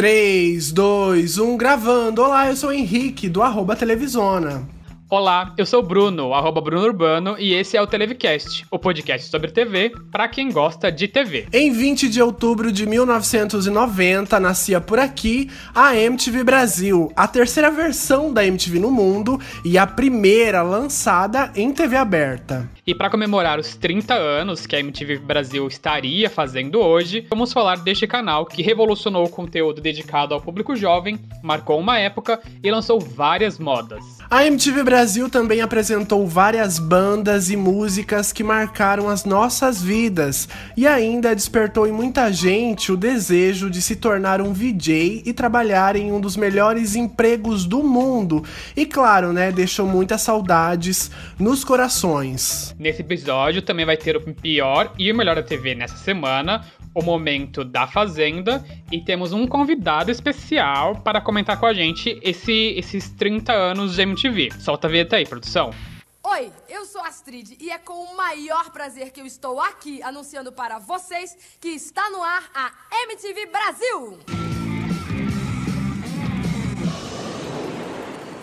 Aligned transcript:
3, 0.00 0.72
2, 0.72 1.36
1, 1.36 1.56
gravando. 1.58 2.22
Olá, 2.22 2.48
eu 2.48 2.56
sou 2.56 2.70
o 2.70 2.72
Henrique, 2.72 3.28
do 3.28 3.42
arroba 3.42 3.76
Televisona. 3.76 4.66
Olá, 5.10 5.52
eu 5.58 5.66
sou 5.66 5.80
o 5.80 5.86
Bruno, 5.86 6.32
arroba 6.32 6.60
Bruno 6.60 6.86
Urbano, 6.86 7.36
e 7.38 7.52
esse 7.52 7.76
é 7.76 7.82
o 7.82 7.86
Televicast, 7.86 8.64
o 8.70 8.78
podcast 8.78 9.28
sobre 9.28 9.50
TV 9.50 9.92
para 10.10 10.26
quem 10.26 10.50
gosta 10.50 10.90
de 10.90 11.06
TV. 11.06 11.48
Em 11.52 11.70
20 11.70 12.08
de 12.08 12.22
outubro 12.22 12.72
de 12.72 12.86
1990, 12.86 14.40
nascia 14.40 14.80
por 14.80 14.98
aqui 14.98 15.50
a 15.74 15.94
MTV 15.94 16.44
Brasil, 16.44 17.12
a 17.14 17.28
terceira 17.28 17.70
versão 17.70 18.32
da 18.32 18.46
MTV 18.46 18.78
no 18.78 18.90
mundo 18.90 19.38
e 19.64 19.76
a 19.76 19.86
primeira 19.86 20.62
lançada 20.62 21.52
em 21.54 21.72
TV 21.72 21.96
aberta. 21.96 22.70
E 22.90 22.94
para 22.94 23.08
comemorar 23.08 23.60
os 23.60 23.76
30 23.76 24.14
anos 24.14 24.66
que 24.66 24.74
a 24.74 24.80
MTV 24.80 25.18
Brasil 25.18 25.64
estaria 25.68 26.28
fazendo 26.28 26.80
hoje, 26.80 27.24
vamos 27.30 27.52
falar 27.52 27.76
deste 27.76 28.04
canal 28.04 28.44
que 28.44 28.62
revolucionou 28.62 29.24
o 29.24 29.30
conteúdo 29.30 29.80
dedicado 29.80 30.34
ao 30.34 30.40
público 30.40 30.74
jovem, 30.74 31.16
marcou 31.40 31.78
uma 31.78 32.00
época 32.00 32.40
e 32.60 32.68
lançou 32.68 32.98
várias 32.98 33.60
modas. 33.60 34.02
A 34.28 34.44
MTV 34.44 34.82
Brasil 34.82 35.30
também 35.30 35.60
apresentou 35.60 36.26
várias 36.26 36.80
bandas 36.80 37.48
e 37.48 37.56
músicas 37.56 38.32
que 38.32 38.42
marcaram 38.42 39.08
as 39.08 39.24
nossas 39.24 39.80
vidas 39.80 40.48
e 40.76 40.84
ainda 40.84 41.34
despertou 41.34 41.86
em 41.86 41.92
muita 41.92 42.32
gente 42.32 42.90
o 42.90 42.96
desejo 42.96 43.70
de 43.70 43.80
se 43.80 43.94
tornar 43.94 44.40
um 44.40 44.52
VJ 44.52 45.22
e 45.24 45.32
trabalhar 45.32 45.94
em 45.94 46.10
um 46.10 46.20
dos 46.20 46.36
melhores 46.36 46.96
empregos 46.96 47.64
do 47.64 47.84
mundo. 47.84 48.44
E 48.76 48.84
claro, 48.84 49.32
né, 49.32 49.52
deixou 49.52 49.86
muitas 49.86 50.22
saudades 50.22 51.08
nos 51.38 51.62
corações. 51.62 52.74
Nesse 52.80 53.02
episódio 53.02 53.60
também 53.60 53.84
vai 53.84 53.94
ter 53.94 54.16
o 54.16 54.34
pior 54.34 54.94
e 54.98 55.12
o 55.12 55.14
melhor 55.14 55.36
da 55.36 55.42
TV 55.42 55.74
nessa 55.74 55.98
semana, 55.98 56.66
o 56.94 57.02
momento 57.02 57.62
da 57.62 57.86
Fazenda 57.86 58.64
e 58.90 58.98
temos 59.02 59.34
um 59.34 59.46
convidado 59.46 60.10
especial 60.10 60.96
para 61.02 61.20
comentar 61.20 61.60
com 61.60 61.66
a 61.66 61.74
gente 61.74 62.18
esse, 62.22 62.72
esses 62.78 63.10
30 63.10 63.52
anos 63.52 63.96
de 63.96 64.00
MTV. 64.00 64.52
Solta 64.58 64.86
a 64.86 64.90
vinheta 64.90 65.16
aí, 65.16 65.26
produção. 65.26 65.74
Oi, 66.22 66.50
eu 66.70 66.86
sou 66.86 67.02
Astrid 67.02 67.54
e 67.60 67.70
é 67.70 67.76
com 67.76 68.02
o 68.02 68.16
maior 68.16 68.70
prazer 68.70 69.10
que 69.10 69.20
eu 69.20 69.26
estou 69.26 69.60
aqui 69.60 70.02
anunciando 70.02 70.50
para 70.50 70.78
vocês 70.78 71.36
que 71.60 71.68
está 71.68 72.08
no 72.08 72.22
ar 72.22 72.50
a 72.54 72.72
MTV 73.04 73.44
Brasil. 73.44 74.59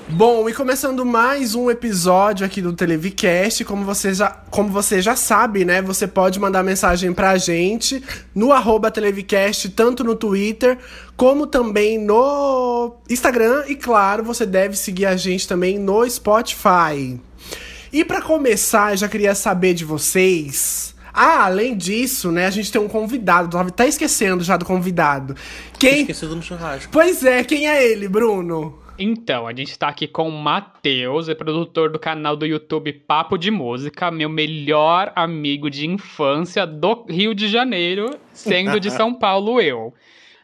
Bom, 0.09 0.47
e 0.47 0.53
começando 0.53 1.05
mais 1.05 1.53
um 1.53 1.69
episódio 1.69 2.45
aqui 2.45 2.61
do 2.61 2.71
Televicast, 2.71 3.65
como 3.65 3.83
você 3.83 4.13
já, 4.13 4.29
como 4.49 4.69
você 4.69 5.01
já 5.01 5.17
sabe, 5.17 5.65
né? 5.65 5.81
Você 5.81 6.07
pode 6.07 6.39
mandar 6.39 6.63
mensagem 6.63 7.11
pra 7.11 7.37
gente 7.37 8.01
no 8.33 8.53
arroba 8.53 8.89
Televicast, 8.89 9.67
tanto 9.69 10.05
no 10.05 10.15
Twitter 10.15 10.77
como 11.17 11.45
também 11.45 11.99
no 11.99 12.95
Instagram. 13.09 13.65
E 13.67 13.75
claro, 13.75 14.23
você 14.23 14.45
deve 14.45 14.77
seguir 14.77 15.07
a 15.07 15.17
gente 15.17 15.45
também 15.45 15.77
no 15.77 16.09
Spotify. 16.09 17.19
E 17.91 18.05
para 18.05 18.21
começar, 18.21 18.93
eu 18.93 18.97
já 18.97 19.09
queria 19.09 19.35
saber 19.35 19.73
de 19.73 19.83
vocês. 19.83 20.95
Ah, 21.13 21.43
além 21.45 21.75
disso, 21.75 22.31
né, 22.31 22.45
a 22.45 22.51
gente 22.51 22.71
tem 22.71 22.79
um 22.79 22.87
convidado. 22.87 23.59
Tá 23.71 23.85
esquecendo 23.85 24.41
já 24.41 24.55
do 24.55 24.63
convidado. 24.63 25.35
Quem? 25.77 26.01
Esquecido 26.01 26.33
no 26.33 26.41
churrasco. 26.41 26.89
Pois 26.93 27.25
é, 27.25 27.43
quem 27.43 27.67
é 27.67 27.85
ele, 27.85 28.07
Bruno? 28.07 28.86
Então, 28.99 29.45
a 29.45 29.53
gente 29.53 29.77
tá 29.77 29.89
aqui 29.89 30.07
com 30.07 30.27
o 30.27 30.31
Matheus, 30.31 31.29
é 31.29 31.35
produtor 31.35 31.91
do 31.91 31.99
canal 31.99 32.35
do 32.35 32.47
YouTube 32.47 32.91
Papo 32.91 33.37
de 33.37 33.51
Música, 33.51 34.09
meu 34.09 34.27
melhor 34.27 35.13
amigo 35.15 35.69
de 35.69 35.85
infância 35.85 36.65
do 36.65 37.05
Rio 37.07 37.35
de 37.35 37.47
Janeiro, 37.47 38.17
sendo 38.33 38.79
de 38.79 38.89
São 38.91 39.13
Paulo 39.13 39.61
eu. 39.61 39.93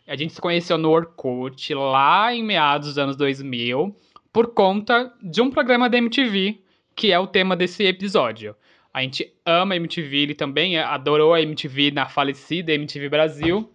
A 0.05 0.15
gente 0.15 0.33
se 0.33 0.41
conheceu 0.41 0.77
no 0.77 0.91
Orkut, 0.91 1.73
lá 1.73 2.31
em 2.31 2.43
meados 2.43 2.89
dos 2.89 2.97
anos 2.99 3.15
2000, 3.15 3.95
por 4.31 4.53
conta 4.53 5.11
de 5.19 5.41
um 5.41 5.49
programa 5.49 5.89
da 5.89 5.97
MTV, 5.97 6.61
que 6.95 7.11
é 7.11 7.17
o 7.17 7.25
tema 7.25 7.55
desse 7.55 7.83
episódio. 7.83 8.55
A 8.93 9.01
gente 9.01 9.33
ama 9.43 9.73
a 9.73 9.77
MTV, 9.77 10.17
ele 10.17 10.35
também 10.35 10.77
adorou 10.77 11.33
a 11.33 11.41
MTV 11.41 11.89
na 11.89 12.07
falecida 12.07 12.71
MTV 12.71 13.09
Brasil 13.09 13.72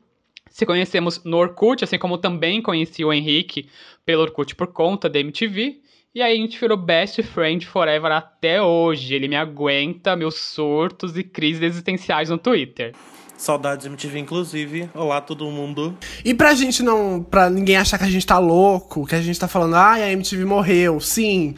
se 0.58 0.66
conhecemos 0.66 1.22
no 1.22 1.36
Orkut, 1.36 1.84
assim 1.84 1.96
como 1.96 2.18
também 2.18 2.60
conheci 2.60 3.04
o 3.04 3.12
Henrique 3.12 3.68
pelo 4.04 4.22
Orkut 4.22 4.56
por 4.56 4.66
conta 4.66 5.08
da 5.08 5.20
MTV. 5.20 5.80
E 6.12 6.20
aí 6.20 6.32
a 6.32 6.36
gente 6.36 6.58
virou 6.58 6.76
best 6.76 7.22
friend 7.22 7.64
forever 7.64 8.10
até 8.10 8.60
hoje. 8.60 9.14
Ele 9.14 9.28
me 9.28 9.36
aguenta 9.36 10.16
meus 10.16 10.34
surtos 10.34 11.16
e 11.16 11.22
crises 11.22 11.62
existenciais 11.62 12.28
no 12.28 12.36
Twitter. 12.36 12.92
Saudades 13.36 13.86
MTV, 13.86 14.18
inclusive. 14.18 14.90
Olá, 14.96 15.20
todo 15.20 15.48
mundo. 15.48 15.96
E 16.24 16.34
pra 16.34 16.52
gente 16.54 16.82
não. 16.82 17.22
pra 17.22 17.48
ninguém 17.48 17.76
achar 17.76 17.96
que 17.96 18.04
a 18.04 18.10
gente 18.10 18.26
tá 18.26 18.40
louco, 18.40 19.06
que 19.06 19.14
a 19.14 19.22
gente 19.22 19.38
tá 19.38 19.46
falando, 19.46 19.76
ai, 19.76 20.02
ah, 20.02 20.06
a 20.06 20.10
MTV 20.10 20.44
morreu. 20.44 20.98
Sim. 20.98 21.54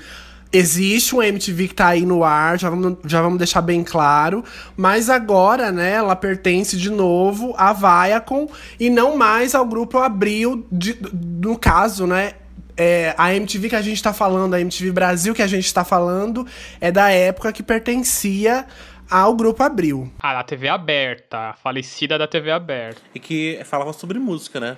Existe 0.53 1.15
um 1.15 1.23
MTV 1.23 1.69
que 1.69 1.75
tá 1.75 1.89
aí 1.89 2.05
no 2.05 2.25
ar, 2.25 2.59
já 2.59 2.69
vamos, 2.69 2.99
já 3.05 3.23
vamos 3.23 3.39
deixar 3.39 3.61
bem 3.61 3.85
claro. 3.85 4.45
Mas 4.77 5.09
agora, 5.09 5.71
né, 5.71 5.93
ela 5.93 6.17
pertence 6.17 6.77
de 6.77 6.91
novo 6.91 7.55
à 7.57 7.73
Viacom 7.73 8.49
e 8.79 8.91
não 8.91 9.17
mais 9.17 9.55
ao 9.55 9.65
grupo 9.65 9.99
Abril, 9.99 10.67
de, 10.71 10.99
no 11.13 11.57
caso, 11.57 12.07
né? 12.07 12.33
É, 12.77 13.15
a 13.19 13.35
MTV 13.35 13.69
que 13.69 13.77
a 13.77 13.83
gente 13.83 14.03
tá 14.03 14.13
falando, 14.13 14.55
a 14.55 14.61
MTV 14.61 14.91
Brasil 14.91 15.35
que 15.35 15.43
a 15.43 15.47
gente 15.47 15.73
tá 15.73 15.85
falando, 15.85 16.47
é 16.81 16.91
da 16.91 17.11
época 17.11 17.53
que 17.53 17.63
pertencia 17.63 18.67
ao 19.11 19.35
Grupo 19.35 19.63
Abril. 19.63 20.11
Ah, 20.21 20.35
da 20.35 20.45
TV 20.45 20.69
aberta, 20.69 21.51
a 21.51 21.53
falecida 21.55 22.17
da 22.17 22.27
TV 22.27 22.51
aberta. 22.51 23.03
E 23.15 23.19
que 23.19 23.61
falava 23.65 23.93
sobre 23.93 24.19
música, 24.19 24.61
né? 24.61 24.77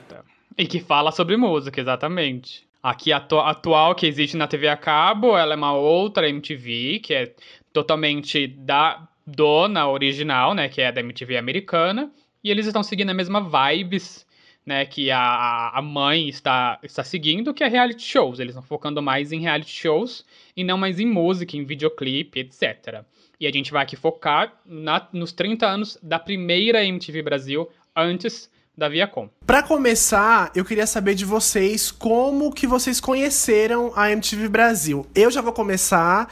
E 0.57 0.67
que 0.67 0.81
fala 0.81 1.13
sobre 1.13 1.37
música, 1.37 1.81
exatamente. 1.81 2.67
Aqui 2.83 3.13
a 3.13 3.19
atu 3.19 3.39
atual 3.39 3.95
que 3.95 4.07
existe 4.07 4.37
na 4.37 4.49
TV 4.49 4.67
a 4.67 4.77
cabo, 4.77 5.37
ela 5.37 5.55
é 5.55 5.57
uma 5.57 5.73
outra 5.73 6.29
MTV, 6.29 6.99
que 6.99 7.15
é 7.15 7.35
totalmente 7.73 8.49
da 8.49 9.09
dona 9.25 9.89
original, 9.89 10.53
né, 10.53 10.69
que 10.69 10.81
é 10.81 10.91
da 10.91 11.01
MTV 11.01 11.37
americana, 11.37 12.11
e 12.43 12.51
eles 12.51 12.67
estão 12.67 12.83
seguindo 12.83 13.11
a 13.11 13.15
mesma 13.15 13.41
vibes, 13.41 14.27
né, 14.67 14.85
que 14.85 15.13
a, 15.13 15.71
a 15.71 15.81
mãe 15.81 16.29
está, 16.29 16.79
está 16.83 17.05
seguindo, 17.05 17.55
que 17.55 17.63
é 17.63 17.69
reality 17.69 18.03
shows. 18.03 18.41
Eles 18.41 18.55
estão 18.55 18.67
focando 18.67 19.01
mais 19.01 19.31
em 19.31 19.41
reality 19.41 19.71
shows 19.71 20.25
e 20.57 20.65
não 20.65 20.77
mais 20.77 20.99
em 20.99 21.07
música, 21.07 21.57
em 21.57 21.65
videoclipe, 21.65 22.41
etc. 22.41 23.05
E 23.39 23.47
a 23.47 23.51
gente 23.51 23.71
vai 23.71 23.85
aqui 23.85 23.95
focar 23.95 24.61
na, 24.67 25.07
nos 25.13 25.33
30 25.33 25.67
anos 25.67 25.99
da 26.03 26.19
primeira 26.19 26.85
MTV 26.85 27.23
Brasil, 27.23 27.69
antes 27.95 28.51
da 28.77 28.89
Viacom. 28.89 29.29
Para 29.47 29.63
começar, 29.63 30.51
eu 30.55 30.65
queria 30.65 30.87
saber 30.87 31.15
de 31.15 31.25
vocês 31.25 31.91
como 31.91 32.53
que 32.53 32.67
vocês 32.67 33.01
conheceram 33.01 33.93
a 33.95 34.11
MTV 34.11 34.49
Brasil. 34.49 35.07
Eu 35.15 35.31
já 35.31 35.41
vou 35.41 35.53
começar. 35.53 36.29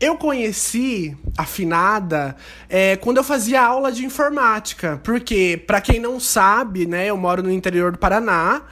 Eu 0.00 0.16
conheci 0.16 1.16
a 1.38 1.44
Finada 1.44 2.36
é, 2.68 2.96
quando 2.96 3.18
eu 3.18 3.24
fazia 3.24 3.62
aula 3.62 3.92
de 3.92 4.04
informática, 4.04 5.00
porque 5.04 5.62
para 5.66 5.80
quem 5.80 6.00
não 6.00 6.18
sabe, 6.18 6.84
né, 6.84 7.06
eu 7.06 7.16
moro 7.16 7.42
no 7.42 7.50
interior 7.50 7.92
do 7.92 7.98
Paraná 7.98 8.62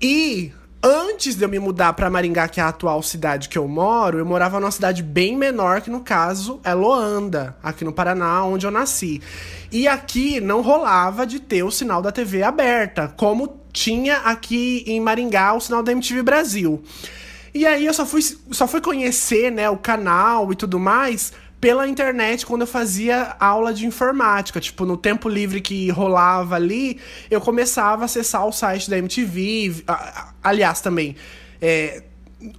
e 0.00 0.52
Antes 0.84 1.36
de 1.36 1.44
eu 1.44 1.48
me 1.48 1.60
mudar 1.60 1.92
para 1.92 2.10
Maringá, 2.10 2.48
que 2.48 2.58
é 2.58 2.62
a 2.64 2.68
atual 2.68 3.00
cidade 3.04 3.48
que 3.48 3.56
eu 3.56 3.68
moro, 3.68 4.18
eu 4.18 4.26
morava 4.26 4.58
numa 4.58 4.70
cidade 4.72 5.00
bem 5.00 5.36
menor, 5.36 5.80
que 5.80 5.88
no 5.88 6.00
caso 6.00 6.60
é 6.64 6.74
Loanda, 6.74 7.56
aqui 7.62 7.84
no 7.84 7.92
Paraná, 7.92 8.44
onde 8.44 8.66
eu 8.66 8.70
nasci. 8.72 9.22
E 9.70 9.86
aqui 9.86 10.40
não 10.40 10.60
rolava 10.60 11.24
de 11.24 11.38
ter 11.38 11.62
o 11.62 11.70
sinal 11.70 12.02
da 12.02 12.10
TV 12.10 12.42
aberta, 12.42 13.06
como 13.16 13.60
tinha 13.72 14.16
aqui 14.18 14.82
em 14.84 15.00
Maringá 15.00 15.54
o 15.54 15.60
sinal 15.60 15.84
da 15.84 15.92
MTV 15.92 16.20
Brasil. 16.20 16.82
E 17.54 17.64
aí 17.64 17.86
eu 17.86 17.94
só 17.94 18.04
fui, 18.04 18.20
só 18.50 18.66
fui 18.66 18.80
conhecer, 18.80 19.52
né, 19.52 19.70
o 19.70 19.76
canal 19.76 20.50
e 20.52 20.56
tudo 20.56 20.80
mais 20.80 21.32
pela 21.62 21.86
internet 21.86 22.44
quando 22.44 22.62
eu 22.62 22.66
fazia 22.66 23.36
aula 23.38 23.72
de 23.72 23.86
informática. 23.86 24.60
Tipo, 24.60 24.84
no 24.84 24.96
tempo 24.96 25.28
livre 25.28 25.60
que 25.60 25.88
rolava 25.90 26.56
ali, 26.56 26.98
eu 27.30 27.40
começava 27.40 28.02
a 28.02 28.04
acessar 28.06 28.44
o 28.44 28.50
site 28.50 28.90
da 28.90 28.98
MTV. 28.98 29.84
Aliás, 30.42 30.80
também. 30.80 31.14
É, 31.60 32.02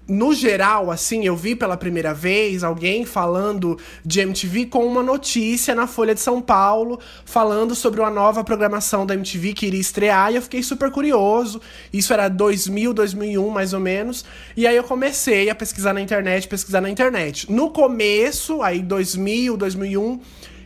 no 0.07 0.33
geral, 0.33 0.91
assim, 0.91 1.25
eu 1.25 1.35
vi 1.35 1.55
pela 1.55 1.75
primeira 1.75 2.13
vez 2.13 2.63
alguém 2.63 3.05
falando 3.05 3.77
de 4.05 4.21
MTV 4.21 4.67
com 4.67 4.85
uma 4.85 5.03
notícia 5.03 5.75
na 5.75 5.87
Folha 5.87 6.13
de 6.13 6.21
São 6.21 6.41
Paulo, 6.41 6.99
falando 7.25 7.75
sobre 7.75 7.99
uma 7.99 8.09
nova 8.09 8.43
programação 8.43 9.05
da 9.05 9.13
MTV 9.13 9.53
que 9.53 9.65
iria 9.67 9.79
estrear, 9.79 10.31
e 10.31 10.35
eu 10.35 10.41
fiquei 10.41 10.63
super 10.63 10.91
curioso. 10.91 11.61
Isso 11.91 12.13
era 12.13 12.29
2000, 12.29 12.93
2001, 12.93 13.49
mais 13.49 13.73
ou 13.73 13.79
menos. 13.79 14.23
E 14.55 14.65
aí 14.65 14.75
eu 14.75 14.83
comecei 14.83 15.49
a 15.49 15.55
pesquisar 15.55 15.93
na 15.93 16.01
internet, 16.01 16.47
pesquisar 16.47 16.81
na 16.81 16.89
internet. 16.89 17.51
No 17.51 17.69
começo, 17.71 18.61
aí 18.61 18.81
2000, 18.81 19.57
2001 19.57 20.19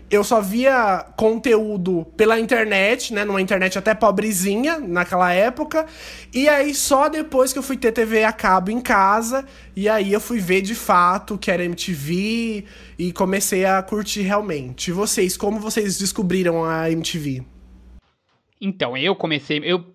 eu 0.10 0.24
só 0.24 0.40
via 0.40 1.06
conteúdo 1.18 2.06
pela 2.16 2.40
internet, 2.40 3.14
né? 3.14 3.26
Numa 3.26 3.42
internet 3.42 3.78
até 3.78 3.94
pobrezinha 3.94 4.80
naquela 4.80 5.34
época. 5.34 5.86
E 6.34 6.48
aí 6.48 6.74
só 6.74 7.10
depois 7.10 7.52
que 7.52 7.60
eu 7.60 7.64
fui 7.64 7.78
ter 7.78 7.92
TV 7.92 8.24
a 8.24 8.32
cabo 8.32 8.72
em 8.72 8.80
casa, 8.80 9.46
e 9.76 9.90
aí 9.90 10.14
eu 10.14 10.22
fui 10.22 10.40
ver 10.40 10.62
de 10.62 10.76
fato 10.76 11.38
que 11.38 11.52
era 11.52 11.64
MTV 11.64 12.64
e 12.98 13.12
comecei 13.12 13.66
a 13.66 13.82
curtir 13.84 14.22
realmente. 14.22 14.90
E 14.90 14.94
vocês, 14.94 15.36
como 15.36 15.60
vocês 15.60 15.98
descobriram 15.98 16.64
a 16.64 16.90
MTV? 16.90 17.44
Então, 18.60 18.98
eu 18.98 19.16
comecei, 19.16 19.60
eu 19.64 19.86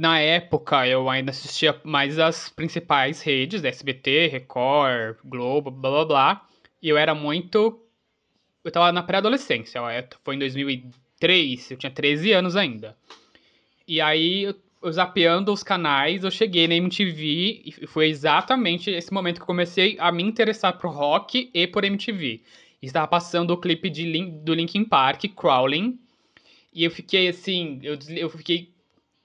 na 0.00 0.18
época, 0.18 0.86
eu 0.86 1.08
ainda 1.08 1.30
assistia 1.30 1.80
mais 1.84 2.18
as 2.18 2.48
principais 2.48 3.22
redes, 3.22 3.62
SBT, 3.62 4.26
Record, 4.26 5.16
Globo, 5.24 5.70
blá 5.70 5.90
blá 5.90 6.04
blá. 6.04 6.46
E 6.82 6.88
eu 6.88 6.98
era 6.98 7.14
muito. 7.14 7.78
Eu 8.64 8.70
tava 8.70 8.92
na 8.92 9.02
pré-adolescência, 9.02 9.80
foi 10.22 10.36
em 10.36 10.38
2003, 10.38 11.70
eu 11.70 11.76
tinha 11.76 11.90
13 11.90 12.32
anos 12.32 12.56
ainda. 12.56 12.96
E 13.88 14.00
aí, 14.00 14.42
eu 14.42 14.54
zapeando 14.92 15.52
os 15.52 15.62
canais, 15.62 16.24
eu 16.24 16.30
cheguei 16.30 16.66
na 16.66 16.74
MTV 16.74 17.62
e 17.64 17.86
foi 17.86 18.08
exatamente 18.08 18.90
esse 18.90 19.12
momento 19.12 19.36
que 19.36 19.42
eu 19.42 19.46
comecei 19.46 19.96
a 19.98 20.10
me 20.10 20.22
interessar 20.22 20.78
por 20.78 20.90
rock 20.90 21.50
e 21.52 21.66
por 21.66 21.84
MTV. 21.84 22.42
Estava 22.82 23.06
passando 23.06 23.50
o 23.50 23.58
clipe 23.58 23.90
de 23.90 24.24
do 24.42 24.54
Linkin 24.54 24.84
Park, 24.84 25.24
Crawling, 25.36 25.98
e 26.72 26.84
eu 26.84 26.90
fiquei 26.90 27.28
assim, 27.28 27.78
eu, 27.82 27.98
eu 28.16 28.30
fiquei 28.30 28.72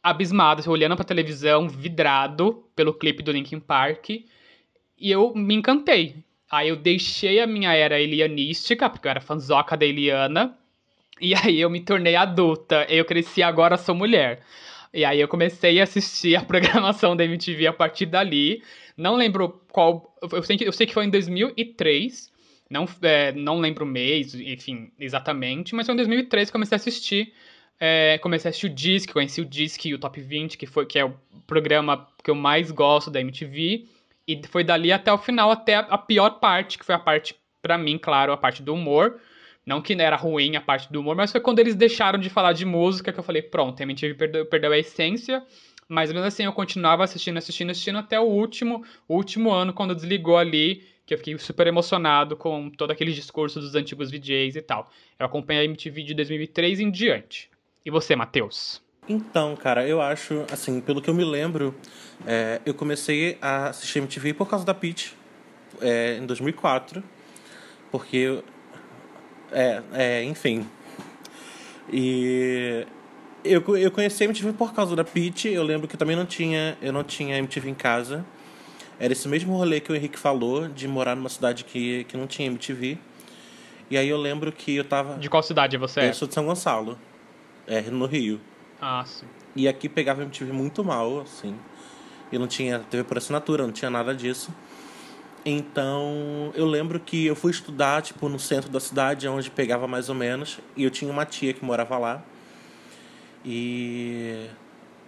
abismado, 0.04 0.60
assim, 0.60 0.70
olhando 0.70 0.96
pra 0.96 1.06
televisão, 1.06 1.70
vidrado 1.70 2.64
pelo 2.76 2.94
clipe 2.94 3.24
do 3.24 3.32
Linkin 3.32 3.60
Park. 3.60 4.10
E 4.10 5.12
eu 5.12 5.34
me 5.34 5.56
encantei. 5.56 6.25
Aí 6.50 6.70
eu 6.70 6.76
deixei 6.76 7.40
a 7.40 7.48
minha 7.48 7.74
era 7.74 8.00
elianística, 8.00 8.90
porque 8.90 9.08
eu 9.08 9.12
era 9.12 9.22
fanzoca 9.22 9.76
da 9.76 9.86
Eliana. 9.86 10.58
E 11.20 11.34
aí 11.34 11.60
eu 11.62 11.70
me 11.70 11.80
tornei 11.82 12.16
adulta. 12.16 12.86
Eu 12.90 13.06
cresci, 13.06 13.42
agora 13.42 13.78
sou 13.78 13.96
mulher. 13.96 14.42
E 14.94 15.04
aí 15.04 15.20
eu 15.20 15.28
comecei 15.28 15.80
a 15.80 15.84
assistir 15.84 16.36
a 16.36 16.44
programação 16.46 17.16
da 17.16 17.26
MTV 17.26 17.68
a 17.68 17.74
partir 17.74 18.06
dali. 18.06 18.64
Não 18.98 19.16
lembro 19.16 19.62
qual. 19.72 20.16
Eu 20.32 20.44
sei 20.44 20.58
que, 20.58 20.68
eu 20.68 20.72
sei 20.72 20.88
que 20.88 20.94
foi 20.94 21.06
em 21.06 21.10
2003. 21.10 22.34
Não, 22.70 22.88
é, 23.02 23.32
não 23.32 23.60
lembro 23.60 23.86
o 23.86 23.88
mês, 23.88 24.34
enfim, 24.34 24.92
exatamente. 25.00 25.76
Mas 25.76 25.86
foi 25.86 25.94
em 25.94 25.98
2003 25.98 26.50
que 26.50 26.52
comecei 26.52 26.76
a 26.76 26.78
assistir 26.78 27.34
é, 27.80 28.18
comecei 28.20 28.48
a 28.48 28.50
assistir 28.50 28.68
o 28.68 28.74
Disque, 28.74 29.14
conheci 29.14 29.42
o 29.42 29.46
Disque 29.46 29.90
e 29.90 29.94
o 29.94 30.00
Top 30.00 30.20
20, 30.20 30.58
que, 30.58 30.66
foi, 30.66 30.86
que 30.86 30.98
é 30.98 31.06
o 31.06 31.14
programa 31.46 32.08
que 32.24 32.30
eu 32.30 32.36
mais 32.36 32.72
gosto 32.72 33.12
da 33.12 33.20
MTV. 33.20 33.86
E 34.28 34.42
foi 34.48 34.64
dali 34.64 34.92
até 34.92 35.12
o 35.12 35.18
final, 35.18 35.52
até 35.52 35.76
a 35.76 35.98
pior 35.98 36.40
parte, 36.40 36.78
que 36.78 36.86
foi 36.86 36.96
a 36.96 37.00
parte, 37.00 37.36
para 37.62 37.78
mim, 37.78 37.98
claro, 37.98 38.32
a 38.32 38.38
parte 38.38 38.64
do 38.64 38.74
humor. 38.74 39.20
Não 39.66 39.82
que 39.82 39.94
era 39.94 40.16
ruim 40.16 40.56
a 40.56 40.62
parte 40.62 40.92
do 40.92 41.00
humor, 41.00 41.16
mas 41.16 41.32
foi 41.32 41.42
quando 41.42 41.60
eles 41.60 41.76
deixaram 41.76 42.20
de 42.20 42.30
falar 42.30 42.54
de 42.54 42.66
música 42.66 43.12
que 43.12 43.20
eu 43.20 43.24
falei, 43.24 43.42
pronto, 43.42 43.80
a 43.80 43.84
MTV 43.84 44.14
perdeu, 44.14 44.46
perdeu 44.46 44.72
a 44.72 44.78
essência. 44.78 45.44
Mas 45.88 46.12
mesmo 46.12 46.26
assim 46.26 46.44
eu 46.44 46.54
continuava 46.54 47.04
assistindo, 47.04 47.38
assistindo, 47.38 47.70
assistindo 47.72 47.98
até 47.98 48.20
o 48.20 48.24
último, 48.24 48.84
último 49.08 49.52
ano, 49.52 49.74
quando 49.74 49.96
desligou 49.96 50.38
ali, 50.38 50.84
que 51.06 51.14
eu 51.14 51.18
fiquei 51.18 51.38
super 51.38 51.68
emocionado 51.68 52.36
com 52.36 52.70
todo 52.70 52.92
aquele 52.92 53.12
discurso 53.12 53.60
dos 53.60 53.76
antigos 53.76 54.10
VJs 54.10 54.56
e 54.56 54.62
tal. 54.62 54.90
Eu 55.20 55.26
acompanhei 55.26 55.62
a 55.62 55.66
MTV 55.66 56.04
de 56.04 56.14
2003 56.16 56.80
em 56.80 56.90
diante. 56.90 57.50
E 57.86 57.92
você, 57.92 58.16
Matheus? 58.16 58.82
Então, 59.08 59.56
cara, 59.56 59.88
eu 59.88 60.02
acho, 60.02 60.46
assim, 60.52 60.82
pelo 60.82 61.00
que 61.00 61.10
eu 61.10 61.14
me 61.14 61.24
lembro, 61.24 61.76
é, 62.26 62.60
eu 62.66 62.74
comecei 62.74 63.38
a 63.40 63.68
assistir 63.68 64.00
MTV 64.00 64.34
por 64.34 64.50
causa 64.50 64.66
da 64.66 64.74
Peach, 64.74 65.16
é, 65.80 66.18
em 66.18 66.26
2004, 66.26 67.04
porque, 67.92 68.42
é, 69.52 69.82
é, 69.94 70.24
enfim, 70.24 70.68
e 71.92 72.86
eu, 73.44 73.64
eu 73.78 73.92
conheci 73.92 74.24
a 74.24 74.26
MTV 74.26 74.54
por 74.54 74.74
causa 74.74 74.96
da 74.96 75.04
Peach, 75.04 75.48
eu 75.48 75.62
lembro 75.62 75.88
que 75.88 75.96
também 75.96 76.16
não 76.16 76.26
tinha, 76.26 76.76
eu 76.82 76.92
não 76.92 77.04
tinha 77.04 77.38
MTV 77.38 77.70
em 77.70 77.76
casa, 77.76 78.26
era 79.00 79.14
esse 79.14 79.28
mesmo 79.28 79.56
rolê 79.56 79.80
que 79.80 79.92
o 79.92 79.96
Henrique 79.96 80.18
falou, 80.18 80.68
de 80.68 80.88
morar 80.88 81.16
numa 81.16 81.30
cidade 81.30 81.64
que, 81.64 82.06
que 82.06 82.18
não 82.18 82.26
tinha 82.26 82.48
MTV, 82.48 82.98
e 83.92 83.98
aí 84.00 84.10
eu 84.10 84.18
lembro 84.18 84.52
que 84.52 84.76
eu 84.76 84.84
tava... 84.84 85.16
De 85.20 85.30
qual 85.30 85.44
cidade 85.44 85.78
você 85.78 86.00
é? 86.00 86.10
Eu 86.10 86.14
sou 86.16 86.28
de 86.28 86.34
São 86.34 86.44
Gonçalo 86.44 86.98
é, 87.68 87.82
no 87.82 88.08
Rio. 88.08 88.42
Ah, 88.82 89.04
sim. 89.06 89.26
E 89.56 89.68
aqui 89.68 89.88
pegava 89.90 90.22
MTV 90.24 90.52
muito 90.52 90.84
mal, 90.84 91.22
assim. 91.22 91.56
E 92.32 92.38
não 92.38 92.48
tinha 92.48 92.80
TV 92.80 93.04
por 93.04 93.18
assinatura, 93.18 93.64
não 93.66 93.72
tinha 93.74 93.90
nada 93.90 94.14
disso. 94.14 94.54
Então, 95.46 96.52
eu 96.56 96.66
lembro 96.66 97.00
que 97.00 97.26
eu 97.28 97.36
fui 97.36 97.52
estudar, 97.52 98.02
tipo, 98.02 98.28
no 98.28 98.40
centro 98.40 98.70
da 98.70 98.80
cidade, 98.80 99.28
onde 99.28 99.50
pegava 99.52 99.88
mais 99.88 100.10
ou 100.10 100.16
menos. 100.16 100.60
E 100.76 100.84
eu 100.84 100.90
tinha 100.92 101.10
uma 101.12 101.26
tia 101.26 101.54
que 101.54 101.64
morava 101.64 101.98
lá. 101.98 102.24
E 103.46 104.48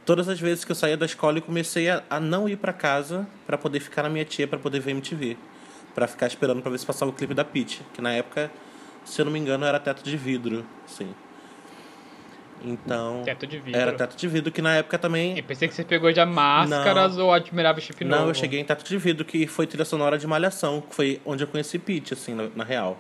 todas 0.06 0.30
as 0.30 0.40
vezes 0.40 0.64
que 0.64 0.72
eu 0.72 0.76
saía 0.76 0.96
da 0.96 1.06
escola, 1.06 1.40
eu 1.40 1.42
comecei 1.42 1.90
a, 1.90 2.04
a 2.10 2.20
não 2.20 2.48
ir 2.48 2.58
para 2.58 2.72
casa 2.72 3.28
para 3.48 3.58
poder 3.58 3.80
ficar 3.80 4.04
na 4.04 4.10
minha 4.10 4.26
tia, 4.26 4.48
para 4.48 4.60
poder 4.60 4.80
ver 4.80 4.92
MTV. 4.92 5.38
para 5.96 6.08
ficar 6.08 6.28
esperando 6.28 6.62
para 6.62 6.72
ver 6.72 6.78
se 6.78 6.86
passava 6.86 7.10
o 7.12 7.14
clipe 7.14 7.34
da 7.34 7.44
Peach. 7.44 7.82
Que 7.94 8.02
na 8.02 8.12
época, 8.14 8.52
se 9.04 9.20
eu 9.20 9.26
não 9.26 9.32
me 9.32 9.40
engano, 9.40 9.66
era 9.66 9.80
teto 9.80 10.04
de 10.04 10.16
vidro, 10.16 10.64
assim. 10.86 11.14
Então. 12.64 13.22
Teto 13.24 13.46
de 13.46 13.60
vidro. 13.60 13.80
Era 13.80 13.94
teto 13.94 14.16
de 14.16 14.28
vidro, 14.28 14.52
que 14.52 14.62
na 14.62 14.76
época 14.76 14.98
também. 14.98 15.38
Eu 15.38 15.44
pensei 15.44 15.68
que 15.68 15.74
você 15.74 15.84
pegou 15.84 16.12
já 16.12 16.26
máscaras 16.26 17.18
não, 17.18 17.26
ou 17.26 17.34
admirável 17.34 17.82
chip 17.82 18.04
Não, 18.04 18.20
novo. 18.20 18.32
eu 18.32 18.34
cheguei 18.34 18.60
em 18.60 18.66
teto 18.66 18.84
de 18.84 18.98
vidro, 18.98 19.24
que 19.24 19.48
foi 19.48 19.68
trilha 19.68 19.86
sonora 19.86 20.18
de 20.18 20.26
Malhação, 20.26 20.82
que 20.82 20.96
foi 20.96 21.22
onde 21.26 21.44
eu 21.44 21.48
conheci 21.48 21.78
Pete, 21.78 22.14
assim, 22.14 22.34
na, 22.34 22.50
na, 22.56 22.64
real. 22.64 22.98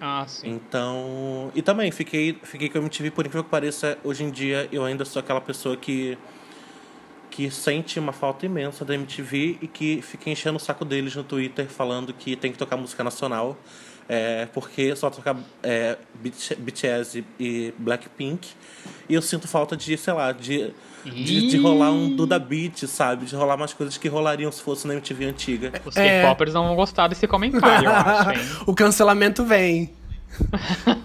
Ah, 0.00 0.24
sim. 0.26 0.50
Então. 0.50 1.50
E 1.54 1.62
também, 1.62 1.90
fiquei, 1.90 2.38
fiquei 2.42 2.68
com 2.68 2.78
a 2.78 2.80
MTV, 2.80 3.10
por 3.10 3.24
incrível 3.26 3.44
que 3.44 3.50
pareça, 3.50 3.98
hoje 4.02 4.24
em 4.24 4.30
dia 4.30 4.68
eu 4.72 4.84
ainda 4.84 5.04
sou 5.04 5.20
aquela 5.20 5.40
pessoa 5.40 5.76
que. 5.76 6.18
que 7.30 7.50
sente 7.50 7.98
uma 8.00 8.12
falta 8.12 8.46
imensa 8.46 8.84
da 8.84 8.94
MTV 8.94 9.58
e 9.62 9.68
que 9.68 10.02
fica 10.02 10.28
enchendo 10.30 10.56
o 10.56 10.60
saco 10.60 10.84
deles 10.84 11.14
no 11.14 11.22
Twitter 11.22 11.66
falando 11.66 12.12
que 12.12 12.34
tem 12.36 12.50
que 12.50 12.58
tocar 12.58 12.76
música 12.76 13.04
nacional 13.04 13.56
é, 14.08 14.46
porque 14.52 14.96
só 14.96 15.10
toca 15.10 15.36
é, 15.62 15.98
BTS 16.58 17.24
e 17.38 17.74
Blackpink. 17.78 18.48
E 19.08 19.14
eu 19.14 19.20
sinto 19.20 19.46
falta 19.46 19.76
de, 19.76 19.96
sei 19.96 20.12
lá, 20.12 20.32
de, 20.32 20.72
de, 21.04 21.48
de, 21.48 21.56
rolar 21.58 21.90
um 21.92 22.14
Duda 22.14 22.38
Beat, 22.38 22.86
sabe? 22.86 23.26
De 23.26 23.34
rolar 23.34 23.56
umas 23.56 23.74
coisas 23.74 23.98
que 23.98 24.08
rolariam 24.08 24.50
se 24.50 24.62
fosse 24.62 24.86
na 24.86 24.94
MTV 24.94 25.24
antiga. 25.26 25.72
Os 25.84 25.96
é... 25.96 26.22
K-popers 26.22 26.54
não 26.54 26.66
vão 26.68 26.76
gostar 26.76 27.08
desse 27.08 27.26
comentário, 27.26 27.86
eu 27.86 27.92
acho, 27.92 28.30
hein? 28.30 28.38
o 28.66 28.74
cancelamento 28.74 29.44
vem. 29.44 29.92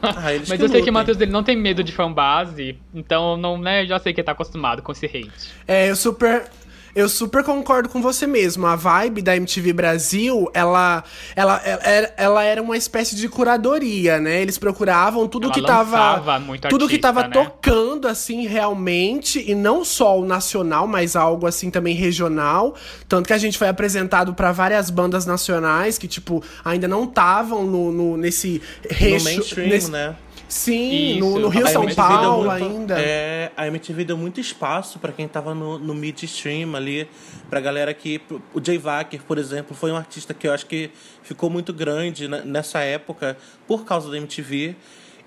ah, 0.02 0.16
Mas 0.48 0.60
eu 0.60 0.68
sei 0.68 0.82
que 0.82 0.90
o 0.90 0.94
Matheus 0.94 1.18
dele 1.18 1.32
não 1.32 1.44
tem 1.44 1.56
medo 1.56 1.84
de 1.84 1.94
fanbase, 1.94 2.78
então 2.94 3.38
não, 3.38 3.58
né, 3.58 3.86
já 3.86 3.98
sei 3.98 4.14
que 4.14 4.20
ele 4.20 4.26
tá 4.26 4.34
acostumado 4.34 4.82
com 4.82 4.92
esse 4.92 5.06
hate. 5.06 5.32
É, 5.66 5.90
eu 5.90 5.96
super 5.96 6.50
eu 6.95 7.10
super 7.10 7.44
concordo 7.44 7.90
com 7.90 8.01
você 8.01 8.28
mesmo. 8.28 8.68
A 8.68 8.75
vibe 8.75 9.22
da 9.22 9.36
MTV 9.36 9.74
Brasil, 9.74 10.50
ela, 10.54 11.04
ela, 11.36 11.62
ela, 11.63 12.12
ela 12.16 12.44
era 12.44 12.62
uma 12.62 12.78
espécie 12.78 13.16
de 13.16 13.28
curadoria, 13.28 14.19
né? 14.19 14.42
Eles 14.42 14.57
procuravam 14.57 15.28
tudo 15.28 15.45
ela 15.45 15.54
que 15.54 15.62
tava. 15.62 16.22
tudo 16.69 16.86
artista, 16.86 16.88
que 16.90 16.98
tava 17.00 17.24
né? 17.24 17.30
tocando, 17.30 18.07
assim, 18.07 18.45
realmente. 18.45 19.44
E 19.50 19.56
não 19.56 19.84
só 19.84 20.19
o 20.19 20.25
nacional, 20.25 20.88
mas 20.88 21.16
algo 21.16 21.48
assim 21.48 21.72
também 21.72 21.95
regional. 21.95 22.75
Tanto 23.07 23.28
que 23.28 23.33
a 23.33 23.38
gente 23.38 23.57
foi 23.57 23.68
apresentado 23.68 24.33
para 24.33 24.52
várias 24.52 24.90
bandas 24.90 25.26
nacionais 25.26 25.97
que, 25.97 26.07
tipo, 26.07 26.44
ainda 26.64 26.88
não 26.88 27.06
estavam 27.06 27.66
no, 27.66 27.92
no, 27.92 28.18
nesse 28.18 28.62
recho. 28.90 29.18
No 29.18 29.23
mainstream, 29.23 29.69
nesse, 29.69 29.92
né? 29.92 30.16
Sim, 30.54 31.19
no, 31.19 31.40
no, 31.40 31.48
Rio 31.48 31.68
São 31.68 31.88
Paulo 31.95 32.48
muito, 32.48 32.64
ainda. 32.64 33.00
É, 33.00 33.52
a 33.57 33.66
MTV 33.66 34.06
deu 34.06 34.16
muito 34.16 34.40
espaço 34.40 35.00
para 35.00 35.12
quem 35.12 35.28
tava 35.28 35.56
no, 35.56 35.80
no 35.80 35.95
midstream 35.95 36.76
ali, 36.76 37.10
pra 37.50 37.60
galera 37.60 37.92
que. 37.92 38.22
O 38.54 38.64
Jay 38.64 38.78
Wacker, 38.78 39.24
por 39.24 39.40
exemplo, 39.40 39.76
foi 39.76 39.92
um 39.92 39.98
artista 39.98 40.31
que 40.31 40.48
eu 40.48 40.54
acho 40.54 40.68
que 40.68 40.92
ficou 41.24 41.50
muito 41.50 41.74
grande 41.74 42.28
nessa 42.28 42.81
época 42.81 43.36
por 43.68 43.83
causa 43.83 44.12
da 44.12 44.18
MTV. 44.18 44.76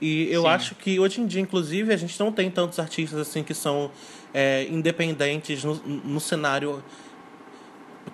E 0.00 0.28
eu 0.30 0.42
Sim. 0.42 0.48
acho 0.48 0.74
que 0.76 1.00
hoje 1.00 1.20
em 1.20 1.26
dia, 1.26 1.40
inclusive, 1.40 1.92
a 1.92 1.96
gente 1.96 2.18
não 2.20 2.30
tem 2.30 2.48
tantos 2.48 2.78
artistas 2.78 3.18
assim 3.18 3.42
que 3.42 3.52
são 3.52 3.90
é, 4.32 4.64
independentes 4.70 5.64
no, 5.64 5.74
no 5.74 6.20
cenário 6.20 6.84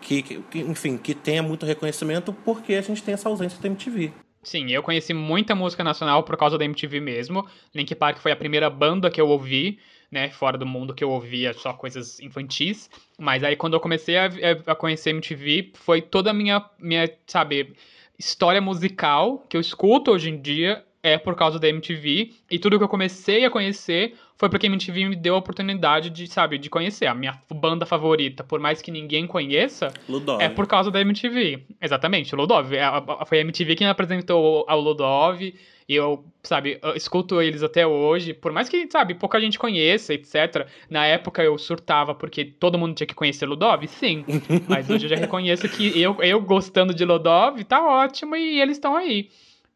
que, 0.00 0.22
que, 0.22 0.60
enfim, 0.60 0.96
que 0.96 1.14
tenha 1.14 1.42
muito 1.42 1.66
reconhecimento, 1.66 2.32
porque 2.42 2.72
a 2.72 2.80
gente 2.80 3.02
tem 3.02 3.12
essa 3.12 3.28
ausência 3.28 3.60
da 3.60 3.68
MTV. 3.68 4.12
Sim, 4.44 4.70
eu 4.72 4.82
conheci 4.82 5.14
muita 5.14 5.54
música 5.54 5.84
nacional 5.84 6.24
por 6.24 6.36
causa 6.36 6.58
da 6.58 6.64
MTV 6.64 7.00
mesmo. 7.00 7.48
Link 7.72 7.94
Park 7.94 8.18
foi 8.18 8.32
a 8.32 8.36
primeira 8.36 8.68
banda 8.68 9.08
que 9.10 9.20
eu 9.20 9.28
ouvi, 9.28 9.78
né, 10.10 10.30
fora 10.30 10.58
do 10.58 10.66
mundo 10.66 10.94
que 10.94 11.04
eu 11.04 11.10
ouvia 11.10 11.52
só 11.52 11.72
coisas 11.72 12.18
infantis. 12.18 12.90
Mas 13.16 13.44
aí 13.44 13.54
quando 13.54 13.74
eu 13.74 13.80
comecei 13.80 14.16
a, 14.18 14.26
a 14.66 14.74
conhecer 14.74 15.10
MTV, 15.10 15.72
foi 15.74 16.02
toda 16.02 16.30
a 16.30 16.34
minha, 16.34 16.68
minha, 16.78 17.08
sabe, 17.24 17.74
história 18.18 18.60
musical 18.60 19.38
que 19.48 19.56
eu 19.56 19.60
escuto 19.60 20.10
hoje 20.10 20.28
em 20.30 20.40
dia 20.40 20.84
é 21.02 21.18
por 21.18 21.34
causa 21.34 21.58
da 21.58 21.68
MTV. 21.68 22.32
E 22.50 22.58
tudo 22.58 22.78
que 22.78 22.84
eu 22.84 22.88
comecei 22.88 23.44
a 23.44 23.50
conhecer 23.50 24.14
foi 24.36 24.48
porque 24.48 24.66
a 24.66 24.70
MTV 24.70 25.08
me 25.08 25.16
deu 25.16 25.34
a 25.34 25.38
oportunidade 25.38 26.10
de, 26.10 26.26
sabe, 26.28 26.58
de 26.58 26.70
conhecer. 26.70 27.06
A 27.06 27.14
minha 27.14 27.40
banda 27.52 27.84
favorita, 27.84 28.44
por 28.44 28.60
mais 28.60 28.80
que 28.80 28.90
ninguém 28.90 29.26
conheça, 29.26 29.92
Ludov. 30.08 30.40
é 30.40 30.48
por 30.48 30.66
causa 30.66 30.90
da 30.90 31.00
MTV. 31.00 31.64
Exatamente, 31.80 32.34
Ludov. 32.36 32.72
É, 32.74 32.84
foi 33.26 33.38
a 33.38 33.40
MTV 33.40 33.74
que 33.74 33.84
me 33.84 33.90
apresentou 33.90 34.64
ao 34.68 34.80
Ludov. 34.80 35.42
E 35.88 35.94
eu, 35.96 36.24
sabe, 36.44 36.78
eu 36.80 36.94
escuto 36.94 37.42
eles 37.42 37.62
até 37.62 37.84
hoje. 37.84 38.32
Por 38.32 38.52
mais 38.52 38.68
que, 38.68 38.88
sabe, 38.90 39.14
pouca 39.14 39.40
gente 39.40 39.58
conheça, 39.58 40.14
etc. 40.14 40.66
Na 40.88 41.04
época 41.04 41.42
eu 41.42 41.58
surtava 41.58 42.14
porque 42.14 42.44
todo 42.44 42.78
mundo 42.78 42.94
tinha 42.94 43.06
que 43.06 43.14
conhecer 43.14 43.46
Ludov, 43.46 43.86
sim. 43.88 44.24
Mas 44.68 44.88
hoje 44.88 45.06
eu 45.06 45.10
já 45.10 45.16
reconheço 45.16 45.68
que 45.68 46.00
eu, 46.00 46.16
eu 46.22 46.40
gostando 46.40 46.94
de 46.94 47.04
Ludov, 47.04 47.62
tá 47.64 47.84
ótimo 47.84 48.36
e 48.36 48.60
eles 48.60 48.76
estão 48.76 48.96
aí. 48.96 49.28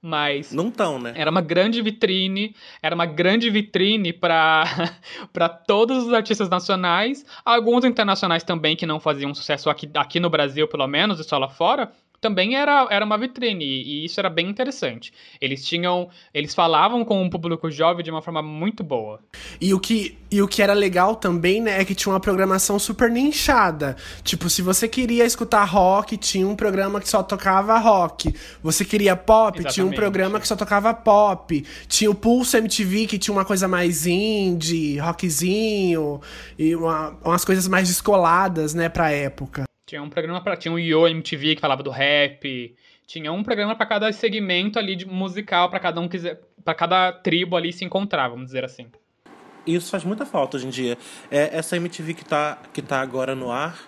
Mas 0.07 0.53
Não 0.53 0.71
tão, 0.71 1.01
né? 1.01 1.13
era 1.17 1.31
uma 1.31 1.41
grande 1.41 1.83
vitrine, 1.83 2.55
era 2.81 2.95
uma 2.95 3.07
grande 3.07 3.51
vitrine 3.51 4.13
para 4.13 4.65
para 5.33 5.49
todos 5.49 6.07
os 6.07 6.13
artistas 6.13 6.49
nacionais, 6.49 7.27
alguns 7.45 7.85
internacionais 7.85 8.45
também 8.45 8.77
que 8.77 8.87
não 8.87 9.01
faziam 9.01 9.35
sucesso 9.35 9.69
aqui, 9.69 9.91
aqui 9.95 10.21
no 10.21 10.31
Brasil, 10.31 10.69
pelo 10.69 10.87
menos, 10.87 11.19
e 11.19 11.25
só 11.25 11.39
lá 11.39 11.49
fora. 11.49 11.91
Também 12.27 12.57
era, 12.57 12.89
era 12.91 13.05
uma 13.05 13.17
vitrine, 13.17 13.65
e 13.65 14.05
isso 14.05 14.19
era 14.19 14.29
bem 14.29 14.49
interessante. 14.49 15.13
Eles 15.41 15.65
tinham. 15.65 16.09
Eles 16.35 16.53
falavam 16.57 17.05
com 17.05 17.23
um 17.23 17.31
público 17.31 17.71
jovem 17.71 18.03
de 18.05 18.11
uma 18.11 18.21
forma 18.21 18.43
muito 18.43 18.83
boa. 18.83 19.21
E 19.61 19.73
o, 19.73 19.79
que, 19.79 20.19
e 20.29 20.43
o 20.43 20.49
que 20.49 20.61
era 20.61 20.73
legal 20.73 21.15
também, 21.15 21.61
né, 21.63 21.81
é 21.81 21.85
que 21.85 21.95
tinha 21.95 22.13
uma 22.13 22.19
programação 22.19 22.81
super 22.81 23.09
nichada. 23.09 23.95
Tipo, 24.25 24.51
se 24.51 24.61
você 24.61 24.89
queria 24.89 25.25
escutar 25.25 25.63
rock, 25.67 26.17
tinha 26.17 26.49
um 26.49 26.57
programa 26.57 27.01
que 27.01 27.09
só 27.09 27.23
tocava 27.23 27.79
rock. 27.79 28.35
Você 28.61 28.85
queria 28.85 29.15
pop, 29.15 29.57
tinha 29.59 29.65
um 29.65 29.69
Exatamente. 29.91 29.95
programa 29.95 30.41
que 30.41 30.49
só 30.49 30.57
tocava 30.57 30.93
pop. 30.93 31.65
Tinha 31.87 32.11
o 32.11 32.15
Pulse 32.15 32.57
MTV, 32.57 33.07
que 33.07 33.19
tinha 33.19 33.33
uma 33.33 33.45
coisa 33.45 33.69
mais 33.69 34.05
indie, 34.05 34.99
rockzinho, 34.99 36.21
e 36.59 36.75
uma- 36.75 37.17
umas 37.25 37.45
coisas 37.45 37.69
mais 37.69 37.87
descoladas, 37.87 38.75
né, 38.75 38.89
pra 38.89 39.13
época. 39.13 39.66
Tinha 39.87 40.03
um 40.03 40.11
programa 40.11 40.41
para 40.41 40.57
tinha 40.57 40.75
o 40.75 40.81
Yo 40.81 41.07
MTV 41.07 41.55
que 41.55 41.61
falava 41.61 41.81
do 41.81 41.91
rap. 41.91 42.75
Tinha 43.07 43.31
um 43.33 43.45
programa 43.45 43.77
para 43.77 43.87
cada 43.87 44.13
segmento 44.13 44.81
ali 44.81 44.97
de 44.97 45.07
musical, 45.07 45.71
para 45.71 45.79
cada 45.79 46.01
um 46.01 46.09
quiser, 46.09 46.41
para 46.65 46.75
cada 46.75 47.13
tribo 47.13 47.57
ali 47.57 47.73
se 47.73 47.85
encontrar, 47.85 48.29
vamos 48.29 48.47
dizer 48.47 48.65
assim. 48.65 48.89
Isso 49.65 49.89
faz 49.89 50.03
muita 50.03 50.27
falta 50.27 50.57
hoje 50.57 50.67
em 50.67 50.71
dia. 50.71 50.99
É, 51.31 51.57
essa 51.57 51.77
MTV 51.77 52.15
que 52.15 52.25
tá, 52.25 52.59
que 52.73 52.83
tá 52.83 53.01
agora 53.01 53.37
no 53.37 53.53
ar, 53.53 53.79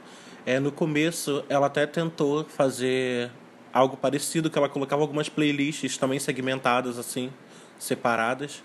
é, 0.46 0.60
no 0.60 0.70
começo 0.70 1.44
ela 1.48 1.66
até 1.66 1.84
tentou 1.84 2.44
fazer 2.44 3.32
algo 3.72 3.96
parecido, 3.96 4.48
que 4.48 4.56
ela 4.56 4.68
colocava 4.68 5.02
algumas 5.02 5.28
playlists 5.28 5.98
também 5.98 6.20
segmentadas, 6.20 6.96
assim, 6.96 7.32
separadas. 7.76 8.62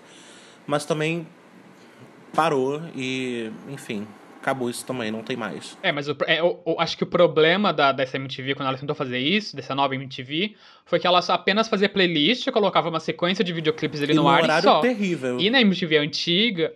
Mas 0.68 0.84
também 0.84 1.26
parou 2.32 2.80
e, 2.94 3.50
enfim, 3.68 4.06
acabou 4.44 4.68
isso 4.68 4.84
também, 4.84 5.10
não 5.10 5.22
tem 5.22 5.36
mais. 5.36 5.76
É, 5.82 5.90
mas 5.90 6.06
é, 6.26 6.42
o- 6.42 6.60
o- 6.64 6.76
acho 6.78 6.96
que 6.98 7.02
o 7.02 7.06
problema 7.06 7.72
da, 7.72 7.92
dessa 7.92 8.16
MTV, 8.18 8.54
quando 8.54 8.68
ela 8.68 8.76
tentou 8.76 8.94
fazer 8.94 9.18
isso, 9.18 9.56
dessa 9.56 9.74
nova 9.74 9.94
MTV, 9.94 10.54
foi 10.84 11.00
que 11.00 11.06
ela 11.06 11.22
só 11.22 11.32
apenas 11.32 11.66
fazia 11.66 11.88
playlist, 11.88 12.50
colocava 12.50 12.90
uma 12.90 13.00
sequência 13.00 13.42
de 13.42 13.52
videoclipes 13.54 14.02
ali 14.02 14.12
e 14.12 14.16
no 14.16 14.24
num 14.24 14.28
ar 14.28 14.40
e 14.40 14.44
horário 14.44 14.62
só. 14.68 14.80
terrível. 14.80 15.40
E 15.40 15.48
na 15.48 15.60
MTV 15.62 15.96
antiga. 15.96 16.72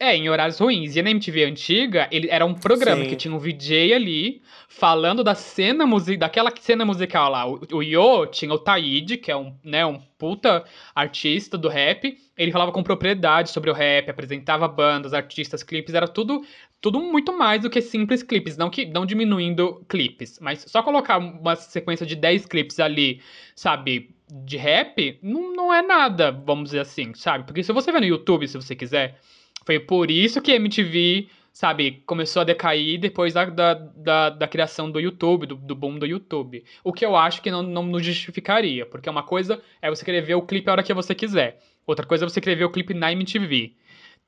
É, 0.00 0.14
em 0.14 0.28
horários 0.30 0.56
ruins. 0.60 0.94
E 0.94 1.02
na 1.02 1.10
MTV 1.10 1.42
antiga, 1.44 2.06
ele 2.12 2.28
era 2.30 2.46
um 2.46 2.54
programa 2.54 3.02
Sim. 3.02 3.08
que 3.10 3.16
tinha 3.16 3.34
um 3.34 3.38
VJ 3.40 3.92
ali 3.92 4.40
falando 4.68 5.24
da 5.24 5.34
cena 5.34 5.84
musical, 5.84 6.20
daquela 6.20 6.52
cena 6.60 6.84
musical 6.84 7.28
lá. 7.28 7.44
O, 7.48 7.58
o 7.72 7.82
Yo 7.82 8.24
tinha 8.26 8.52
o 8.54 8.58
Taíde, 8.60 9.16
que 9.16 9.28
é 9.28 9.36
um, 9.36 9.52
né, 9.64 9.84
um 9.84 9.98
puta 10.16 10.62
artista 10.94 11.58
do 11.58 11.68
rap. 11.68 12.16
Ele 12.36 12.52
falava 12.52 12.70
com 12.70 12.80
propriedade 12.80 13.50
sobre 13.50 13.70
o 13.70 13.72
rap, 13.74 14.08
apresentava 14.08 14.68
bandas, 14.68 15.12
artistas, 15.12 15.64
clipes, 15.64 15.92
era 15.92 16.06
tudo 16.06 16.44
tudo 16.80 17.00
muito 17.00 17.36
mais 17.36 17.62
do 17.62 17.70
que 17.70 17.80
simples 17.80 18.22
clipes, 18.22 18.56
não 18.56 18.70
que 18.70 18.86
não 18.86 19.04
diminuindo 19.04 19.84
clipes, 19.88 20.38
mas 20.40 20.64
só 20.68 20.82
colocar 20.82 21.18
uma 21.18 21.56
sequência 21.56 22.06
de 22.06 22.14
10 22.14 22.46
clipes 22.46 22.78
ali, 22.78 23.20
sabe, 23.54 24.14
de 24.30 24.56
rap, 24.56 25.18
não, 25.22 25.54
não 25.54 25.74
é 25.74 25.82
nada, 25.82 26.30
vamos 26.30 26.66
dizer 26.66 26.80
assim, 26.80 27.12
sabe? 27.14 27.44
Porque 27.44 27.62
se 27.62 27.72
você 27.72 27.90
ver 27.90 28.00
no 28.00 28.06
YouTube, 28.06 28.46
se 28.46 28.56
você 28.56 28.76
quiser, 28.76 29.18
foi 29.64 29.80
por 29.80 30.10
isso 30.10 30.40
que 30.40 30.52
MTV, 30.52 31.28
sabe, 31.52 32.02
começou 32.06 32.42
a 32.42 32.44
decair 32.44 33.00
depois 33.00 33.34
da, 33.34 33.46
da, 33.46 33.74
da, 33.74 34.30
da 34.30 34.48
criação 34.48 34.90
do 34.90 35.00
YouTube, 35.00 35.46
do, 35.46 35.56
do 35.56 35.74
boom 35.74 35.98
do 35.98 36.06
YouTube. 36.06 36.64
O 36.84 36.92
que 36.92 37.04
eu 37.04 37.16
acho 37.16 37.42
que 37.42 37.50
não, 37.50 37.62
não 37.62 37.82
nos 37.82 38.04
justificaria, 38.04 38.86
porque 38.86 39.10
uma 39.10 39.24
coisa 39.24 39.60
é 39.82 39.90
você 39.90 40.04
querer 40.04 40.20
ver 40.20 40.36
o 40.36 40.42
clipe 40.42 40.68
a 40.68 40.72
hora 40.72 40.82
que 40.82 40.94
você 40.94 41.14
quiser, 41.14 41.58
outra 41.86 42.06
coisa 42.06 42.24
é 42.24 42.28
você 42.28 42.40
querer 42.40 42.54
ver 42.54 42.66
o 42.66 42.70
clipe 42.70 42.94
na 42.94 43.10
MTV. 43.10 43.74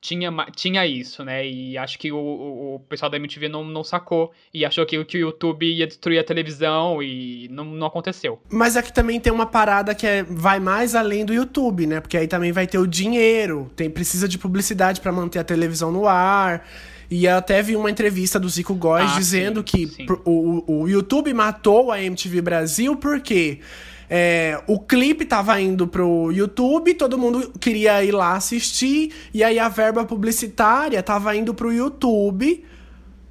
Tinha, 0.01 0.31
tinha 0.55 0.85
isso, 0.87 1.23
né? 1.23 1.47
E 1.47 1.77
acho 1.77 1.99
que 1.99 2.11
o, 2.11 2.17
o, 2.17 2.75
o 2.75 2.79
pessoal 2.79 3.09
da 3.11 3.17
MTV 3.17 3.47
não, 3.47 3.63
não 3.63 3.83
sacou 3.83 4.31
e 4.51 4.65
achou 4.65 4.83
que, 4.83 5.05
que 5.05 5.17
o 5.17 5.21
YouTube 5.21 5.63
ia 5.63 5.85
destruir 5.85 6.17
a 6.17 6.23
televisão 6.23 7.03
e 7.03 7.47
não, 7.51 7.63
não 7.63 7.85
aconteceu. 7.85 8.41
Mas 8.49 8.75
aqui 8.75 8.91
também 8.91 9.19
tem 9.19 9.31
uma 9.31 9.45
parada 9.45 9.93
que 9.93 10.07
é, 10.07 10.23
vai 10.23 10.59
mais 10.59 10.95
além 10.95 11.23
do 11.23 11.31
YouTube, 11.31 11.85
né? 11.85 11.99
Porque 12.01 12.17
aí 12.17 12.27
também 12.27 12.51
vai 12.51 12.65
ter 12.65 12.79
o 12.79 12.87
dinheiro, 12.87 13.71
tem 13.75 13.91
precisa 13.91 14.27
de 14.27 14.39
publicidade 14.39 14.99
pra 14.99 15.11
manter 15.11 15.37
a 15.37 15.43
televisão 15.43 15.91
no 15.91 16.07
ar. 16.07 16.67
E 17.09 17.25
eu 17.25 17.35
até 17.35 17.61
vi 17.61 17.75
uma 17.75 17.91
entrevista 17.91 18.39
do 18.39 18.49
Zico 18.49 18.73
Góes 18.73 19.11
Ah, 19.11 19.17
dizendo 19.17 19.59
sim, 19.59 19.63
que 19.63 19.87
sim. 19.87 20.05
o, 20.25 20.81
o 20.83 20.87
YouTube 20.87 21.31
matou 21.33 21.91
a 21.91 22.01
MTV 22.01 22.41
Brasil 22.41 22.95
porque 22.95 23.59
é, 24.13 24.61
o 24.67 24.77
clipe 24.77 25.23
tava 25.23 25.57
indo 25.61 25.87
pro 25.87 26.33
YouTube, 26.33 26.93
todo 26.95 27.17
mundo 27.17 27.53
queria 27.61 28.03
ir 28.03 28.11
lá 28.11 28.33
assistir, 28.33 29.13
e 29.33 29.41
aí 29.41 29.57
a 29.57 29.69
verba 29.69 30.03
publicitária 30.03 31.01
tava 31.01 31.33
indo 31.33 31.53
pro 31.53 31.71
YouTube. 31.71 32.65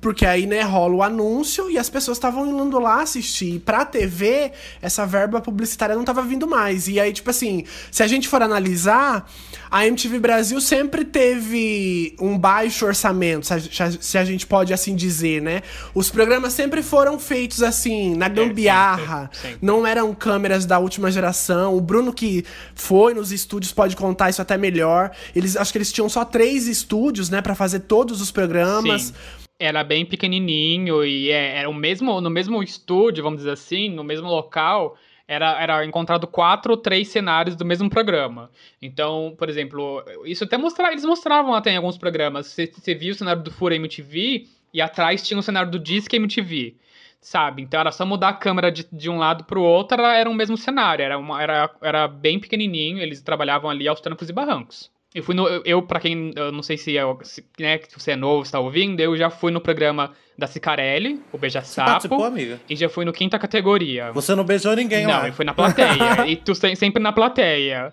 Porque 0.00 0.25
aí, 0.25 0.46
né, 0.46 0.62
rola 0.62 0.94
o 0.94 1.02
anúncio 1.02 1.70
e 1.70 1.76
as 1.76 1.90
pessoas 1.90 2.16
estavam 2.16 2.46
indo 2.66 2.78
lá 2.78 3.02
assistir. 3.02 3.56
E 3.56 3.58
pra 3.58 3.84
TV, 3.84 4.50
essa 4.80 5.04
verba 5.04 5.42
publicitária 5.42 5.94
não 5.94 6.04
tava 6.04 6.22
vindo 6.22 6.46
mais. 6.46 6.88
E 6.88 6.99
aí, 6.99 7.12
tipo 7.12 7.28
assim, 7.28 7.64
se 7.90 8.02
a 8.02 8.06
gente 8.06 8.26
for 8.26 8.40
analisar, 8.40 9.30
a 9.70 9.86
MTV 9.86 10.18
Brasil 10.18 10.60
sempre 10.60 11.04
teve 11.04 12.16
um 12.20 12.36
baixo 12.36 12.84
orçamento, 12.84 13.46
se 13.46 14.18
a, 14.18 14.24
gente 14.24 14.46
pode 14.46 14.72
assim 14.72 14.96
dizer, 14.96 15.40
né? 15.40 15.62
Os 15.94 16.10
programas 16.10 16.52
sempre 16.52 16.82
foram 16.82 17.20
feitos 17.20 17.62
assim, 17.62 18.16
na 18.16 18.28
gambiarra. 18.28 19.30
sempre, 19.32 19.38
sempre. 19.38 19.58
Não 19.62 19.86
eram 19.86 20.12
câmeras 20.12 20.66
da 20.66 20.78
última 20.78 21.10
geração. 21.10 21.76
O 21.76 21.80
Bruno 21.80 22.12
que 22.12 22.44
foi 22.74 23.14
nos 23.14 23.30
estúdios 23.30 23.72
pode 23.72 23.94
contar 23.94 24.30
isso 24.30 24.42
até 24.42 24.58
melhor. 24.58 25.12
Eles 25.36 25.56
acho 25.56 25.70
que 25.70 25.78
eles 25.78 25.92
tinham 25.92 26.08
só 26.08 26.24
três 26.24 26.66
estúdios, 26.66 27.30
né, 27.30 27.40
Pra 27.40 27.54
fazer 27.54 27.80
todos 27.80 28.20
os 28.20 28.30
programas. 28.30 29.02
Sim. 29.02 29.14
Era 29.58 29.84
bem 29.84 30.06
pequenininho 30.06 31.04
e 31.04 31.30
é, 31.30 31.58
era 31.58 31.68
o 31.68 31.74
mesmo, 31.74 32.20
no 32.20 32.30
mesmo 32.30 32.62
estúdio, 32.62 33.22
vamos 33.22 33.40
dizer 33.40 33.50
assim, 33.50 33.90
no 33.90 34.02
mesmo 34.02 34.26
local, 34.26 34.96
era, 35.30 35.62
era 35.62 35.84
encontrado 35.84 36.26
quatro 36.26 36.72
ou 36.72 36.76
três 36.76 37.06
cenários 37.06 37.54
do 37.54 37.64
mesmo 37.64 37.88
programa. 37.88 38.50
Então, 38.82 39.32
por 39.38 39.49
exemplo, 39.49 40.04
isso 40.25 40.42
até 40.42 40.58
mostrar, 40.58 40.90
eles 40.90 41.04
mostravam 41.04 41.54
até 41.54 41.70
em 41.70 41.76
alguns 41.76 41.96
programas. 41.96 42.49
Você, 42.49 42.66
você 42.66 42.96
viu 42.96 43.12
o 43.12 43.14
cenário 43.14 43.40
do 43.40 43.50
Fura 43.52 43.76
MTV 43.76 44.49
e 44.75 44.80
atrás 44.80 45.22
tinha 45.22 45.38
o 45.38 45.42
cenário 45.42 45.70
do 45.70 45.78
Disque 45.78 46.16
MTV. 46.16 46.75
Sabe? 47.20 47.62
Então 47.62 47.78
era 47.78 47.92
só 47.92 48.04
mudar 48.04 48.30
a 48.30 48.32
câmera 48.32 48.72
de, 48.72 48.84
de 48.90 49.08
um 49.08 49.18
lado 49.18 49.44
pro 49.44 49.62
outro, 49.62 50.00
era, 50.00 50.16
era 50.16 50.28
o 50.28 50.34
mesmo 50.34 50.56
cenário. 50.56 51.04
Era, 51.04 51.16
uma, 51.16 51.40
era, 51.40 51.70
era 51.80 52.08
bem 52.08 52.40
pequenininho, 52.40 52.99
eles 52.99 53.22
trabalhavam 53.22 53.70
ali 53.70 53.87
aos 53.87 54.00
trancos 54.00 54.28
e 54.28 54.32
barrancos. 54.32 54.90
Eu 55.14 55.25
fui 55.25 55.35
no. 55.35 55.47
Eu, 55.49 55.83
para 55.83 55.99
quem. 55.99 56.33
Eu 56.37 56.52
não 56.52 56.62
sei 56.62 56.76
se, 56.76 56.97
é, 56.97 57.02
se, 57.23 57.45
né, 57.59 57.79
se 57.88 57.99
você 57.99 58.12
é 58.12 58.17
novo, 58.17 58.45
está 58.45 58.61
ouvindo, 58.61 59.00
eu 59.00 59.17
já 59.17 59.29
fui 59.29 59.50
no 59.50 59.61
programa 59.61 60.12
da 60.38 60.47
Cicarelli, 60.47 61.21
o 61.33 61.38
Beija 61.38 61.62
Você 61.62 61.81
participou, 61.81 62.21
Sapo. 62.21 62.31
amiga? 62.33 62.61
E 62.69 62.76
já 62.76 62.88
fui 62.88 63.05
no 63.05 63.12
quinta 63.12 63.38
categoria. 63.38 64.12
Você 64.12 64.35
não 64.35 64.45
beijou 64.45 64.75
ninguém 64.75 65.05
não, 65.05 65.11
lá. 65.11 65.29
eu 65.29 65.33
fui 65.33 65.45
na 65.45 65.52
plateia. 65.52 66.26
e 66.29 66.37
tu 66.37 66.55
se- 66.55 66.76
sempre 66.76 67.02
na 67.02 67.12
plateia. 67.12 67.93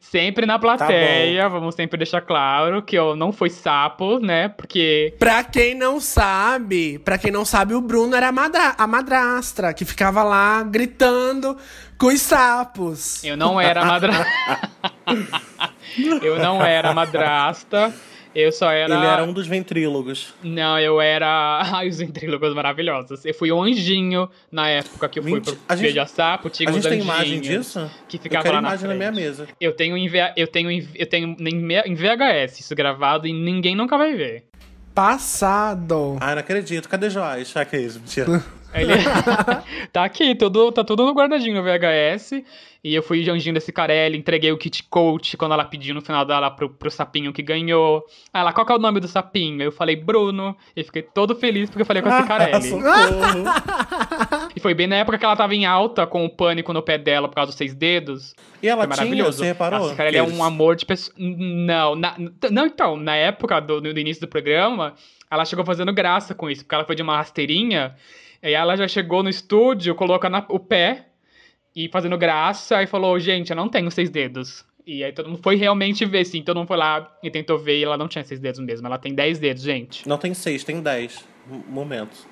Sempre 0.00 0.44
na 0.44 0.58
plateia, 0.58 1.48
vamos 1.48 1.74
sempre 1.74 1.96
deixar 1.96 2.20
claro 2.20 2.82
que 2.82 2.96
eu 2.98 3.16
não 3.16 3.32
fui 3.32 3.48
sapo, 3.48 4.18
né? 4.18 4.48
Porque. 4.48 5.14
Pra 5.18 5.42
quem 5.42 5.74
não 5.74 6.00
sabe, 6.00 6.98
pra 6.98 7.16
quem 7.16 7.30
não 7.30 7.44
sabe, 7.44 7.74
o 7.74 7.80
Bruno 7.80 8.14
era 8.14 8.28
a, 8.28 8.32
madra 8.32 8.74
a 8.76 8.86
madrastra 8.86 9.72
que 9.72 9.84
ficava 9.84 10.22
lá 10.22 10.62
gritando 10.64 11.56
com 11.96 12.08
os 12.08 12.20
sapos. 12.20 13.24
Eu 13.24 13.36
não 13.36 13.58
era 13.60 13.84
madrasta. 13.84 14.26
eu 16.22 16.38
não 16.38 16.62
era 16.64 16.92
madrasta. 16.92 17.92
Eu 18.34 18.52
só 18.52 18.70
era. 18.70 18.94
Ele 18.94 19.06
era 19.06 19.24
um 19.24 19.32
dos 19.32 19.46
ventrílogos. 19.46 20.34
Não, 20.42 20.78
eu 20.78 21.00
era. 21.00 21.62
Ai, 21.72 21.88
os 21.88 21.96
ventrílogos 21.98 22.52
maravilhosos. 22.54 23.24
Eu 23.24 23.32
fui 23.32 23.50
o 23.50 23.62
anjinho 23.62 24.28
na 24.52 24.68
época 24.68 25.08
que 25.08 25.18
eu 25.18 25.22
fui 25.22 25.40
pro 25.40 25.56
a 25.66 25.74
gente- 25.74 25.84
Beija 25.86 26.04
Sapo, 26.06 26.50
tinha 26.50 26.68
A 26.68 26.72
gente 26.72 26.86
tem 26.86 27.00
imagem 27.00 27.40
disso? 27.40 27.90
Que 28.06 28.18
Eu 28.18 28.20
ficava 28.20 28.42
quero 28.42 28.54
lá 28.56 28.60
na 28.60 28.68
imagem 28.68 28.88
na 28.88 28.94
minha 28.94 29.10
frente. 29.12 29.24
mesa. 29.24 29.48
Eu 29.58 29.72
tenho, 29.74 29.96
em, 29.96 30.06
V- 30.06 30.32
eu 30.36 30.46
tenho, 30.46 30.70
em- 30.70 30.86
eu 30.94 31.06
tenho 31.06 31.34
em 31.40 31.94
VHS 31.94 32.60
isso 32.60 32.74
gravado 32.74 33.26
e 33.26 33.32
ninguém 33.32 33.74
nunca 33.74 33.96
vai 33.96 34.12
ver. 34.14 34.44
Passado. 34.94 36.18
Ah, 36.20 36.32
não 36.34 36.40
acredito. 36.40 36.88
Cadê 36.90 37.08
Joás? 37.08 37.56
Ah, 37.56 37.64
que 37.64 37.76
isso, 37.78 38.00
mentira. 38.00 38.42
Ele... 38.74 38.92
tá 39.92 40.04
aqui, 40.04 40.34
tudo, 40.34 40.70
tá 40.72 40.84
tudo 40.84 41.06
no 41.06 41.12
guardadinho 41.14 41.54
no 41.56 41.62
VHS. 41.62 42.42
E 42.86 42.94
eu 42.94 43.02
fui 43.02 43.28
anjinho 43.28 43.52
desse 43.52 43.72
Carelli, 43.72 44.16
entreguei 44.16 44.52
o 44.52 44.56
kit 44.56 44.84
coach 44.84 45.36
quando 45.36 45.50
ela 45.52 45.64
pediu 45.64 45.92
no 45.92 46.00
final 46.00 46.24
dela 46.24 46.48
pro, 46.52 46.70
pro 46.70 46.88
sapinho 46.88 47.32
que 47.32 47.42
ganhou. 47.42 48.04
Aí 48.32 48.40
ela, 48.40 48.52
qual 48.52 48.64
que 48.64 48.70
é 48.72 48.76
o 48.76 48.78
nome 48.78 49.00
do 49.00 49.08
sapinho? 49.08 49.60
Eu 49.60 49.72
falei, 49.72 49.96
Bruno. 49.96 50.56
E 50.76 50.84
fiquei 50.84 51.02
todo 51.02 51.34
feliz 51.34 51.68
porque 51.68 51.82
eu 51.82 51.86
falei 51.86 52.00
com 52.00 52.08
a 52.10 52.22
Cicarelli. 52.22 52.62
Socorro. 52.70 54.46
E 54.54 54.60
foi 54.60 54.72
bem 54.72 54.86
na 54.86 54.96
época 54.96 55.18
que 55.18 55.24
ela 55.24 55.36
tava 55.36 55.54
em 55.54 55.66
alta 55.66 56.06
com 56.06 56.24
o 56.24 56.30
pânico 56.30 56.72
no 56.72 56.80
pé 56.80 56.96
dela 56.96 57.28
por 57.28 57.34
causa 57.34 57.48
dos 57.50 57.58
seis 57.58 57.74
dedos. 57.74 58.34
E 58.62 58.68
ela 58.68 58.84
Foi 58.86 58.94
tinha, 58.94 59.04
maravilhoso. 59.04 59.38
você 59.38 59.44
reparou? 59.46 59.86
A 59.86 59.88
Cicarelli 59.90 60.16
é 60.18 60.24
Que 60.24 60.30
um 60.32 60.42
amor 60.44 60.76
de 60.76 60.86
pessoa. 60.86 61.14
Não, 61.18 61.94
na- 61.96 62.14
não, 62.50 62.66
então, 62.66 62.96
na 62.96 63.14
época 63.16 63.60
do, 63.60 63.80
do 63.80 63.98
início 64.00 64.20
do 64.22 64.28
programa, 64.28 64.94
ela 65.30 65.44
chegou 65.44 65.64
fazendo 65.64 65.92
graça 65.92 66.34
com 66.34 66.48
isso, 66.48 66.62
porque 66.62 66.74
ela 66.74 66.84
foi 66.84 66.94
de 66.96 67.02
uma 67.02 67.16
rasteirinha, 67.16 67.96
e 68.42 68.52
ela 68.52 68.76
já 68.76 68.86
chegou 68.88 69.22
no 69.22 69.28
estúdio, 69.28 69.94
colocando 69.94 70.36
a- 70.36 70.46
o 70.48 70.58
pé 70.58 71.05
e 71.76 71.90
fazendo 71.90 72.16
graça, 72.16 72.78
aí 72.78 72.86
falou, 72.86 73.20
gente, 73.20 73.50
eu 73.50 73.56
não 73.56 73.68
tenho 73.68 73.90
seis 73.90 74.08
dedos. 74.08 74.64
E 74.86 75.04
aí 75.04 75.12
todo 75.12 75.28
mundo 75.28 75.40
foi 75.42 75.56
realmente 75.56 76.06
ver, 76.06 76.24
sim. 76.24 76.40
Todo 76.42 76.56
mundo 76.56 76.68
foi 76.68 76.76
lá 76.78 77.12
e 77.22 77.30
tentou 77.30 77.58
ver 77.58 77.78
e 77.80 77.84
ela 77.84 77.98
não 77.98 78.08
tinha 78.08 78.24
seis 78.24 78.40
dedos 78.40 78.60
mesmo. 78.60 78.86
Ela 78.86 78.96
tem 78.96 79.14
dez 79.14 79.38
dedos, 79.38 79.62
gente. 79.62 80.08
Não 80.08 80.16
tem 80.16 80.32
seis, 80.32 80.64
tem 80.64 80.80
dez 80.80 81.22
momentos. 81.68 82.26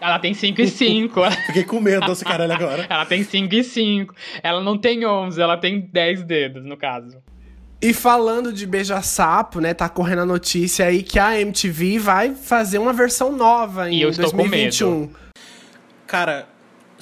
Ela 0.00 0.18
tem 0.18 0.32
cinco 0.34 0.60
e 0.60 0.68
cinco. 0.68 1.22
Fiquei 1.46 1.64
com 1.64 1.80
medo 1.80 2.06
desse 2.06 2.24
caralho 2.24 2.52
agora. 2.52 2.86
ela 2.88 3.04
tem 3.06 3.24
cinco 3.24 3.54
e 3.54 3.64
cinco. 3.64 4.14
Ela 4.42 4.60
não 4.60 4.78
tem 4.78 5.04
onze, 5.06 5.40
ela 5.40 5.56
tem 5.56 5.80
dez 5.80 6.22
dedos, 6.22 6.64
no 6.64 6.76
caso. 6.76 7.18
E 7.80 7.92
falando 7.92 8.52
de 8.52 8.64
beija-sapo, 8.66 9.58
né? 9.60 9.74
Tá 9.74 9.88
correndo 9.88 10.22
a 10.22 10.26
notícia 10.26 10.86
aí 10.86 11.02
que 11.02 11.18
a 11.18 11.40
MTV 11.40 11.98
vai 11.98 12.34
fazer 12.34 12.78
uma 12.78 12.92
versão 12.92 13.32
nova 13.32 13.90
em 13.90 13.96
E 13.96 14.02
eu 14.02 14.10
estou 14.10 14.30
com 14.30 14.36
2021. 14.36 15.00
medo. 15.00 15.16
Cara, 16.06 16.46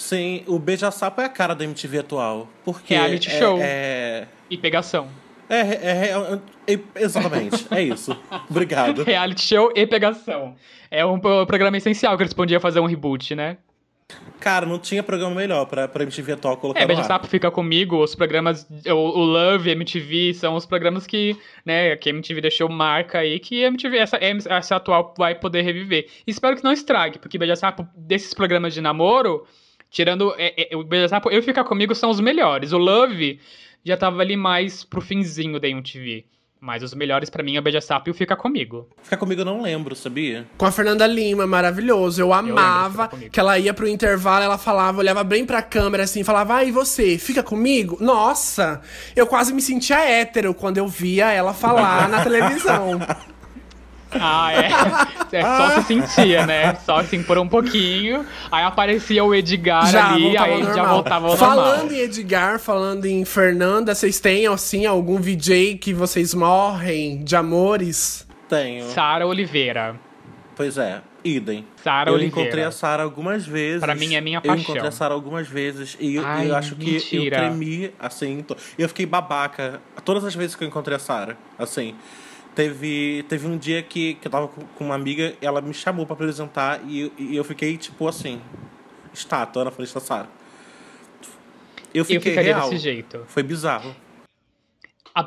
sim, 0.00 0.42
o 0.47 0.59
Beija-Sapo 0.59 1.21
é 1.21 1.25
a 1.26 1.28
cara 1.28 1.54
da 1.54 1.64
MTV 1.64 1.99
atual. 1.99 2.49
Porque 2.64 2.95
Reality 2.95 3.28
é, 3.30 3.38
show. 3.38 3.59
É, 3.61 4.26
E 4.49 4.57
pegação. 4.57 5.09
é, 5.49 5.61
é- 5.61 6.14
é- 6.66 6.75
é- 6.75 6.80
Exatamente, 7.04 7.66
é 7.71 7.83
isso. 7.83 8.16
Obrigado. 8.50 9.02
Reality 9.04 9.42
show 9.42 9.73
e 9.76 9.87
pegação. 9.87 10.57
É 10.90 11.04
um 11.04 11.19
pro- 11.19 11.47
programa 11.47 11.76
essencial 11.76 12.16
que 12.16 12.23
eles 12.23 12.33
podiam 12.33 12.61
fazer 12.61 12.80
um 12.80 12.87
reboot, 12.87 13.35
né? 13.35 13.59
Cara, 14.40 14.66
não 14.66 14.76
tinha 14.78 15.04
programa 15.04 15.37
melhor 15.37 15.66
pra, 15.66 15.87
pra 15.87 16.02
MTV 16.02 16.33
atual 16.33 16.57
colocar 16.57 16.80
É, 16.80 16.87
Beija. 16.87 17.04
Sapo 17.04 17.28
fica 17.28 17.49
comigo, 17.49 18.02
os 18.02 18.14
programas, 18.16 18.66
o, 18.87 18.92
o 18.92 19.23
Love, 19.25 19.71
MTV, 19.71 20.35
são 20.35 20.57
os 20.57 20.66
programas 20.66 21.07
que, 21.07 21.37
né, 21.64 21.95
que 21.95 22.09
a 22.09 22.12
MTV 22.12 22.40
deixou 22.40 22.69
marca 22.69 23.19
aí, 23.19 23.38
que 23.38 23.64
a 23.64 23.69
MTV, 23.69 23.99
essa, 23.99 24.19
essa 24.21 24.75
atual 24.76 25.14
vai 25.16 25.37
poder 25.37 25.62
reviver. 25.62 26.09
Espero 26.26 26.57
que 26.57 26.64
não 26.64 26.73
estrague, 26.73 27.21
porque 27.21 27.38
Beija 27.38 27.54
Sapo, 27.54 27.87
desses 27.97 28.35
programas 28.35 28.75
de 28.75 28.80
namoro, 28.80 29.47
tirando 29.90 30.35
é, 30.38 30.73
é, 30.73 30.76
o 30.76 30.87
Eu 31.30 31.42
Ficar 31.42 31.64
Comigo 31.64 31.94
são 31.94 32.11
os 32.11 32.20
melhores. 32.20 32.73
O 32.73 32.78
Love 32.78 33.40
já 33.85 33.97
tava 33.97 34.20
ali 34.23 34.37
mais 34.37 34.85
pro 34.85 35.00
finzinho 35.00 35.59
da 35.59 35.68
MTV. 35.68 36.25
Mas 36.62 36.82
os 36.82 36.92
melhores 36.92 37.30
pra 37.30 37.42
mim 37.42 37.56
é 37.56 37.59
o 37.59 37.62
Beija 37.62 37.80
Sapo 37.80 38.11
e 38.11 38.12
o 38.12 38.14
Fica 38.14 38.37
Comigo. 38.37 38.87
Ficar 39.02 39.16
comigo 39.16 39.40
eu 39.40 39.47
não 39.47 39.62
lembro, 39.62 39.97
sabia? 39.97 40.47
Com 40.59 40.66
a 40.66 40.70
Fernanda 40.70 41.06
Lima, 41.06 41.47
maravilhoso. 41.47 42.20
Eu 42.20 42.35
amava 42.35 43.04
Fica 43.04 43.09
Comigo. 43.09 43.30
que 43.32 43.40
ela 43.40 43.59
ia 43.59 43.73
pro 43.73 43.88
intervalo, 43.88 44.44
ela 44.44 44.59
falava, 44.59 44.99
olhava 44.99 45.25
bem 45.25 45.47
pra 45.47 45.62
câmera 45.62 46.04
assim, 46.04 46.23
falava, 46.23 46.56
ai, 46.56 46.70
você, 46.70 47.16
fica 47.16 47.42
comigo? 47.42 47.97
Nossa, 47.99 48.82
eu 49.16 49.26
quase 49.26 49.54
me 49.54 49.62
sentia 49.62 50.04
hétero 50.04 50.52
quando 50.52 50.76
eu 50.76 50.87
via 50.87 51.32
ela 51.32 51.54
falar 51.54 52.11
na 52.11 52.23
televisão. 52.23 53.00
Ah, 54.12 54.52
é. 54.52 54.70
é 55.36 55.42
só 55.42 55.80
se 55.80 55.82
sentia, 55.86 56.46
né? 56.46 56.74
Só 56.84 56.96
assim 56.98 57.22
por 57.22 57.38
um 57.38 57.46
pouquinho. 57.48 58.24
Aí 58.50 58.64
aparecia 58.64 59.22
o 59.24 59.34
Edgar 59.34 59.86
Já 59.90 60.12
ali, 60.12 60.36
aí 60.36 60.62
já 60.64 60.84
voltava 60.84 61.28
ao 61.28 61.36
Falando 61.36 61.76
normal. 61.78 61.92
em 61.92 61.98
Edgar, 62.00 62.58
falando 62.58 63.06
em 63.06 63.24
Fernanda, 63.24 63.94
vocês 63.94 64.18
têm, 64.20 64.46
assim, 64.46 64.86
algum 64.86 65.20
VJ 65.20 65.78
que 65.78 65.92
vocês 65.94 66.34
morrem 66.34 67.22
de 67.22 67.36
amores? 67.36 68.26
Tenho. 68.48 68.86
Sara 68.90 69.26
Oliveira. 69.26 69.94
Pois 70.56 70.76
é, 70.76 71.00
idem. 71.24 71.64
Sara 71.82 72.10
eu 72.10 72.14
Oliveira. 72.14 72.40
encontrei 72.42 72.64
a 72.64 72.70
Sara 72.70 73.02
algumas 73.02 73.46
vezes. 73.46 73.80
Pra 73.80 73.94
mim 73.94 74.14
é 74.14 74.20
minha 74.20 74.38
Eu 74.38 74.42
paixão. 74.42 74.62
encontrei 74.62 74.88
a 74.88 74.90
Sara 74.90 75.14
algumas 75.14 75.48
vezes 75.48 75.96
e 76.00 76.16
eu, 76.16 76.26
Ai, 76.26 76.50
eu 76.50 76.56
acho 76.56 76.74
que 76.74 76.86
eu 76.88 76.92
mentira. 76.94 77.36
tremi, 77.38 77.92
assim. 77.98 78.44
Eu 78.76 78.88
fiquei 78.88 79.06
babaca 79.06 79.80
todas 80.04 80.24
as 80.24 80.34
vezes 80.34 80.54
que 80.56 80.64
eu 80.64 80.68
encontrei 80.68 80.96
a 80.96 80.98
Sara. 80.98 81.38
Assim, 81.58 81.94
teve, 82.54 83.25
teve 83.28 83.47
um 83.47 83.57
dia 83.57 83.83
que, 83.83 84.14
que 84.14 84.26
eu 84.26 84.30
tava 84.30 84.49
com, 84.49 84.85
uma 84.85 84.95
amiga, 84.95 85.35
ela 85.40 85.61
me 85.61 85.73
chamou 85.75 86.04
pra 86.07 86.14
apresentar 86.14 86.80
e, 86.88 87.00
eu- 87.00 87.12
e 87.19 87.37
eu 87.37 87.45
fiquei, 87.45 87.76
tipo, 87.76 88.07
assim, 88.09 88.40
estátua 89.12 89.64
na 89.64 89.71
frente 89.71 89.92
da 89.95 90.00
Sara. 90.00 90.28
Eu 91.92 92.00
Eu 92.00 92.04
fiquei 92.04 92.33
ficaria 92.33 92.54
real. 92.54 92.71
desse 92.71 92.83
jeito. 92.83 93.25
Foi 93.26 93.42
bizarro. 93.42 93.95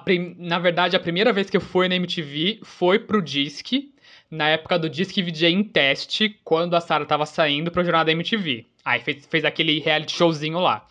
Prim- 0.06 0.36
Na 0.40 0.58
verdade, 0.60 0.96
a 0.96 1.00
primeira 1.00 1.32
vez 1.34 1.50
que 1.50 1.58
eu 1.58 1.62
fui 1.62 1.88
na 1.88 1.96
MTV 1.96 2.62
foi 2.64 2.98
pro 3.00 3.22
Disque, 3.22 3.94
na 4.32 4.50
época 4.50 4.80
do 4.80 4.90
Disque 4.90 5.22
VJ 5.22 5.50
em 5.52 5.64
teste, 5.64 6.40
quando 6.44 6.76
a 6.76 6.82
Sara 6.82 7.06
tava 7.06 7.26
saindo 7.26 7.70
pro 7.70 7.84
jornal 7.84 8.04
da 8.06 8.12
MTV. 8.12 8.66
Aí 8.84 9.00
fez, 9.02 9.26
fez 9.28 9.46
aquele 9.46 9.80
reality 9.80 10.14
showzinho 10.16 10.60
lá. 10.60 10.88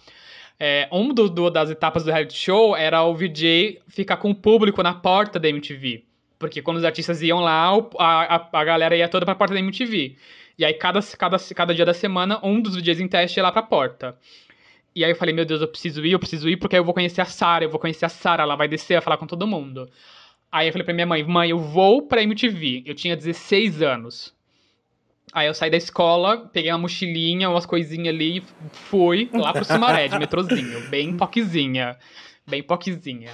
É, 0.61 0.89
um 0.93 1.13
do, 1.13 1.29
do- 1.29 1.51
das 1.51 1.71
etapas 1.71 2.05
do 2.05 2.11
reality 2.13 2.37
show 2.37 2.77
era 2.77 3.03
o 3.03 3.15
VJ 3.15 3.81
ficar 3.89 4.19
com 4.19 4.31
o 4.31 4.35
público 4.35 4.83
na 4.83 4.95
porta 4.95 5.41
da 5.41 5.49
MTV. 5.49 6.05
Porque 6.43 6.61
quando 6.61 6.79
os 6.79 6.85
artistas 6.85 7.23
iam 7.23 7.39
lá, 7.39 7.71
a, 8.01 8.35
a, 8.35 8.49
a 8.53 8.65
galera 8.65 8.97
ia 8.97 9.09
toda 9.09 9.25
pra 9.25 9.37
porta 9.37 9.55
da 9.55 9.61
MTV. 9.61 10.17
E 10.59 10.65
aí, 10.65 10.75
cada, 10.75 11.01
cada, 11.17 11.39
cada 11.39 11.73
dia 11.73 11.85
da 11.85 11.95
semana, 11.95 12.41
um 12.43 12.61
dos 12.61 12.75
VJs 12.75 12.99
em 12.99 13.07
teste 13.07 13.39
ia 13.39 13.45
lá 13.45 13.53
pra 13.53 13.63
porta. 13.63 14.19
E 14.93 15.05
aí 15.05 15.13
eu 15.13 15.15
falei, 15.15 15.33
meu 15.33 15.45
Deus, 15.45 15.61
eu 15.61 15.69
preciso 15.69 16.05
ir, 16.05 16.11
eu 16.11 16.19
preciso 16.19 16.49
ir, 16.49 16.57
porque 16.57 16.75
aí 16.75 16.81
eu 16.81 16.85
vou 16.85 16.93
conhecer 16.93 17.21
a 17.21 17.25
Sara, 17.25 17.65
eu 17.65 17.71
vou 17.71 17.79
conhecer 17.79 18.07
a 18.07 18.09
Sara, 18.09 18.43
ela 18.43 18.57
vai 18.57 18.67
descer, 18.67 18.95
vai 18.95 19.03
falar 19.03 19.19
com 19.19 19.27
todo 19.27 19.47
mundo. 19.47 19.89
Aí 20.51 20.67
eu 20.67 20.73
falei 20.73 20.85
pra 20.85 20.93
minha 20.93 21.07
mãe, 21.07 21.23
mãe, 21.23 21.51
eu 21.51 21.61
vou 21.61 22.03
pra 22.03 22.25
MTV. 22.25 22.83
Eu 22.85 22.95
tinha 22.97 23.17
16 23.17 23.81
anos. 23.81 24.35
Aí 25.33 25.47
eu 25.47 25.55
saí 25.55 25.71
da 25.71 25.77
escola, 25.77 26.51
peguei 26.53 26.73
uma 26.73 26.79
mochilinha, 26.79 27.49
umas 27.49 27.67
coisinhas 27.67 28.13
ali, 28.13 28.39
e 28.39 28.43
fui 28.73 29.31
lá 29.33 29.53
pro 29.53 29.65
Sumaré, 29.65 30.09
de 30.09 30.19
metrozinho, 30.19 30.89
bem 30.89 31.17
poquezinha. 31.17 31.97
Bem 32.45 32.65
poquezinha. 32.65 33.31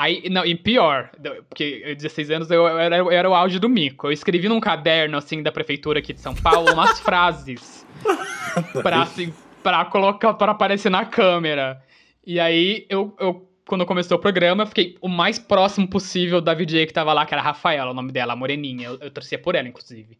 Aí, 0.00 0.30
não, 0.30 0.46
e 0.46 0.54
pior, 0.54 1.10
porque 1.46 1.82
eu, 1.84 1.94
16 1.94 2.30
anos 2.30 2.50
eu, 2.50 2.66
eu 2.66 2.78
era, 2.78 2.96
eu 2.96 3.10
era 3.10 3.28
o 3.28 3.34
auge 3.34 3.58
do 3.58 3.68
mico. 3.68 4.06
Eu 4.06 4.12
escrevi 4.12 4.48
num 4.48 4.58
caderno, 4.58 5.18
assim, 5.18 5.42
da 5.42 5.52
prefeitura 5.52 5.98
aqui 5.98 6.14
de 6.14 6.22
São 6.22 6.34
Paulo, 6.34 6.72
umas 6.72 6.98
frases 7.04 7.86
pra, 8.82 9.02
assim, 9.02 9.30
pra 9.62 9.84
colocar, 9.84 10.32
pra 10.32 10.52
aparecer 10.52 10.88
na 10.88 11.04
câmera. 11.04 11.84
E 12.26 12.40
aí, 12.40 12.86
eu, 12.88 13.14
eu, 13.20 13.46
quando 13.68 13.84
começou 13.84 14.16
o 14.16 14.20
programa, 14.20 14.62
eu 14.62 14.68
fiquei 14.68 14.96
o 15.02 15.08
mais 15.08 15.38
próximo 15.38 15.86
possível 15.86 16.40
da 16.40 16.54
VJ 16.54 16.86
que 16.86 16.94
tava 16.94 17.12
lá, 17.12 17.26
que 17.26 17.34
era 17.34 17.42
a 17.42 17.44
Rafaela, 17.44 17.90
o 17.90 17.94
nome 17.94 18.10
dela, 18.10 18.32
a 18.32 18.36
moreninha. 18.36 18.86
Eu, 18.88 18.98
eu 19.02 19.10
torcia 19.10 19.38
por 19.38 19.54
ela, 19.54 19.68
inclusive. 19.68 20.16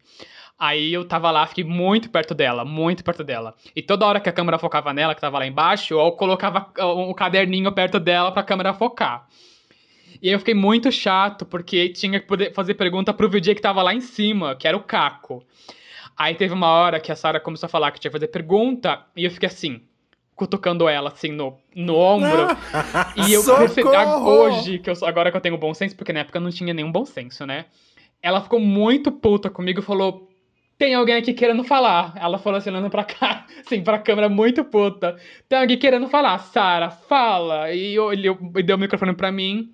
Aí 0.59 0.93
eu 0.93 1.07
tava 1.07 1.31
lá, 1.31 1.47
fiquei 1.47 1.63
muito 1.63 2.07
perto 2.11 2.35
dela, 2.35 2.63
muito 2.63 3.03
perto 3.03 3.23
dela. 3.23 3.55
E 3.75 3.81
toda 3.81 4.05
hora 4.05 4.19
que 4.19 4.29
a 4.29 4.31
câmera 4.31 4.59
focava 4.59 4.93
nela, 4.93 5.15
que 5.15 5.21
tava 5.21 5.39
lá 5.39 5.47
embaixo, 5.47 5.95
eu 5.95 6.11
colocava 6.11 6.71
o 6.77 7.15
caderninho 7.15 7.71
perto 7.71 7.99
dela 7.99 8.31
pra 8.31 8.43
câmera 8.43 8.75
focar. 8.75 9.27
E 10.21 10.27
aí 10.27 10.33
eu 10.33 10.39
fiquei 10.39 10.53
muito 10.53 10.91
chato, 10.91 11.45
porque 11.45 11.89
tinha 11.89 12.19
que 12.19 12.27
poder 12.27 12.53
fazer 12.53 12.75
pergunta 12.75 13.13
pro 13.13 13.29
VJ 13.29 13.55
que 13.55 13.61
tava 13.61 13.81
lá 13.81 13.93
em 13.93 14.01
cima, 14.01 14.55
que 14.55 14.67
era 14.67 14.77
o 14.77 14.83
Caco. 14.83 15.43
Aí 16.15 16.35
teve 16.35 16.53
uma 16.53 16.67
hora 16.67 16.99
que 16.99 17.11
a 17.11 17.15
Sara 17.15 17.39
começou 17.39 17.65
a 17.67 17.69
falar 17.69 17.91
que 17.91 17.99
tinha 17.99 18.11
que 18.11 18.17
fazer 18.17 18.27
pergunta, 18.27 19.03
e 19.15 19.25
eu 19.25 19.31
fiquei 19.31 19.47
assim, 19.47 19.81
cutucando 20.35 20.87
ela, 20.87 21.09
assim, 21.09 21.31
no, 21.31 21.57
no 21.75 21.95
ombro. 21.95 22.47
e 23.27 23.33
eu 23.33 23.43
percebi, 23.43 23.87
hoje, 23.87 24.79
que 24.79 24.89
eu, 24.89 24.93
agora 25.03 25.31
que 25.31 25.37
eu 25.37 25.41
tenho 25.41 25.57
bom 25.57 25.73
senso, 25.73 25.95
porque 25.95 26.13
na 26.13 26.19
época 26.19 26.37
eu 26.37 26.41
não 26.41 26.51
tinha 26.51 26.73
nenhum 26.73 26.91
bom 26.91 27.05
senso, 27.05 27.45
né? 27.45 27.65
Ela 28.21 28.41
ficou 28.41 28.59
muito 28.59 29.11
puta 29.11 29.49
comigo 29.49 29.79
e 29.79 29.83
falou: 29.83 30.29
tem 30.77 30.95
alguém 30.95 31.15
aqui 31.15 31.31
querendo 31.33 31.63
falar. 31.63 32.13
Ela 32.15 32.39
falou 32.39 32.57
assim, 32.57 32.71
olhando 32.71 32.89
pra 32.89 33.03
cá, 33.03 33.45
assim, 33.63 33.83
pra 33.83 33.99
câmera, 33.99 34.27
muito 34.29 34.63
puta. 34.63 35.15
Tem 35.47 35.59
alguém 35.59 35.77
querendo 35.77 36.07
falar. 36.07 36.39
Sara, 36.39 36.89
fala. 36.89 37.71
E 37.71 37.93
eu, 37.93 38.11
ele 38.11 38.27
e 38.27 38.63
deu 38.63 38.75
o 38.75 38.79
microfone 38.79 39.13
pra 39.13 39.31
mim. 39.31 39.71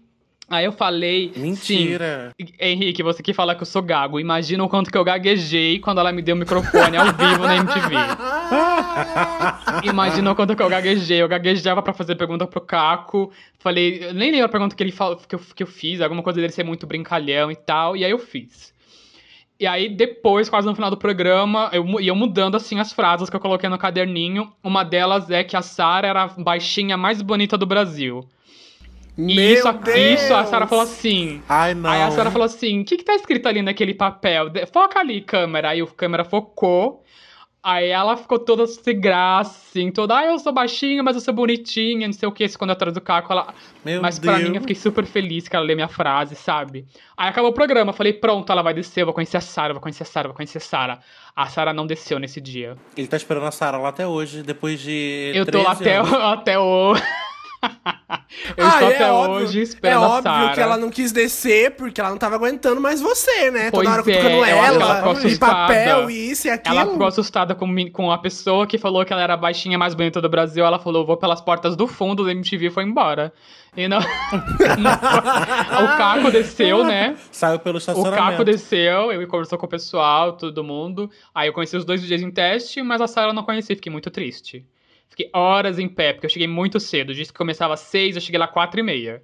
Aí 0.49 0.63
eu 0.63 0.71
falei. 0.71 1.33
Mentira. 1.35 2.33
Sim, 2.39 2.47
Henrique, 2.57 3.03
você 3.03 3.21
que 3.21 3.33
fala 3.33 3.53
que 3.53 3.63
eu 3.63 3.65
sou 3.65 3.81
gago. 3.81 4.17
Imagina 4.17 4.63
o 4.63 4.69
quanto 4.69 4.89
que 4.89 4.97
eu 4.97 5.03
gaguejei 5.03 5.77
quando 5.79 5.99
ela 5.99 6.13
me 6.13 6.21
deu 6.21 6.35
o 6.35 6.37
microfone 6.37 6.95
ao 6.95 7.07
vivo 7.07 7.43
na 7.43 7.57
MTV. 7.57 7.95
Imagina 9.83 10.31
o 10.31 10.35
quanto 10.35 10.55
que 10.55 10.61
eu 10.61 10.69
gaguejei. 10.69 11.21
Eu 11.21 11.27
gaguejava 11.27 11.81
pra 11.81 11.91
fazer 11.91 12.15
pergunta 12.15 12.47
pro 12.47 12.61
Caco. 12.61 13.29
Falei, 13.59 14.05
eu 14.05 14.13
nem 14.13 14.31
lembro 14.31 14.45
a 14.45 14.49
pergunta 14.49 14.73
que 14.73 14.81
ele 14.81 14.93
falou, 14.93 15.17
que 15.17 15.35
eu, 15.35 15.39
que 15.53 15.63
eu 15.63 15.67
fiz, 15.67 15.99
alguma 15.99 16.23
coisa 16.23 16.39
dele 16.39 16.53
ser 16.53 16.63
muito 16.63 16.87
brincalhão 16.87 17.51
e 17.51 17.55
tal. 17.55 17.97
E 17.97 18.05
aí 18.05 18.11
eu 18.11 18.19
fiz. 18.19 18.73
E 19.59 19.67
aí, 19.67 19.89
depois, 19.89 20.49
quase 20.49 20.67
no 20.67 20.75
final 20.75 20.91
do 20.91 20.97
programa, 20.97 21.69
eu 21.73 21.99
ia 21.99 22.13
mudando 22.13 22.55
assim 22.55 22.79
as 22.79 22.93
frases 22.93 23.29
que 23.29 23.35
eu 23.35 23.39
coloquei 23.39 23.67
no 23.67 23.77
caderninho. 23.77 24.49
Uma 24.63 24.83
delas 24.83 25.29
é 25.29 25.43
que 25.43 25.57
a 25.57 25.61
Sara 25.61 26.07
era 26.07 26.23
a 26.23 26.27
baixinha 26.27 26.95
mais 26.95 27.21
bonita 27.21 27.57
do 27.57 27.65
Brasil. 27.65 28.23
E 29.17 29.35
Meu 29.35 29.53
isso, 29.53 29.73
Deus! 29.73 30.21
isso 30.21 30.33
a 30.33 30.45
Sara 30.45 30.67
falou 30.67 30.83
assim. 30.83 31.41
Ai, 31.49 31.73
não. 31.73 31.89
Aí 31.89 32.03
a 32.03 32.11
Sara 32.11 32.29
falou 32.29 32.45
assim: 32.45 32.81
o 32.81 32.85
que, 32.85 32.97
que 32.97 33.03
tá 33.03 33.15
escrito 33.15 33.47
ali 33.47 33.61
naquele 33.61 33.93
papel? 33.93 34.51
Foca 34.71 34.99
ali, 34.99 35.21
câmera. 35.21 35.69
Aí 35.69 35.81
o 35.81 35.87
câmera 35.87 36.23
focou. 36.23 37.03
Aí 37.63 37.89
ela 37.89 38.15
ficou 38.15 38.39
toda 38.39 38.65
sem 38.65 38.97
graça, 38.97 39.59
assim, 39.67 39.91
toda, 39.91 40.15
ah, 40.15 40.25
eu 40.25 40.39
sou 40.39 40.53
baixinha, 40.53 41.03
mas 41.03 41.17
eu 41.17 41.21
sou 41.21 41.33
bonitinha, 41.33 42.07
não 42.07 42.13
sei 42.13 42.29
o 42.29 42.31
que, 42.31 42.47
quando 42.57 42.71
atrás 42.71 42.93
do 42.93 43.01
caco, 43.01 43.33
ela. 43.33 43.53
Meu 43.83 44.01
mas 44.01 44.17
pra 44.17 44.37
Deus. 44.37 44.47
mim 44.47 44.55
eu 44.55 44.61
fiquei 44.61 44.75
super 44.75 45.05
feliz 45.05 45.49
que 45.49 45.55
ela 45.55 45.65
lê 45.65 45.75
minha 45.75 45.89
frase, 45.89 46.33
sabe? 46.33 46.85
Aí 47.17 47.27
acabou 47.27 47.51
o 47.51 47.53
programa, 47.53 47.91
falei, 47.91 48.13
pronto, 48.13 48.49
ela 48.53 48.61
vai 48.61 48.73
descer, 48.73 49.01
eu 49.01 49.05
vou 49.05 49.13
conhecer 49.13 49.35
a 49.35 49.41
Sara, 49.41 49.73
vou 49.73 49.81
conhecer 49.81 50.03
a 50.03 50.05
Sara, 50.05 50.29
vou 50.29 50.35
conhecer 50.35 50.59
a 50.59 50.61
Sara. 50.61 50.99
A 51.35 51.47
Sara 51.47 51.73
não 51.73 51.85
desceu 51.85 52.19
nesse 52.19 52.39
dia. 52.39 52.77
Ele 52.95 53.07
tá 53.07 53.17
esperando 53.17 53.47
a 53.47 53.51
Sara 53.51 53.77
lá 53.77 53.89
até 53.89 54.07
hoje, 54.07 54.43
depois 54.43 54.79
de. 54.79 55.33
Eu 55.35 55.45
tô 55.45 55.61
lá 55.61 55.75
13 55.75 55.91
até, 55.91 56.15
até 56.23 56.59
o. 56.59 56.93
Eu 58.55 58.65
Ah, 58.65 58.69
estou 58.69 58.89
é 58.89 58.95
até 58.95 59.11
óbvio, 59.11 59.45
hoje 59.47 59.59
é 59.59 59.63
esperando 59.63 60.03
a 60.03 60.07
óbvio 60.07 60.23
Sarah. 60.23 60.53
que 60.53 60.59
ela 60.59 60.77
não 60.77 60.89
quis 60.89 61.11
descer 61.11 61.71
porque 61.71 61.99
ela 61.99 62.11
não 62.11 62.17
tava 62.17 62.35
aguentando 62.35 62.79
mais 62.79 63.01
você, 63.01 63.49
né? 63.51 63.71
Pois 63.71 63.87
Toda 63.87 63.91
hora 63.91 64.01
é, 64.01 64.03
cutucando 64.03 64.43
que 64.43 64.49
ela 64.49 64.67
ela, 64.67 64.95
ficou 64.97 65.13
e 65.13 65.17
assustada. 65.17 65.53
papel, 65.53 66.09
e 66.09 66.31
isso 66.31 66.47
e 66.47 66.49
aquilo. 66.51 66.77
Ela 66.79 66.91
ficou 66.91 67.07
assustada 67.07 67.55
com, 67.55 67.91
com 67.91 68.11
a 68.11 68.17
pessoa 68.17 68.67
que 68.67 68.77
falou 68.77 69.03
que 69.05 69.11
ela 69.11 69.21
era 69.21 69.33
a 69.33 69.37
baixinha 69.37 69.77
mais 69.77 69.93
bonita 69.95 70.21
do 70.21 70.29
Brasil. 70.29 70.65
Ela 70.65 70.79
falou, 70.79 71.05
vou 71.05 71.17
pelas 71.17 71.41
portas 71.41 71.75
do 71.75 71.87
fundo 71.87 72.23
da 72.23 72.31
MTV 72.31 72.67
e 72.67 72.71
foi 72.71 72.83
embora. 72.83 73.33
E 73.75 73.87
não... 73.87 73.99
o 73.99 75.97
Caco 75.97 76.31
desceu, 76.31 76.83
né? 76.83 77.15
Saiu 77.31 77.59
pelo 77.59 77.75
O 77.75 77.79
estacionamento. 77.79 78.17
Caco 78.23 78.43
desceu, 78.43 79.11
eu 79.11 79.27
conversou 79.27 79.57
com 79.57 79.65
o 79.65 79.69
pessoal, 79.69 80.33
todo 80.33 80.63
mundo. 80.63 81.09
Aí 81.33 81.49
eu 81.49 81.53
conheci 81.53 81.75
os 81.75 81.85
dois 81.85 82.01
dias 82.01 82.21
em 82.21 82.31
teste, 82.31 82.81
mas 82.81 83.01
a 83.01 83.07
Sarah 83.07 83.29
eu 83.29 83.33
não 83.33 83.43
conheci, 83.43 83.75
fiquei 83.75 83.91
muito 83.91 84.09
triste. 84.09 84.65
Fiquei 85.17 85.31
horas 85.33 85.79
em 85.79 85.87
pé, 85.89 86.13
porque 86.13 86.27
eu 86.27 86.29
cheguei 86.29 86.47
muito 86.47 86.79
cedo. 86.79 87.11
Disse 87.11 87.31
que 87.33 87.37
começava 87.39 87.73
às 87.73 87.79
seis, 87.79 88.15
eu 88.15 88.21
cheguei 88.21 88.37
lá 88.39 88.47
quatro 88.47 88.79
e 88.79 88.83
meia. 88.83 89.23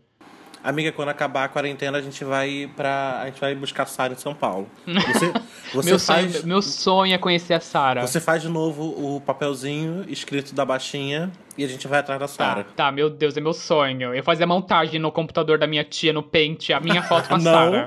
Amiga, 0.63 0.91
quando 0.91 1.09
acabar 1.09 1.43
a 1.43 1.47
quarentena, 1.47 1.99
a 1.99 2.01
gente 2.01 2.23
vai 2.25 2.67
para 2.75 3.19
A 3.21 3.25
gente 3.27 3.39
vai 3.39 3.53
buscar 3.53 3.85
Sara 3.85 4.13
em 4.13 4.17
São 4.17 4.33
Paulo. 4.33 4.67
Você, 4.87 5.33
você 5.71 5.89
meu, 5.89 5.99
faz. 5.99 6.31
sonho, 6.31 6.47
meu 6.47 6.61
sonho 6.63 7.13
é 7.13 7.17
conhecer 7.19 7.53
a 7.53 7.59
Sarah. 7.59 8.07
Você 8.07 8.19
faz 8.19 8.41
de 8.41 8.49
novo 8.49 8.83
o 8.83 9.21
papelzinho 9.21 10.03
escrito 10.07 10.55
da 10.55 10.65
baixinha 10.65 11.31
e 11.57 11.63
a 11.63 11.67
gente 11.67 11.87
vai 11.87 11.99
atrás 11.99 12.19
da 12.19 12.27
Tá, 12.27 12.33
Sara. 12.33 12.63
tá, 12.75 12.91
meu 12.91 13.07
Deus, 13.09 13.37
é 13.37 13.41
meu 13.41 13.53
sonho. 13.53 14.15
Eu 14.15 14.23
fazia 14.23 14.47
montagem 14.47 14.99
no 14.99 15.11
computador 15.11 15.59
da 15.59 15.67
minha 15.67 15.83
tia, 15.83 16.11
no 16.13 16.23
Paint, 16.23 16.71
a 16.71 16.79
minha 16.79 17.03
foto 17.03 17.27
com 17.27 17.35
a 17.35 17.37
Não. 17.39 17.43
Sarah. 17.43 17.85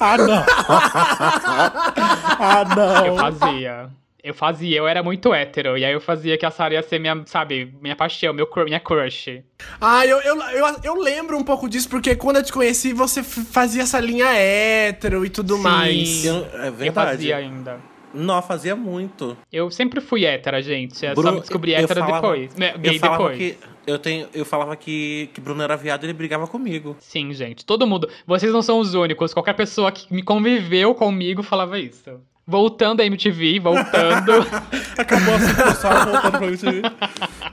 Ah, 0.00 0.16
não! 0.18 0.44
ah, 2.38 2.64
não! 2.76 3.06
Eu 3.06 3.16
fazia. 3.16 3.90
Eu 4.22 4.34
fazia, 4.34 4.76
eu 4.76 4.88
era 4.88 5.02
muito 5.02 5.32
hétero. 5.32 5.78
E 5.78 5.84
aí 5.84 5.92
eu 5.92 6.00
fazia 6.00 6.36
que 6.36 6.44
a 6.44 6.50
Sarah 6.50 6.74
ia 6.74 6.82
ser 6.82 6.98
minha, 6.98 7.22
sabe, 7.26 7.72
minha 7.80 7.94
paixão, 7.94 8.34
meu, 8.34 8.48
minha 8.64 8.80
crush. 8.80 9.42
Ah, 9.80 10.04
eu, 10.04 10.18
eu, 10.20 10.36
eu, 10.42 10.76
eu 10.82 10.94
lembro 11.00 11.38
um 11.38 11.44
pouco 11.44 11.68
disso, 11.68 11.88
porque 11.88 12.16
quando 12.16 12.36
eu 12.38 12.42
te 12.42 12.52
conheci, 12.52 12.92
você 12.92 13.22
fazia 13.22 13.82
essa 13.82 14.00
linha 14.00 14.26
hétero 14.34 15.24
e 15.24 15.30
tudo 15.30 15.56
Sim. 15.56 15.62
mais. 15.62 16.24
Eu- 16.24 16.46
é 16.54 16.68
Eu 16.68 16.72
verdade. 16.72 17.10
fazia 17.12 17.36
ainda. 17.36 17.80
Não, 18.12 18.40
fazia 18.42 18.74
muito. 18.74 19.36
Eu 19.52 19.70
sempre 19.70 20.00
fui 20.00 20.24
hétera, 20.24 20.60
gente. 20.62 21.04
Eu 21.04 21.14
Bruno, 21.14 21.34
só 21.34 21.40
descobri 21.40 21.72
eu 21.72 21.78
hétera 21.78 22.00
falava- 22.00 22.20
depois. 22.22 22.54
né, 22.56 22.74
Gay 22.78 22.96
eu 22.96 23.00
falava 23.00 23.28
depois. 23.28 23.38
que 23.38 23.58
eu 23.86 23.98
tenho, 23.98 24.28
eu 24.34 24.44
falava 24.44 24.74
que 24.76 25.28
que 25.34 25.40
Bruno 25.40 25.62
era 25.62 25.76
viado, 25.76 26.02
e 26.02 26.06
ele 26.06 26.14
brigava 26.14 26.46
comigo. 26.46 26.96
Sim, 27.00 27.32
gente. 27.34 27.64
Todo 27.66 27.86
mundo. 27.86 28.08
Vocês 28.26 28.50
não 28.52 28.62
são 28.62 28.80
os 28.80 28.94
únicos. 28.94 29.32
Qualquer 29.34 29.54
pessoa 29.54 29.92
que 29.92 30.12
me 30.12 30.22
conviveu 30.22 30.94
comigo 30.94 31.42
falava 31.42 31.78
isso. 31.78 32.18
Voltando 32.50 33.02
à 33.02 33.04
MTV, 33.04 33.60
voltando. 33.60 34.32
Acabou 34.96 35.34
assim, 35.34 35.52
o 35.52 35.54
pessoal 35.54 36.04
voltando 36.06 36.38
pra 36.38 36.40
mim. 36.40 36.82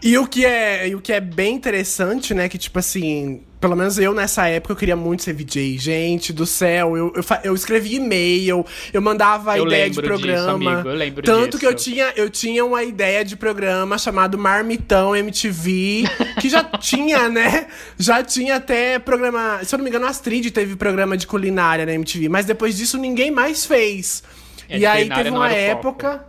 E 0.02 0.18
o 0.18 0.26
que 0.26 0.46
é, 0.46 0.88
e 0.88 0.96
o 0.96 1.02
que 1.02 1.12
é 1.12 1.20
bem 1.20 1.54
interessante, 1.54 2.34
né, 2.34 2.48
que 2.48 2.58
tipo 2.58 2.80
assim, 2.80 3.42
pelo 3.60 3.76
menos 3.76 3.98
eu 4.00 4.14
nessa 4.14 4.48
época 4.48 4.72
eu 4.72 4.78
queria 4.78 4.96
muito 4.96 5.24
ser 5.24 5.34
VJ. 5.34 5.78
Gente 5.78 6.32
do 6.32 6.46
céu, 6.46 6.96
eu, 6.96 7.12
eu, 7.14 7.24
eu 7.44 7.54
escrevia 7.54 7.98
e-mail, 7.98 8.66
eu 8.94 9.02
mandava 9.02 9.58
Eu 9.58 9.66
ideia 9.66 9.90
de 9.90 10.00
lembro 10.00 10.16
disso, 10.16 10.28
programa. 10.32 10.72
amigo, 10.72 10.90
eu 10.90 10.96
lembro 10.96 11.24
Tanto 11.24 11.46
disso. 11.48 11.60
que 11.60 11.66
eu 11.66 11.74
tinha, 11.74 12.14
eu 12.16 12.30
tinha 12.30 12.64
uma 12.64 12.82
ideia 12.82 13.26
de 13.26 13.36
programa 13.36 13.98
chamado 13.98 14.38
Marmitão 14.38 15.14
MTV, 15.14 16.06
que 16.40 16.48
já 16.48 16.64
tinha, 16.80 17.28
né? 17.28 17.68
Já 18.00 18.24
tinha 18.24 18.56
até 18.56 18.98
programa, 18.98 19.60
se 19.64 19.76
eu 19.76 19.78
não 19.78 19.84
me 19.84 19.90
engano, 19.90 20.06
a 20.06 20.10
Astrid 20.10 20.52
teve 20.52 20.78
programa 20.78 21.18
de 21.18 21.28
culinária 21.28 21.86
na 21.86 21.92
MTV, 21.94 22.30
mas 22.30 22.46
depois 22.46 22.78
disso 22.78 22.98
ninguém 22.98 23.30
mais 23.30 23.66
fez. 23.66 24.24
É, 24.70 24.78
e 24.80 24.86
aí 24.86 25.10
teve 25.10 25.30
uma 25.30 25.46
o 25.48 25.50
foco. 25.50 25.56
época 25.56 26.26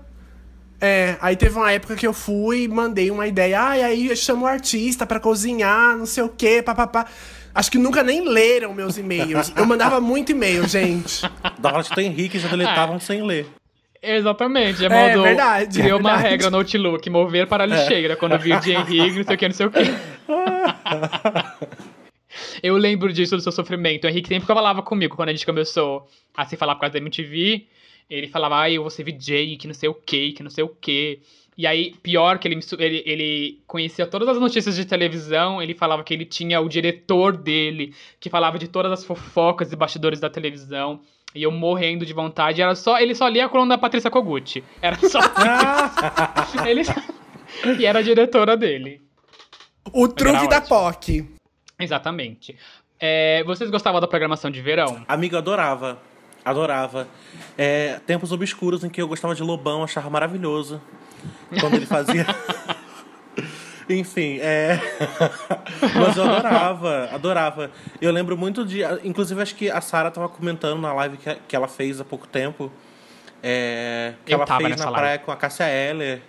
é, 0.81 1.16
aí 1.22 1.37
teve 1.37 1.57
uma 1.57 1.72
época 1.72 1.96
que 1.96 2.07
eu 2.07 2.12
fui 2.12 2.64
e 2.64 2.68
mandei 2.68 3.11
uma 3.11 3.27
ideia. 3.27 3.68
Ah, 3.70 3.79
e 3.79 3.83
aí 3.83 4.09
eu 4.09 4.16
chamo 4.16 4.44
o 4.44 4.49
artista 4.49 5.07
pra 5.07 5.18
cozinhar, 5.18 5.96
não 5.96 6.05
sei 6.07 6.22
o 6.22 6.29
quê, 6.29 6.62
papapá. 6.62 7.07
Acho 7.55 7.70
que 7.70 7.79
nunca 7.79 8.03
nem 8.03 8.29
leram 8.29 8.75
meus 8.75 8.99
e-mails. 8.99 9.51
Eu 9.57 9.64
mandava 9.64 9.99
muito 10.03 10.33
e-mail, 10.33 10.68
gente. 10.68 11.22
Da 11.59 11.72
hora 11.72 11.83
do 11.83 12.01
Henrique 12.01 12.38
já 12.38 12.49
deletavam 12.49 13.01
sem 13.01 13.22
ler. 13.22 13.46
Exatamente, 14.03 14.81
já 14.81 14.88
É, 14.88 15.09
mandou. 15.09 15.22
verdade, 15.25 15.81
é 15.81 15.83
criou 15.83 15.99
uma 15.99 16.11
verdade. 16.11 16.29
regra 16.31 16.51
no 16.51 16.59
Outlook, 16.59 17.09
mover 17.09 17.46
para 17.46 17.64
a 17.64 17.66
lixeira, 17.66 18.14
quando 18.14 18.38
viu 18.38 18.61
de 18.61 18.72
Henrique, 18.72 19.16
não 19.16 19.25
sei 19.25 19.35
o 19.35 19.38
que, 19.38 19.49
não 19.49 19.55
sei 19.55 19.66
o 19.66 19.70
que. 19.70 19.81
Eu 22.62 22.77
lembro 22.77 23.12
disso 23.12 23.37
do 23.37 23.42
seu 23.42 23.53
sofrimento. 23.53 24.05
O 24.05 24.09
Henrique 24.11 24.29
sempre 24.29 24.46
falava 24.46 24.83
comigo 24.83 25.16
quando 25.16 25.31
a 25.31 25.33
gente 25.33 25.46
começou 25.46 26.07
a 26.37 26.44
se 26.44 26.57
falar 26.57 26.75
por 26.75 26.83
causa 26.83 26.92
da 26.94 26.99
MTV. 26.99 27.66
Ele 28.08 28.28
falava, 28.28 28.56
ai, 28.56 28.74
eu 28.74 28.82
vou 28.82 28.90
ser 28.90 29.02
VJ, 29.02 29.56
que 29.56 29.66
não 29.66 29.74
sei 29.74 29.88
o 29.88 29.94
que, 29.94 30.32
que 30.32 30.42
não 30.42 30.50
sei 30.50 30.62
o 30.62 30.68
que. 30.68 31.20
E 31.58 31.66
aí, 31.66 31.94
pior 32.02 32.38
que 32.38 32.46
ele, 32.46 32.60
ele, 32.78 33.02
ele 33.06 33.62
conhecia 33.66 34.06
todas 34.06 34.28
as 34.28 34.38
notícias 34.38 34.76
de 34.76 34.84
televisão, 34.84 35.62
ele 35.62 35.74
falava 35.74 36.04
que 36.04 36.12
ele 36.12 36.26
tinha 36.26 36.60
o 36.60 36.68
diretor 36.68 37.36
dele, 37.36 37.94
que 38.20 38.28
falava 38.28 38.58
de 38.58 38.68
todas 38.68 38.92
as 38.92 39.04
fofocas 39.04 39.72
e 39.72 39.76
bastidores 39.76 40.20
da 40.20 40.28
televisão. 40.28 41.00
E 41.34 41.42
eu 41.42 41.50
morrendo 41.50 42.04
de 42.06 42.12
vontade. 42.12 42.62
Era 42.62 42.74
só, 42.74 42.98
ele 42.98 43.14
só 43.14 43.26
lia 43.28 43.46
a 43.46 43.48
coluna 43.48 43.74
da 43.74 43.78
Patrícia 43.78 44.10
Kogut. 44.10 44.62
Era 44.80 44.96
só 44.96 45.18
ele, 46.66 46.82
e 47.78 47.86
era 47.86 47.98
a 47.98 48.02
diretora 48.02 48.56
dele. 48.56 49.00
O 49.92 50.08
truque 50.08 50.48
da. 50.48 50.60
POC. 50.60 51.26
Exatamente. 51.78 52.56
É, 52.98 53.42
vocês 53.44 53.70
gostavam 53.70 54.00
da 54.00 54.06
programação 54.06 54.50
de 54.50 54.60
verão? 54.60 55.04
Amigo, 55.06 55.36
adorava. 55.36 55.98
Adorava. 56.46 57.09
É, 57.59 57.98
tempos 58.06 58.30
obscuros 58.32 58.85
em 58.85 58.88
que 58.88 59.02
eu 59.02 59.09
gostava 59.09 59.35
de 59.35 59.42
Lobão, 59.42 59.82
achava 59.82 60.09
maravilhoso. 60.09 60.80
Quando 61.61 61.74
ele 61.74 61.87
fazia. 61.87 62.24
Enfim, 63.88 64.38
é. 64.40 64.80
Mas 65.94 66.16
eu 66.16 66.24
adorava, 66.24 67.09
adorava. 67.12 67.70
Eu 68.00 68.11
lembro 68.12 68.37
muito 68.37 68.64
de. 68.64 68.80
Inclusive, 69.04 69.40
acho 69.42 69.54
que 69.54 69.70
a 69.70 69.80
Sara 69.80 70.11
tava 70.11 70.28
comentando 70.28 70.80
na 70.80 70.92
live 70.92 71.16
que, 71.16 71.35
que 71.48 71.54
ela 71.54 71.68
fez 71.68 72.00
há 72.00 72.04
pouco 72.04 72.26
tempo. 72.26 72.70
É, 73.42 74.14
que 74.24 74.32
Eu 74.32 74.38
ela 74.38 74.46
tava 74.46 74.61
fez 74.61 74.70
nessa 74.70 74.85
na 74.87 74.90
live. 74.90 75.02
praia 75.02 75.18
com 75.18 75.30
a 75.30 75.37
Cássia 75.37 75.68
Eller. 75.68 76.20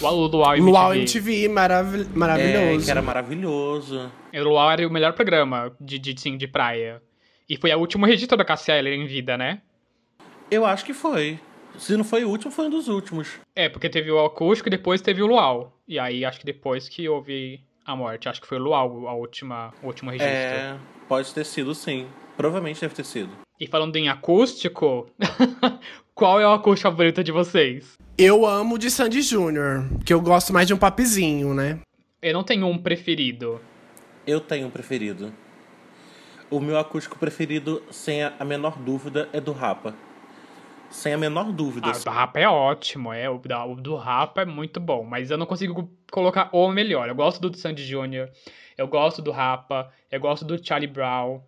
O 0.00 0.08
Luau 0.26 0.54
MTV. 0.56 0.70
Luau 0.70 0.94
MTV, 0.94 1.48
marav 1.48 1.94
É, 1.94 2.04
maravilhoso. 2.14 2.84
que 2.84 2.90
era 2.90 3.02
maravilhoso. 3.02 4.10
O 4.32 4.42
Luau 4.42 4.70
era 4.70 4.86
o 4.86 4.90
melhor 4.90 5.12
programa 5.12 5.72
de, 5.80 5.98
de, 5.98 6.18
sim, 6.18 6.36
de 6.38 6.46
praia. 6.46 7.02
E 7.52 7.56
foi 7.58 7.70
a 7.70 7.76
última 7.76 8.06
registro 8.06 8.34
da 8.34 8.46
Cassia 8.46 8.78
Eller 8.78 8.94
em 8.94 9.04
vida, 9.04 9.36
né? 9.36 9.60
Eu 10.50 10.64
acho 10.64 10.86
que 10.86 10.94
foi. 10.94 11.38
Se 11.76 11.94
não 11.98 12.02
foi 12.02 12.24
o 12.24 12.30
último, 12.30 12.50
foi 12.50 12.64
um 12.64 12.70
dos 12.70 12.88
últimos. 12.88 13.28
É, 13.54 13.68
porque 13.68 13.90
teve 13.90 14.10
o 14.10 14.24
acústico 14.24 14.70
e 14.70 14.70
depois 14.70 15.02
teve 15.02 15.20
o 15.20 15.26
Luau. 15.26 15.78
E 15.86 15.98
aí 15.98 16.24
acho 16.24 16.40
que 16.40 16.46
depois 16.46 16.88
que 16.88 17.06
houve 17.06 17.60
a 17.84 17.94
morte. 17.94 18.26
Acho 18.26 18.40
que 18.40 18.46
foi 18.46 18.56
o 18.56 18.62
Luau 18.62 19.06
a 19.06 19.12
última, 19.12 19.70
o 19.82 19.88
último 19.88 20.10
registro. 20.10 20.34
É, 20.34 20.78
pode 21.06 21.34
ter 21.34 21.44
sido 21.44 21.74
sim. 21.74 22.06
Provavelmente 22.38 22.80
deve 22.80 22.94
ter 22.94 23.04
sido. 23.04 23.28
E 23.60 23.66
falando 23.66 23.96
em 23.96 24.08
acústico, 24.08 25.10
qual 26.14 26.40
é 26.40 26.46
o 26.46 26.52
acústico 26.52 26.88
favorito 26.88 27.22
de 27.22 27.32
vocês? 27.32 27.98
Eu 28.16 28.46
amo 28.46 28.78
de 28.78 28.90
Sandy 28.90 29.20
Júnior, 29.20 29.84
que 30.06 30.14
eu 30.14 30.22
gosto 30.22 30.54
mais 30.54 30.66
de 30.66 30.72
um 30.72 30.78
papizinho, 30.78 31.52
né? 31.52 31.80
Eu 32.22 32.32
não 32.32 32.44
tenho 32.44 32.66
um 32.66 32.78
preferido. 32.78 33.60
Eu 34.26 34.40
tenho 34.40 34.68
um 34.68 34.70
preferido. 34.70 35.34
O 36.52 36.60
meu 36.60 36.78
acústico 36.78 37.18
preferido, 37.18 37.82
sem 37.90 38.22
a 38.22 38.44
menor 38.44 38.76
dúvida, 38.76 39.26
é 39.32 39.40
do 39.40 39.52
Rapa. 39.52 39.94
Sem 40.90 41.14
a 41.14 41.16
menor 41.16 41.50
dúvida. 41.50 41.86
Ah, 41.86 41.96
o 41.96 42.04
do 42.04 42.10
Rapa 42.10 42.40
é 42.40 42.46
ótimo, 42.46 43.10
é. 43.10 43.30
O, 43.30 43.38
do 43.74 43.96
Rapa 43.96 44.42
é 44.42 44.44
muito 44.44 44.78
bom, 44.78 45.02
mas 45.02 45.30
eu 45.30 45.38
não 45.38 45.46
consigo 45.46 45.90
colocar 46.10 46.50
o 46.52 46.70
melhor. 46.70 47.08
Eu 47.08 47.14
gosto 47.14 47.40
do 47.40 47.56
Sandy 47.56 47.86
Jr., 47.86 48.28
eu 48.76 48.86
gosto 48.86 49.22
do 49.22 49.30
Rapa, 49.30 49.90
eu 50.10 50.20
gosto 50.20 50.44
do 50.44 50.62
Charlie 50.62 50.86
Brown, 50.86 51.40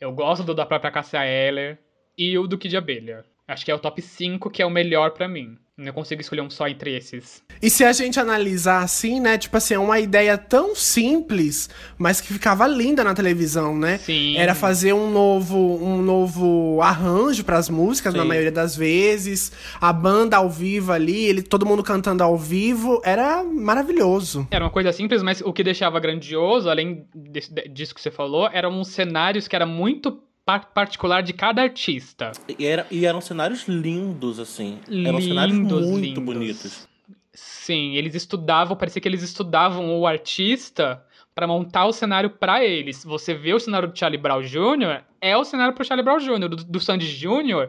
eu 0.00 0.10
gosto 0.10 0.42
do 0.42 0.52
da 0.52 0.66
própria 0.66 0.90
Cassia 0.90 1.24
Eller 1.24 1.78
e 2.18 2.36
o 2.36 2.48
do 2.48 2.58
Kid 2.58 2.76
Abelha. 2.76 3.24
Acho 3.46 3.64
que 3.64 3.70
é 3.70 3.74
o 3.74 3.78
top 3.78 4.02
5 4.02 4.50
que 4.50 4.60
é 4.60 4.66
o 4.66 4.70
melhor 4.70 5.12
pra 5.12 5.28
mim. 5.28 5.56
Não 5.80 5.92
consigo 5.94 6.20
escolher 6.20 6.42
um 6.42 6.50
só 6.50 6.68
entre 6.68 6.94
esses. 6.94 7.42
E 7.62 7.70
se 7.70 7.82
a 7.84 7.92
gente 7.92 8.20
analisar 8.20 8.82
assim, 8.82 9.18
né? 9.18 9.38
Tipo 9.38 9.56
assim, 9.56 9.74
é 9.74 9.78
uma 9.78 9.98
ideia 9.98 10.36
tão 10.36 10.74
simples, 10.74 11.70
mas 11.96 12.20
que 12.20 12.32
ficava 12.32 12.66
linda 12.66 13.02
na 13.02 13.14
televisão, 13.14 13.76
né? 13.76 13.96
Sim. 13.98 14.36
Era 14.36 14.54
fazer 14.54 14.92
um 14.92 15.10
novo, 15.10 15.56
um 15.82 16.02
novo 16.02 16.80
arranjo 16.82 17.42
pras 17.44 17.68
músicas, 17.70 18.12
na 18.14 18.22
Sim. 18.22 18.28
maioria 18.28 18.52
das 18.52 18.76
vezes. 18.76 19.52
A 19.80 19.92
banda 19.92 20.36
ao 20.36 20.50
vivo 20.50 20.92
ali, 20.92 21.24
ele, 21.24 21.40
todo 21.42 21.64
mundo 21.64 21.82
cantando 21.82 22.22
ao 22.22 22.36
vivo. 22.36 23.00
Era 23.04 23.42
maravilhoso. 23.42 24.46
Era 24.50 24.64
uma 24.64 24.70
coisa 24.70 24.92
simples, 24.92 25.22
mas 25.22 25.40
o 25.40 25.52
que 25.52 25.64
deixava 25.64 25.98
grandioso, 25.98 26.68
além 26.68 27.06
desse- 27.14 27.52
de- 27.52 27.68
disso 27.68 27.94
que 27.94 28.00
você 28.00 28.10
falou, 28.10 28.48
eram 28.52 28.78
uns 28.78 28.88
cenários 28.88 29.48
que 29.48 29.56
era 29.56 29.64
muito 29.64 30.20
particular 30.58 31.22
de 31.22 31.32
cada 31.32 31.62
artista. 31.62 32.32
E, 32.58 32.66
era- 32.66 32.86
e 32.90 33.06
eram 33.06 33.20
cenários 33.20 33.66
lindos, 33.68 34.38
assim. 34.40 34.78
eram 35.06 35.20
cenários 35.20 35.56
Lindos, 35.56 35.86
muito 35.86 36.20
lindos. 36.20 36.24
bonitos. 36.24 36.88
Sim, 37.32 37.94
eles 37.94 38.14
estudavam, 38.14 38.76
parecia 38.76 39.00
que 39.00 39.06
eles 39.08 39.22
estudavam 39.22 39.96
o 39.98 40.06
artista 40.06 41.02
pra 41.34 41.46
montar 41.46 41.86
o 41.86 41.92
cenário 41.92 42.30
pra 42.30 42.64
eles. 42.64 43.04
Você 43.04 43.32
vê 43.34 43.54
o 43.54 43.60
cenário 43.60 43.88
do 43.88 43.96
Charlie 43.98 44.20
Brown 44.20 44.42
Jr., 44.42 45.02
é 45.20 45.36
o 45.36 45.44
cenário 45.44 45.74
pro 45.74 45.84
Charlie 45.84 46.04
Brown 46.04 46.18
Jr., 46.18 46.48
do, 46.48 46.56
do 46.56 46.80
Sandy 46.80 47.06
Jr., 47.06 47.68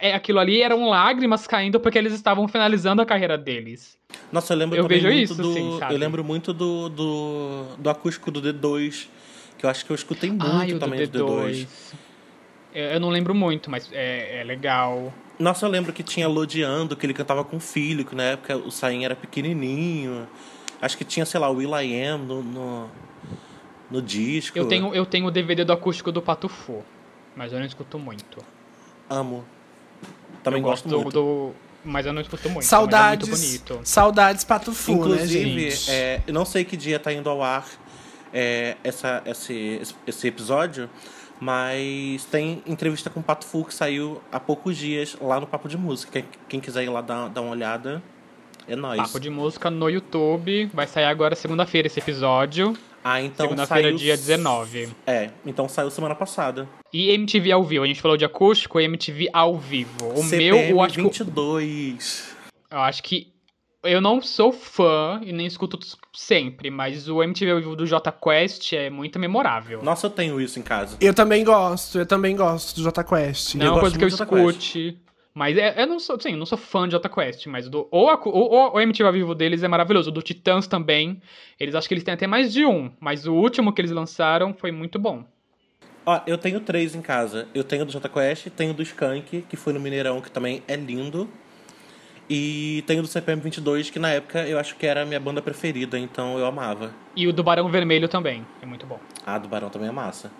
é, 0.00 0.14
aquilo 0.14 0.38
ali 0.40 0.62
eram 0.62 0.88
lágrimas 0.88 1.46
caindo 1.46 1.78
porque 1.78 1.98
eles 1.98 2.12
estavam 2.14 2.48
finalizando 2.48 3.00
a 3.02 3.06
carreira 3.06 3.36
deles. 3.38 3.96
Nossa, 4.32 4.52
eu 4.54 4.58
lembro 4.58 4.76
Eu 4.78 4.88
vejo 4.88 5.06
muito 5.06 5.22
isso, 5.22 5.34
do. 5.34 5.52
sim, 5.52 5.76
sabe? 5.78 5.94
eu 5.94 5.98
lembro 5.98 6.24
muito 6.24 6.52
do, 6.52 6.88
do, 6.88 7.64
do 7.78 7.90
acústico 7.90 8.30
do 8.30 8.40
D2. 8.42 9.06
Que 9.58 9.66
eu 9.66 9.70
acho 9.70 9.84
que 9.84 9.90
eu 9.90 9.94
escutei 9.94 10.30
muito 10.30 10.46
Ai, 10.46 10.72
também 10.74 11.06
do 11.06 11.26
D2. 11.26 11.50
D2. 11.50 11.68
Eu 12.74 12.98
não 12.98 13.08
lembro 13.08 13.34
muito, 13.34 13.70
mas 13.70 13.88
é, 13.92 14.40
é 14.40 14.44
legal. 14.44 15.12
Nossa, 15.38 15.64
eu 15.64 15.70
lembro 15.70 15.92
que 15.92 16.02
tinha 16.02 16.26
Lodeando, 16.26 16.96
que 16.96 17.06
ele 17.06 17.14
cantava 17.14 17.44
com 17.44 17.56
o 17.56 17.60
filho, 17.60 18.04
que 18.04 18.14
na 18.14 18.24
época 18.24 18.56
o 18.56 18.70
Sain 18.70 19.04
era 19.04 19.14
pequenininho. 19.14 20.26
Acho 20.82 20.98
que 20.98 21.04
tinha, 21.04 21.24
sei 21.24 21.38
lá, 21.38 21.48
o 21.48 21.56
Will 21.56 21.70
I 21.80 22.04
Am 22.04 22.18
no, 22.18 22.42
no, 22.42 22.90
no 23.90 24.02
disco. 24.02 24.58
Eu 24.58 24.66
tenho, 24.66 24.92
eu 24.94 25.06
tenho 25.06 25.26
o 25.26 25.30
DVD 25.30 25.64
do 25.64 25.72
acústico 25.72 26.10
do 26.10 26.20
Patufo, 26.20 26.84
mas 27.36 27.52
eu 27.52 27.58
não 27.58 27.66
escuto 27.66 27.98
muito. 27.98 28.44
Amo. 29.08 29.44
Também 30.42 30.60
eu 30.60 30.64
gosto 30.64 30.88
gosto 30.88 31.02
muito. 31.02 31.12
do, 31.12 31.52
Mas 31.84 32.06
eu 32.06 32.12
não 32.12 32.20
escuto 32.20 32.50
muito. 32.50 32.66
Saudades. 32.66 33.28
É 33.28 33.30
muito 33.30 33.40
bonito. 33.40 33.80
Saudades 33.84 34.44
Patufu, 34.44 34.92
né, 34.92 34.98
Inclusive, 34.98 35.70
gente? 35.70 35.90
é, 35.90 36.22
eu 36.26 36.34
não 36.34 36.44
sei 36.44 36.64
que 36.64 36.76
dia 36.76 36.98
tá 36.98 37.12
indo 37.12 37.30
ao 37.30 37.42
ar 37.42 37.66
é, 38.34 38.76
essa, 38.82 39.22
esse, 39.24 39.80
esse 40.04 40.26
episódio, 40.26 40.90
mas 41.40 42.24
tem 42.24 42.62
entrevista 42.66 43.08
com 43.08 43.20
o 43.20 43.22
Pato 43.22 43.46
Fu 43.46 43.64
que 43.64 43.72
saiu 43.72 44.20
há 44.32 44.40
poucos 44.40 44.76
dias 44.76 45.16
lá 45.20 45.38
no 45.38 45.46
Papo 45.46 45.68
de 45.68 45.78
Música. 45.78 46.24
Quem, 46.48 46.60
quiser 46.60 46.82
ir 46.82 46.88
lá 46.88 47.00
dar, 47.00 47.28
dar 47.28 47.40
uma 47.40 47.52
olhada, 47.52 48.02
é 48.66 48.74
nóis. 48.74 49.00
Papo 49.00 49.20
de 49.20 49.30
música 49.30 49.70
no 49.70 49.88
YouTube. 49.88 50.68
Vai 50.74 50.88
sair 50.88 51.04
agora 51.04 51.36
segunda-feira 51.36 51.86
esse 51.86 52.00
episódio. 52.00 52.76
Ah, 53.06 53.20
então 53.20 53.44
Segunda-feira, 53.44 53.88
saiu... 53.88 53.98
dia 53.98 54.16
19. 54.16 54.88
É, 55.06 55.28
então 55.44 55.68
saiu 55.68 55.90
semana 55.90 56.14
passada. 56.14 56.66
E 56.90 57.10
MTV 57.10 57.52
ao 57.52 57.62
vivo. 57.62 57.84
A 57.84 57.86
gente 57.86 58.00
falou 58.00 58.16
de 58.16 58.24
acústico, 58.24 58.80
MTV 58.80 59.28
ao 59.30 59.58
vivo. 59.58 59.90
O 60.14 60.22
CPM 60.22 60.58
meu, 60.58 60.70
eu 60.70 60.80
acho 60.80 60.94
que. 60.94 61.02
22. 61.02 62.34
Eu 62.70 62.78
acho 62.78 63.02
que. 63.02 63.33
Eu 63.84 64.00
não 64.00 64.20
sou 64.20 64.52
fã 64.52 65.20
e 65.24 65.32
nem 65.32 65.46
escuto 65.46 65.78
sempre, 66.12 66.70
mas 66.70 67.08
o 67.08 67.22
MTV 67.22 67.50
ao 67.52 67.58
vivo 67.58 67.76
do 67.76 67.86
J 67.86 68.10
Quest 68.12 68.72
é 68.72 68.88
muito 68.90 69.18
memorável. 69.18 69.82
Nossa, 69.82 70.06
eu 70.06 70.10
tenho 70.10 70.40
isso 70.40 70.58
em 70.58 70.62
casa. 70.62 70.96
Eu 71.00 71.12
também 71.14 71.44
gosto, 71.44 71.98
eu 71.98 72.06
também 72.06 72.34
gosto 72.34 72.74
do 72.76 72.82
Jota 72.82 73.04
Quest. 73.04 73.54
Não 73.56 73.66
é 73.66 73.70
uma 73.70 73.80
coisa 73.80 73.96
que 73.98 74.04
eu 74.04 74.08
escute. 74.52 74.98
Mas 75.36 75.56
é, 75.58 75.74
eu 75.82 75.86
não 75.88 75.98
sou, 75.98 76.18
sim, 76.20 76.36
não 76.36 76.46
sou 76.46 76.56
fã 76.56 76.86
de 76.86 76.92
Jota 76.92 77.08
Quest, 77.08 77.46
mas 77.48 77.68
do, 77.68 77.88
ou, 77.90 78.08
a- 78.08 78.20
ou- 78.24 78.50
ou 78.52 78.74
o 78.76 78.80
MTV 78.80 79.04
ao 79.06 79.12
vivo 79.12 79.34
deles 79.34 79.62
é 79.64 79.68
maravilhoso. 79.68 80.10
O 80.10 80.12
do 80.12 80.22
Titãs 80.22 80.66
também. 80.68 81.20
Eles 81.58 81.74
acho 81.74 81.88
que 81.88 81.94
eles 81.94 82.04
têm 82.04 82.14
até 82.14 82.26
mais 82.26 82.52
de 82.52 82.64
um, 82.64 82.90
mas 83.00 83.26
o 83.26 83.34
último 83.34 83.72
que 83.72 83.80
eles 83.80 83.90
lançaram 83.90 84.54
foi 84.54 84.70
muito 84.70 84.96
bom. 84.98 85.24
Ó, 86.06 86.20
eu 86.26 86.38
tenho 86.38 86.60
três 86.60 86.94
em 86.94 87.02
casa. 87.02 87.48
Eu 87.54 87.64
tenho 87.64 87.84
do 87.84 87.90
Jota 87.90 88.08
Quest, 88.08 88.46
tenho 88.50 88.72
do 88.74 88.82
Skank, 88.82 89.42
que 89.48 89.56
foi 89.56 89.72
no 89.72 89.80
Mineirão, 89.80 90.20
que 90.20 90.30
também 90.30 90.62
é 90.68 90.76
lindo. 90.76 91.28
E 92.28 92.82
tenho 92.86 93.02
do 93.02 93.08
CPM 93.08 93.40
22, 93.42 93.90
que 93.90 93.98
na 93.98 94.10
época 94.10 94.46
eu 94.48 94.58
acho 94.58 94.76
que 94.76 94.86
era 94.86 95.02
a 95.02 95.04
minha 95.04 95.20
banda 95.20 95.42
preferida, 95.42 95.98
então 95.98 96.38
eu 96.38 96.46
amava. 96.46 96.90
E 97.14 97.26
o 97.26 97.32
do 97.32 97.42
Barão 97.42 97.68
Vermelho 97.70 98.08
também, 98.08 98.46
é 98.62 98.66
muito 98.66 98.86
bom. 98.86 98.98
Ah, 99.26 99.38
do 99.38 99.48
Barão 99.48 99.68
também 99.68 99.88
é 99.88 99.92
massa. 99.92 100.30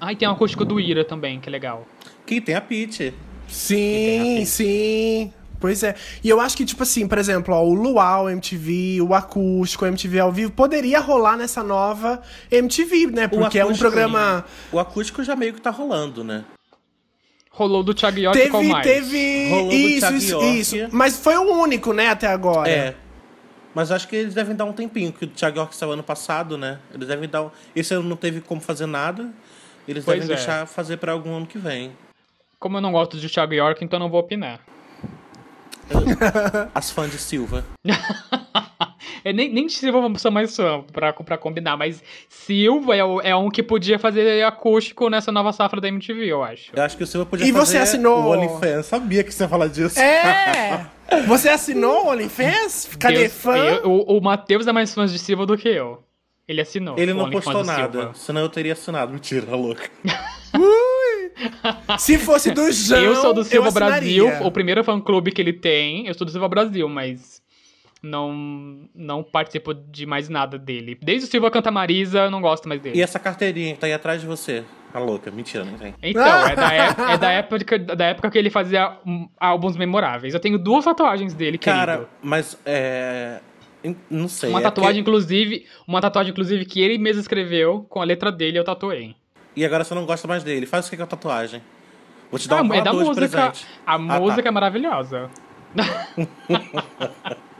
Ah, 0.00 0.12
e 0.12 0.16
tem 0.16 0.26
o 0.28 0.32
acústico 0.32 0.64
do 0.64 0.80
Ira 0.80 1.04
também, 1.04 1.40
que 1.40 1.48
é 1.48 1.52
legal. 1.52 1.86
Que 2.26 2.40
tem 2.40 2.54
a 2.54 2.60
Peach. 2.60 3.12
Sim, 3.48 4.44
sim. 4.44 5.32
Pois 5.60 5.84
é. 5.84 5.94
E 6.24 6.28
eu 6.28 6.40
acho 6.40 6.56
que, 6.56 6.64
tipo 6.64 6.82
assim, 6.82 7.06
por 7.06 7.18
exemplo, 7.18 7.54
ó, 7.54 7.62
o 7.62 7.72
Luau 7.72 8.28
MTV, 8.28 9.00
o 9.00 9.14
acústico, 9.14 9.84
o 9.84 9.88
MTV 9.88 10.18
ao 10.18 10.32
vivo, 10.32 10.50
poderia 10.50 10.98
rolar 10.98 11.36
nessa 11.36 11.62
nova 11.62 12.20
MTV, 12.50 13.06
né? 13.06 13.28
Porque 13.28 13.60
é 13.60 13.64
um 13.64 13.76
programa. 13.76 14.44
O 14.72 14.80
acústico 14.80 15.22
já 15.22 15.36
meio 15.36 15.54
que 15.54 15.60
tá 15.60 15.70
rolando, 15.70 16.24
né? 16.24 16.44
Rolou 17.52 17.82
do 17.82 17.92
Thiago 17.94 18.18
York 18.18 18.48
qual 18.48 18.62
Teve, 18.62 18.72
mais? 18.72 18.86
teve. 18.86 19.48
Rolou 19.50 19.68
do 19.68 19.74
Isso, 19.74 20.14
isso, 20.14 20.42
isso. 20.42 20.76
Mas 20.90 21.16
foi 21.18 21.36
o 21.36 21.52
único, 21.52 21.92
né, 21.92 22.08
até 22.08 22.26
agora. 22.26 22.68
É. 22.70 22.94
Mas 23.74 23.90
acho 23.90 24.08
que 24.08 24.16
eles 24.16 24.34
devem 24.34 24.54
dar 24.56 24.64
um 24.64 24.72
tempinho, 24.72 25.12
que 25.12 25.24
o 25.24 25.28
Thiago 25.28 25.58
York 25.58 25.76
saiu 25.76 25.92
ano 25.92 26.02
passado, 26.02 26.56
né? 26.58 26.78
Eles 26.94 27.08
devem 27.08 27.28
dar. 27.28 27.42
um- 27.42 27.50
Esse 27.76 27.94
ano 27.94 28.08
não 28.08 28.16
teve 28.16 28.40
como 28.40 28.60
fazer 28.60 28.86
nada. 28.86 29.30
Eles 29.86 30.04
Pois 30.04 30.18
devem 30.20 30.32
é. 30.32 30.36
deixar 30.36 30.66
fazer 30.66 30.96
pra 30.98 31.12
algum 31.12 31.34
ano 31.36 31.46
que 31.46 31.58
vem. 31.58 31.92
Como 32.58 32.76
eu 32.76 32.80
não 32.80 32.92
gosto 32.92 33.18
de 33.18 33.28
Thiago 33.28 33.52
York, 33.54 33.84
então 33.84 33.98
não 33.98 34.08
vou 34.08 34.20
opinar. 34.20 34.60
As 36.74 36.90
fãs 36.90 37.10
de 37.10 37.18
Silva. 37.18 37.64
Eu 39.24 39.32
nem, 39.34 39.52
nem 39.52 39.68
Silva 39.68 39.98
é 39.98 40.00
uma 40.00 40.12
pessoa 40.12 40.30
mais 40.32 40.54
fã 40.56 40.82
pra, 40.92 41.12
pra 41.12 41.38
combinar, 41.38 41.76
mas 41.76 42.02
Silva 42.28 42.94
é, 42.96 43.00
é 43.30 43.36
um 43.36 43.48
que 43.50 43.62
podia 43.62 43.98
fazer 43.98 44.44
acústico 44.44 45.08
nessa 45.08 45.30
nova 45.30 45.52
safra 45.52 45.80
da 45.80 45.88
MTV, 45.88 46.26
eu 46.26 46.42
acho. 46.42 46.70
Eu 46.74 46.82
acho 46.82 46.96
que 46.96 47.04
o 47.04 47.06
Silva 47.06 47.26
podia 47.26 47.46
E 47.46 47.52
fazer 47.52 47.66
você 47.66 47.78
assinou- 47.78 48.18
o 48.22 48.30
OnlyFans. 48.32 48.86
Sabia 48.86 49.22
que 49.22 49.32
você 49.32 49.44
ia 49.44 49.48
falar 49.48 49.68
disso. 49.68 49.98
É! 49.98 50.86
Você 51.26 51.50
assinou 51.50 52.06
o 52.06 52.08
OnlyFans? 52.10 52.88
Cadê 52.98 53.18
Deus- 53.18 53.34
fã? 53.34 53.54
eu- 53.58 53.86
o 53.90 54.16
o 54.16 54.20
Matheus 54.22 54.66
é 54.66 54.72
mais 54.72 54.94
fã 54.94 55.04
de 55.04 55.18
Silva 55.18 55.44
do 55.44 55.58
que 55.58 55.68
eu. 55.68 56.02
Ele 56.48 56.60
assinou. 56.62 56.96
Ele 56.98 57.12
não 57.12 57.28
postou 57.30 57.62
nada, 57.62 57.98
Silva. 58.00 58.14
senão 58.14 58.40
eu 58.40 58.48
teria 58.48 58.72
assinado. 58.72 59.12
Mentira, 59.12 59.44
tá 59.44 59.54
louca. 59.54 59.90
Se 61.98 62.16
fosse 62.18 62.50
do 62.52 62.70
João, 62.72 63.00
eu 63.02 63.16
sou 63.16 63.34
do 63.34 63.44
Silva. 63.44 63.70
Brasil, 63.70 64.26
o 64.42 64.50
primeiro 64.50 64.82
fã-clube 64.84 65.32
que 65.32 65.40
ele 65.40 65.52
tem. 65.52 66.06
Eu 66.06 66.14
sou 66.14 66.24
do 66.24 66.30
Silva 66.30 66.48
Brasil, 66.48 66.88
mas 66.88 67.41
não, 68.02 68.88
não 68.94 69.22
participo 69.22 69.72
de 69.72 70.04
mais 70.06 70.28
nada 70.28 70.58
dele. 70.58 70.98
Desde 71.02 71.26
o 71.28 71.30
Silva 71.30 71.50
Canta 71.50 71.70
Marisa, 71.70 72.20
eu 72.24 72.30
não 72.30 72.40
gosto 72.40 72.68
mais 72.68 72.80
dele. 72.80 72.98
E 72.98 73.02
essa 73.02 73.18
carteirinha 73.18 73.74
que 73.74 73.80
tá 73.80 73.86
aí 73.86 73.92
atrás 73.92 74.20
de 74.20 74.26
você? 74.26 74.64
Tá 74.92 74.98
louca, 74.98 75.30
mentira, 75.30 75.64
não 75.64 75.78
tem. 75.78 75.94
Então, 76.02 76.22
é 76.48 76.54
da, 76.56 76.72
é 77.12 77.16
da 77.18 77.30
época, 77.30 77.78
da 77.78 78.04
época 78.06 78.30
que 78.30 78.36
ele 78.38 78.50
fazia 78.50 78.98
álbuns 79.40 79.76
memoráveis. 79.76 80.34
Eu 80.34 80.40
tenho 80.40 80.58
duas 80.58 80.84
tatuagens 80.84 81.32
dele, 81.32 81.56
Cara, 81.58 81.92
querido. 81.92 82.10
mas 82.22 82.58
é. 82.66 83.40
Não 84.10 84.28
sei. 84.28 84.50
Uma 84.50 84.60
é 84.60 84.62
tatuagem, 84.62 85.02
porque- 85.02 85.10
inclusive, 85.10 85.66
uma 85.88 86.00
tatuagem, 86.00 86.30
inclusive, 86.30 86.64
que 86.66 86.80
ele 86.80 86.98
mesmo 86.98 87.20
escreveu 87.20 87.84
com 87.88 88.00
a 88.00 88.04
letra 88.04 88.30
dele, 88.30 88.58
eu 88.58 88.64
tatuei. 88.64 89.16
E 89.56 89.64
agora 89.64 89.82
você 89.84 89.94
não 89.94 90.06
gosta 90.06 90.28
mais 90.28 90.44
dele. 90.44 90.66
Faz 90.66 90.86
o 90.86 90.90
que 90.90 90.96
com 90.96 91.02
a 91.02 91.06
tatuagem? 91.06 91.60
Vou 92.30 92.38
te 92.38 92.48
dar 92.48 92.58
Ah, 92.58 92.62
um 92.62 92.72
é 92.74 92.80
da 92.80 92.92
música. 92.92 93.52
A 93.86 93.94
Ah, 93.94 93.98
música 93.98 94.42
tá. 94.42 94.48
é 94.48 94.52
maravilhosa. 94.52 95.30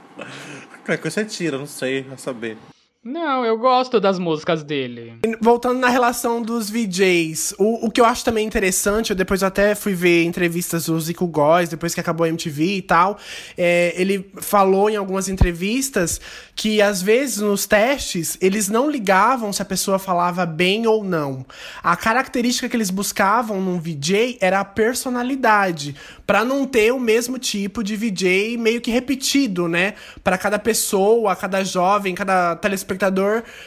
Qualquer 0.84 0.98
coisa 0.98 1.20
você 1.20 1.24
tira, 1.24 1.58
não 1.58 1.66
sei, 1.66 2.02
vai 2.02 2.18
saber. 2.18 2.56
Não, 3.04 3.44
eu 3.44 3.58
gosto 3.58 3.98
das 3.98 4.16
músicas 4.16 4.62
dele. 4.62 5.14
Voltando 5.40 5.80
na 5.80 5.88
relação 5.88 6.40
dos 6.40 6.70
VJs, 6.70 7.52
o, 7.58 7.86
o 7.86 7.90
que 7.90 8.00
eu 8.00 8.04
acho 8.04 8.24
também 8.24 8.46
interessante, 8.46 9.10
eu 9.10 9.16
depois 9.16 9.42
até 9.42 9.74
fui 9.74 9.92
ver 9.92 10.22
entrevistas 10.22 10.86
do 10.86 11.00
Zico 11.00 11.26
Góes, 11.26 11.68
depois 11.68 11.92
que 11.94 12.00
acabou 12.00 12.24
a 12.24 12.28
MTV 12.28 12.76
e 12.76 12.82
tal, 12.82 13.18
é, 13.58 13.92
ele 13.96 14.30
falou 14.36 14.88
em 14.88 14.94
algumas 14.94 15.28
entrevistas 15.28 16.20
que 16.54 16.80
às 16.80 17.02
vezes 17.02 17.38
nos 17.38 17.66
testes 17.66 18.38
eles 18.40 18.68
não 18.68 18.88
ligavam 18.88 19.52
se 19.52 19.60
a 19.60 19.64
pessoa 19.64 19.98
falava 19.98 20.46
bem 20.46 20.86
ou 20.86 21.02
não. 21.02 21.44
A 21.82 21.96
característica 21.96 22.68
que 22.68 22.76
eles 22.76 22.90
buscavam 22.90 23.60
num 23.60 23.80
VJ 23.80 24.38
era 24.40 24.60
a 24.60 24.64
personalidade, 24.64 25.96
Pra 26.32 26.46
não 26.46 26.64
ter 26.64 26.90
o 26.94 26.98
mesmo 26.98 27.38
tipo 27.38 27.84
de 27.84 27.94
VJ 27.94 28.56
meio 28.56 28.80
que 28.80 28.90
repetido, 28.90 29.68
né? 29.68 29.92
Pra 30.24 30.38
cada 30.38 30.58
pessoa, 30.58 31.36
cada 31.36 31.62
jovem, 31.62 32.14
cada 32.14 32.56
telespectador 32.56 32.91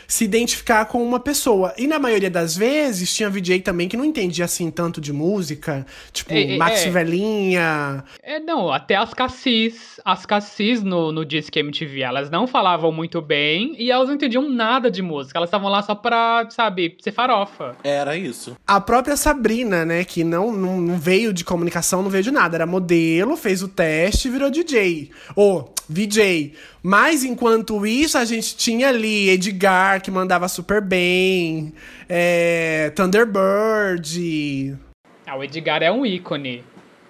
se 0.08 0.24
identificar 0.24 0.86
com 0.86 1.04
uma 1.04 1.20
pessoa. 1.20 1.74
E 1.78 1.88
na 1.88 2.00
maioria 2.00 2.30
das 2.30 2.56
vezes 2.56 3.14
tinha 3.14 3.30
VJ 3.30 3.62
também 3.62 3.88
que 3.88 3.98
não 3.98 4.06
entendia 4.06 4.46
assim 4.46 4.70
tanto 4.72 5.00
de 5.00 5.12
música, 5.14 5.86
tipo 6.12 6.34
É, 6.34 6.56
é, 6.56 6.58
Max 6.58 6.86
é. 6.86 6.90
Velinha. 6.90 8.04
É, 8.22 8.40
não, 8.40 8.72
até 8.72 8.96
as 8.96 9.14
cassis, 9.14 10.00
as 10.04 10.26
cassis 10.26 10.82
no, 10.84 11.12
no 11.12 11.26
Disque 11.26 11.60
MTV, 11.60 12.02
elas 12.02 12.30
não 12.30 12.48
falavam 12.48 12.92
muito 12.92 13.22
bem 13.22 13.76
e 13.78 13.92
elas 13.92 14.08
não 14.08 14.16
entendiam 14.16 14.50
nada 14.50 14.90
de 14.90 15.02
música. 15.02 15.38
Elas 15.38 15.48
estavam 15.48 15.70
lá 15.70 15.82
só 15.82 15.96
pra, 15.96 16.48
sabe, 16.50 16.98
ser 17.00 17.12
farofa. 17.12 17.76
Era 17.84 18.18
isso. 18.18 18.56
A 18.66 18.80
própria 18.82 19.18
Sabrina, 19.18 19.86
né, 19.86 20.04
que 20.04 20.24
não, 20.24 20.52
não, 20.52 20.82
não 20.82 20.98
veio 20.98 21.34
de 21.34 21.44
comunicação, 21.44 22.02
não 22.02 22.10
veio 22.10 22.24
de 22.24 22.32
nada. 22.32 22.58
Era 22.58 22.66
modelo, 22.66 23.38
fez 23.38 23.62
o 23.62 23.68
teste 23.68 24.28
e 24.28 24.32
virou 24.32 24.50
DJ. 24.50 25.12
Ou 25.36 25.74
VJ. 25.90 26.54
Mas 26.88 27.24
enquanto 27.24 27.84
isso, 27.84 28.16
a 28.16 28.24
gente 28.26 28.56
tinha 28.56 28.90
ali 28.90 29.28
Edgar, 29.32 30.00
que 30.04 30.12
mandava 30.12 30.48
super 30.48 30.80
bem. 30.80 31.74
É, 32.08 32.92
Thunderbird. 32.96 34.78
Ah, 35.26 35.36
o 35.36 35.44
Edgar 35.44 35.82
é 35.82 35.92
um 35.92 36.06
ícone. 36.06 36.64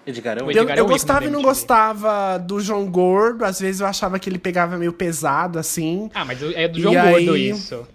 Edgar 0.08 0.38
é 0.38 0.44
um 0.44 0.46
O 0.46 0.52
Eu, 0.52 0.62
Edgar 0.62 0.78
é 0.78 0.80
eu 0.80 0.86
o 0.86 0.88
gostava 0.88 1.26
e 1.26 1.30
não 1.30 1.42
gostava 1.42 2.38
do 2.38 2.62
João 2.62 2.90
Gordo. 2.90 3.44
Às 3.44 3.60
vezes 3.60 3.82
eu 3.82 3.88
achava 3.88 4.18
que 4.18 4.30
ele 4.30 4.38
pegava 4.40 4.78
meio 4.78 4.94
pesado, 4.94 5.60
assim. 5.60 6.10
Ah, 6.14 6.24
mas 6.24 6.42
é 6.42 6.70
do 6.70 6.80
E 6.80 6.82
João 6.82 6.94
Gordo 6.94 7.34
aí- 7.34 7.50
isso. 7.50 7.86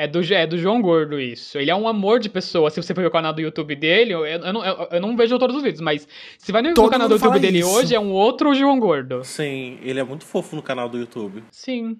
É 0.00 0.06
do, 0.06 0.20
é 0.32 0.46
do 0.46 0.56
João 0.56 0.80
Gordo 0.80 1.18
isso. 1.18 1.58
Ele 1.58 1.72
é 1.72 1.74
um 1.74 1.88
amor 1.88 2.20
de 2.20 2.28
pessoa. 2.28 2.70
Se 2.70 2.80
você 2.80 2.94
for 2.94 3.00
ver 3.00 3.08
o 3.08 3.10
canal 3.10 3.32
do 3.32 3.40
YouTube 3.40 3.74
dele, 3.74 4.12
eu, 4.12 4.24
eu, 4.24 4.52
não, 4.52 4.64
eu, 4.64 4.88
eu 4.92 5.00
não 5.00 5.16
vejo 5.16 5.36
todos 5.40 5.56
os 5.56 5.62
vídeos, 5.62 5.80
mas 5.80 6.06
se 6.38 6.52
vai 6.52 6.62
no 6.62 6.72
Todo 6.72 6.88
canal 6.88 7.08
do 7.08 7.14
YouTube 7.14 7.40
dele 7.40 7.58
isso. 7.58 7.68
hoje, 7.68 7.96
é 7.96 7.98
um 7.98 8.12
outro 8.12 8.54
João 8.54 8.78
Gordo. 8.78 9.24
Sim, 9.24 9.76
ele 9.82 9.98
é 9.98 10.04
muito 10.04 10.24
fofo 10.24 10.54
no 10.54 10.62
canal 10.62 10.88
do 10.88 10.96
YouTube. 10.98 11.42
Sim. 11.50 11.98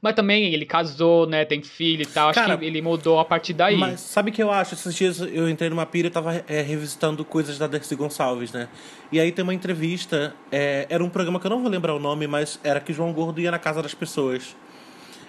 Mas 0.00 0.14
também 0.14 0.54
ele 0.54 0.64
casou, 0.64 1.26
né? 1.26 1.44
Tem 1.44 1.60
filho 1.60 2.02
e 2.02 2.06
tal. 2.06 2.28
Acho 2.28 2.38
Cara, 2.38 2.56
que 2.56 2.64
ele 2.64 2.80
mudou 2.80 3.18
a 3.18 3.24
partir 3.24 3.52
daí. 3.52 3.76
Mas 3.76 4.00
sabe 4.00 4.30
o 4.30 4.32
que 4.32 4.40
eu 4.40 4.52
acho? 4.52 4.74
Esses 4.74 4.94
dias 4.94 5.18
eu 5.20 5.48
entrei 5.50 5.68
numa 5.68 5.86
pira 5.86 6.06
e 6.06 6.10
tava 6.10 6.44
é, 6.46 6.62
revisitando 6.62 7.24
coisas 7.24 7.58
da 7.58 7.66
Dercy 7.66 7.96
Gonçalves, 7.96 8.52
né? 8.52 8.68
E 9.10 9.18
aí 9.18 9.32
tem 9.32 9.42
uma 9.42 9.54
entrevista, 9.54 10.36
é, 10.52 10.86
era 10.88 11.02
um 11.02 11.10
programa 11.10 11.40
que 11.40 11.46
eu 11.46 11.50
não 11.50 11.60
vou 11.60 11.68
lembrar 11.68 11.96
o 11.96 11.98
nome, 11.98 12.28
mas 12.28 12.60
era 12.62 12.78
que 12.78 12.92
João 12.92 13.12
Gordo 13.12 13.40
ia 13.40 13.50
na 13.50 13.58
casa 13.58 13.82
das 13.82 13.92
pessoas. 13.92 14.54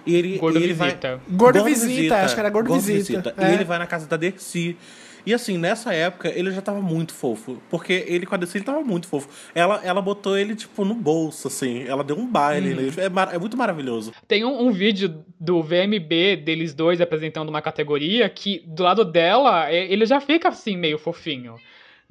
E 0.05 0.15
ele, 0.15 0.37
Gordo 0.37 0.59
e 0.59 0.63
ele 0.63 0.73
vai- 0.73 0.89
Visita. 0.89 1.21
Gordo 1.29 1.63
Visita, 1.63 2.17
acho 2.17 2.33
que 2.33 2.39
era 2.39 2.49
Gordo 2.49 2.73
Visita, 2.79 3.33
E 3.37 3.43
é. 3.43 3.53
ele 3.53 3.63
vai 3.63 3.77
na 3.79 3.87
casa 3.87 4.07
da 4.07 4.17
Dercy. 4.17 4.75
E 5.23 5.35
assim, 5.35 5.55
nessa 5.55 5.93
época, 5.93 6.29
ele 6.29 6.49
já 6.49 6.61
tava 6.63 6.81
muito 6.81 7.13
fofo. 7.13 7.61
Porque 7.69 8.03
ele 8.07 8.25
com 8.25 8.33
a 8.33 8.37
Dercy, 8.39 8.57
ele 8.57 8.65
tava 8.65 8.81
muito 8.81 9.07
fofo. 9.07 9.29
Ela, 9.53 9.79
ela 9.83 10.01
botou 10.01 10.35
ele, 10.35 10.55
tipo, 10.55 10.83
no 10.83 10.95
bolso, 10.95 11.47
assim. 11.47 11.83
Ela 11.87 12.03
deu 12.03 12.17
um 12.17 12.25
baile 12.25 12.71
Uhum. 12.71 12.75
nele. 12.77 12.93
É, 12.97 13.07
mar- 13.07 13.29
é 13.31 13.37
muito 13.37 13.55
maravilhoso. 13.55 14.11
Tem 14.27 14.43
um, 14.43 14.63
um 14.67 14.71
vídeo 14.71 15.23
do 15.39 15.61
VMB 15.61 16.37
deles 16.37 16.73
dois 16.73 16.99
apresentando 16.99 17.49
uma 17.49 17.61
categoria 17.61 18.27
que 18.29 18.63
do 18.65 18.81
lado 18.81 19.05
dela 19.05 19.69
é, 19.69 19.93
ele 19.93 20.07
já 20.07 20.19
fica 20.19 20.49
assim 20.49 20.75
meio 20.75 20.97
fofinho, 20.97 21.55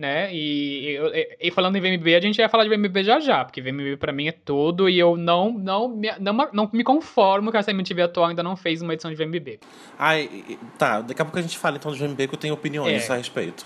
né? 0.01 0.35
E, 0.35 0.97
e- 0.97 1.37
e 1.49 1.51
falando 1.51 1.77
em 1.77 1.81
VMB, 1.81 2.15
a 2.15 2.21
gente 2.21 2.39
vai 2.39 2.49
falar 2.49 2.65
de 2.65 2.71
VMB 2.71 3.05
já 3.05 3.21
já, 3.21 3.45
porque 3.45 3.61
VMB 3.61 3.97
pra 3.99 4.13
mim 4.13 4.27
é 4.29 4.33
tudo 4.33 4.89
e 4.89 4.99
eu 4.99 5.17
não 5.17 5.53
não 5.53 5.89
me, 5.89 6.11
não, 6.19 6.33
não 6.53 6.71
me 6.73 6.83
conformo 6.83 7.51
que 7.53 7.57
essa 7.59 7.71
MTV 7.71 8.03
atual 8.03 8.27
ainda 8.31 8.43
não 8.43 8.57
fez 8.57 8.81
uma 8.83 8.95
edição 8.95 9.11
de 9.11 9.17
VMB. 9.17 9.61
Ai, 9.99 10.29
e- 10.49 10.59
tá, 10.79 11.01
daqui 11.03 11.21
a 11.21 11.25
pouco 11.25 11.39
a 11.39 11.43
gente 11.43 11.59
fala 11.59 11.77
então 11.77 11.93
do 11.93 11.99
GMB 11.99 12.27
que 12.27 12.35
eu 12.35 12.39
tenho 12.39 12.55
opiniões 12.55 13.09
É. 13.09 13.13
a 13.13 13.17
respeito. 13.17 13.65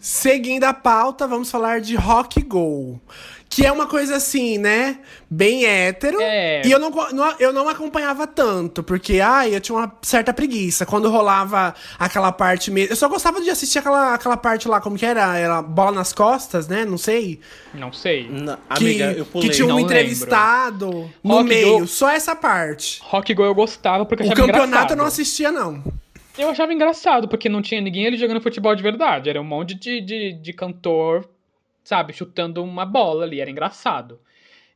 Seguindo 0.00 0.62
a 0.64 0.72
pauta, 0.72 1.26
vamos 1.26 1.50
falar 1.50 1.80
de 1.80 1.96
Rock 1.96 2.40
Go. 2.42 3.00
Que 3.50 3.64
é 3.64 3.72
uma 3.72 3.86
coisa 3.86 4.16
assim, 4.16 4.58
né? 4.58 4.98
Bem 5.28 5.64
hétero. 5.64 6.18
É. 6.20 6.62
E 6.66 6.70
eu 6.70 6.78
não, 6.78 6.90
não- 6.90 7.34
eu 7.40 7.52
não 7.52 7.68
acompanhava 7.68 8.26
tanto, 8.26 8.82
porque, 8.82 9.20
ai, 9.20 9.54
eu 9.54 9.60
tinha 9.60 9.76
uma 9.76 9.90
certa 10.02 10.34
preguiça. 10.34 10.84
Quando 10.84 11.08
rolava 11.10 11.74
aquela 11.98 12.30
parte 12.30 12.70
mesmo. 12.70 12.92
Eu 12.92 12.96
só 12.96 13.08
gostava 13.08 13.40
de 13.40 13.48
assistir 13.48 13.78
aquela, 13.78 14.12
aquela 14.14 14.36
parte 14.36 14.68
lá, 14.68 14.80
como 14.82 14.98
que 14.98 15.06
era? 15.06 15.36
Era 15.38 15.62
bola 15.62 15.92
nas 15.92 16.12
costas, 16.12 16.68
né? 16.68 16.84
Não 16.84 16.98
sei. 16.98 17.40
Não 17.72 17.90
sei. 17.92 18.28
Na- 18.30 18.58
Que, 18.76 18.84
amiga, 18.84 19.12
eu 19.18 19.24
pulei. 19.24 19.48
que 19.48 19.54
tinha 19.54 19.66
um 19.66 19.70
Não 19.70 19.80
entrevistado 19.80 21.10
no 21.24 21.34
Rock 21.36 21.48
meio. 21.48 21.78
Go- 21.80 21.86
Só 21.86 22.10
essa 22.10 22.36
parte. 22.36 23.00
Rock 23.04 23.32
Go 23.34 23.44
eu 23.44 23.54
gostava 23.54 24.04
porque 24.04 24.22
eu 24.22 24.28
O 24.28 24.32
achava 24.32 24.46
campeonato 24.46 24.68
engraçado. 24.68 24.90
eu 24.90 24.96
não 24.96 25.04
assistia, 25.06 25.50
não. 25.50 25.82
Eu 26.36 26.50
achava 26.50 26.72
engraçado, 26.72 27.26
porque 27.28 27.48
não 27.48 27.60
tinha 27.62 27.80
ninguém 27.80 28.06
ali 28.06 28.16
jogando 28.16 28.40
futebol 28.40 28.74
de 28.74 28.82
verdade. 28.82 29.28
Era 29.28 29.40
um 29.40 29.44
monte 29.44 29.74
de, 29.74 30.00
de, 30.00 30.32
de 30.34 30.52
cantor, 30.52 31.28
sabe, 31.88 32.12
chutando 32.12 32.62
uma 32.62 32.84
bola 32.84 33.24
ali. 33.24 33.40
Era 33.40 33.50
engraçado. 33.50 34.20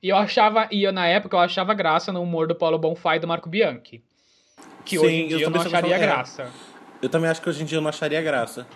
E 0.02 0.08
eu 0.08 0.16
achava, 0.16 0.66
e 0.70 0.82
eu, 0.82 0.92
na 0.92 1.06
época 1.06 1.36
eu 1.36 1.40
achava 1.40 1.74
graça 1.74 2.10
no 2.10 2.22
humor 2.22 2.48
do 2.48 2.54
Paulo 2.54 2.78
Bonfá 2.78 3.16
e 3.16 3.18
do 3.20 3.28
Marco 3.28 3.48
Bianchi. 3.50 4.02
Que 4.84 4.98
Sim, 4.98 5.04
hoje 5.04 5.14
em 5.14 5.22
eu 5.22 5.28
dia 5.28 5.36
eu, 5.38 5.44
também 5.52 5.60
não 5.60 5.66
acharia 5.68 5.90
gostava- 5.98 6.02
é. 6.04 6.06
graça. 6.16 6.50
Eu 7.02 7.08
também 7.08 7.30
acho 7.30 7.42
que 7.42 7.48
hoje 7.48 7.62
em 7.62 7.66
dia 7.66 7.78
eu 7.78 7.82
não 7.82 7.88
acharia 7.90 8.22
graça. 8.22 8.66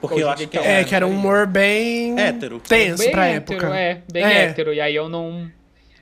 Porque 0.00 0.14
Hoje 0.14 0.24
eu 0.24 0.30
acho 0.30 0.42
que 0.44 0.46
que 0.46 0.58
É, 0.58 0.80
é. 0.80 0.84
que 0.84 0.94
era 0.94 1.06
um 1.06 1.10
humor 1.10 1.46
bem. 1.46 2.18
Hétero. 2.18 2.58
Tenso 2.60 3.02
Bem 3.02 3.10
pra 3.12 3.26
hétero, 3.26 3.58
época. 3.58 3.76
é, 3.78 4.02
bem 4.10 4.24
É. 4.24 4.44
hétero. 4.44 4.72
E 4.72 4.80
aí 4.80 4.94
eu 4.94 5.08
não. 5.10 5.50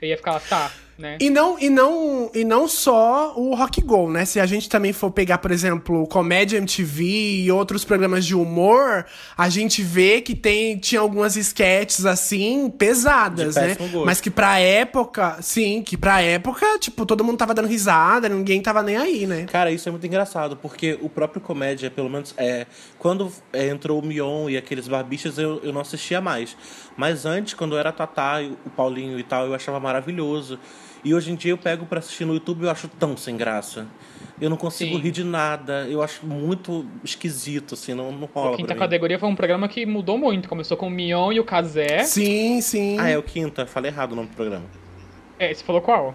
Eu 0.01 0.09
ia 0.09 0.17
ficar 0.17 0.33
lá, 0.33 0.41
tá, 0.41 0.71
né? 0.99 1.17
E 1.21 1.31
não, 1.31 1.57
e, 1.59 1.71
não, 1.71 2.31
e 2.35 2.45
não 2.45 2.67
só 2.67 3.33
o 3.37 3.55
Rock 3.55 3.81
Go, 3.81 4.11
né? 4.11 4.25
Se 4.25 4.41
a 4.41 4.47
gente 4.47 4.69
também 4.69 4.93
for 4.93 5.11
pegar, 5.13 5.39
por 5.39 5.53
exemplo, 5.53 6.07
Comédia 6.09 6.59
MTV 6.59 7.05
e 7.45 7.53
outros 7.53 7.85
programas 7.85 8.27
de 8.27 8.35
humor, 8.35 9.07
a 9.37 9.49
gente 9.49 9.81
vê 9.83 10.21
que 10.21 10.35
tem, 10.35 10.77
tinha 10.77 11.01
algumas 11.01 11.37
sketches, 11.37 12.05
assim, 12.05 12.69
pesadas, 12.69 13.55
né? 13.55 13.77
gosto. 13.77 14.05
Mas 14.05 14.21
que 14.21 14.29
pra 14.29 14.59
época, 14.59 15.39
sim, 15.41 15.83
que 15.83 15.97
pra 15.97 16.21
época, 16.21 16.67
tipo, 16.81 17.07
todo 17.07 17.23
mundo 17.23 17.39
tava 17.39 17.55
dando 17.55 17.69
risada, 17.69 18.29
ninguém 18.29 18.61
tava 18.61 18.83
nem 18.83 18.97
aí, 18.97 19.25
né? 19.25 19.47
Cara, 19.51 19.71
isso 19.71 19.89
é 19.89 19.93
muito 19.93 20.07
engraçado, 20.07 20.57
porque 20.57 20.99
o 21.01 21.09
próprio 21.09 21.41
comédia, 21.41 21.91
pelo 21.91 22.11
menos, 22.11 22.35
é. 22.37 22.67
Quando 22.99 23.33
é, 23.53 23.69
entrou 23.69 24.01
o 24.01 24.05
Mion 24.05 24.51
e 24.51 24.57
aqueles 24.57 24.89
barbichas, 24.89 25.39
eu, 25.39 25.61
eu 25.63 25.73
não 25.73 25.81
assistia 25.81 26.21
mais. 26.21 26.57
Mas 26.97 27.25
antes, 27.25 27.55
quando 27.55 27.79
era 27.79 27.93
Tatá, 27.93 28.41
o 28.67 28.71
Paulinho 28.71 29.19
e 29.19 29.23
tal, 29.23 29.47
eu 29.47 29.55
achava 29.55 29.79
maravilhoso. 29.79 30.59
E 31.05 31.15
hoje 31.15 31.31
em 31.31 31.35
dia 31.35 31.53
eu 31.53 31.59
pego 31.59 31.87
pra 31.87 31.99
assistir 31.99 32.25
no 32.25 32.35
YouTube 32.35 32.63
e 32.63 32.65
eu 32.67 32.71
acho 32.71 32.89
tão 32.89 33.17
sem 33.17 33.37
graça. 33.37 33.87
Eu 34.41 34.49
não 34.51 34.57
consigo 34.57 34.97
Sim. 34.97 35.01
rir 35.03 35.11
de 35.11 35.25
nada. 35.25 35.87
Eu 35.89 36.03
acho 36.03 36.25
muito 36.25 36.87
esquisito, 37.03 37.75
assim, 37.75 37.95
não, 37.95 38.13
não 38.13 38.29
rola 38.33 38.57
Quinta 38.57 38.69
pra 38.69 38.75
mim. 38.75 38.81
categoria 38.81 39.19
foi 39.19 39.29
um 39.29 39.35
programa 39.35 39.69
que 39.69 39.85
mudou 39.85 40.17
muito. 40.17 40.49
Começou 40.49 40.77
com 40.77 40.87
o 40.87 40.91
Mion 40.91 41.33
e 41.33 41.41
o 41.41 41.45
Kazé. 41.45 42.05
Sim, 42.05 42.61
sim. 42.61 42.97
Ah, 42.99 43.09
é 43.11 43.19
o 43.19 43.23
Quinta. 43.23 43.67
Falei 43.67 43.91
errado 43.91 44.13
o 44.13 44.17
nome 44.17 44.29
do 44.29 44.37
programa. 44.37 44.65
É, 45.39 45.53
você 45.53 45.65
falou 45.65 45.81
qual? 45.81 46.15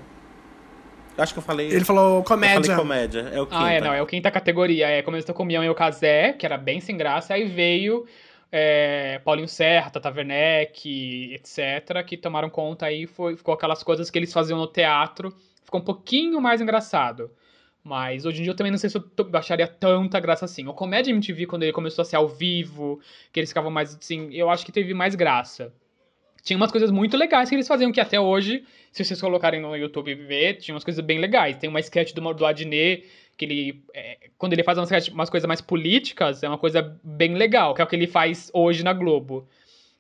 Acho 1.18 1.34
que 1.34 1.40
eu 1.40 1.44
falei. 1.44 1.68
Ele 1.68 1.86
falou 1.86 2.18
eu 2.18 2.24
comédia. 2.24 2.62
falei 2.62 2.78
comédia. 2.78 3.30
É 3.32 3.42
o 3.42 3.46
Quinta. 3.46 3.64
Ah, 3.64 3.72
é, 3.72 3.82
não, 3.82 3.94
é 3.94 4.02
o 4.02 4.06
quinta 4.06 4.32
categoria. 4.32 4.88
É, 4.88 5.02
começou 5.02 5.36
com 5.36 5.44
o 5.44 5.46
Mion 5.46 5.64
e 5.64 5.70
o 5.70 5.76
Kazé, 5.76 6.34
que 6.34 6.46
era 6.46 6.58
bem 6.58 6.80
sem 6.80 6.98
graça, 6.98 7.34
aí 7.34 7.46
veio 7.48 8.06
é, 8.56 9.20
Paulinho 9.26 9.48
Serra, 9.48 9.90
Tata 9.90 10.12
Werneck, 10.12 11.34
etc., 11.34 12.06
que 12.06 12.16
tomaram 12.16 12.52
conta 12.52 12.86
aí, 12.86 13.08
foi, 13.08 13.36
ficou 13.36 13.56
aquelas 13.56 13.82
coisas 13.82 14.12
que 14.12 14.20
eles 14.20 14.32
faziam 14.32 14.60
no 14.60 14.68
teatro, 14.68 15.36
ficou 15.66 15.82
um 15.82 15.84
pouquinho 15.84 16.40
mais 16.40 16.62
engraçado. 16.62 17.32
Mas 17.84 18.28
hoje 18.28 18.42
em 18.42 18.44
dia 18.44 18.52
eu 18.52 18.56
também 18.56 18.70
não 18.70 18.78
sei 18.78 18.92
se 18.92 18.98
eu 18.98 19.04
acharia 19.34 19.68
tanta 19.68 20.20
graça 20.20 20.46
assim. 20.46 20.68
O 20.68 20.74
Comédia 20.74 21.12
MTV, 21.12 21.48
quando 21.48 21.64
ele 21.64 21.74
começou 21.74 22.04
a 22.04 22.06
ser 22.06 22.16
ao 22.16 22.30
vivo, 22.30 23.02
que 23.32 23.40
eles 23.40 23.50
ficavam 23.50 23.72
mais 23.72 23.96
assim, 23.96 24.32
eu 24.32 24.52
acho 24.52 24.64
que 24.64 24.72
teve 24.72 24.94
mais 24.94 25.16
graça. 25.16 25.74
Tinha 26.44 26.56
umas 26.56 26.72
coisas 26.72 26.92
muito 26.92 27.18
legais 27.18 27.50
que 27.50 27.56
eles 27.56 27.68
faziam, 27.68 27.92
que 27.92 28.00
até 28.00 28.20
hoje, 28.20 28.64
se 28.92 29.04
vocês 29.04 29.20
colocarem 29.20 29.60
no 29.60 29.76
YouTube 29.76 30.12
e 30.12 30.16
ver, 30.16 30.58
tinha 30.58 30.76
umas 30.76 30.84
coisas 30.84 31.04
bem 31.04 31.18
legais. 31.18 31.58
Tem 31.58 31.70
uma 31.70 31.80
sketch 31.80 32.14
do, 32.14 32.34
do 32.34 32.46
Adnet, 32.46 33.04
que 33.38 33.46
ele. 33.46 33.84
é, 33.94 34.30
quando 34.38 34.54
ele 34.54 34.64
faz 34.64 34.78
umas, 34.78 35.08
umas 35.10 35.30
coisas 35.30 35.48
mais 35.48 35.62
políticas, 35.62 36.44
é 36.44 36.48
uma 36.48 36.58
coisa 36.58 36.98
bem 37.04 37.36
legal, 37.36 37.74
que 37.74 37.82
é 37.82 37.84
o 37.84 37.88
que 37.88 37.96
ele 37.96 38.08
faz 38.08 38.50
hoje 38.54 38.84
na 38.84 38.94
Globo. 38.94 39.48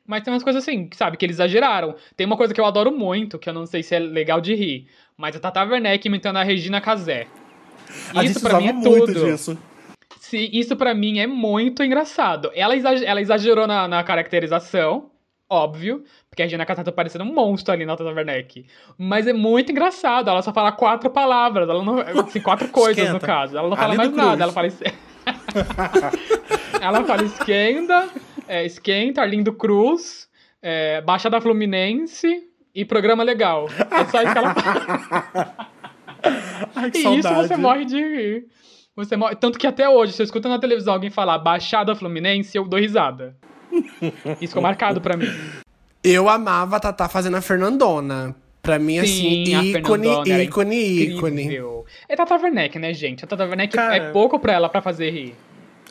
Mas 0.06 0.24
tem 0.24 0.34
umas 0.34 0.44
coisas 0.44 0.62
assim, 0.62 0.90
sabe, 0.94 1.16
que 1.16 1.26
eles 1.26 1.38
exageraram. 1.38 1.96
Tem 2.18 2.28
uma 2.28 2.36
coisa 2.36 2.54
que 2.54 2.60
eu 2.60 2.66
adoro 2.66 2.92
muito, 2.92 3.40
que 3.40 3.50
eu 3.50 3.54
não 3.54 3.66
sei 3.66 3.82
se 3.82 3.96
é 3.96 4.00
legal 4.00 4.42
de 4.42 4.54
rir, 4.54 4.88
mas 5.16 5.36
a 5.36 5.40
Tata 5.40 5.64
Werneck 5.64 6.06
imitando 6.08 6.38
a 6.38 6.44
Regina 6.44 6.82
Casé. 6.82 7.28
A 8.14 8.24
Isso 8.24 8.40
usava 8.40 8.60
mim 8.60 8.68
é 8.68 8.74
muito 8.74 9.06
tudo. 9.14 9.26
disso. 9.26 9.58
Sim, 10.20 10.50
isso 10.52 10.76
pra 10.76 10.94
mim 10.94 11.20
é 11.20 11.28
muito 11.28 11.84
engraçado. 11.84 12.52
Ela 12.54 12.76
exagerou 13.22 13.68
na, 13.68 13.88
na 13.88 14.04
caracterização, 14.04 15.12
óbvio, 15.54 16.04
porque 16.30 16.42
a 16.42 16.46
Regina 16.46 16.66
Casé 16.66 16.84
tá 16.84 16.92
parecendo 16.92 17.24
um 17.24 17.34
monstro 17.34 17.74
ali 17.74 17.86
na 17.86 17.96
Tata 17.96 18.10
Werneck. 18.10 18.66
Mas 18.98 19.28
é 19.28 19.34
muito 19.34 19.72
engraçado, 19.72 20.30
ela 20.30 20.42
só 20.42 20.52
fala 20.52 20.72
quatro 20.72 21.10
palavras, 21.10 21.70
ela 21.70 21.84
não, 21.84 22.00
assim, 22.00 22.42
quatro 22.42 22.68
coisas 22.70 23.14
no 23.14 23.20
caso. 23.20 23.58
Ela 23.58 23.70
não 23.70 23.78
fala 23.78 23.96
mais 23.96 24.12
nada, 24.12 24.44
ela 24.44 24.52
fala... 24.52 24.68
ela 26.82 27.04
fala 27.06 27.24
esquenta, 27.24 28.10
é, 28.48 28.66
esquenta, 28.66 29.22
Arlindo 29.22 29.54
Cruz, 29.54 30.28
é, 30.62 31.02
Baixada 31.02 31.40
Fluminense 31.40 32.50
e 32.74 32.84
Programa 32.84 33.24
Legal. 33.24 33.70
É 33.70 34.06
só 34.06 34.22
isso 34.22 34.34
que 34.34 34.38
ela 34.38 34.56
fala. 34.56 35.74
Ai, 36.76 36.92
que 36.92 36.98
E 36.98 37.20
isso 37.20 37.34
você 37.34 37.56
morre 37.56 37.86
de 37.86 37.98
rir. 37.98 38.46
Você 38.96 39.16
morre... 39.16 39.36
Tanto 39.36 39.58
que 39.58 39.68
até 39.68 39.90
hoje, 39.90 40.14
se 40.14 40.22
eu 40.22 40.26
escuto 40.26 40.48
na 40.48 40.60
televisão 40.60 40.94
alguém 40.94 41.10
falar 41.10 41.38
Baixada 41.38 41.96
Fluminense, 41.96 42.58
eu 42.58 42.66
dou 42.66 42.80
risada. 42.80 43.36
Isso 44.40 44.50
ficou 44.50 44.62
marcado 44.62 45.02
pra 45.02 45.18
mim. 45.18 45.28
Eu 46.04 46.28
amava 46.30 46.78
a 46.78 46.80
Tatá 46.80 47.08
fazendo 47.08 47.38
a 47.38 47.42
Fernandona. 47.42 48.36
Pra 48.62 48.80
mim, 48.80 48.98
assim, 48.98 49.46
Sim, 49.46 49.56
a 49.56 49.64
ícone, 49.64 50.44
ícone, 50.44 51.04
ícone. 51.04 51.60
É 52.08 52.16
Tata 52.16 52.36
Werneck, 52.36 52.80
né, 52.80 52.94
gente? 52.94 53.26
A 53.26 53.28
Tata 53.28 53.46
Werneck 53.46 53.76
Cara- 53.76 53.96
é 53.98 54.12
pouco 54.12 54.40
pra 54.40 54.54
ela 54.54 54.70
pra 54.70 54.82
fazer 54.82 55.10
rir. 55.10 55.36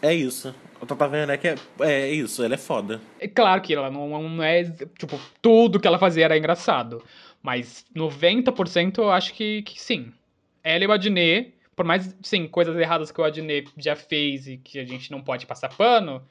É 0.00 0.14
isso. 0.14 0.54
O 0.80 0.86
Tata 0.86 1.06
Werneck 1.06 1.46
é, 1.46 1.56
é 1.80 2.10
isso, 2.10 2.42
ele 2.42 2.54
é 2.54 2.58
foda. 2.58 2.98
É 3.20 3.28
claro 3.28 3.60
que 3.60 3.74
ela 3.74 3.90
não, 3.90 4.08
não 4.26 4.42
é. 4.42 4.64
Tipo, 4.98 5.20
tudo 5.42 5.78
que 5.78 5.86
ela 5.86 5.98
fazia 5.98 6.24
era 6.24 6.36
engraçado. 6.36 7.04
Mas 7.42 7.84
90% 7.94 8.98
eu 8.98 9.10
acho 9.10 9.34
que, 9.34 9.60
que 9.62 9.80
sim. 9.80 10.10
Ela 10.64 10.84
e 10.84 10.86
o 10.86 10.92
Adnet, 10.92 11.52
por 11.76 11.84
mais, 11.84 12.16
sim, 12.22 12.46
coisas 12.48 12.74
erradas 12.76 13.12
que 13.12 13.20
o 13.20 13.24
Adnet 13.24 13.70
já 13.76 13.94
fez 13.94 14.46
e 14.46 14.56
que 14.56 14.78
a 14.78 14.84
gente 14.84 15.10
não 15.10 15.20
pode 15.20 15.44
passar 15.44 15.68
pano, 15.68 16.22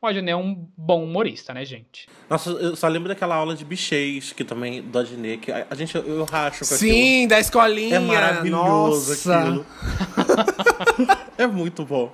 o 0.00 0.06
Adnet 0.06 0.30
é 0.30 0.36
um 0.36 0.66
bom 0.76 1.02
humorista, 1.04 1.52
né, 1.54 1.64
gente? 1.64 2.06
Nossa, 2.28 2.50
eu 2.50 2.76
só 2.76 2.86
lembro 2.88 3.08
daquela 3.08 3.34
aula 3.34 3.54
de 3.54 3.64
bichês, 3.64 4.32
que 4.32 4.44
também, 4.44 4.82
do 4.82 4.98
Adnet, 4.98 5.38
que 5.38 5.50
a, 5.50 5.66
a 5.70 5.74
gente, 5.74 5.94
eu, 5.96 6.06
eu 6.06 6.24
racho 6.24 6.60
com 6.60 6.64
Sim, 6.66 7.26
da 7.26 7.40
escolinha. 7.40 7.98
aquilo. 7.98 8.12
É 8.12 8.14
maravilhoso 8.14 9.10
Nossa. 9.10 9.38
aquilo. 9.38 9.66
é 11.38 11.46
muito 11.46 11.84
bom. 11.84 12.12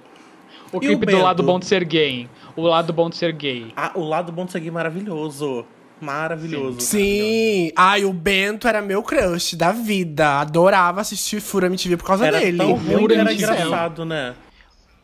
O 0.72 0.78
E 0.78 0.80
clipe 0.80 1.04
o 1.04 1.10
do 1.10 1.18
lado 1.22 1.42
bom 1.42 1.58
de 1.58 1.66
ser 1.66 1.84
gay. 1.84 2.28
O 2.56 2.62
lado 2.62 2.92
bom 2.92 3.10
de 3.10 3.16
ser 3.16 3.32
gay. 3.32 3.72
Ah, 3.76 3.92
o 3.94 4.00
lado 4.02 4.32
bom 4.32 4.44
de 4.46 4.52
seguir 4.52 4.70
maravilhoso. 4.70 5.66
Maravilhoso. 6.00 6.80
Sim. 6.80 7.70
Ai, 7.76 8.04
o 8.04 8.12
Bento 8.12 8.66
era 8.66 8.80
meu 8.80 9.02
crush 9.02 9.54
da 9.54 9.70
vida. 9.70 10.40
Adorava 10.40 11.00
assistir 11.00 11.40
Fura 11.40 11.66
MTV 11.66 11.96
por 11.98 12.06
causa 12.06 12.26
Era 12.26 12.40
dele. 12.40 12.56
tão 12.58 12.72
ruim 12.74 13.12
era 13.14 13.32
engraçado, 13.32 14.04
né? 14.04 14.34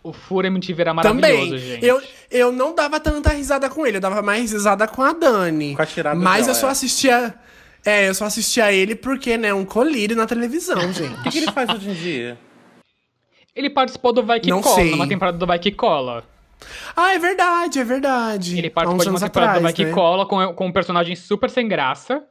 O 0.02 0.12
Fura 0.12 0.46
MTV 0.48 0.80
era 0.80 0.94
maravilhoso, 0.94 1.50
Também. 1.50 1.58
gente. 1.58 1.84
Eu, 1.84 2.00
eu 2.30 2.52
não 2.52 2.74
dava 2.74 2.98
tanta 3.00 3.30
risada 3.30 3.68
com 3.70 3.86
ele, 3.86 3.96
eu 3.98 4.00
dava 4.00 4.20
mais 4.22 4.52
risada 4.52 4.86
com 4.88 5.02
a 5.02 5.12
Dani. 5.12 5.74
Com 5.76 5.82
a 5.82 5.86
tirada 5.86 6.18
Mas 6.18 6.46
dela, 6.46 6.50
eu 6.56 6.60
só 6.60 6.68
é. 6.68 6.70
assistia. 6.70 7.34
É, 7.84 8.08
eu 8.08 8.14
só 8.14 8.24
assistia 8.26 8.72
ele 8.72 8.94
porque, 8.94 9.36
né, 9.38 9.54
um 9.54 9.64
colírio 9.64 10.16
na 10.16 10.26
televisão, 10.26 10.78
O 10.88 10.92
gente. 10.92 11.22
que, 11.22 11.30
que 11.30 11.38
ele 11.38 11.52
faz 11.52 11.70
hoje 11.70 11.90
em 11.90 11.94
dia? 11.94 12.38
Ele 13.54 13.70
participou 13.70 14.12
do 14.12 14.22
Vai 14.22 14.40
Que 14.40 14.50
Não 14.50 14.60
Cola, 14.60 14.74
sei. 14.76 14.90
numa 14.90 15.08
temporada 15.08 15.38
do 15.38 15.46
Vai 15.46 15.58
Que 15.58 15.70
Cola. 15.72 16.24
Ah, 16.96 17.14
é 17.14 17.18
verdade, 17.18 17.78
é 17.78 17.84
verdade. 17.84 18.58
Ele 18.58 18.68
participou 18.68 19.04
de 19.04 19.10
uma 19.10 19.20
temporada 19.20 19.52
do 19.58 19.62
Vai 19.62 19.70
atrás, 19.70 19.74
Que 19.76 19.84
né? 19.86 19.92
Cola 19.92 20.26
com, 20.26 20.54
com 20.54 20.66
um 20.66 20.72
personagem 20.72 21.14
super 21.16 21.48
sem 21.48 21.66
graça, 21.68 22.22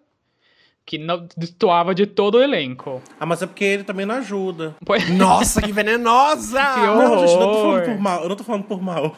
que 0.85 0.97
não 0.97 1.27
destoava 1.35 1.95
de 1.95 2.05
todo 2.05 2.35
o 2.35 2.41
elenco. 2.41 3.01
Ah, 3.19 3.25
mas 3.25 3.41
é 3.41 3.47
porque 3.47 3.63
ele 3.63 3.83
também 3.83 4.05
não 4.05 4.15
ajuda. 4.15 4.75
Pois- 4.85 5.09
Nossa, 5.09 5.61
que 5.61 5.71
venenosa! 5.71 6.61
Que 6.75 6.79
Não, 6.81 7.19
gente, 7.19 7.31
eu 7.33 7.39
não 7.39 7.51
tô 7.51 7.57
horror. 7.57 7.71
falando 7.81 7.85
por 7.95 7.99
mal. 8.01 8.23
Eu 8.23 8.29
não 8.29 8.35
tô 8.35 8.43
falando 8.43 8.63
por 8.65 8.81
mal. 8.81 9.15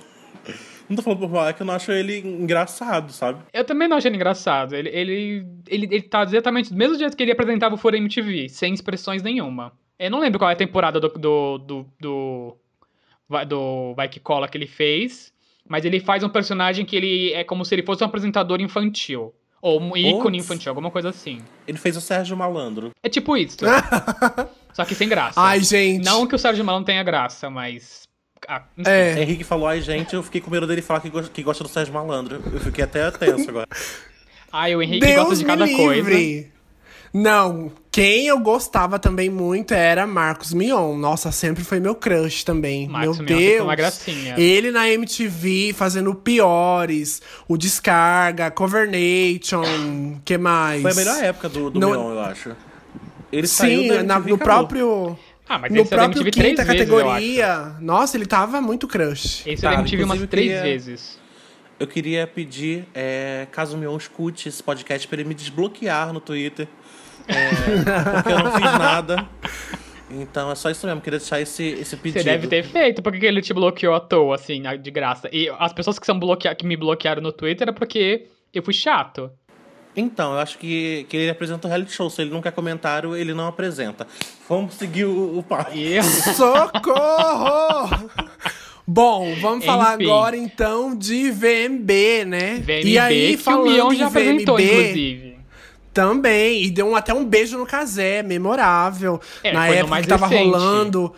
Não 0.89 0.95
tô 0.95 1.03
falando 1.03 1.19
por 1.19 1.29
mal, 1.29 1.47
é 1.47 1.53
que 1.53 1.61
eu 1.61 1.65
não 1.65 1.75
acho 1.75 1.91
ele 1.91 2.17
engraçado, 2.19 3.13
sabe? 3.13 3.43
Eu 3.53 3.63
também 3.63 3.87
não 3.87 3.97
achei 3.97 4.09
ele 4.09 4.15
engraçado. 4.17 4.75
Ele, 4.75 4.89
ele, 4.89 5.45
ele, 5.67 5.87
ele 5.91 6.01
tá 6.01 6.23
exatamente 6.23 6.71
do 6.71 6.75
mesmo 6.75 6.97
jeito 6.97 7.15
que 7.15 7.21
ele 7.21 7.31
apresentava 7.31 7.75
o 7.75 7.77
Fura 7.77 7.95
MTV, 7.97 8.49
sem 8.49 8.73
expressões 8.73 9.21
nenhuma. 9.21 9.71
Eu 9.99 10.09
não 10.09 10.19
lembro 10.19 10.39
qual 10.39 10.49
é 10.49 10.53
a 10.53 10.57
temporada 10.57 10.99
do, 10.99 11.09
do, 11.09 11.57
do, 11.59 11.85
do, 11.99 12.57
do 13.47 13.93
Vai 13.95 14.07
Que 14.07 14.19
Cola 14.19 14.47
que 14.47 14.57
ele 14.57 14.65
fez, 14.65 15.31
mas 15.67 15.85
ele 15.85 15.99
faz 15.99 16.23
um 16.23 16.29
personagem 16.29 16.85
que 16.85 16.95
ele 16.95 17.33
é 17.33 17.43
como 17.43 17.63
se 17.63 17.75
ele 17.75 17.83
fosse 17.83 18.03
um 18.03 18.07
apresentador 18.07 18.59
infantil. 18.59 19.33
Ou 19.61 19.79
um 19.79 19.95
ícone 19.95 20.37
Putz. 20.37 20.45
infantil, 20.45 20.69
alguma 20.71 20.89
coisa 20.89 21.09
assim. 21.09 21.39
Ele 21.67 21.77
fez 21.77 21.97
o 21.97 22.01
Sérgio 22.01 22.35
Malandro. 22.35 22.91
É 23.03 23.09
tipo 23.09 23.35
isso. 23.35 23.57
só 24.73 24.85
que 24.85 24.95
sem 24.95 25.09
graça. 25.09 25.39
Ai, 25.39 25.59
gente. 25.61 26.05
Não 26.05 26.25
que 26.25 26.33
o 26.33 26.39
Sérgio 26.39 26.63
Malandro 26.63 26.85
tenha 26.85 27.03
graça, 27.03 27.49
mas. 27.49 28.07
Ah, 28.47 28.63
enfim. 28.77 28.89
É. 28.89 29.21
Henrique 29.21 29.43
falou, 29.43 29.67
ai 29.67 29.81
gente, 29.81 30.13
eu 30.15 30.23
fiquei 30.23 30.39
com 30.41 30.49
medo 30.51 30.65
dele 30.67 30.81
falar 30.81 30.99
que, 31.01 31.09
go- 31.09 31.23
que 31.23 31.43
gosta 31.43 31.63
do 31.63 31.69
Sérgio 31.69 31.93
Malandro. 31.93 32.41
Eu 32.51 32.59
fiquei 32.59 32.83
até 32.83 33.09
tenso 33.11 33.49
agora. 33.49 33.67
Ai, 34.51 34.75
o 34.75 34.81
Henrique 34.81 35.05
Deus 35.05 35.15
gosta 35.19 35.35
de 35.35 35.45
cada 35.45 35.67
coisa. 35.67 36.09
Não, 37.13 37.71
quem 37.91 38.27
eu 38.27 38.39
gostava 38.39 38.97
também 38.99 39.29
muito 39.29 39.73
era 39.73 40.05
Marcos 40.07 40.53
Mion. 40.53 40.95
Nossa, 40.95 41.31
sempre 41.31 41.63
foi 41.63 41.79
meu 41.79 41.95
crush 41.95 42.43
também. 42.43 42.87
Marcos 42.87 43.17
meu 43.19 43.25
Mion 43.27 43.37
Deus. 43.37 43.61
uma 43.63 43.75
gracinha. 43.75 44.35
Ele 44.39 44.71
na 44.71 44.87
MTV 44.89 45.73
fazendo 45.75 46.13
piores, 46.13 47.21
o 47.47 47.57
Descarga, 47.57 48.51
Covernation, 48.51 50.19
que 50.23 50.37
mais? 50.37 50.81
Foi 50.81 50.91
a 50.91 50.95
melhor 50.95 51.23
época 51.23 51.49
do, 51.49 51.69
do 51.71 51.79
Não- 51.79 51.91
Mion, 51.91 52.11
eu 52.11 52.19
acho. 52.21 52.51
Ele 53.31 53.47
saiu 53.47 53.81
Sim, 53.83 53.87
da 53.89 54.03
na- 54.03 54.15
MTV 54.15 54.27
e 54.27 54.29
no 54.31 54.35
acabou. 54.35 54.37
próprio 54.67 55.19
Ah, 55.49 55.57
mas 55.57 55.71
no 55.73 55.81
esse 55.81 55.89
próprio 55.89 56.23
quinta 56.25 56.63
vezes, 56.63 56.87
eu 56.89 56.97
acho. 56.99 57.01
categoria. 57.01 57.75
Nossa, 57.81 58.15
ele 58.15 58.27
tava 58.27 58.61
muito 58.61 58.87
crush. 58.87 59.43
Esse 59.47 59.63
Tá, 59.63 59.73
eu 59.73 59.79
MTV 59.79 60.03
umas 60.03 60.19
três 60.27 60.47
queria- 60.47 60.61
vezes. 60.61 61.19
Eu 61.79 61.87
queria 61.87 62.27
pedir, 62.27 62.85
é, 62.93 63.47
caso 63.51 63.75
o 63.75 63.79
Mion 63.79 63.97
escute 63.97 64.47
esse 64.49 64.61
podcast, 64.61 65.07
pra 65.07 65.19
ele 65.19 65.27
me 65.29 65.33
desbloquear 65.33 66.13
no 66.13 66.19
Twitter. 66.19 66.67
É, 67.27 67.49
porque 68.21 68.31
eu 68.31 68.39
não 68.43 68.51
fiz 68.51 68.61
nada. 68.77 69.27
Então 70.11 70.51
é 70.51 70.55
só 70.55 70.69
isso 70.69 70.85
mesmo, 70.85 71.01
queria 71.01 71.19
deixar 71.19 71.39
esse, 71.39 71.63
esse 71.63 71.95
pedido. 71.95 72.19
Você 72.21 72.29
deve 72.29 72.47
ter 72.47 72.63
feito, 72.63 73.01
porque 73.01 73.19
que 73.19 73.25
ele 73.25 73.41
te 73.41 73.53
bloqueou 73.53 73.93
à 73.95 73.99
toa, 73.99 74.35
assim, 74.35 74.61
de 74.81 74.91
graça. 74.91 75.29
E 75.31 75.49
as 75.59 75.71
pessoas 75.71 75.97
que, 75.99 76.05
são 76.05 76.19
bloquea 76.19 76.53
que 76.55 76.65
me 76.65 76.75
bloquearam 76.75 77.21
no 77.21 77.31
Twitter 77.31 77.69
é 77.69 77.71
porque 77.71 78.27
eu 78.53 78.61
fui 78.61 78.73
chato. 78.73 79.31
Então, 79.99 80.33
eu 80.33 80.39
acho 80.39 80.57
que, 80.57 81.05
que 81.09 81.17
ele 81.17 81.29
apresenta 81.29 81.67
o 81.67 81.69
reality 81.69 81.91
show. 81.91 82.09
Se 82.09 82.21
ele 82.21 82.31
não 82.31 82.41
quer 82.41 82.51
comentário, 82.51 83.15
ele 83.15 83.33
não 83.33 83.47
apresenta. 83.47 84.07
Vamos 84.47 84.75
seguir 84.75 85.05
o, 85.05 85.37
o 85.39 85.43
papo. 85.43 85.71
E 85.75 86.01
Socorro! 86.35 88.09
Bom, 88.87 89.35
vamos 89.39 89.63
falar 89.65 89.95
Enfim. 89.95 90.05
agora 90.05 90.35
então 90.35 90.95
de 90.97 91.29
VMB, 91.29 92.25
né? 92.25 92.55
VMB, 92.55 92.81
e 92.85 92.97
aí, 92.97 93.27
que 93.29 93.35
o 93.35 93.37
falando 93.43 93.71
Mion 93.71 93.91
em 93.93 93.97
já 93.97 94.07
apresentou, 94.07 94.57
VMB, 94.57 94.63
inclusive. 94.73 95.37
também, 95.93 96.63
e 96.63 96.71
deu 96.71 96.87
um- 96.87 96.95
até 96.95 97.13
um 97.13 97.23
beijo 97.23 97.55
no 97.57 97.67
casé, 97.67 98.23
memorável. 98.23 99.21
É, 99.43 99.51
na 99.53 99.67
época 99.67 100.01
que 100.01 100.07
tava 100.07 100.25
recente. 100.27 100.49
rolando. 100.49 101.13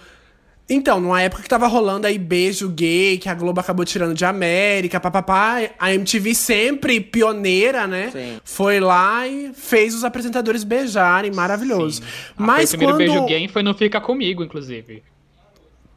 Então, 0.74 1.02
numa 1.02 1.22
época 1.22 1.44
que 1.44 1.50
tava 1.50 1.68
rolando 1.68 2.08
aí 2.08 2.18
beijo 2.18 2.70
gay, 2.70 3.18
que 3.18 3.28
a 3.28 3.34
Globo 3.34 3.60
acabou 3.60 3.84
tirando 3.84 4.14
de 4.14 4.24
América, 4.24 5.02
papapá, 5.02 5.58
a 5.78 5.94
MTV 5.94 6.34
sempre 6.34 7.02
pioneira, 7.02 7.86
né? 7.86 8.10
Sim. 8.10 8.40
Foi 8.46 8.80
lá 8.80 9.28
e 9.28 9.52
fez 9.54 9.94
os 9.94 10.06
apresentadores 10.06 10.64
beijarem, 10.64 11.30
maravilhoso. 11.30 12.02
Ah, 12.02 12.34
Mas 12.38 12.74
o 12.74 12.78
primeiro 12.78 12.98
quando 13.04 13.12
beijo 13.12 13.26
gay 13.26 13.50
foi 13.50 13.62
no 13.64 13.74
Fica 13.74 14.00
Comigo, 14.00 14.46
inclusive. 14.46 15.04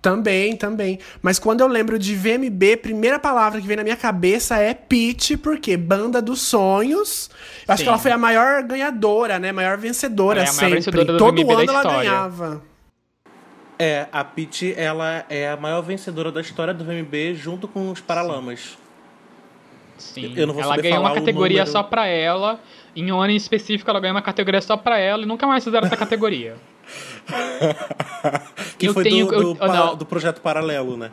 Também, 0.02 0.56
também. 0.56 0.98
Mas 1.22 1.38
quando 1.38 1.60
eu 1.60 1.68
lembro 1.68 1.96
de 1.96 2.16
VMB, 2.16 2.72
a 2.72 2.76
primeira 2.76 3.18
palavra 3.20 3.60
que 3.60 3.66
vem 3.68 3.76
na 3.76 3.84
minha 3.84 3.96
cabeça 3.96 4.58
é 4.58 4.74
pitch, 4.74 5.36
porque 5.40 5.76
banda 5.76 6.20
dos 6.20 6.42
sonhos. 6.42 7.30
Eu 7.66 7.72
acho 7.72 7.78
Sim. 7.78 7.84
que 7.84 7.88
ela 7.90 7.98
foi 7.98 8.10
a 8.10 8.18
maior 8.18 8.64
ganhadora, 8.64 9.38
né? 9.38 9.52
Maior 9.52 9.78
vencedora 9.78 10.40
é 10.40 10.42
a 10.42 10.46
maior 10.46 10.54
sempre. 10.54 10.74
vencedora 10.74 11.04
do 11.04 11.16
Todo 11.16 11.40
VMB 11.40 11.52
ano 11.52 11.70
ela 11.70 11.82
ganhava. 11.84 12.73
É, 13.78 14.06
a 14.12 14.22
Pitty, 14.22 14.72
ela 14.76 15.24
é 15.28 15.50
a 15.50 15.56
maior 15.56 15.80
vencedora 15.82 16.30
da 16.30 16.40
história 16.40 16.72
do 16.72 16.84
VMB 16.84 17.34
junto 17.34 17.66
com 17.66 17.90
os 17.90 18.00
Paralamas. 18.00 18.78
Sim. 19.98 20.32
Eu 20.36 20.46
não 20.46 20.54
vou 20.54 20.62
ela 20.62 20.76
ganhou 20.76 21.00
uma 21.00 21.14
categoria 21.14 21.58
número. 21.60 21.70
só 21.72 21.82
pra 21.82 22.06
ela. 22.06 22.60
Em 22.96 23.10
um 23.10 23.20
ano 23.20 23.32
em 23.32 23.36
específico, 23.36 23.88
ela 23.90 23.98
ganhou 24.00 24.14
uma 24.14 24.22
categoria 24.22 24.60
só 24.60 24.76
pra 24.76 24.98
ela 24.98 25.22
e 25.22 25.26
nunca 25.26 25.46
mais 25.46 25.64
fizeram 25.64 25.86
essa 25.86 25.96
categoria. 25.96 26.56
Que 28.78 28.86
Eu 28.88 28.94
foi 28.94 29.04
tenho- 29.04 29.26
do, 29.26 29.32
do, 29.32 29.50
eu 29.50 29.56
pa- 29.56 29.94
do 29.94 30.04
projeto 30.06 30.40
Paralelo, 30.40 30.96
né? 30.96 31.10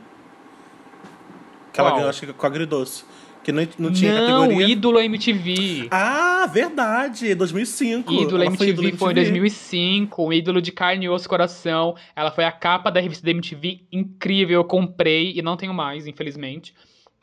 Que 1.71 1.79
ela 1.79 1.89
Qual? 1.89 1.95
ganhou, 1.97 2.09
acho 2.09 2.25
que 2.25 2.33
com 2.33 2.45
a 2.45 2.49
Agridoce. 2.49 3.03
Que 3.43 3.51
não, 3.51 3.67
não 3.79 3.91
tinha 3.91 4.13
não, 4.13 4.41
categoria. 4.43 4.67
ídolo 4.67 4.99
MTV. 4.99 5.87
Ah, 5.89 6.47
verdade! 6.51 7.33
2005. 7.33 8.13
Ídolo 8.13 8.43
Ela 8.43 8.55
foi 8.55 8.69
MTV 8.69 8.97
foi 8.97 9.11
em 9.11 9.15
2005, 9.15 10.23
um 10.27 10.31
ídolo 10.33 10.61
de 10.61 10.71
carne 10.71 11.05
e 11.05 11.09
osso 11.09 11.27
coração. 11.27 11.95
Ela 12.15 12.31
foi 12.31 12.43
a 12.43 12.51
capa 12.51 12.91
da 12.91 12.99
revista 12.99 13.25
da 13.25 13.31
MTV, 13.31 13.81
incrível. 13.91 14.59
Eu 14.59 14.63
comprei 14.63 15.33
e 15.35 15.41
não 15.41 15.57
tenho 15.57 15.73
mais, 15.73 16.05
infelizmente. 16.05 16.73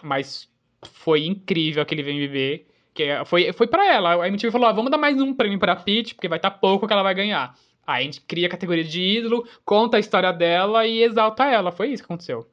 Mas 0.03 0.49
foi 0.93 1.25
incrível 1.25 1.83
aquele 1.83 2.03
VMB. 2.03 2.67
Que 2.95 3.05
é- 3.05 3.25
foi, 3.25 3.53
foi 3.53 3.69
pra 3.69 3.87
ela. 3.87 4.23
A 4.25 4.29
MTV 4.29 4.51
falou: 4.51 4.69
ah, 4.69 4.73
vamos 4.73 4.91
dar 4.91 4.99
mais 4.99 5.21
um 5.21 5.33
prêmio 5.33 5.59
pra 5.59 5.77
Peach, 5.77 6.15
porque 6.15 6.29
vai 6.29 6.39
estar 6.39 6.51
pouco 6.51 6.87
que 6.87 6.93
ela 6.93 7.03
vai 7.03 7.15
ganhar. 7.15 7.55
Aí 7.87 8.03
a 8.03 8.05
gente 8.05 8.21
cria 8.23 8.49
a 8.49 8.51
categoria 8.51 8.85
de 8.85 9.01
ídolo, 9.01 9.47
conta 9.65 9.97
a 9.97 10.01
história 10.01 10.33
dela 10.33 10.87
e 10.87 11.03
exalta 11.03 11.45
ela. 11.47 11.71
Foi 11.71 11.89
isso 11.89 12.03
que 12.03 12.07
aconteceu. 12.07 12.47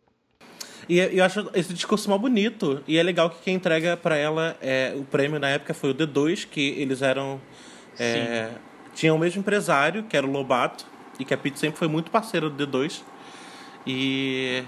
E 0.87 0.99
eu 0.99 1.23
acho 1.23 1.49
esse 1.53 1.73
discurso 1.73 2.09
mal 2.09 2.19
bonito. 2.19 2.81
E 2.87 2.97
é 2.97 3.03
legal 3.03 3.29
que 3.29 3.41
quem 3.43 3.55
entrega 3.55 3.97
pra 3.97 4.15
ela 4.15 4.55
é, 4.61 4.93
o 4.95 5.03
prêmio 5.03 5.39
na 5.39 5.49
época 5.49 5.73
foi 5.73 5.91
o 5.91 5.95
D2, 5.95 6.47
que 6.49 6.75
eles 6.77 7.01
eram. 7.01 7.39
É, 7.99 8.49
tinham 8.93 9.15
o 9.15 9.19
mesmo 9.19 9.39
empresário, 9.39 10.03
que 10.03 10.15
era 10.15 10.25
o 10.25 10.31
Lobato, 10.31 10.85
e 11.19 11.25
que 11.25 11.33
a 11.33 11.37
Pete 11.37 11.59
sempre 11.59 11.77
foi 11.77 11.87
muito 11.87 12.11
parceira 12.11 12.49
do 12.49 12.67
D2. 12.67 13.01
E. 13.85 14.63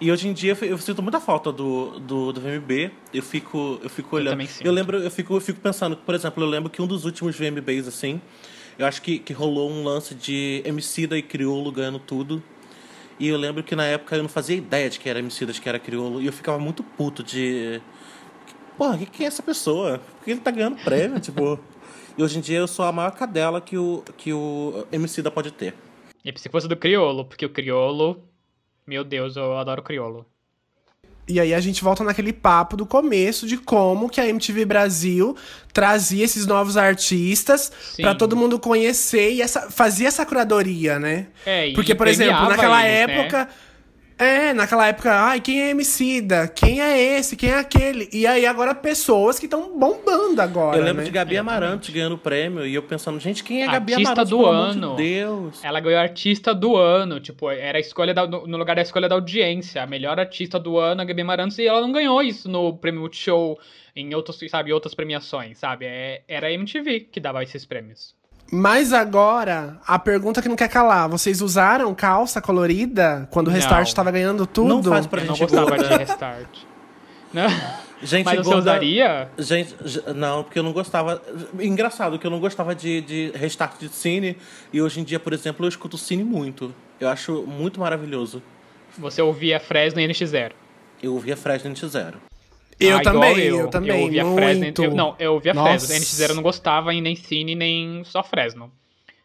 E 0.00 0.10
hoje 0.10 0.28
em 0.28 0.32
dia 0.32 0.56
eu 0.62 0.78
sinto 0.78 1.02
muita 1.02 1.20
falta 1.20 1.52
do, 1.52 2.00
do, 2.00 2.32
do 2.32 2.40
VMB. 2.40 2.90
Eu 3.12 3.22
fico, 3.22 3.78
eu 3.82 3.90
fico 3.90 4.16
olhando. 4.16 4.46
sinto. 4.46 4.66
Eu 4.66 4.72
lembro, 4.72 4.96
eu 4.96 5.10
fico, 5.10 5.34
eu 5.34 5.40
fico 5.42 5.60
pensando, 5.60 5.94
por 5.94 6.14
exemplo, 6.14 6.42
eu 6.42 6.48
lembro 6.48 6.70
que 6.70 6.80
um 6.80 6.86
dos 6.86 7.04
últimos 7.04 7.36
VMBs, 7.36 7.86
assim, 7.86 8.18
eu 8.78 8.86
acho 8.86 9.02
que, 9.02 9.18
que 9.18 9.34
rolou 9.34 9.70
um 9.70 9.84
lance 9.84 10.14
de 10.14 10.62
Emicida 10.64 11.18
e 11.18 11.22
Criolo 11.22 11.70
ganhando 11.70 11.98
tudo. 11.98 12.42
E 13.20 13.28
eu 13.28 13.36
lembro 13.36 13.62
que 13.62 13.76
na 13.76 13.84
época 13.84 14.16
eu 14.16 14.22
não 14.22 14.30
fazia 14.30 14.56
ideia 14.56 14.88
de 14.88 14.98
que 14.98 15.06
era 15.06 15.18
Emicida, 15.18 15.52
de 15.52 15.60
que 15.60 15.68
era 15.68 15.78
Criolo. 15.78 16.22
E 16.22 16.26
eu 16.26 16.32
ficava 16.32 16.58
muito 16.58 16.82
puto 16.82 17.22
de. 17.22 17.82
Porra, 18.78 18.96
que 18.96 19.04
que 19.04 19.24
é 19.24 19.26
essa 19.26 19.42
pessoa? 19.42 19.98
Por 19.98 20.24
que 20.24 20.30
ele 20.30 20.40
tá 20.40 20.50
ganhando 20.50 20.82
prêmio? 20.82 21.20
tipo. 21.20 21.60
E 22.16 22.22
hoje 22.22 22.38
em 22.38 22.40
dia 22.40 22.58
eu 22.58 22.66
sou 22.66 22.86
a 22.86 22.90
maior 22.90 23.10
cadela 23.10 23.60
que 23.60 23.76
o, 23.76 24.02
que 24.16 24.32
o 24.32 24.86
Emicida 24.90 25.30
pode 25.30 25.52
ter. 25.52 25.74
E 26.24 26.32
se 26.38 26.48
fosse 26.48 26.66
do 26.66 26.76
Criolo, 26.76 27.26
porque 27.26 27.44
o 27.44 27.50
Criolo. 27.50 28.24
Meu 28.86 29.04
Deus, 29.04 29.36
eu 29.36 29.56
adoro 29.58 29.82
o 29.82 29.84
Criolo. 29.84 30.26
E 31.30 31.38
aí 31.38 31.54
a 31.54 31.60
gente 31.60 31.82
volta 31.82 32.02
naquele 32.02 32.32
papo 32.32 32.76
do 32.76 32.84
começo 32.84 33.46
de 33.46 33.56
como 33.56 34.08
que 34.10 34.20
a 34.20 34.26
MTV 34.28 34.64
Brasil 34.64 35.36
trazia 35.72 36.24
esses 36.24 36.46
novos 36.46 36.76
artistas 36.76 37.70
pra 37.96 38.14
todo 38.14 38.36
mundo 38.36 38.58
conhecer 38.58 39.32
e 39.32 39.42
essa, 39.42 39.70
fazia 39.70 40.08
essa 40.08 40.26
curadoria, 40.26 40.98
né? 40.98 41.28
É, 41.46 41.72
Porque, 41.72 41.94
por 41.94 42.08
exemplo, 42.08 42.48
naquela 42.48 42.86
eles, 42.86 43.06
né? 43.44 43.48
É, 44.20 44.52
naquela 44.52 44.86
época, 44.86 45.10
ai, 45.10 45.40
quem 45.40 45.62
é 45.62 45.70
Emicida? 45.70 46.46
Quem 46.46 46.78
é 46.82 47.00
esse? 47.18 47.34
Quem 47.36 47.48
é 47.48 47.58
aquele? 47.58 48.06
E 48.12 48.26
aí 48.26 48.44
agora 48.44 48.74
pessoas 48.74 49.38
que 49.38 49.46
estão 49.46 49.78
bombando 49.78 50.42
agora, 50.42 50.76
eu 50.76 50.84
lembro 50.84 50.98
né? 51.00 51.04
de 51.04 51.10
Gabi 51.10 51.38
Amarante 51.38 51.90
ganhando 51.90 52.18
prêmio 52.18 52.66
e 52.66 52.74
eu 52.74 52.82
pensando, 52.82 53.18
gente, 53.18 53.42
quem 53.42 53.62
é 53.62 53.66
Gabi 53.66 53.94
Artista 53.94 54.12
Amarante? 54.12 54.30
do 54.30 54.36
pelo 54.36 54.50
ano. 54.50 54.86
amor 54.88 54.96
de 54.98 55.02
Deus. 55.02 55.64
Ela 55.64 55.80
ganhou 55.80 55.98
artista 55.98 56.54
do 56.54 56.76
ano, 56.76 57.18
tipo, 57.18 57.48
era 57.50 57.78
a 57.78 57.80
escolha 57.80 58.12
da- 58.12 58.26
no 58.26 58.58
lugar 58.58 58.76
da 58.76 58.82
escolha 58.82 59.08
da 59.08 59.14
audiência, 59.14 59.82
a 59.82 59.86
melhor 59.86 60.20
artista 60.20 60.58
do 60.60 60.76
ano, 60.76 61.00
a 61.00 61.04
Gabi 61.06 61.22
Amarantos, 61.22 61.58
e 61.58 61.66
ela 61.66 61.80
não 61.80 61.90
ganhou 61.90 62.22
isso 62.22 62.46
no 62.46 62.76
Prêmio 62.76 63.00
Multishow, 63.00 63.58
em 63.96 64.14
outros, 64.14 64.38
sabe, 64.50 64.70
outras 64.70 64.94
premiações, 64.94 65.56
sabe? 65.56 65.86
É- 65.86 66.20
era 66.28 66.48
a 66.48 66.52
MTV 66.52 67.00
que 67.10 67.20
dava 67.20 67.42
esses 67.42 67.64
prêmios. 67.64 68.14
Mas 68.52 68.92
agora, 68.92 69.78
a 69.86 69.98
pergunta 69.98 70.42
que 70.42 70.48
não 70.48 70.56
quer 70.56 70.68
calar: 70.68 71.08
vocês 71.08 71.40
usaram 71.40 71.94
calça 71.94 72.40
colorida 72.40 73.28
quando 73.30 73.48
o 73.48 73.50
Não. 73.50 73.56
Restart 73.56 73.92
tava 73.92 74.10
ganhando 74.10 74.46
tudo? 74.46 74.68
Não 74.68 74.82
faz 74.82 75.06
pra 75.06 75.20
Eu 75.22 75.26
não 75.26 75.34
gente 75.34 75.48
gostava 75.50 75.70
gorda. 75.70 75.88
de 75.88 75.94
Restart. 76.04 76.48
Não, 77.32 77.48
Gente 78.02 78.24
Mas 78.24 78.38
você 78.38 78.44
gorda- 78.44 78.58
usaria? 78.60 79.28
Gente, 79.38 79.76
não, 80.16 80.42
porque 80.42 80.58
eu 80.58 80.62
não 80.62 80.72
gostava. 80.72 81.22
Engraçado 81.60 82.18
que 82.18 82.26
eu 82.26 82.30
não 82.30 82.40
gostava 82.40 82.74
de, 82.74 83.02
de 83.02 83.30
restart 83.36 83.78
de 83.78 83.88
cine. 83.90 84.36
E 84.72 84.80
hoje 84.80 85.00
em 85.00 85.04
dia, 85.04 85.20
por 85.20 85.32
exemplo, 85.34 85.64
eu 85.64 85.68
escuto 85.68 85.98
cine 85.98 86.24
muito. 86.24 86.74
Eu 86.98 87.08
acho 87.10 87.44
muito 87.46 87.78
maravilhoso. 87.78 88.42
Você 88.98 89.20
ouvia 89.20 89.60
Fresno 89.60 90.00
e 90.00 90.08
NX0. 90.08 90.52
Eu 91.02 91.12
ouvia 91.12 91.36
Fresno 91.36 91.70
NX0. 91.70 92.14
Eu 92.80 92.96
Ah, 92.96 93.02
também, 93.02 93.38
eu. 93.38 93.58
eu, 93.60 93.68
também. 93.68 93.90
Eu 93.98 94.04
ouvia 94.04 94.24
muito. 94.24 94.36
Fresno. 94.36 94.84
Eu, 94.84 94.94
não, 94.94 95.14
eu 95.18 95.34
ouvia 95.34 95.52
Nossa. 95.54 95.86
Fresno. 95.86 95.96
NX0 96.24 96.28
eu 96.30 96.34
não 96.36 96.42
gostava 96.42 96.94
em 96.94 97.02
nem 97.02 97.14
Cine, 97.14 97.54
nem 97.54 98.02
só 98.04 98.22
Fresno. 98.22 98.72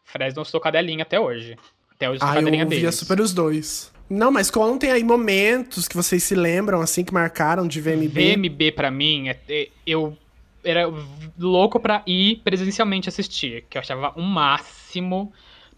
Fresno 0.04 0.42
eu 0.42 0.46
sou 0.46 0.60
cadelinha 0.60 1.04
até 1.04 1.20
hoje. 1.20 1.56
Até 1.96 2.10
hoje 2.10 2.18
eu 2.18 2.20
sou 2.20 2.28
Ah, 2.28 2.32
eu 2.32 2.36
cadelinha 2.42 2.64
ouvia 2.66 2.80
deles. 2.82 2.96
super 2.96 3.20
os 3.22 3.34
dois. 3.34 3.94
Não, 4.10 4.30
mas 4.32 4.52
contem 4.52 4.92
aí 4.92 5.04
momentos 5.04 5.88
que 5.88 5.96
vocês 5.96 6.22
se 6.22 6.36
lembram, 6.36 6.82
assim, 6.82 7.04
que 7.04 7.14
marcaram 7.14 7.68
de 7.68 7.80
VMB. 7.82 8.36
VMB 8.36 8.72
pra 8.72 8.92
mim, 8.92 9.30
é- 9.30 9.40
é- 9.50 9.70
eu 9.88 10.16
era 10.64 10.92
louco 11.40 11.80
pra 11.80 12.04
ir 12.06 12.42
presencialmente 12.44 13.08
assistir, 13.10 13.66
que 13.70 13.78
eu 13.78 13.82
achava 13.82 14.14
um 14.18 14.24
máximo 14.24 15.32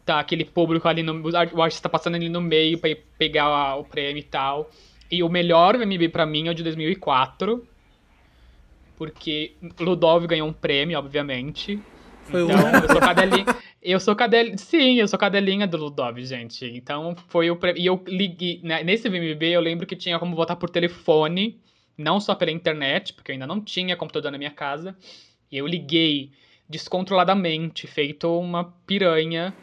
tá 0.05 0.19
aquele 0.21 0.45
público 0.45 0.87
ali, 0.87 1.03
no, 1.03 1.21
o 1.53 1.61
artista 1.61 1.89
passando 1.89 2.15
ali 2.15 2.29
no 2.29 2.39
meio 2.39 2.77
pra 2.79 2.89
ir 2.89 3.03
pegar 3.19 3.75
o 3.75 3.83
prêmio 3.83 4.19
e 4.21 4.23
tal. 4.23 4.69
E 5.09 5.23
o 5.23 5.29
melhor 5.29 5.77
VMB 5.77 6.09
pra 6.09 6.25
mim 6.25 6.47
é 6.47 6.51
o 6.51 6.53
de 6.53 6.63
2004, 6.63 7.65
porque 8.97 9.53
Ludov 9.79 10.25
ganhou 10.27 10.47
um 10.47 10.53
prêmio, 10.53 10.97
obviamente. 10.97 11.79
Foi 12.23 12.43
o- 12.43 12.49
Então, 12.51 12.71
eu 12.81 12.87
sou 12.89 12.99
cadelinha. 12.99 13.45
Eu 13.81 13.99
sou 13.99 14.15
cadelinha. 14.15 14.57
Sim, 14.57 14.95
eu 14.95 15.07
sou 15.07 15.17
cadelinha 15.19 15.65
do 15.67 15.77
Ludov, 15.77 16.17
gente. 16.25 16.65
Então 16.65 17.15
foi 17.29 17.49
o. 17.49 17.55
pre- 17.55 17.75
E 17.77 17.85
eu 17.85 18.03
liguei. 18.07 18.59
né, 18.63 18.83
Nesse 18.83 19.07
VMB 19.07 19.43
eu 19.51 19.61
lembro 19.61 19.85
que 19.85 19.95
tinha 19.95 20.19
como 20.19 20.35
votar 20.35 20.57
por 20.57 20.69
telefone, 20.69 21.57
não 21.97 22.19
só 22.19 22.35
pela 22.35 22.51
internet, 22.51 23.13
porque 23.13 23.31
eu 23.31 23.33
ainda 23.33 23.47
não 23.47 23.61
tinha 23.61 23.95
computador 23.95 24.31
na 24.31 24.37
minha 24.37 24.51
casa. 24.51 24.97
E 25.49 25.57
eu 25.57 25.65
liguei 25.65 26.31
descontroladamente, 26.67 27.87
feito 27.87 28.37
uma 28.37 28.65
piranha. 28.85 29.53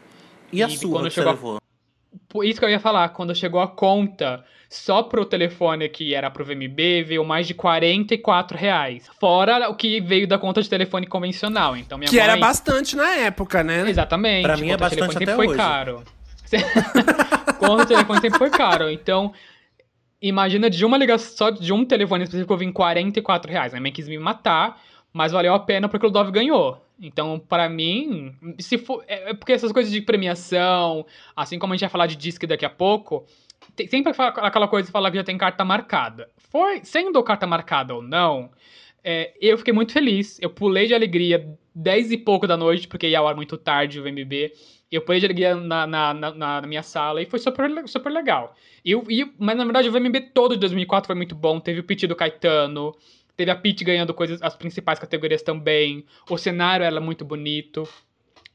E 0.51 0.63
a 0.63 0.67
E 0.67 0.77
sua 0.77 0.89
quando 0.91 1.11
chegou 1.11 1.31
a- 1.31 2.45
isso 2.45 2.59
que 2.59 2.65
eu 2.65 2.69
ia 2.69 2.79
falar, 2.79 3.09
quando 3.09 3.35
chegou 3.35 3.59
a 3.59 3.67
conta 3.67 4.43
só 4.69 5.03
pro 5.03 5.25
telefone 5.25 5.87
que 5.89 6.13
era 6.13 6.29
pro 6.29 6.43
VMB, 6.45 7.03
veio 7.05 7.23
mais 7.23 7.47
de 7.47 7.53
44 7.53 8.57
reais. 8.57 9.09
Fora 9.19 9.69
o 9.69 9.75
que 9.75 10.01
veio 10.01 10.27
da 10.27 10.37
conta 10.37 10.61
de 10.61 10.69
telefone 10.69 11.07
convencional. 11.07 11.75
Então 11.77 11.97
minha 11.97 12.09
Que 12.09 12.19
era 12.19 12.33
mãe... 12.33 12.41
bastante 12.41 12.95
na 12.95 13.09
época, 13.15 13.63
né? 13.63 13.89
Exatamente. 13.89 14.43
Pra 14.43 14.57
mim 14.57 14.69
é 14.69 14.77
conta 14.77 14.89
de 14.89 14.95
bastante 14.97 15.17
telefone 15.17 15.19
sempre 15.19 15.33
até 15.33 15.35
foi 15.35 15.47
hoje. 15.47 15.57
caro. 15.57 16.03
conta 17.59 17.83
de 17.83 17.87
telefone 17.89 18.21
sempre 18.21 18.37
foi 18.39 18.49
caro. 18.49 18.89
Então, 18.89 19.33
imagina 20.21 20.69
de 20.69 20.83
uma 20.85 20.97
ligação, 20.97 21.35
só 21.37 21.49
de 21.49 21.71
um 21.73 21.85
telefone 21.85 22.23
específico 22.23 22.53
eu 22.53 22.57
vim 22.57 22.71
44 22.71 23.51
reais. 23.51 23.71
Minha 23.73 23.81
mãe 23.81 23.91
quis 23.91 24.07
me 24.07 24.17
matar, 24.17 24.81
mas 25.13 25.31
valeu 25.31 25.53
a 25.53 25.59
pena 25.59 25.87
porque 25.87 26.05
o 26.05 26.09
Ludov 26.09 26.31
ganhou. 26.31 26.81
Então, 27.01 27.37
pra 27.37 27.67
mim, 27.67 28.33
se 28.57 28.77
for. 28.77 29.03
É 29.07 29.31
é 29.31 29.33
porque 29.33 29.51
essas 29.51 29.71
coisas 29.71 29.91
de 29.91 30.01
premiação, 30.01 31.05
assim 31.35 31.59
como 31.59 31.73
a 31.73 31.75
gente 31.75 31.81
vai 31.81 31.89
falar 31.89 32.07
de 32.07 32.15
disque 32.15 32.47
daqui 32.47 32.65
a 32.65 32.69
pouco, 32.69 33.25
tem, 33.75 33.87
sempre 33.87 34.13
aquela 34.17 34.67
coisa 34.67 34.85
de 34.87 34.91
falar 34.91 35.11
que 35.11 35.17
já 35.17 35.23
tem 35.23 35.37
carta 35.37 35.63
marcada. 35.65 36.29
Foi, 36.37 36.83
sendo 36.83 37.21
carta 37.23 37.45
marcada 37.45 37.93
ou 37.93 38.01
não, 38.01 38.51
é, 39.03 39.33
eu 39.39 39.57
fiquei 39.57 39.73
muito 39.73 39.91
feliz. 39.93 40.39
Eu 40.41 40.49
pulei 40.49 40.87
de 40.87 40.93
alegria 40.93 41.47
10 41.73 42.11
e 42.11 42.17
pouco 42.17 42.47
da 42.47 42.57
noite, 42.57 42.87
porque 42.87 43.07
ia 43.07 43.19
ao 43.19 43.27
ar 43.27 43.35
muito 43.35 43.57
tarde 43.57 43.99
o 43.99 44.03
VMB. 44.03 44.51
Eu 44.91 45.01
pulei 45.01 45.19
de 45.19 45.25
alegria 45.25 45.55
na, 45.55 45.85
na, 45.85 46.13
na, 46.13 46.31
na 46.31 46.61
minha 46.61 46.83
sala 46.83 47.21
e 47.21 47.25
foi 47.25 47.39
super, 47.39 47.69
super 47.87 48.11
legal. 48.11 48.55
Eu- 48.83 49.03
e, 49.09 49.25
mas 49.37 49.57
na 49.57 49.63
verdade 49.63 49.89
o 49.89 49.91
VMB 49.91 50.21
todo 50.33 50.53
de 50.55 50.59
2004 50.61 51.07
foi 51.07 51.15
muito 51.15 51.35
bom. 51.35 51.59
Teve 51.59 51.81
o 51.81 51.83
pitch 51.83 52.03
do 52.05 52.15
Caetano, 52.15 52.95
teve 53.35 53.51
a 53.51 53.55
Pete 53.55 53.83
ganhando 53.83 54.13
coisas, 54.13 54.41
as 54.41 54.55
principais 54.55 54.97
categorias 54.99 55.41
também. 55.41 56.05
O 56.29 56.37
cenário 56.37 56.85
era 56.85 57.01
muito 57.01 57.25
bonito. 57.25 57.87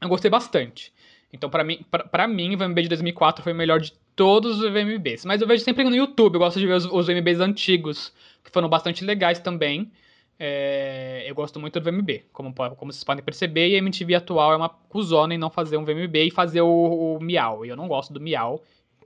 Eu 0.01 0.09
gostei 0.09 0.31
bastante. 0.31 0.91
Então, 1.33 1.49
pra 1.49 1.63
mim, 1.63 1.85
pra 2.11 2.27
mim, 2.27 2.55
o 2.55 2.57
VMB 2.57 2.83
de 2.83 2.89
2004 2.89 3.43
foi 3.43 3.53
o 3.53 3.55
melhor 3.55 3.79
de 3.79 3.93
todos 4.15 4.59
os 4.59 4.71
VMBs. 4.71 5.25
Mas 5.25 5.41
eu 5.41 5.47
vejo 5.47 5.63
sempre 5.63 5.83
no 5.83 5.95
YouTube, 5.95 6.35
eu 6.35 6.39
gosto 6.39 6.59
de 6.59 6.67
ver 6.67 6.73
os, 6.73 6.85
os 6.85 7.07
VMBs 7.07 7.39
antigos, 7.39 8.13
que 8.43 8.51
foram 8.51 8.67
bastante 8.67 9.05
legais 9.05 9.39
também. 9.39 9.91
É, 10.37 11.23
eu 11.27 11.35
gosto 11.35 11.59
muito 11.59 11.79
do 11.79 11.91
VMB, 11.91 12.23
como, 12.33 12.53
como 12.53 12.91
vocês 12.91 13.03
podem 13.03 13.23
perceber, 13.23 13.69
e 13.69 13.75
a 13.75 13.77
MTV 13.77 14.15
atual 14.15 14.53
é 14.53 14.57
uma 14.57 14.69
cuzona 14.69 15.35
em 15.35 15.37
não 15.37 15.49
fazer 15.49 15.77
um 15.77 15.85
VMB 15.85 16.15
e 16.25 16.31
fazer 16.31 16.61
o, 16.61 17.17
o 17.17 17.19
Miau. 17.21 17.65
E 17.65 17.69
eu 17.69 17.75
não 17.75 17.87
gosto 17.87 18.11
do 18.11 18.19
Miau, 18.19 18.61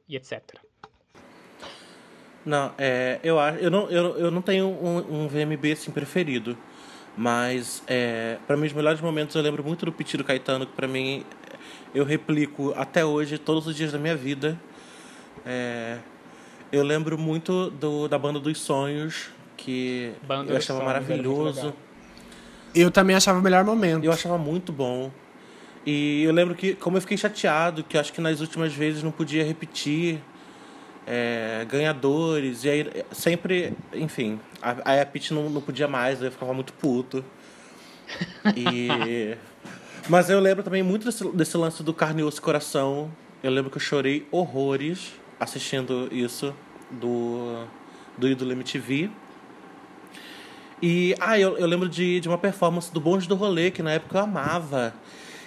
e 0.08 0.16
etc. 0.16 0.42
Não, 2.46 2.72
é, 2.78 3.20
eu 3.24 3.40
acho. 3.40 3.60
Eu 3.60 3.72
não, 3.72 3.90
eu, 3.90 4.18
eu 4.18 4.32
não 4.32 4.42
tenho 4.42 4.68
um, 4.68 5.24
um 5.24 5.28
VMB 5.28 5.74
assim 5.74 5.92
preferido. 5.92 6.58
Mas, 7.18 7.82
é, 7.88 8.38
para 8.46 8.58
mim, 8.58 8.68
os 8.68 8.74
melhores 8.74 9.00
momentos 9.00 9.36
eu 9.36 9.42
lembro 9.42 9.64
muito 9.64 9.86
do 9.86 9.92
Piti 9.92 10.18
do 10.18 10.24
Caetano, 10.24 10.66
que 10.66 10.74
pra 10.74 10.88
mim 10.88 11.26
eu 11.96 12.04
replico 12.04 12.74
até 12.76 13.06
hoje, 13.06 13.38
todos 13.38 13.66
os 13.66 13.76
dias 13.76 13.94
da 13.94 13.98
minha 13.98 14.18
vida. 14.18 14.60
É, 15.46 15.98
eu 16.70 16.84
lembro 16.84 17.18
muito 17.18 17.70
do, 17.70 18.10
da 18.10 18.20
Banda 18.20 18.38
dos 18.38 18.60
Sonhos, 18.60 19.30
que 19.56 20.12
Banda 20.28 20.52
eu 20.52 20.58
achava 20.58 20.80
muito 20.80 20.88
maravilhoso. 20.88 21.74
Eu 22.76 22.92
também 22.92 23.16
achava 23.16 23.40
o 23.40 23.42
melhor 23.42 23.64
momento. 23.64 24.04
Eu 24.04 24.12
achava 24.12 24.38
muito 24.38 24.74
bom. 24.74 25.10
E 25.86 26.24
eu 26.24 26.34
lembro 26.34 26.54
que, 26.54 26.74
como 26.76 26.98
eu 26.98 27.02
fiquei 27.02 27.16
chateado, 27.16 27.82
que 27.82 27.98
acho 27.98 28.12
que 28.12 28.20
nas 28.20 28.42
últimas 28.42 28.74
vezes 28.74 29.02
não 29.02 29.12
podia 29.12 29.46
repetir 29.46 30.20
é, 31.08 31.66
ganhadores. 31.70 32.66
E 32.66 32.70
aí 32.70 33.06
sempre, 33.14 33.74
enfim, 33.94 34.38
a, 34.62 34.76
aí 34.84 35.00
a 35.00 35.06
Pitty 35.06 35.34
não, 35.34 35.50
não 35.50 35.62
podia 35.62 35.88
mais, 35.88 36.20
aí 36.20 36.28
eu 36.28 36.32
ficava 36.32 36.54
muito 36.54 36.74
puto. 36.74 37.24
E. 38.54 39.38
Mas 40.08 40.30
eu 40.30 40.40
lembro 40.40 40.64
também 40.64 40.84
muito 40.84 41.06
desse, 41.06 41.28
desse 41.30 41.58
lance 41.58 41.82
do 41.82 41.92
Carne, 41.92 42.22
Osso 42.22 42.38
e 42.38 42.42
Coração. 42.42 43.12
Eu 43.42 43.50
lembro 43.52 43.72
que 43.72 43.78
eu 43.78 43.82
chorei 43.82 44.28
horrores 44.32 45.14
assistindo 45.40 46.08
isso 46.12 46.54
do, 46.92 47.66
do 48.16 48.28
Ídolo 48.28 48.52
MTV. 48.52 49.10
E, 50.80 51.16
ah, 51.20 51.40
eu, 51.40 51.58
eu 51.58 51.66
lembro 51.66 51.90
de, 51.90 52.20
de 52.20 52.28
uma 52.28 52.38
performance 52.38 52.94
do 52.94 53.00
Bonde 53.00 53.28
do 53.28 53.34
Rolê, 53.34 53.72
que 53.72 53.82
na 53.82 53.94
época 53.94 54.20
eu 54.20 54.24
amava. 54.24 54.94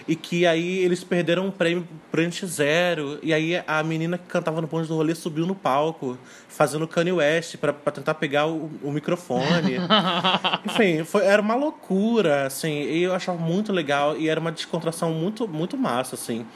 E 0.09 0.16
que 0.16 0.46
aí 0.46 0.78
eles 0.78 1.04
perderam 1.04 1.46
um 1.46 1.50
prêmio 1.50 1.86
pro 2.11 2.22
NX0. 2.22 3.18
E 3.22 3.34
aí 3.34 3.62
a 3.66 3.82
menina 3.82 4.16
que 4.16 4.24
cantava 4.24 4.59
no 4.62 4.66
Bonde 4.66 4.88
do 4.88 4.96
Rolê 4.96 5.14
subiu 5.14 5.46
no 5.46 5.54
palco, 5.54 6.16
fazendo 6.48 6.88
Kanye 6.88 7.12
West 7.12 7.59
pra, 7.59 7.74
pra 7.74 7.92
tentar 7.92 8.14
pegar 8.14 8.46
o, 8.46 8.70
o 8.82 8.90
microfone. 8.90 9.76
Enfim, 10.64 11.04
foi, 11.04 11.26
era 11.26 11.42
uma 11.42 11.54
loucura, 11.54 12.46
assim. 12.46 12.84
E 12.84 13.02
eu 13.02 13.14
achava 13.14 13.38
muito 13.38 13.70
legal. 13.70 14.16
E 14.16 14.30
era 14.30 14.40
uma 14.40 14.50
descontração 14.50 15.12
muito, 15.12 15.46
muito 15.46 15.76
massa, 15.76 16.14
assim. 16.14 16.46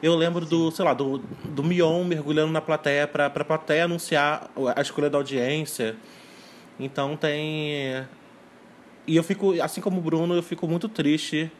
Eu 0.00 0.14
lembro 0.14 0.46
do, 0.46 0.70
sei 0.70 0.84
lá, 0.84 0.94
do, 0.94 1.18
do 1.44 1.64
Mion 1.64 2.04
mergulhando 2.04 2.52
na 2.52 2.60
plateia 2.60 3.08
pra, 3.08 3.28
pra 3.28 3.44
plateia 3.44 3.86
anunciar 3.86 4.48
a 4.76 4.80
escolha 4.80 5.10
da 5.10 5.18
audiência. 5.18 5.96
Então 6.78 7.16
tem. 7.16 8.06
E 9.04 9.16
eu 9.16 9.24
fico, 9.24 9.60
assim 9.60 9.80
como 9.80 9.98
o 9.98 10.00
Bruno, 10.00 10.34
eu 10.34 10.42
fico 10.44 10.68
muito 10.68 10.88
triste. 10.88 11.50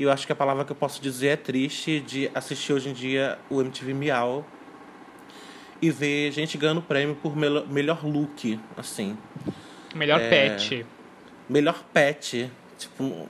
E 0.00 0.02
eu 0.02 0.10
acho 0.10 0.24
que 0.26 0.32
a 0.32 0.34
palavra 0.34 0.64
que 0.64 0.72
eu 0.72 0.76
posso 0.76 1.02
dizer 1.02 1.26
é 1.28 1.36
triste 1.36 2.00
de 2.00 2.30
assistir 2.34 2.72
hoje 2.72 2.88
em 2.88 2.94
dia 2.94 3.36
o 3.50 3.60
MTV 3.60 3.92
Miau 3.92 4.46
e 5.82 5.90
ver 5.90 6.32
gente 6.32 6.56
ganhando 6.56 6.80
prêmio 6.80 7.14
por 7.16 7.36
melo- 7.36 7.66
melhor 7.68 8.02
look, 8.02 8.58
assim. 8.78 9.14
Melhor 9.94 10.18
É. 10.18 10.30
pet. 10.30 10.86
Melhor 11.46 11.84
pet. 11.92 12.50
Tipo. 12.78 13.28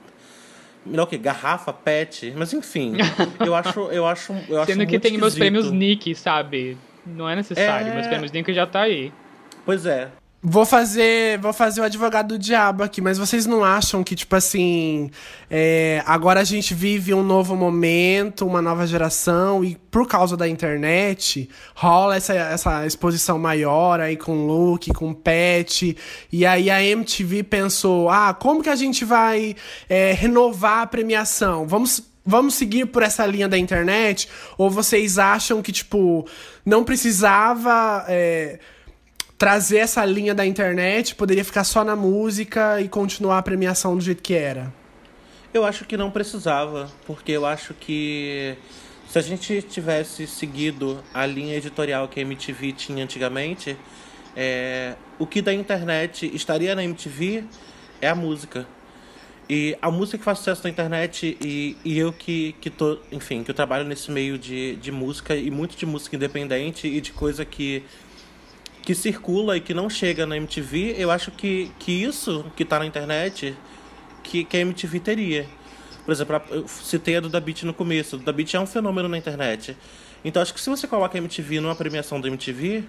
Melhor 0.85 1.03
o 1.03 1.07
quê? 1.07 1.17
Garrafa, 1.17 1.73
pet. 1.73 2.33
Mas 2.37 2.53
enfim, 2.53 2.93
eu 3.45 3.53
acho. 3.53 3.81
Eu 3.91 4.05
acho, 4.05 4.31
eu 4.47 4.61
acho 4.61 4.71
Sendo 4.71 4.87
que 4.87 4.97
tem 4.97 5.11
meus 5.17 5.33
esquisito. 5.33 5.39
prêmios 5.39 5.69
Nick, 5.73 6.15
sabe? 6.15 6.77
Não 7.05 7.27
é 7.29 7.35
necessário. 7.35 7.87
É. 7.91 7.95
Meus 7.95 8.07
prêmios 8.07 8.31
Nick 8.31 8.53
já 8.53 8.65
tá 8.65 8.83
aí. 8.83 9.11
Pois 9.65 9.85
é. 9.85 10.09
Vou 10.43 10.65
fazer, 10.65 11.37
vou 11.37 11.53
fazer 11.53 11.81
o 11.81 11.83
advogado 11.83 12.29
do 12.29 12.39
diabo 12.39 12.81
aqui, 12.81 12.99
mas 12.99 13.19
vocês 13.19 13.45
não 13.45 13.63
acham 13.63 14.03
que, 14.03 14.15
tipo 14.15 14.35
assim, 14.35 15.11
é, 15.47 16.01
agora 16.03 16.39
a 16.39 16.43
gente 16.43 16.73
vive 16.73 17.13
um 17.13 17.21
novo 17.21 17.55
momento, 17.55 18.47
uma 18.47 18.59
nova 18.59 18.87
geração, 18.87 19.63
e 19.63 19.75
por 19.91 20.07
causa 20.07 20.35
da 20.35 20.49
internet, 20.49 21.47
rola 21.75 22.15
essa, 22.15 22.33
essa 22.33 22.87
exposição 22.87 23.37
maior 23.37 23.99
aí 23.99 24.17
com 24.17 24.47
look, 24.47 24.91
com 24.93 25.13
pet, 25.13 25.95
e 26.31 26.43
aí 26.43 26.71
a 26.71 26.83
MTV 26.83 27.43
pensou, 27.43 28.09
ah, 28.09 28.33
como 28.33 28.63
que 28.63 28.69
a 28.69 28.75
gente 28.75 29.05
vai 29.05 29.55
é, 29.87 30.11
renovar 30.11 30.81
a 30.81 30.87
premiação? 30.87 31.67
Vamos 31.67 32.09
Vamos 32.23 32.53
seguir 32.53 32.85
por 32.85 33.01
essa 33.01 33.25
linha 33.25 33.49
da 33.49 33.57
internet? 33.57 34.29
Ou 34.55 34.69
vocês 34.69 35.17
acham 35.17 35.59
que, 35.59 35.71
tipo, 35.71 36.27
não 36.63 36.83
precisava 36.83 38.05
é, 38.07 38.59
trazer 39.41 39.79
essa 39.79 40.05
linha 40.05 40.35
da 40.35 40.45
internet, 40.45 41.15
poderia 41.15 41.43
ficar 41.43 41.63
só 41.63 41.83
na 41.83 41.95
música 41.95 42.79
e 42.79 42.87
continuar 42.87 43.39
a 43.39 43.41
premiação 43.41 43.97
do 43.97 44.03
jeito 44.03 44.21
que 44.21 44.35
era? 44.35 44.71
Eu 45.51 45.65
acho 45.65 45.83
que 45.83 45.97
não 45.97 46.11
precisava, 46.11 46.91
porque 47.07 47.31
eu 47.31 47.43
acho 47.43 47.73
que 47.73 48.55
se 49.09 49.17
a 49.17 49.21
gente 49.23 49.63
tivesse 49.63 50.27
seguido 50.27 51.03
a 51.11 51.25
linha 51.25 51.55
editorial 51.55 52.07
que 52.07 52.19
a 52.19 52.21
MTV 52.21 52.71
tinha 52.73 53.03
antigamente, 53.03 53.75
é, 54.37 54.93
o 55.17 55.25
que 55.25 55.41
da 55.41 55.51
internet 55.51 56.29
estaria 56.35 56.75
na 56.75 56.83
MTV 56.83 57.43
é 57.99 58.09
a 58.09 58.13
música. 58.13 58.67
E 59.49 59.75
a 59.81 59.89
música 59.89 60.19
que 60.19 60.23
faz 60.23 60.37
sucesso 60.37 60.61
na 60.65 60.69
internet 60.69 61.35
e, 61.41 61.75
e 61.83 61.97
eu 61.97 62.13
que, 62.13 62.55
que 62.61 62.69
tô, 62.69 62.99
enfim, 63.11 63.43
que 63.43 63.49
eu 63.49 63.55
trabalho 63.55 63.85
nesse 63.85 64.11
meio 64.11 64.37
de, 64.37 64.75
de 64.75 64.91
música 64.91 65.35
e 65.35 65.49
muito 65.49 65.75
de 65.75 65.85
música 65.87 66.15
independente 66.15 66.87
e 66.87 67.01
de 67.01 67.11
coisa 67.11 67.43
que, 67.43 67.83
que 68.91 68.95
circula 68.95 69.55
e 69.55 69.61
que 69.61 69.73
não 69.73 69.89
chega 69.89 70.25
na 70.25 70.35
MTV, 70.35 70.95
eu 70.97 71.09
acho 71.09 71.31
que, 71.31 71.71
que 71.79 72.03
isso 72.03 72.45
que 72.57 72.65
tá 72.65 72.77
na 72.77 72.85
internet, 72.85 73.55
que, 74.21 74.43
que 74.43 74.57
a 74.57 74.59
MTV 74.59 74.99
teria. 74.99 75.47
Por 76.03 76.11
exemplo, 76.11 76.41
eu 76.49 76.67
citei 76.67 77.15
a 77.15 77.21
do 77.21 77.29
Da 77.29 77.39
Beat 77.39 77.63
no 77.63 77.73
começo. 77.73 78.17
O 78.17 78.19
Da 78.19 78.33
Beat 78.33 78.53
é 78.53 78.59
um 78.59 78.65
fenômeno 78.65 79.07
na 79.07 79.17
internet. 79.17 79.77
Então 80.25 80.41
acho 80.41 80.53
que 80.53 80.59
se 80.59 80.69
você 80.69 80.87
coloca 80.87 81.17
a 81.17 81.19
MTV 81.19 81.61
numa 81.61 81.73
premiação 81.73 82.19
da 82.19 82.27
MTV, 82.27 82.83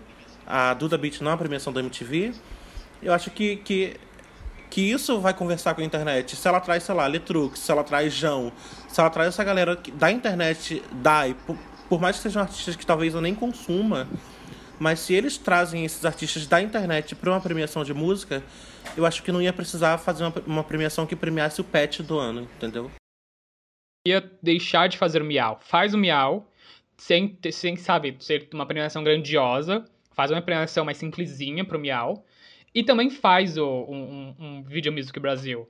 a 0.44 0.74
Duda 0.74 0.98
Beat 0.98 1.20
numa 1.20 1.36
premiação 1.36 1.72
da 1.72 1.78
MTV, 1.78 2.32
eu 3.00 3.12
acho 3.12 3.30
que, 3.30 3.56
que 3.58 3.96
que 4.68 4.80
isso 4.80 5.20
vai 5.20 5.34
conversar 5.34 5.74
com 5.74 5.82
a 5.82 5.84
internet. 5.84 6.34
Se 6.34 6.48
ela 6.48 6.58
traz, 6.58 6.82
sei 6.82 6.94
lá, 6.96 7.06
Letrux, 7.06 7.60
se 7.60 7.70
ela 7.70 7.84
traz 7.84 8.12
João, 8.12 8.50
se 8.88 8.98
ela 8.98 9.10
traz 9.10 9.28
essa 9.28 9.44
galera 9.44 9.78
da 9.94 10.10
internet, 10.10 10.82
DAI, 10.94 11.36
por, 11.46 11.56
por 11.88 12.00
mais 12.00 12.16
que 12.16 12.22
sejam 12.22 12.42
artistas 12.42 12.74
que 12.74 12.86
talvez 12.86 13.14
eu 13.14 13.20
nem 13.20 13.34
consuma, 13.34 14.08
mas 14.82 14.98
se 14.98 15.14
eles 15.14 15.38
trazem 15.38 15.84
esses 15.84 16.04
artistas 16.04 16.44
da 16.44 16.60
internet 16.60 17.14
para 17.14 17.30
uma 17.30 17.40
premiação 17.40 17.84
de 17.84 17.94
música, 17.94 18.42
eu 18.96 19.06
acho 19.06 19.22
que 19.22 19.30
não 19.30 19.40
ia 19.40 19.52
precisar 19.52 19.96
fazer 19.96 20.24
uma, 20.24 20.34
uma 20.44 20.64
premiação 20.64 21.06
que 21.06 21.14
premiasse 21.14 21.60
o 21.60 21.64
pet 21.64 22.02
do 22.02 22.18
ano, 22.18 22.48
entendeu? 22.56 22.90
Ia 24.08 24.20
deixar 24.42 24.88
de 24.88 24.98
fazer 24.98 25.22
o 25.22 25.24
miau. 25.24 25.60
Faz 25.62 25.94
o 25.94 25.98
miau, 25.98 26.50
sem, 26.96 27.38
sem 27.52 27.76
sabe, 27.76 28.16
ser 28.18 28.48
uma 28.52 28.66
premiação 28.66 29.04
grandiosa, 29.04 29.84
faz 30.10 30.32
uma 30.32 30.42
premiação 30.42 30.84
mais 30.84 30.98
simplesinha 30.98 31.64
pro 31.64 31.78
miau 31.78 32.26
e 32.74 32.82
também 32.82 33.08
faz 33.08 33.56
o, 33.56 33.64
um, 33.64 34.34
um 34.36 34.62
Video 34.64 34.92
Music 34.92 35.18
Brasil. 35.20 35.68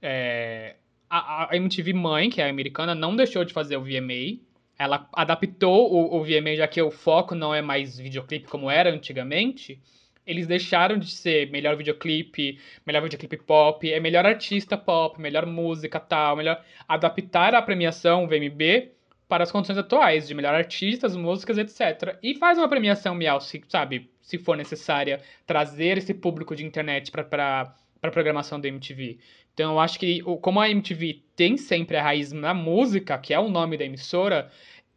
É, 0.00 0.74
a, 1.08 1.52
a, 1.52 1.56
MTV 1.56 1.92
Mãe, 1.92 2.28
que 2.28 2.42
é 2.42 2.50
americana, 2.50 2.92
não 2.92 3.14
deixou 3.14 3.44
de 3.44 3.52
fazer 3.52 3.76
o 3.76 3.84
VMA. 3.84 4.40
Ela 4.82 5.08
adaptou 5.12 5.92
o, 5.92 6.16
o 6.16 6.24
VMA, 6.24 6.56
já 6.56 6.66
que 6.66 6.82
o 6.82 6.90
foco 6.90 7.34
não 7.36 7.54
é 7.54 7.62
mais 7.62 7.98
videoclipe 7.98 8.48
como 8.48 8.68
era 8.68 8.90
antigamente. 8.90 9.80
Eles 10.26 10.46
deixaram 10.46 10.98
de 10.98 11.08
ser 11.08 11.50
melhor 11.50 11.76
videoclipe, 11.76 12.58
melhor 12.84 13.02
videoclipe 13.02 13.36
pop, 13.36 13.90
é 13.90 14.00
melhor 14.00 14.26
artista 14.26 14.76
pop, 14.76 15.20
melhor 15.20 15.46
música 15.46 16.00
tal, 16.00 16.36
melhor 16.36 16.60
adaptar 16.88 17.54
a 17.54 17.62
premiação 17.62 18.26
VMB 18.26 18.90
para 19.28 19.44
as 19.44 19.52
condições 19.52 19.78
atuais, 19.78 20.26
de 20.26 20.34
melhor 20.34 20.54
artistas, 20.54 21.16
músicas, 21.16 21.58
etc. 21.58 22.18
E 22.22 22.34
faz 22.34 22.58
uma 22.58 22.68
premiação 22.68 23.14
Miau, 23.14 23.40
se, 23.40 23.62
sabe, 23.68 24.10
se 24.20 24.36
for 24.36 24.56
necessária, 24.56 25.20
trazer 25.46 25.96
esse 25.96 26.12
público 26.12 26.56
de 26.56 26.64
internet 26.64 27.10
para 27.10 27.74
a 28.02 28.10
programação 28.10 28.60
da 28.60 28.68
MTV. 28.68 29.18
Então 29.54 29.72
eu 29.72 29.80
acho 29.80 29.98
que, 29.98 30.22
como 30.40 30.60
a 30.60 30.70
MTV 30.70 31.22
tem 31.36 31.56
sempre 31.56 31.96
a 31.96 32.02
raiz 32.02 32.32
na 32.32 32.54
música, 32.54 33.18
que 33.18 33.34
é 33.34 33.38
o 33.38 33.48
nome 33.48 33.76
da 33.76 33.84
emissora, 33.84 34.50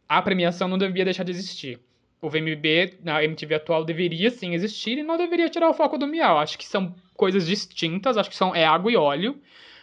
a 0.08 0.22
premiação 0.22 0.68
não 0.68 0.78
devia 0.78 1.04
deixar 1.04 1.24
de 1.24 1.32
existir. 1.32 1.78
O 2.20 2.30
VMB 2.30 2.98
na 3.04 3.22
MTV 3.22 3.56
atual 3.56 3.84
deveria 3.84 4.30
sim 4.30 4.54
existir 4.54 4.98
e 4.98 5.02
não 5.02 5.16
deveria 5.16 5.48
tirar 5.48 5.68
o 5.68 5.74
foco 5.74 5.98
do 5.98 6.06
Miau. 6.06 6.38
Acho 6.38 6.58
que 6.58 6.64
são 6.64 6.94
coisas 7.14 7.46
distintas, 7.46 8.16
acho 8.16 8.30
que 8.30 8.36
são, 8.36 8.54
é 8.54 8.64
água 8.64 8.90
e 8.90 8.96
óleo. 8.96 9.38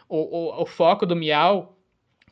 O, 0.09 0.17
o, 0.17 0.61
o 0.63 0.65
foco 0.65 1.05
do 1.05 1.15
Miau 1.15 1.73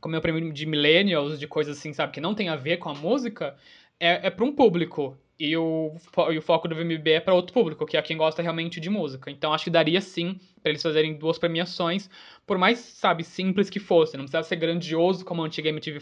como 0.02 0.16
é 0.16 0.18
o 0.18 0.22
prêmio 0.22 0.52
de 0.52 0.66
millennials, 0.66 1.40
de 1.40 1.48
coisas 1.48 1.78
assim, 1.78 1.94
sabe, 1.94 2.12
que 2.12 2.20
não 2.20 2.34
tem 2.34 2.50
a 2.50 2.56
ver 2.56 2.78
com 2.78 2.90
a 2.90 2.94
música, 2.96 3.56
é, 4.00 4.28
é 4.28 4.30
para 4.32 4.44
um 4.44 4.52
público. 4.52 5.16
E 5.44 5.58
o, 5.58 5.96
e 6.32 6.38
o 6.38 6.42
foco 6.42 6.68
do 6.68 6.76
VMB 6.76 7.14
é 7.14 7.20
para 7.20 7.34
outro 7.34 7.52
público, 7.52 7.84
que 7.88 7.98
é 7.98 8.02
quem 8.04 8.16
gosta 8.16 8.44
realmente 8.44 8.80
de 8.80 8.92
música. 8.92 9.32
Então 9.32 9.52
acho 9.52 9.64
que 9.64 9.70
daria 9.72 10.00
sim 10.00 10.40
para 10.62 10.70
eles 10.70 10.84
fazerem 10.84 11.16
duas 11.16 11.40
premiações, 11.40 12.08
por 12.46 12.60
mais, 12.60 12.78
sabe, 12.78 13.24
simples 13.24 13.68
que 13.68 13.80
fosse. 13.80 14.16
Não 14.16 14.26
precisava 14.26 14.44
ser 14.44 14.58
grandioso 14.58 15.26
como 15.26 15.42
a 15.42 15.48
antiga 15.48 15.70
MTV, 15.70 16.00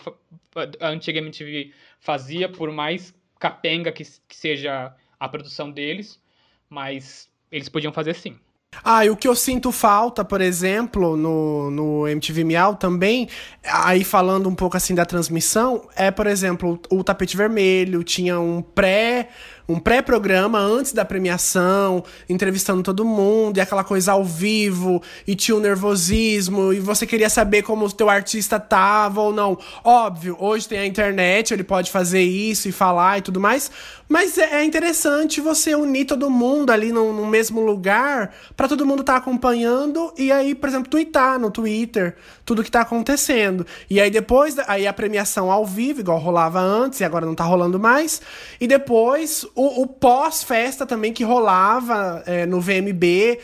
a 0.81 0.89
antiga 0.89 1.19
MTV 1.19 1.71
fazia, 2.01 2.49
por 2.49 2.69
mais 2.69 3.15
capenga 3.39 3.93
que, 3.93 4.03
que 4.03 4.35
seja 4.35 4.93
a 5.17 5.29
produção 5.29 5.71
deles. 5.71 6.21
Mas 6.69 7.31
eles 7.49 7.69
podiam 7.69 7.93
fazer 7.93 8.15
sim. 8.15 8.37
Ah, 8.83 9.05
e 9.05 9.09
o 9.09 9.15
que 9.15 9.27
eu 9.27 9.35
sinto 9.35 9.71
falta, 9.71 10.23
por 10.23 10.41
exemplo, 10.41 11.17
no, 11.17 11.71
no 11.71 12.07
MTV 12.07 12.43
Miau 12.43 12.75
também, 12.75 13.27
aí 13.63 14.03
falando 14.03 14.47
um 14.47 14.55
pouco 14.55 14.77
assim 14.77 14.95
da 14.95 15.05
transmissão, 15.05 15.87
é, 15.95 16.11
por 16.11 16.27
exemplo, 16.27 16.79
o, 16.89 16.99
o 16.99 17.03
tapete 17.03 17.35
vermelho, 17.35 18.03
tinha 18.03 18.39
um 18.39 18.61
pré 18.61 19.29
um 19.69 19.79
pré-programa 19.79 20.57
antes 20.57 20.91
da 20.91 21.05
premiação, 21.05 22.03
entrevistando 22.27 22.81
todo 22.81 23.05
mundo, 23.05 23.57
e 23.57 23.61
aquela 23.61 23.83
coisa 23.83 24.13
ao 24.13 24.25
vivo, 24.25 24.99
e 25.27 25.35
tinha 25.35 25.55
um 25.55 25.59
nervosismo, 25.59 26.73
e 26.73 26.79
você 26.79 27.05
queria 27.05 27.29
saber 27.29 27.61
como 27.61 27.85
o 27.85 27.91
teu 27.91 28.09
artista 28.09 28.59
tava 28.59 29.21
ou 29.21 29.31
não. 29.31 29.59
Óbvio, 29.83 30.35
hoje 30.39 30.67
tem 30.67 30.79
a 30.79 30.85
internet, 30.87 31.53
ele 31.53 31.63
pode 31.63 31.91
fazer 31.91 32.23
isso 32.23 32.67
e 32.67 32.71
falar 32.71 33.19
e 33.19 33.21
tudo 33.21 33.39
mais, 33.39 33.69
mas 34.07 34.39
é, 34.39 34.55
é 34.55 34.63
interessante 34.63 35.39
você 35.39 35.75
unir 35.75 36.05
todo 36.05 36.31
mundo 36.31 36.71
ali 36.71 36.91
no, 36.91 37.13
no 37.13 37.27
mesmo 37.27 37.61
lugar, 37.61 38.33
para 38.57 38.67
todo 38.67 38.87
mundo 38.87 39.01
estar 39.01 39.13
tá 39.13 39.19
acompanhando, 39.19 40.11
e 40.17 40.31
aí, 40.31 40.55
por 40.55 40.67
exemplo, 40.67 40.89
twittar 40.89 41.39
no 41.39 41.51
Twitter 41.51 42.15
tudo 42.43 42.63
que 42.63 42.71
tá 42.71 42.81
acontecendo. 42.81 43.67
E 43.87 44.01
aí 44.01 44.09
depois, 44.09 44.57
aí 44.67 44.87
a 44.87 44.93
premiação 44.93 45.51
ao 45.51 45.63
vivo, 45.63 45.99
igual 45.99 46.17
rolava 46.17 46.59
antes, 46.59 46.99
e 47.01 47.03
agora 47.03 47.23
não 47.23 47.35
tá 47.35 47.43
rolando 47.43 47.79
mais, 47.79 48.19
e 48.59 48.65
depois 48.65 49.45
o, 49.59 49.81
o 49.81 49.87
pós-festa 49.87 50.85
também 50.85 51.11
que 51.11 51.21
rolava 51.21 52.23
é, 52.25 52.45
no 52.45 52.61
VMB 52.61 53.39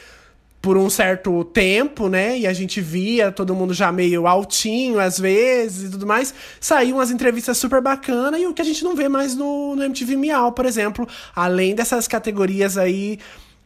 por 0.61 0.78
um 0.78 0.89
certo 0.89 1.43
tempo, 1.43 2.07
né? 2.07 2.39
E 2.39 2.47
a 2.47 2.53
gente 2.53 2.80
via 2.80 3.34
todo 3.34 3.53
mundo 3.53 3.74
já 3.74 3.91
meio 3.91 4.26
altinho 4.26 4.97
às 4.97 5.20
vezes 5.20 5.89
e 5.89 5.91
tudo 5.91 6.07
mais. 6.07 6.34
Saíam 6.59 6.97
umas 6.97 7.11
entrevistas 7.11 7.57
super 7.57 7.82
bacanas 7.82 8.39
e 8.39 8.47
o 8.47 8.53
que 8.53 8.61
a 8.61 8.66
gente 8.66 8.82
não 8.82 8.95
vê 8.95 9.09
mais 9.09 9.36
no, 9.36 9.76
no 9.76 9.84
MTV 9.84 10.16
Miau, 10.16 10.53
por 10.53 10.66
exemplo. 10.66 11.05
Além 11.36 11.76
dessas 11.76 12.07
categorias 12.07 12.78
aí 12.78 13.20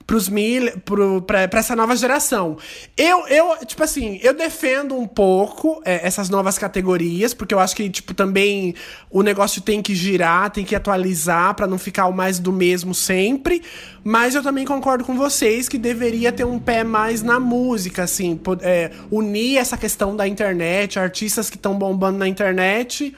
pros 0.09 0.27
mil, 0.27 0.71
pro, 0.79 1.21
pra, 1.21 1.47
pra 1.47 1.59
essa 1.59 1.75
nova 1.75 1.95
geração. 1.95 2.57
Eu, 2.97 3.27
eu, 3.27 3.63
tipo 3.63 3.83
assim, 3.83 4.19
eu 4.23 4.33
defendo 4.33 4.97
um 4.97 5.05
pouco 5.05 5.83
é, 5.85 6.03
essas 6.03 6.29
novas 6.29 6.57
categorias, 6.57 7.31
porque 7.31 7.53
eu 7.53 7.59
acho 7.59 7.75
que, 7.75 7.87
tipo, 7.91 8.15
também 8.15 8.73
o 9.11 9.21
negócio 9.21 9.61
tem 9.61 9.83
que 9.83 9.93
girar, 9.93 10.49
tem 10.49 10.65
que 10.65 10.75
atualizar 10.75 11.53
para 11.53 11.67
não 11.67 11.77
ficar 11.77 12.07
o 12.07 12.11
mais 12.11 12.39
do 12.39 12.51
mesmo 12.51 12.91
sempre. 12.95 13.61
Mas 14.03 14.33
eu 14.33 14.41
também 14.41 14.65
concordo 14.65 15.03
com 15.03 15.15
vocês 15.15 15.69
que 15.69 15.77
deveria 15.77 16.31
ter 16.31 16.43
um 16.43 16.57
pé 16.57 16.83
mais 16.83 17.21
na 17.21 17.39
música, 17.39 18.01
assim, 18.01 18.41
é, 18.61 18.89
unir 19.11 19.57
essa 19.57 19.77
questão 19.77 20.15
da 20.15 20.27
internet, 20.27 20.97
artistas 20.97 21.51
que 21.51 21.55
estão 21.55 21.77
bombando 21.77 22.17
na 22.17 22.27
internet, 22.27 23.15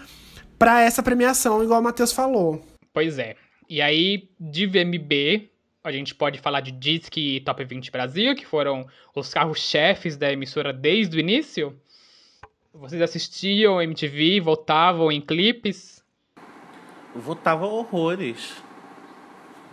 para 0.60 0.82
essa 0.82 1.02
premiação, 1.02 1.64
igual 1.64 1.80
o 1.80 1.84
Matheus 1.86 2.12
falou. 2.12 2.62
Pois 2.94 3.18
é. 3.18 3.38
E 3.70 3.82
aí, 3.82 4.24
de 4.38 4.68
VMB, 4.68 5.51
a 5.84 5.92
gente 5.92 6.14
pode 6.14 6.40
falar 6.40 6.62
de 6.62 6.72
Disc 6.72 7.16
e 7.18 7.40
Top 7.42 7.64
20 7.64 7.92
Brasil, 7.92 8.36
que 8.36 8.46
foram 8.46 8.86
os 9.16 9.34
carros-chefes 9.34 10.16
da 10.16 10.32
emissora 10.32 10.72
desde 10.72 11.18
o 11.18 11.20
início. 11.20 11.76
Vocês 12.74 13.02
assistiam 13.02 13.82
MTV, 13.82 14.40
votavam 14.40 15.12
em 15.12 15.20
clipes? 15.20 16.04
Votava 17.16 17.66
horrores. 17.66 18.56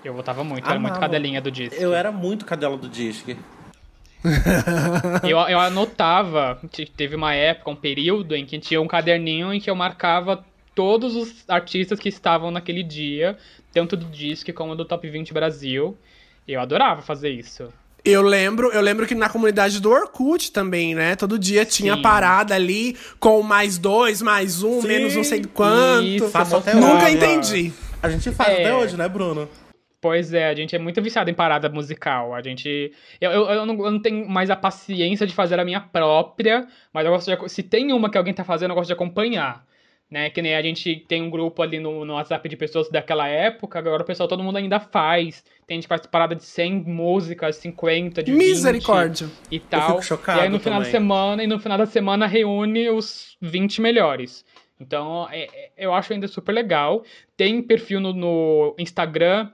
Eu 0.05 0.15
votava 0.15 0.43
muito, 0.43 0.65
eu 0.65 0.71
era 0.71 0.81
muito 0.81 0.99
cadelinha 0.99 1.41
do 1.41 1.51
Disc. 1.51 1.77
Eu 1.79 1.93
era 1.93 2.11
muito 2.11 2.45
cadela 2.45 2.77
do 2.77 2.89
Disc. 2.89 3.29
eu, 5.23 5.39
eu 5.39 5.61
anotava, 5.61 6.61
teve 6.97 7.15
uma 7.15 7.35
época, 7.35 7.71
um 7.71 7.77
período 7.77 8.35
em 8.35 8.45
que 8.45 8.59
tinha 8.59 8.81
um 8.81 8.89
caderninho 8.89 9.53
em 9.53 9.61
que 9.61 9.71
eu 9.71 9.77
marcava 9.77 10.45
todos 10.79 11.16
os 11.16 11.45
artistas 11.49 11.99
que 11.99 12.09
estavam 12.09 12.53
naquele 12.53 12.85
dia, 12.85 13.37
tanto 13.72 13.97
do 13.97 14.07
Disque 14.07 14.53
como 14.53 14.76
do 14.76 14.85
Top 14.85 15.11
20 15.11 15.35
Brasil. 15.35 15.99
Eu 16.47 16.61
adorava 16.61 17.03
fazer 17.03 17.31
isso. 17.31 17.72
Eu 18.05 18.22
lembro, 18.22 18.70
eu 18.70 18.81
lembro 18.81 19.05
que 19.05 19.12
na 19.12 19.29
comunidade 19.29 19.81
do 19.81 19.91
Orkut 19.91 20.53
também, 20.53 20.95
né? 20.95 21.16
Todo 21.16 21.37
dia 21.37 21.64
tinha 21.64 21.97
Sim. 21.97 22.03
parada 22.03 22.55
ali 22.55 22.97
com 23.18 23.43
mais 23.43 23.76
dois, 23.76 24.22
mais 24.22 24.62
um, 24.62 24.81
Sim. 24.81 24.87
menos 24.87 25.16
não 25.16 25.24
sei 25.24 25.43
quanto. 25.47 26.07
Isso, 26.07 26.31
Nunca 26.76 27.11
entendi. 27.11 27.72
A 28.01 28.09
gente 28.09 28.31
faz 28.31 28.51
é. 28.51 28.61
até 28.61 28.72
hoje, 28.72 28.97
né, 28.97 29.09
Bruno? 29.09 29.49
Pois 30.01 30.33
é, 30.33 30.49
a 30.49 30.55
gente 30.55 30.76
é 30.76 30.79
muito 30.79 31.03
viciado 31.03 31.29
em 31.29 31.35
parada 31.35 31.68
musical. 31.68 32.37
A 32.37 32.41
gente. 32.41 32.93
Eu, 33.20 33.33
eu, 33.33 33.47
eu, 33.47 33.66
não, 33.66 33.74
eu, 33.85 33.91
não, 33.91 34.01
tenho 34.01 34.29
mais 34.29 34.49
a 34.49 34.55
paciência 34.55 35.26
de 35.26 35.35
fazer 35.35 35.59
a 35.59 35.64
minha 35.64 35.81
própria, 35.81 36.68
mas 36.93 37.05
eu 37.05 37.11
gosto 37.11 37.37
de, 37.37 37.49
se 37.49 37.64
tem 37.64 37.93
uma 37.93 38.09
que 38.09 38.16
alguém 38.16 38.33
tá 38.33 38.45
fazendo, 38.45 38.70
eu 38.70 38.76
gosto 38.76 38.87
de 38.87 38.93
acompanhar 38.93 39.66
né? 40.11 40.31
Que 40.31 40.41
nem 40.41 40.55
a 40.55 40.63
gente 40.63 41.05
tem 41.07 41.23
um 41.23 41.31
grupo 41.31 41.63
ali 41.63 41.79
no, 41.79 42.05
no 42.05 42.15
WhatsApp 42.15 42.49
de 42.49 42.57
pessoas 42.57 42.89
daquela 42.89 43.29
época, 43.29 43.79
agora 43.79 44.03
o 44.03 44.07
pessoal, 44.07 44.29
todo 44.29 44.43
mundo 44.43 44.57
ainda 44.57 44.81
faz. 44.81 45.45
Tem 45.67 45.77
gente 45.77 45.85
que 45.85 45.89
faz 45.89 46.07
parada 46.07 46.35
de 46.35 46.45
100 46.45 46.85
músicas, 46.85 47.57
50, 47.57 48.23
de 48.23 48.33
Misericórdia. 48.33 49.29
e 49.51 49.61
tal. 49.61 49.81
Eu 49.81 49.87
fico 49.89 50.03
chocado 50.03 50.41
e 50.41 50.43
aí 50.43 50.49
no 50.49 50.59
final 50.59 50.79
também. 50.79 50.93
da 50.93 50.99
semana, 50.99 51.45
e 51.45 51.47
no 51.47 51.59
final 51.59 51.79
da 51.79 51.87
semana 51.87 52.27
reúne 52.27 52.89
os 52.89 53.37
20 53.41 53.81
melhores. 53.81 54.45
Então, 54.81 55.29
é, 55.31 55.49
é, 55.53 55.71
eu 55.77 55.93
acho 55.93 56.13
ainda 56.13 56.29
super 56.29 56.53
legal. 56.53 57.05
Tem 57.37 57.61
perfil 57.61 58.01
no, 58.01 58.13
no 58.13 58.75
Instagram 58.79 59.51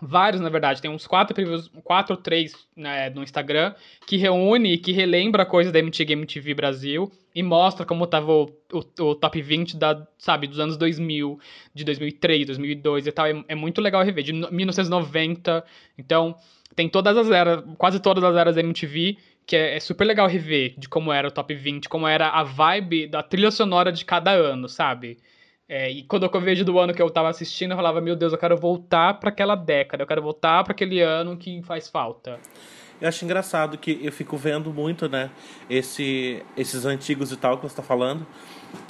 vários, 0.00 0.40
na 0.40 0.48
verdade, 0.48 0.82
tem 0.82 0.90
uns 0.90 1.06
quatro 1.06 1.34
previews, 1.34 1.70
quatro 1.82 2.16
ou 2.16 2.20
três 2.20 2.54
né, 2.76 3.10
no 3.10 3.22
Instagram, 3.22 3.74
que 4.06 4.16
reúne, 4.16 4.78
que 4.78 4.92
relembra 4.92 5.46
coisas 5.46 5.72
da 5.72 5.78
MTV, 5.78 6.12
MTV 6.12 6.54
Brasil 6.54 7.10
e 7.34 7.42
mostra 7.42 7.84
como 7.84 8.06
tava 8.06 8.32
o, 8.32 8.44
o, 8.72 9.04
o, 9.04 9.14
top 9.14 9.40
20 9.40 9.76
da, 9.76 10.06
sabe, 10.18 10.46
dos 10.46 10.60
anos 10.60 10.76
2000, 10.76 11.38
de 11.74 11.84
2003, 11.84 12.46
2002 12.46 13.06
e 13.06 13.12
tal. 13.12 13.26
É, 13.26 13.44
é 13.48 13.54
muito 13.54 13.80
legal 13.80 14.02
rever, 14.02 14.22
de 14.22 14.32
1990. 14.32 15.64
Então, 15.98 16.36
tem 16.76 16.88
todas 16.88 17.16
as 17.16 17.30
eras, 17.30 17.64
quase 17.76 18.00
todas 18.00 18.22
as 18.22 18.36
eras 18.36 18.54
da 18.54 18.60
MTV, 18.60 19.16
que 19.46 19.56
é, 19.56 19.76
é, 19.76 19.80
super 19.80 20.04
legal 20.04 20.26
rever 20.26 20.74
de 20.78 20.88
como 20.88 21.12
era 21.12 21.28
o 21.28 21.30
top 21.30 21.54
20, 21.54 21.88
como 21.88 22.06
era 22.06 22.28
a 22.28 22.42
vibe 22.42 23.08
da 23.08 23.22
trilha 23.22 23.50
sonora 23.50 23.92
de 23.92 24.04
cada 24.04 24.30
ano, 24.30 24.68
sabe? 24.68 25.18
É, 25.68 25.90
e 25.90 26.02
quando 26.02 26.28
eu 26.30 26.40
vejo 26.40 26.64
do 26.64 26.78
ano 26.78 26.92
que 26.92 27.00
eu 27.00 27.08
tava 27.10 27.30
assistindo, 27.30 27.70
eu 27.70 27.76
falava, 27.76 28.00
meu 28.00 28.14
Deus, 28.14 28.32
eu 28.32 28.38
quero 28.38 28.56
voltar 28.56 29.14
para 29.14 29.30
aquela 29.30 29.54
década, 29.54 30.02
eu 30.02 30.06
quero 30.06 30.22
voltar 30.22 30.62
para 30.62 30.72
aquele 30.72 31.00
ano 31.00 31.36
que 31.36 31.62
faz 31.62 31.88
falta. 31.88 32.38
Eu 33.00 33.08
acho 33.08 33.24
engraçado 33.24 33.76
que 33.76 33.98
eu 34.02 34.12
fico 34.12 34.36
vendo 34.36 34.72
muito, 34.72 35.08
né, 35.08 35.30
esse, 35.68 36.42
esses 36.56 36.84
antigos 36.84 37.32
e 37.32 37.36
tal 37.36 37.56
que 37.56 37.62
você 37.62 37.76
tá 37.76 37.82
falando. 37.82 38.26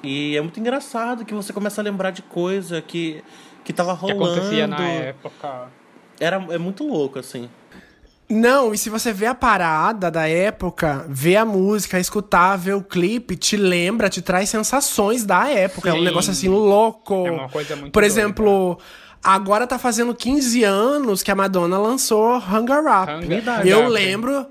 E 0.03 0.37
é 0.37 0.41
muito 0.41 0.59
engraçado 0.59 1.25
que 1.25 1.35
você 1.35 1.53
começa 1.53 1.81
a 1.81 1.85
lembrar 1.85 2.11
de 2.11 2.23
coisa 2.23 2.83
que, 2.83 3.23
que 3.65 3.73
tava 3.73 3.93
rolando. 3.93 4.21
Que 4.21 4.31
acontecia 4.31 4.67
na 4.67 4.89
época. 4.89 5.69
Era, 6.21 6.37
é 6.51 6.59
muito 6.59 6.87
louco, 6.87 7.19
assim. 7.19 7.49
Não, 8.29 8.73
e 8.73 8.79
se 8.79 8.89
você 8.89 9.13
vê 9.13 9.27
a 9.27 9.35
parada 9.35 10.11
da 10.11 10.27
época, 10.27 11.05
vê 11.09 11.37
a 11.37 11.45
música, 11.45 11.99
escutar, 12.01 12.57
vê 12.57 12.73
o 12.73 12.83
clipe, 12.83 13.37
te 13.37 13.57
lembra, 13.57 14.09
te 14.09 14.23
traz 14.23 14.49
sensações 14.49 15.25
da 15.25 15.49
época. 15.49 15.91
Sim. 15.91 15.97
É 15.97 16.01
um 16.01 16.03
negócio 16.03 16.31
assim 16.31 16.49
louco. 16.49 17.27
É 17.27 17.31
uma 17.31 17.49
coisa 17.49 17.77
muito 17.77 17.93
Por 17.93 18.03
exemplo, 18.03 18.79
agora 19.23 19.67
tá 19.67 19.79
fazendo 19.79 20.15
15 20.15 20.65
anos 20.65 21.23
que 21.23 21.31
a 21.31 21.35
Madonna 21.35 21.79
lançou 21.79 22.37
Hunger 22.37 22.81
Up. 22.81 23.13
Hunger 23.13 23.67
eu 23.67 23.89
lembro. 23.89 24.47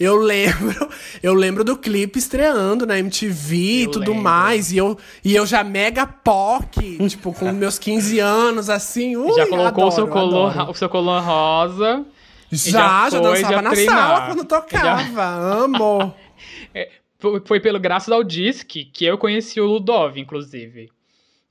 Eu 0.00 0.16
lembro, 0.16 0.88
eu 1.22 1.34
lembro 1.34 1.62
do 1.62 1.76
clipe 1.76 2.18
estreando 2.18 2.86
na 2.86 2.98
MTV 2.98 3.56
e 3.56 3.86
tudo 3.86 4.10
lembro. 4.10 4.22
mais. 4.22 4.72
E 4.72 4.78
eu, 4.78 4.98
e 5.22 5.34
eu 5.34 5.46
já 5.46 5.62
mega 5.62 6.06
POC, 6.06 6.98
tipo, 7.08 7.32
com 7.32 7.52
meus 7.52 7.78
15 7.78 8.18
anos, 8.18 8.68
assim. 8.70 9.16
Ui, 9.16 9.32
já 9.34 9.46
colocou 9.46 9.84
adoro, 9.84 9.86
o, 9.86 9.92
seu 9.92 10.08
color, 10.08 10.70
o 10.70 10.74
seu 10.74 10.88
color 10.88 11.22
rosa. 11.22 12.04
Já, 12.52 13.08
já, 13.08 13.10
já 13.10 13.20
dançava 13.20 13.62
na 13.62 13.74
sala 13.74 14.26
quando 14.26 14.44
tocava. 14.44 15.02
Já... 15.02 15.34
Amo. 15.34 16.14
é, 16.74 16.90
foi 17.44 17.60
pelo 17.60 17.80
Graças 17.80 18.12
ao 18.12 18.22
Disque 18.22 18.84
que 18.84 19.04
eu 19.04 19.16
conheci 19.16 19.60
o 19.60 19.66
Ludov, 19.66 20.18
inclusive. 20.18 20.90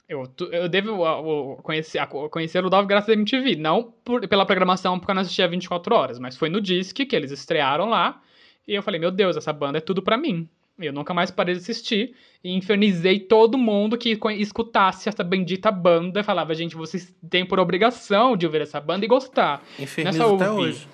Eu, 0.08 0.30
eu 0.52 0.68
devo 0.68 1.58
conhecer, 1.64 2.06
conhecer 2.30 2.60
o 2.60 2.64
Ludov 2.64 2.86
graças 2.86 3.10
à 3.10 3.14
MTV. 3.14 3.56
Não 3.56 3.94
por, 4.04 4.28
pela 4.28 4.46
programação, 4.46 5.00
porque 5.00 5.12
eu 5.12 5.16
não 5.16 5.22
assistia 5.22 5.48
24 5.48 5.96
horas, 5.96 6.20
mas 6.20 6.36
foi 6.36 6.50
no 6.50 6.60
Disque 6.60 7.06
que 7.06 7.16
eles 7.16 7.32
estrearam 7.32 7.90
lá. 7.90 8.22
E 8.68 8.76
eu 8.76 8.84
falei, 8.84 9.00
meu 9.00 9.10
Deus, 9.10 9.38
essa 9.38 9.54
banda 9.54 9.78
é 9.78 9.82
tudo 9.82 10.02
para 10.02 10.18
mim. 10.18 10.48
Eu 10.80 10.94
nunca 10.94 11.14
mais 11.14 11.30
parei 11.30 11.56
de 11.56 11.62
assistir. 11.62 12.16
E 12.44 12.52
infernizei 12.52 13.20
todo 13.20 13.58
mundo 13.58 13.98
que 13.98 14.18
escutasse 14.38 15.08
essa 15.08 15.24
bendita 15.24 15.72
banda. 15.72 16.24
Falava, 16.24 16.56
gente, 16.56 16.76
vocês 16.76 17.14
têm 17.30 17.46
por 17.46 17.60
obrigação 17.60 18.36
de 18.36 18.46
ouvir 18.46 18.62
essa 18.62 18.80
banda 18.80 19.06
e 19.06 19.08
gostar. 19.08 19.64
Infernizo 19.80 20.36
até 20.36 20.50
hoje. 20.50 20.88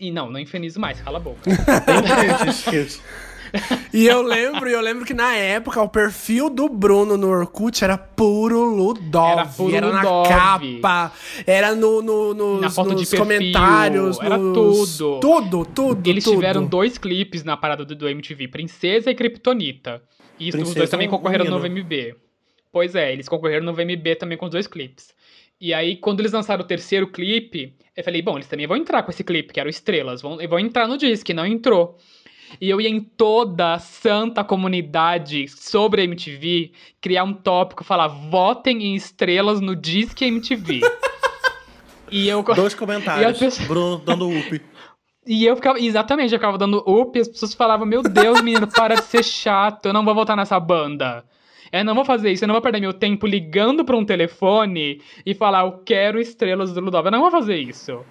E 0.00 0.10
não, 0.10 0.30
não 0.30 0.40
infernizo 0.40 0.80
mais, 0.80 1.00
cala 1.00 1.18
a 1.18 1.20
boca. 1.20 1.42
e 3.92 4.06
eu 4.06 4.22
lembro, 4.22 4.68
eu 4.68 4.80
lembro 4.80 5.04
que 5.04 5.14
na 5.14 5.34
época 5.34 5.80
o 5.82 5.88
perfil 5.88 6.48
do 6.48 6.68
Bruno 6.68 7.16
no 7.16 7.28
Orkut 7.28 7.82
era 7.84 7.98
puro 7.98 8.64
Ludov. 8.64 9.32
Era, 9.32 9.46
puro 9.46 9.76
era 9.76 9.86
Ludov. 9.86 10.28
na 10.28 10.28
capa, 10.28 11.12
era 11.46 11.74
no, 11.74 12.02
no, 12.02 12.34
nos, 12.34 12.60
na 12.60 12.70
foto 12.70 12.92
nos 12.92 13.02
de 13.02 13.06
perfil, 13.08 13.26
comentários. 13.26 14.18
Era 14.20 14.36
nos... 14.38 14.98
tudo. 14.98 15.20
Tudo, 15.20 15.64
tudo. 15.66 16.08
Eles 16.08 16.24
tudo. 16.24 16.36
tiveram 16.36 16.64
dois 16.66 16.98
clipes 16.98 17.44
na 17.44 17.56
parada 17.56 17.84
do, 17.84 17.94
do 17.94 18.08
MTV, 18.08 18.48
Princesa 18.48 19.10
e 19.10 19.14
Kryptonita. 19.14 20.02
E 20.38 20.50
Princesa 20.50 20.70
os 20.70 20.74
dois 20.74 20.90
também 20.90 21.08
concorreram 21.08 21.44
no 21.44 21.58
VMB. 21.58 22.16
Pois 22.72 22.94
é, 22.94 23.12
eles 23.12 23.28
concorreram 23.28 23.64
no 23.64 23.74
VMB 23.74 24.16
também 24.18 24.38
com 24.38 24.46
os 24.46 24.50
dois 24.50 24.66
clipes. 24.66 25.14
E 25.60 25.72
aí, 25.72 25.96
quando 25.96 26.20
eles 26.20 26.32
lançaram 26.32 26.64
o 26.64 26.66
terceiro 26.66 27.06
clipe, 27.06 27.76
eu 27.96 28.02
falei, 28.02 28.20
bom, 28.20 28.36
eles 28.36 28.48
também 28.48 28.66
vão 28.66 28.76
entrar 28.76 29.02
com 29.02 29.10
esse 29.12 29.22
clipe, 29.22 29.52
que 29.52 29.60
era 29.60 29.68
o 29.68 29.70
Estrelas, 29.70 30.20
vão, 30.20 30.38
vão 30.48 30.58
entrar 30.58 30.88
no 30.88 30.96
disco, 30.96 31.32
não 31.32 31.46
entrou. 31.46 31.98
E 32.60 32.68
eu 32.68 32.80
ia 32.80 32.88
em 32.88 33.00
toda 33.00 33.74
a 33.74 33.78
santa 33.78 34.44
comunidade 34.44 35.48
sobre 35.48 36.02
a 36.02 36.04
MTV 36.04 36.72
criar 37.00 37.24
um 37.24 37.32
tópico, 37.32 37.84
falar 37.84 38.08
votem 38.08 38.84
em 38.84 38.94
estrelas 38.94 39.60
no 39.60 39.74
Disque 39.74 40.24
MTV. 40.24 40.80
e 42.10 42.28
eu 42.28 42.42
Dois 42.42 42.74
comentários. 42.74 43.38
Pessoas... 43.38 43.66
Bruno 43.66 43.98
dando 43.98 44.28
up. 44.28 44.60
E 45.26 45.44
eu 45.44 45.54
ficava, 45.54 45.78
exatamente, 45.78 46.32
eu 46.32 46.38
ficava 46.38 46.58
dando 46.58 46.78
up 46.78 47.16
e 47.16 47.22
as 47.22 47.28
pessoas 47.28 47.54
falavam: 47.54 47.86
Meu 47.86 48.02
Deus, 48.02 48.40
menino, 48.42 48.66
para 48.66 48.96
de 48.96 49.04
ser 49.04 49.22
chato, 49.22 49.86
eu 49.86 49.92
não 49.92 50.04
vou 50.04 50.14
votar 50.14 50.36
nessa 50.36 50.58
banda. 50.58 51.24
Eu 51.72 51.86
não 51.86 51.94
vou 51.94 52.04
fazer 52.04 52.30
isso, 52.30 52.44
eu 52.44 52.48
não 52.48 52.54
vou 52.54 52.60
perder 52.60 52.80
meu 52.80 52.92
tempo 52.92 53.26
ligando 53.26 53.82
para 53.82 53.96
um 53.96 54.04
telefone 54.04 55.00
e 55.24 55.32
falar, 55.32 55.64
eu 55.64 55.72
quero 55.84 56.20
estrelas 56.20 56.70
do 56.70 56.80
Ludov. 56.80 57.06
Eu 57.06 57.12
não 57.12 57.22
vou 57.22 57.30
fazer 57.30 57.56
isso. 57.56 58.04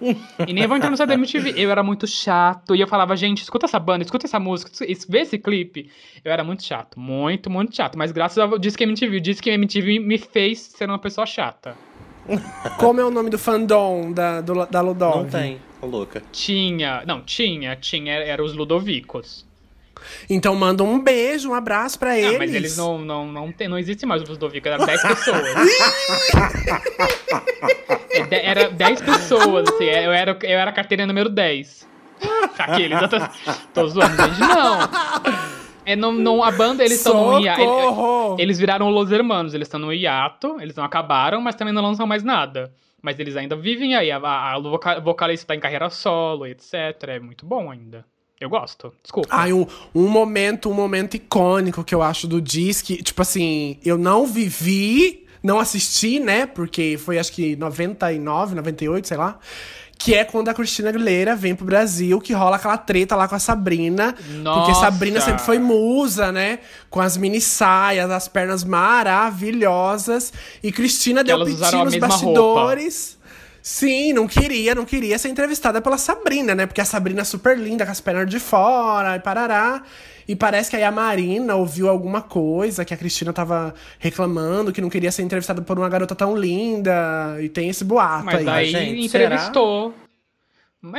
e 0.48 0.52
nem 0.52 0.66
vou 0.66 0.76
entrar 0.76 0.90
no 0.90 0.96
site 0.96 1.10
da 1.10 1.14
MTV. 1.14 1.54
Eu 1.56 1.70
era 1.70 1.80
muito 1.80 2.04
chato. 2.04 2.74
E 2.74 2.80
eu 2.80 2.88
falava, 2.88 3.14
gente, 3.14 3.42
escuta 3.42 3.66
essa 3.66 3.78
banda, 3.78 4.02
escuta 4.02 4.26
essa 4.26 4.40
música, 4.40 4.72
vê 5.08 5.20
esse 5.20 5.38
clipe. 5.38 5.88
Eu 6.24 6.32
era 6.32 6.42
muito 6.42 6.64
chato. 6.64 6.98
Muito, 6.98 7.48
muito 7.48 7.76
chato. 7.76 7.96
Mas 7.96 8.10
graças 8.10 8.38
ao 8.38 8.58
Disque 8.58 8.82
MTV, 8.82 9.18
o 9.18 9.20
Disque 9.20 9.48
MTV 9.50 10.00
me 10.00 10.18
fez 10.18 10.58
ser 10.58 10.88
uma 10.88 10.98
pessoa 10.98 11.24
chata. 11.24 11.76
Como 12.78 13.00
é 13.00 13.04
o 13.04 13.10
nome 13.10 13.30
do 13.30 13.38
fandom 13.38 14.12
da, 14.12 14.40
do, 14.40 14.66
da 14.66 14.80
Ludov? 14.80 15.22
Não 15.22 15.30
tem, 15.30 15.58
louca. 15.80 16.20
Tinha, 16.32 17.04
não, 17.06 17.20
tinha, 17.22 17.76
tinha, 17.76 18.12
era 18.12 18.42
os 18.42 18.54
Ludovicos. 18.54 19.46
Então 20.28 20.54
manda 20.54 20.82
um 20.82 20.98
beijo, 20.98 21.50
um 21.50 21.54
abraço 21.54 21.98
para 21.98 22.18
eles. 22.18 22.38
mas 22.38 22.54
eles 22.54 22.76
não, 22.76 22.98
não, 22.98 23.30
não, 23.30 23.52
tem, 23.52 23.68
não 23.68 23.78
existe 23.78 24.06
mais 24.06 24.22
o 24.22 24.26
Ludovico, 24.26 24.68
era 24.68 24.84
10 24.84 25.02
pessoas. 25.02 25.42
É, 28.30 28.46
era 28.46 28.70
10 28.70 29.00
pessoas, 29.00 29.68
assim, 29.68 29.86
é, 29.86 30.06
eu 30.06 30.12
era, 30.12 30.38
eu 30.42 30.58
era 30.58 30.70
a 30.70 30.72
carteira 30.72 31.06
número 31.06 31.30
10. 31.30 31.88
Aqueles, 32.58 33.00
eu 33.00 33.08
tô, 33.08 33.16
tô 33.72 33.88
zoando, 33.88 34.16
gente, 34.16 34.40
não. 34.40 34.78
É, 35.84 35.96
não, 35.96 36.12
não, 36.12 36.44
a 36.44 36.50
banda, 36.50 36.84
eles 36.84 36.98
estão 36.98 37.32
no 37.32 37.40
hiato. 37.40 38.36
Eles 38.38 38.58
viraram 38.58 38.88
Los 38.88 39.10
Hermanos, 39.10 39.54
eles 39.54 39.66
estão 39.66 39.80
no 39.80 39.92
hiato, 39.92 40.58
eles 40.60 40.76
não 40.76 40.84
acabaram, 40.84 41.40
mas 41.40 41.54
também 41.54 41.74
não 41.74 41.82
lançam 41.82 42.06
mais 42.06 42.22
nada. 42.22 42.72
Mas 43.00 43.18
eles 43.18 43.36
ainda 43.36 43.56
vivem 43.56 43.96
aí. 43.96 44.10
A, 44.10 44.18
a, 44.18 44.54
a 44.54 45.00
vocalista 45.00 45.48
tá 45.48 45.56
em 45.56 45.60
carreira 45.60 45.90
solo, 45.90 46.46
etc. 46.46 46.72
É 47.08 47.18
muito 47.18 47.44
bom 47.44 47.70
ainda. 47.70 48.06
Eu 48.42 48.50
gosto, 48.50 48.92
desculpa. 49.00 49.28
Ah, 49.30 49.46
um, 49.46 49.64
um 49.94 50.08
momento, 50.08 50.68
um 50.68 50.74
momento 50.74 51.14
icônico 51.14 51.84
que 51.84 51.94
eu 51.94 52.02
acho 52.02 52.26
do 52.26 52.40
disque, 52.40 53.00
tipo 53.00 53.22
assim, 53.22 53.78
eu 53.84 53.96
não 53.96 54.26
vivi, 54.26 55.24
não 55.40 55.60
assisti, 55.60 56.18
né? 56.18 56.44
Porque 56.44 56.98
foi 56.98 57.20
acho 57.20 57.30
que 57.30 57.54
99, 57.54 58.56
98, 58.56 59.06
sei 59.06 59.16
lá. 59.16 59.38
Que 59.96 60.14
é 60.14 60.24
quando 60.24 60.48
a 60.48 60.54
Cristina 60.54 60.88
Aguilera 60.88 61.36
vem 61.36 61.54
pro 61.54 61.64
Brasil, 61.64 62.20
que 62.20 62.32
rola 62.32 62.56
aquela 62.56 62.76
treta 62.76 63.14
lá 63.14 63.28
com 63.28 63.36
a 63.36 63.38
Sabrina. 63.38 64.12
Nossa. 64.28 64.58
Porque 64.58 64.74
Sabrina 64.74 65.20
sempre 65.20 65.44
foi 65.44 65.60
musa, 65.60 66.32
né? 66.32 66.58
Com 66.90 67.00
as 67.00 67.16
mini 67.16 67.40
saias, 67.40 68.10
as 68.10 68.26
pernas 68.26 68.64
maravilhosas. 68.64 70.32
E 70.60 70.72
Cristina 70.72 71.22
deu 71.22 71.44
piti 71.44 71.76
nos 71.76 71.94
bastidores. 71.94 73.12
Roupa. 73.12 73.21
Sim, 73.62 74.12
não 74.12 74.26
queria, 74.26 74.74
não 74.74 74.84
queria 74.84 75.16
ser 75.18 75.28
entrevistada 75.28 75.80
pela 75.80 75.96
Sabrina, 75.96 76.52
né? 76.52 76.66
Porque 76.66 76.80
a 76.80 76.84
Sabrina 76.84 77.20
é 77.20 77.24
super 77.24 77.56
linda, 77.56 77.86
com 77.86 77.92
as 77.92 78.00
pernas 78.00 78.28
de 78.28 78.40
fora 78.40 79.14
e 79.14 79.20
parará. 79.20 79.84
E 80.26 80.34
parece 80.34 80.68
que 80.68 80.76
aí 80.76 80.82
a 80.82 80.90
Marina 80.90 81.54
ouviu 81.54 81.88
alguma 81.88 82.20
coisa 82.20 82.84
que 82.84 82.92
a 82.92 82.96
Cristina 82.96 83.32
tava 83.32 83.72
reclamando, 84.00 84.72
que 84.72 84.80
não 84.80 84.90
queria 84.90 85.12
ser 85.12 85.22
entrevistada 85.22 85.62
por 85.62 85.78
uma 85.78 85.88
garota 85.88 86.14
tão 86.14 86.36
linda. 86.36 87.38
E 87.40 87.48
tem 87.48 87.68
esse 87.68 87.84
boato 87.84 88.24
Mas 88.24 88.34
aí. 88.36 88.44
Mas 88.44 88.68
gente, 88.68 89.06
entrevistou. 89.06 89.90
Será? 89.90 90.02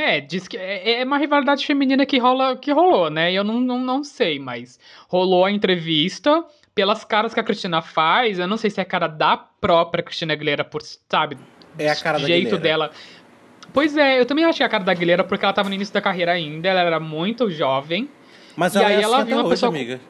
É, 0.00 0.20
diz 0.22 0.48
que 0.48 0.56
é, 0.56 1.02
é 1.02 1.04
uma 1.04 1.18
rivalidade 1.18 1.66
feminina 1.66 2.06
que, 2.06 2.18
rola, 2.18 2.56
que 2.56 2.72
rolou, 2.72 3.10
né? 3.10 3.30
Eu 3.30 3.44
não, 3.44 3.60
não, 3.60 3.78
não 3.78 4.02
sei, 4.02 4.38
mas 4.38 4.80
rolou 5.06 5.44
a 5.44 5.50
entrevista. 5.50 6.42
Pelas 6.74 7.04
caras 7.04 7.34
que 7.34 7.38
a 7.38 7.44
Cristina 7.44 7.82
faz, 7.82 8.38
eu 8.38 8.48
não 8.48 8.56
sei 8.56 8.70
se 8.70 8.80
é 8.80 8.82
a 8.82 8.86
cara 8.86 9.06
da 9.06 9.36
própria 9.36 10.02
Cristina 10.02 10.32
Aguilera, 10.32 10.64
por, 10.64 10.82
sabe, 10.82 11.38
é 11.78 11.88
a 11.88 11.96
cara 11.96 12.18
da 12.18 12.26
jeito 12.26 12.58
dela. 12.58 12.90
Pois 13.72 13.96
é, 13.96 14.20
eu 14.20 14.26
também 14.26 14.44
acho 14.44 14.58
que 14.58 14.62
é 14.62 14.66
a 14.66 14.68
cara 14.68 14.84
da 14.84 14.92
Aguilera, 14.92 15.24
porque 15.24 15.44
ela 15.44 15.52
tava 15.52 15.68
no 15.68 15.74
início 15.74 15.92
da 15.92 16.00
carreira 16.00 16.32
ainda, 16.32 16.68
ela 16.68 16.80
era 16.80 17.00
muito 17.00 17.50
jovem. 17.50 18.08
Mas 18.56 18.76
ela 18.76 18.90
e 18.90 18.94
aí 18.94 19.00
é 19.00 19.02
ela 19.02 19.24
viu 19.24 19.36
uma 19.36 19.42
hoje, 19.42 19.50
pessoa. 19.50 19.70
Amiga. 19.70 20.00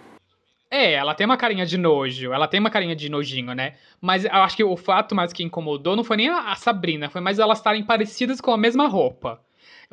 É, 0.71 0.93
ela 0.93 1.15
tem 1.15 1.25
uma 1.25 1.37
carinha 1.37 1.65
de 1.65 1.79
nojo, 1.79 2.33
ela 2.33 2.49
tem 2.49 2.59
uma 2.59 2.69
carinha 2.69 2.97
de 2.97 3.09
nojinho, 3.09 3.55
né? 3.55 3.75
Mas 4.01 4.25
eu 4.25 4.33
acho 4.33 4.57
que 4.57 4.65
o 4.65 4.77
fato 4.77 5.15
mais 5.15 5.33
que 5.33 5.43
incomodou 5.43 5.95
não 5.95 6.03
foi 6.03 6.17
nem 6.17 6.29
a 6.29 6.55
Sabrina, 6.57 7.09
foi 7.09 7.21
mais 7.21 7.39
elas 7.39 7.59
estarem 7.59 7.85
parecidas 7.85 8.41
com 8.41 8.51
a 8.51 8.57
mesma 8.57 8.89
roupa. 8.89 9.41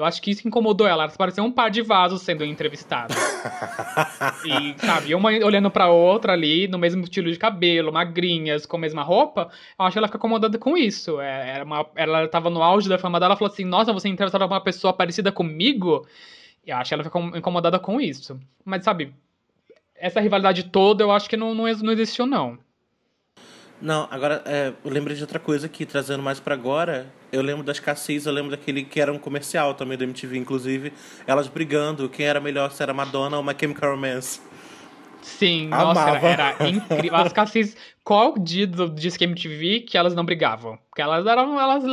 Eu 0.02 0.06
acho 0.06 0.22
que 0.22 0.32
isso 0.32 0.48
incomodou 0.48 0.88
ela. 0.88 1.04
Elas 1.04 1.16
pareciam 1.16 1.46
um 1.46 1.52
par 1.52 1.70
de 1.70 1.82
vasos 1.82 2.22
sendo 2.22 2.44
entrevistadas. 2.44 3.16
e, 4.46 4.76
sabe, 4.84 5.14
uma 5.14 5.30
olhando 5.30 5.70
pra 5.70 5.90
outra 5.90 6.34
ali, 6.34 6.68
no 6.68 6.80
mesmo 6.80 7.04
estilo 7.04 7.32
de 7.32 7.38
cabelo, 7.38 7.94
magrinhas, 7.94 8.66
com 8.66 8.78
a 8.78 8.80
mesma 8.80 9.04
roupa. 9.04 9.50
Eu 9.78 9.86
acho 9.86 9.94
que 9.94 9.98
ela 10.00 10.08
fica 10.08 10.18
incomodada 10.18 10.58
com 10.58 10.76
isso. 10.76 11.22
É, 11.22 11.62
uma, 11.64 11.86
ela 11.96 12.28
tava 12.28 12.50
no 12.50 12.64
auge 12.64 12.90
da 12.90 12.98
fama 12.98 13.20
dela, 13.20 13.36
falou 13.36 13.52
assim: 13.54 13.64
Nossa, 13.64 13.94
você 13.94 14.10
entrevistou 14.10 14.46
uma 14.46 14.62
pessoa 14.62 14.92
parecida 14.92 15.32
comigo? 15.32 16.06
E 16.66 16.72
eu 16.72 16.78
acho 16.78 16.90
que 16.90 16.94
ela 16.94 17.04
ficou 17.04 17.22
incomodada 17.38 17.80
com 17.80 18.02
isso. 18.02 18.40
Mas, 18.66 18.84
sabe, 18.84 19.14
essa 19.96 20.20
rivalidade 20.20 20.64
toda 20.64 21.04
eu 21.04 21.12
acho 21.12 21.30
que 21.30 21.38
não, 21.38 21.54
não, 21.54 21.66
não 21.66 21.92
existiu, 21.92 22.26
não. 22.26 22.58
Não, 23.82 24.08
agora 24.12 24.44
é, 24.46 24.72
eu 24.86 24.92
lembrei 24.92 25.16
de 25.16 25.24
outra 25.24 25.40
coisa 25.40 25.66
aqui, 25.66 25.86
trazendo 25.86 26.22
mais 26.22 26.40
para 26.40 26.54
agora. 26.54 27.08
Eu 27.32 27.42
lembro 27.42 27.64
das 27.64 27.80
Cassis, 27.80 28.26
eu 28.26 28.32
lembro 28.32 28.52
daquele 28.52 28.84
que 28.84 29.02
era 29.02 29.12
um 29.12 29.18
comercial 29.18 29.74
também 29.74 29.98
do 29.98 30.04
MTV, 30.04 30.38
inclusive, 30.38 30.94
elas 31.26 31.48
brigando, 31.48 32.08
quem 32.08 32.26
era 32.28 32.40
melhor, 32.40 32.72
se 32.72 32.84
era 32.84 32.94
Madonna 32.94 33.38
ou 33.38 33.44
My 33.44 33.56
Chemical 33.60 33.92
Romance. 33.92 34.40
Sim, 35.22 35.68
nossa, 35.68 36.10
era, 36.10 36.56
era, 36.60 36.70
incrível. 36.70 37.16
As 37.16 37.34
Cassis, 37.34 37.76
qual 38.04 38.34
dia 38.38 38.66
do 38.66 38.90
Disque 38.90 39.24
MTV 39.24 39.82
que 39.82 39.98
elas 39.98 40.16
não 40.16 40.26
brigavam? 40.26 40.78
Porque 40.90 41.02
elas 41.02 41.26
eram, 41.26 41.60
elas 41.60 41.84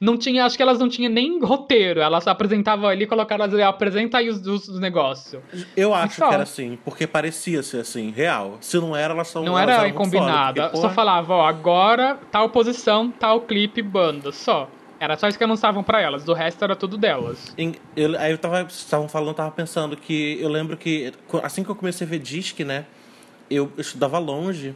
não 0.00 0.18
tinha, 0.18 0.44
acho 0.44 0.56
que 0.56 0.62
elas 0.62 0.78
não 0.78 0.88
tinham 0.88 1.12
nem 1.12 1.40
roteiro, 1.40 2.00
elas 2.00 2.26
apresentavam 2.26 2.88
ali, 2.88 3.06
colocaram 3.06 3.44
elas 3.44 3.60
apresenta 3.60 4.18
aí 4.18 4.28
os, 4.28 4.44
os, 4.46 4.68
os 4.68 4.80
negócios. 4.80 5.40
Eu 5.76 5.94
acho 5.94 6.16
que 6.16 6.34
era 6.34 6.42
assim, 6.42 6.78
porque 6.84 7.06
parecia 7.06 7.62
ser 7.62 7.80
assim, 7.80 8.10
real. 8.10 8.58
Se 8.60 8.78
não 8.78 8.96
era, 8.96 9.14
elas 9.14 9.28
são 9.28 9.44
Não 9.44 9.58
elas 9.58 9.78
era 9.78 9.92
combinada, 9.92 10.74
só 10.74 10.90
falava, 10.90 11.34
ó, 11.34 11.46
agora 11.46 12.18
tal 12.32 12.48
posição, 12.48 13.10
tal 13.10 13.40
clipe, 13.42 13.80
banda, 13.80 14.32
só. 14.32 14.68
Era 14.98 15.16
só 15.16 15.28
isso 15.28 15.36
que 15.38 15.44
anunciavam 15.44 15.82
para 15.82 16.00
elas, 16.00 16.24
do 16.24 16.32
resto 16.32 16.64
era 16.64 16.74
tudo 16.74 16.96
delas. 16.96 17.54
Eu, 17.96 18.18
aí 18.18 18.32
eu 18.32 18.38
tava, 18.38 18.62
estavam 18.62 19.08
falando, 19.08 19.34
tava 19.34 19.50
pensando 19.50 19.96
que 19.96 20.38
eu 20.40 20.48
lembro 20.48 20.76
que 20.76 21.12
assim 21.42 21.62
que 21.62 21.70
eu 21.70 21.76
comecei 21.76 22.06
a 22.06 22.10
ver 22.10 22.18
disque, 22.18 22.64
né, 22.64 22.86
eu 23.50 23.70
estudava 23.78 24.18
longe. 24.18 24.74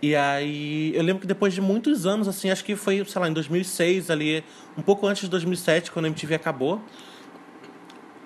E 0.00 0.14
aí 0.14 0.92
eu 0.94 1.02
lembro 1.02 1.20
que 1.20 1.26
depois 1.26 1.52
de 1.52 1.60
muitos 1.60 2.06
anos, 2.06 2.28
assim, 2.28 2.50
acho 2.50 2.64
que 2.64 2.76
foi, 2.76 3.04
sei 3.04 3.20
lá, 3.20 3.28
em 3.28 3.32
2006 3.32 4.10
ali, 4.10 4.44
um 4.76 4.82
pouco 4.82 5.06
antes 5.06 5.22
de 5.22 5.28
2007, 5.28 5.90
quando 5.90 6.04
a 6.04 6.08
MTV 6.08 6.34
acabou, 6.36 6.80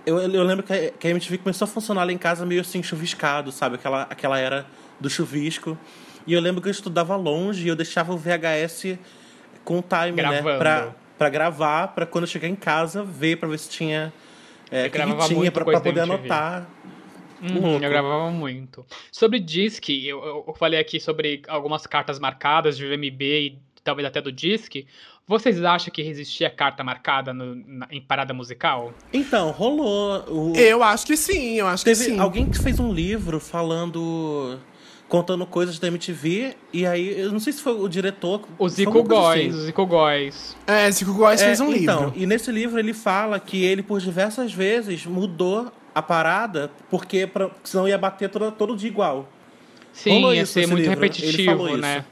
eu, 0.05 0.19
eu 0.19 0.43
lembro 0.43 0.65
que 0.65 0.73
a, 0.73 0.91
que 0.91 1.07
a 1.07 1.11
MTV 1.11 1.39
começou 1.39 1.65
a 1.65 1.69
funcionar 1.69 2.05
lá 2.05 2.13
em 2.13 2.19
casa 2.19 2.45
meio 2.45 2.61
assim, 2.61 2.83
chuviscado, 2.83 3.51
sabe? 3.53 3.77
Aquela, 3.77 4.03
aquela 4.03 4.39
era 4.39 4.67
do 5.01 5.09
chuvisco. 5.09 5.79
E 6.27 6.33
eu 6.33 6.41
lembro 6.41 6.61
que 6.61 6.69
eu 6.69 6.73
estudava 6.73 7.17
longe 7.17 7.65
e 7.65 7.69
eu 7.69 7.77
deixava 7.77 8.13
o 8.13 8.17
VHS 8.17 8.99
com 9.65 9.79
o 9.79 9.83
time, 9.83 10.13
né, 10.13 10.23
Gravando. 10.23 10.49
né? 10.51 10.59
Pra, 10.59 10.95
para 11.19 11.29
gravar, 11.29 11.89
para 11.89 12.05
quando 12.05 12.25
eu 12.25 12.29
chegar 12.29 12.49
em 12.49 12.55
casa, 12.55 13.03
ver 13.03 13.37
para 13.37 13.49
ver 13.49 13.59
se 13.59 13.71
tinha. 13.71 14.13
É, 14.71 14.89
que, 14.89 14.99
que 14.99 15.29
tinha 15.29 15.53
para 15.53 15.65
poder 15.65 16.01
anotar. 16.01 16.67
Uhum, 17.43 17.75
eu 17.75 17.91
gravava 17.91 18.31
muito. 18.31 18.87
Sobre 19.11 19.41
Disque, 19.41 20.07
eu, 20.07 20.45
eu 20.47 20.55
falei 20.55 20.79
aqui 20.79 21.01
sobre 21.01 21.43
algumas 21.49 21.87
cartas 21.87 22.19
marcadas 22.19 22.77
de 22.77 22.87
VMB 22.87 23.23
e 23.23 23.59
talvez 23.83 24.07
até 24.07 24.21
do 24.21 24.31
Disque. 24.31 24.87
Vocês 25.27 25.63
acham 25.63 25.93
que 25.93 26.03
existia 26.03 26.51
carta 26.51 26.83
marcada 26.83 27.33
no, 27.33 27.55
na, 27.55 27.87
em 27.91 28.01
parada 28.01 28.35
musical? 28.35 28.93
Então, 29.13 29.51
rolou. 29.51 30.25
O... 30.29 30.57
Eu 30.57 30.83
acho 30.83 31.07
que 31.07 31.17
sim, 31.17 31.55
eu 31.55 31.67
acho 31.67 31.85
Teve 31.85 32.05
que 32.05 32.11
sim. 32.11 32.19
Alguém 32.19 32.51
que 32.51 32.59
fez 32.59 32.79
um 32.79 32.93
livro 32.93 33.39
falando 33.39 34.59
contando 35.09 35.45
coisas 35.45 35.79
da 35.79 35.89
MTV. 35.89 36.57
E 36.73 36.87
aí, 36.87 37.21
eu 37.21 37.31
não 37.31 37.39
sei 37.39 37.53
se 37.53 37.61
foi 37.61 37.75
o 37.75 37.87
diretor. 37.87 38.49
O 38.59 38.67
Zico 38.67 39.03
Góes, 39.03 39.41
assim. 39.41 39.59
o 39.59 39.61
Zico 39.67 39.87
Góes. 39.87 40.57
É, 40.67 40.91
Zico 40.91 41.13
Góes 41.13 41.41
é, 41.43 41.47
fez 41.47 41.61
um 41.61 41.71
então, 41.73 42.05
livro. 42.05 42.13
E 42.17 42.27
nesse 42.27 42.51
livro 42.51 42.79
ele 42.79 42.95
fala 42.95 43.39
que 43.39 43.63
ele, 43.63 43.83
por 43.83 44.01
diversas 44.01 44.55
vezes, 44.55 45.05
mudou 45.05 45.71
a 45.95 46.03
parada, 46.03 46.71
porque 46.91 47.27
pra, 47.27 47.51
senão 47.65 47.87
ia 47.89 47.99
bater 47.99 48.29
todo, 48.29 48.51
todo 48.53 48.77
dia 48.77 48.89
igual. 48.89 49.29
Sim, 49.93 50.11
Rolou 50.15 50.35
ia 50.35 50.47
ser 50.47 50.67
muito 50.67 50.81
livro. 50.81 50.91
repetitivo, 50.95 51.77
né? 51.77 51.99
Isso. 51.99 52.07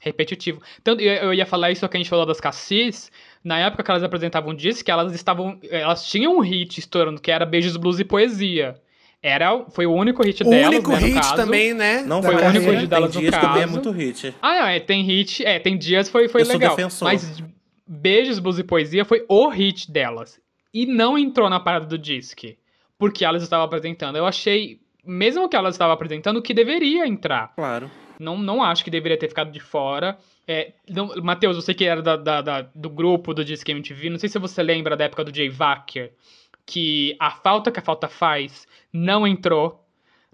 Repetitivo. 0.00 0.62
Tanto, 0.84 1.02
eu 1.02 1.34
ia 1.34 1.44
falar 1.44 1.72
isso 1.72 1.88
que 1.88 1.96
a 1.96 2.00
gente 2.00 2.08
falou 2.08 2.24
das 2.24 2.40
Cassis. 2.40 3.10
Na 3.42 3.58
época 3.58 3.82
que 3.82 3.90
elas 3.90 4.02
apresentavam 4.02 4.54
disco, 4.54 4.84
que 4.84 4.90
elas 4.90 5.12
estavam. 5.12 5.58
Elas 5.68 6.06
tinham 6.06 6.36
um 6.36 6.40
hit 6.40 6.78
estourando, 6.78 7.20
que 7.20 7.30
era 7.30 7.44
Beijos, 7.44 7.76
Blues 7.76 7.98
e 7.98 8.04
Poesia. 8.04 8.76
Era, 9.20 9.64
foi 9.70 9.84
o 9.84 9.92
único 9.92 10.22
hit 10.22 10.42
o 10.42 10.48
delas, 10.48 10.68
único 10.68 10.92
né, 10.92 10.98
hit 10.98 11.14
caso. 11.14 11.34
também, 11.34 11.74
né? 11.74 12.02
Não 12.02 12.22
foi 12.22 12.36
o 12.36 12.46
único 12.46 12.70
hit 12.70 12.86
delas 12.86 13.10
tem 13.10 13.22
no 13.22 13.28
dias 13.28 13.34
caso. 13.34 13.46
também 13.48 13.62
é 13.62 13.66
muito 13.66 13.90
hit. 13.90 14.34
Ah, 14.40 14.60
não, 14.60 14.66
é, 14.68 14.78
tem 14.78 15.02
hit, 15.02 15.44
é, 15.44 15.58
tem 15.58 15.76
dias 15.76 16.08
foi, 16.08 16.28
foi 16.28 16.42
Eu 16.42 16.46
legal. 16.46 16.76
Mas 17.02 17.42
Beijos, 17.84 18.38
Blues 18.38 18.60
e 18.60 18.62
Poesia 18.62 19.04
foi 19.04 19.24
o 19.28 19.48
hit 19.48 19.90
delas. 19.90 20.38
E 20.72 20.86
não 20.86 21.18
entrou 21.18 21.50
na 21.50 21.58
parada 21.58 21.86
do 21.86 21.98
disque. 21.98 22.56
Porque 22.98 23.24
elas 23.24 23.42
estavam 23.42 23.64
apresentando. 23.64 24.16
Eu 24.16 24.26
achei, 24.26 24.80
mesmo 25.04 25.48
que 25.48 25.56
elas 25.56 25.74
estavam 25.74 25.94
apresentando, 25.94 26.42
que 26.42 26.52
deveria 26.52 27.06
entrar. 27.06 27.54
Claro. 27.54 27.90
Não, 28.18 28.36
não 28.36 28.62
acho 28.62 28.82
que 28.82 28.90
deveria 28.90 29.16
ter 29.16 29.28
ficado 29.28 29.52
de 29.52 29.60
fora. 29.60 30.18
É, 30.46 30.72
Matheus, 31.22 31.56
você 31.56 31.72
que 31.72 31.84
era 31.84 32.02
da, 32.02 32.16
da, 32.16 32.42
da, 32.42 32.62
do 32.74 32.90
grupo 32.90 33.32
do 33.32 33.44
Disque 33.44 33.70
MTV, 33.70 34.10
não 34.10 34.18
sei 34.18 34.28
se 34.28 34.38
você 34.38 34.62
lembra 34.62 34.96
da 34.96 35.04
época 35.04 35.22
do 35.22 35.34
Jay 35.34 35.48
Wacker, 35.48 36.12
que 36.66 37.16
a 37.20 37.30
falta 37.30 37.70
que 37.70 37.78
a 37.78 37.82
falta 37.82 38.08
faz 38.08 38.66
não 38.92 39.26
entrou 39.26 39.84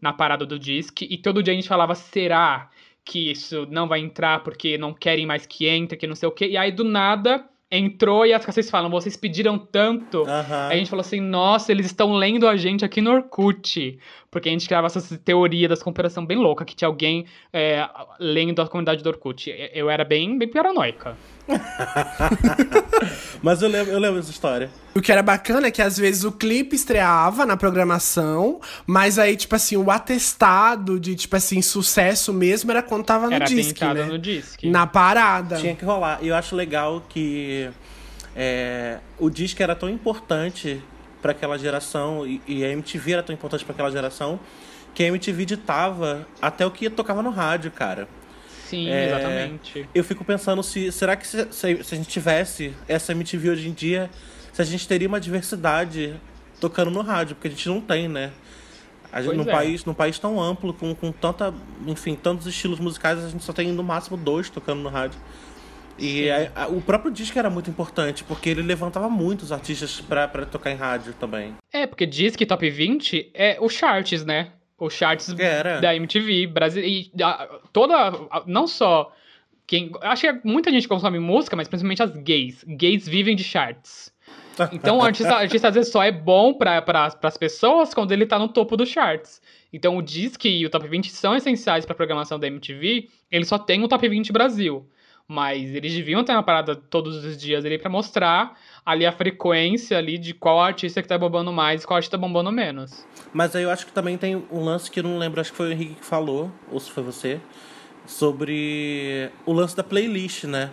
na 0.00 0.12
parada 0.12 0.44
do 0.44 0.58
disque 0.58 1.06
e 1.08 1.16
todo 1.16 1.42
dia 1.42 1.52
a 1.52 1.56
gente 1.56 1.68
falava, 1.68 1.94
será 1.94 2.68
que 3.04 3.30
isso 3.30 3.66
não 3.70 3.86
vai 3.86 4.00
entrar 4.00 4.42
porque 4.42 4.78
não 4.78 4.92
querem 4.92 5.26
mais 5.26 5.46
que 5.46 5.66
entre, 5.66 5.96
que 5.96 6.06
não 6.06 6.14
sei 6.14 6.28
o 6.28 6.32
quê. 6.32 6.48
E 6.48 6.56
aí 6.56 6.72
do 6.72 6.84
nada 6.84 7.44
entrou 7.70 8.24
e 8.24 8.32
as 8.32 8.44
vocês 8.44 8.70
falam, 8.70 8.90
vocês 8.90 9.16
pediram 9.16 9.58
tanto. 9.58 10.22
Uhum. 10.22 10.26
Aí 10.68 10.74
a 10.74 10.76
gente 10.76 10.90
falou 10.90 11.00
assim, 11.00 11.20
nossa, 11.20 11.72
eles 11.72 11.86
estão 11.86 12.12
lendo 12.12 12.46
a 12.46 12.56
gente 12.56 12.84
aqui 12.84 13.00
no 13.00 13.10
Orkut. 13.12 13.98
Porque 14.34 14.48
a 14.48 14.52
gente 14.52 14.66
criava 14.66 14.88
essa 14.88 15.16
teoria 15.16 15.68
das 15.68 15.80
conspiração 15.80 16.26
bem 16.26 16.36
louca, 16.36 16.64
que 16.64 16.74
tinha 16.74 16.88
alguém 16.88 17.24
é, 17.52 17.88
lendo 18.18 18.60
a 18.60 18.66
comunidade 18.66 19.00
do 19.00 19.08
Orkut. 19.08 19.48
Eu 19.72 19.88
era 19.88 20.04
bem, 20.04 20.36
bem 20.36 20.48
paranoica. 20.48 21.16
Mas 23.40 23.62
eu 23.62 23.68
lembro, 23.68 23.92
eu 23.92 24.00
lembro 24.00 24.16
dessa 24.16 24.32
história. 24.32 24.68
O 24.92 25.00
que 25.00 25.12
era 25.12 25.22
bacana 25.22 25.68
é 25.68 25.70
que 25.70 25.80
às 25.80 25.96
vezes 25.96 26.24
o 26.24 26.32
clipe 26.32 26.74
estreava 26.74 27.46
na 27.46 27.56
programação, 27.56 28.60
mas 28.86 29.18
aí, 29.20 29.36
tipo 29.36 29.54
assim, 29.54 29.76
o 29.76 29.88
atestado 29.90 30.98
de, 30.98 31.14
tipo 31.14 31.36
assim, 31.36 31.62
sucesso 31.62 32.32
mesmo 32.32 32.72
era 32.72 32.82
quando 32.82 33.04
tava 33.04 33.28
no 33.28 33.34
era 33.34 33.44
disque, 33.44 33.84
né? 33.84 34.04
no 34.04 34.18
disque. 34.18 34.68
Na 34.68 34.84
parada. 34.84 35.58
Tinha 35.58 35.76
que 35.76 35.84
rolar. 35.84 36.18
E 36.22 36.28
eu 36.28 36.34
acho 36.34 36.56
legal 36.56 37.04
que 37.08 37.70
é, 38.34 38.98
o 39.16 39.30
disque 39.30 39.62
era 39.62 39.76
tão 39.76 39.88
importante 39.88 40.82
para 41.24 41.32
aquela 41.32 41.56
geração 41.58 42.26
e, 42.26 42.38
e 42.46 42.62
a 42.62 42.68
MTV 42.68 43.12
era 43.14 43.22
tão 43.22 43.34
importante 43.34 43.64
para 43.64 43.72
aquela 43.72 43.90
geração 43.90 44.38
que 44.94 45.02
a 45.02 45.06
MTV 45.06 45.46
ditava 45.46 46.26
até 46.40 46.66
o 46.66 46.70
que 46.70 46.90
tocava 46.90 47.22
no 47.22 47.30
rádio, 47.30 47.70
cara. 47.70 48.06
Sim, 48.68 48.90
é, 48.90 49.06
exatamente. 49.06 49.88
Eu 49.94 50.04
fico 50.04 50.22
pensando 50.22 50.62
se. 50.62 50.92
Será 50.92 51.16
que 51.16 51.26
se, 51.26 51.50
se, 51.50 51.82
se, 51.82 51.94
a 51.94 51.96
gente 51.96 52.10
tivesse 52.10 52.74
essa 52.86 53.12
MTV 53.12 53.48
hoje 53.48 53.68
em 53.70 53.72
dia, 53.72 54.10
se 54.52 54.60
a 54.60 54.64
gente 54.66 54.86
teria 54.86 55.08
uma 55.08 55.18
diversidade 55.18 56.14
tocando 56.60 56.90
no 56.90 57.00
rádio, 57.00 57.36
porque 57.36 57.48
a 57.48 57.50
gente 57.50 57.68
não 57.70 57.80
tem, 57.80 58.06
né? 58.06 58.30
A 59.10 59.22
gente, 59.22 59.34
num, 59.34 59.48
é. 59.48 59.50
país, 59.50 59.84
num 59.86 59.94
país 59.94 60.18
tão 60.18 60.38
amplo, 60.38 60.74
com, 60.74 60.94
com 60.94 61.10
tanta. 61.10 61.54
Enfim, 61.86 62.14
tantos 62.14 62.46
estilos 62.46 62.78
musicais, 62.78 63.24
a 63.24 63.30
gente 63.30 63.42
só 63.42 63.52
tem 63.54 63.72
no 63.72 63.82
máximo 63.82 64.18
dois 64.18 64.50
tocando 64.50 64.82
no 64.82 64.90
rádio. 64.90 65.18
E 65.98 66.30
a, 66.30 66.50
a, 66.54 66.68
o 66.68 66.80
próprio 66.80 67.12
disco 67.12 67.38
era 67.38 67.48
muito 67.48 67.70
importante, 67.70 68.24
porque 68.24 68.50
ele 68.50 68.62
levantava 68.62 69.08
muitos 69.08 69.52
artistas 69.52 70.00
pra, 70.00 70.26
pra 70.26 70.44
tocar 70.44 70.70
em 70.70 70.76
rádio 70.76 71.14
também. 71.14 71.54
É, 71.72 71.86
porque 71.86 72.04
diz 72.04 72.34
que 72.34 72.44
Top 72.44 72.68
20 72.68 73.30
é 73.32 73.56
o 73.60 73.68
charts, 73.68 74.24
né? 74.24 74.52
os 74.78 74.92
charts 74.92 75.34
Era. 75.38 75.80
da 75.80 75.94
MTV 75.94 76.46
Brasil 76.48 76.82
e 76.84 77.10
a, 77.22 77.48
toda 77.72 78.12
não 78.46 78.66
só 78.66 79.12
quem 79.66 79.90
acho 80.02 80.22
que 80.22 80.40
muita 80.46 80.70
gente 80.70 80.86
consome 80.86 81.18
música, 81.18 81.56
mas 81.56 81.68
principalmente 81.68 82.02
as 82.02 82.14
gays. 82.16 82.64
Gays 82.66 83.08
vivem 83.08 83.34
de 83.34 83.44
charts. 83.44 84.12
Então 84.72 84.98
o 84.98 85.02
artista, 85.02 85.34
artista 85.36 85.68
às 85.68 85.74
vezes 85.74 85.90
só 85.90 86.02
é 86.02 86.12
bom 86.12 86.54
para 86.54 86.82
pra, 86.82 87.06
as 87.06 87.36
pessoas 87.36 87.94
quando 87.94 88.12
ele 88.12 88.26
tá 88.26 88.38
no 88.38 88.48
topo 88.48 88.76
dos 88.76 88.88
charts. 88.88 89.40
Então 89.72 89.96
o 89.96 90.02
Disque 90.02 90.48
e 90.48 90.66
o 90.66 90.70
Top 90.70 90.86
20 90.86 91.10
são 91.10 91.34
essenciais 91.34 91.86
para 91.86 91.94
programação 91.94 92.38
da 92.38 92.46
MTV, 92.46 93.08
ele 93.30 93.44
só 93.44 93.58
tem 93.58 93.82
o 93.82 93.88
Top 93.88 94.06
20 94.06 94.32
Brasil. 94.32 94.86
Mas 95.26 95.74
eles 95.74 95.94
deviam 95.94 96.22
ter 96.22 96.32
uma 96.32 96.42
parada 96.42 96.76
todos 96.76 97.24
os 97.24 97.36
dias 97.36 97.64
ali 97.64 97.78
para 97.78 97.90
mostrar 97.90 98.58
ali 98.84 99.06
a 99.06 99.12
frequência 99.12 99.96
ali 99.96 100.18
de 100.18 100.34
qual 100.34 100.60
artista 100.60 101.00
que 101.00 101.08
tá 101.08 101.16
bombando 101.16 101.50
mais 101.50 101.82
e 101.82 101.86
qual 101.86 101.96
artista 101.96 102.18
tá 102.18 102.20
bombando 102.20 102.52
menos. 102.52 103.06
Mas 103.32 103.56
aí 103.56 103.62
eu 103.62 103.70
acho 103.70 103.86
que 103.86 103.92
também 103.92 104.18
tem 104.18 104.36
um 104.50 104.62
lance 104.62 104.90
que 104.90 105.00
eu 105.00 105.04
não 105.04 105.16
lembro, 105.16 105.40
acho 105.40 105.50
que 105.50 105.56
foi 105.56 105.68
o 105.68 105.72
Henrique 105.72 105.94
que 105.94 106.04
falou, 106.04 106.52
ou 106.70 106.78
se 106.78 106.90
foi 106.90 107.02
você, 107.02 107.40
sobre 108.06 109.30
o 109.46 109.52
lance 109.52 109.74
da 109.74 109.82
playlist, 109.82 110.44
né? 110.44 110.70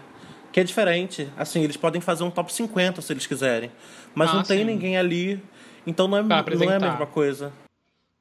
Que 0.52 0.60
é 0.60 0.64
diferente. 0.66 1.30
Assim, 1.38 1.64
eles 1.64 1.78
podem 1.78 2.02
fazer 2.02 2.26
um 2.26 2.30
top 2.30 2.52
50 2.52 3.02
se 3.02 3.14
eles 3.14 3.26
quiserem. 3.26 3.72
Mas 4.14 4.32
ah, 4.32 4.34
não 4.34 4.44
tem 4.44 4.60
sim. 4.60 4.66
ninguém 4.66 4.98
ali. 4.98 5.42
Então 5.88 6.10
não 6.10 6.18
é, 6.18 6.24
não 6.24 6.72
é 6.72 6.76
a 6.76 6.80
mesma 6.80 7.08
coisa. 7.08 7.54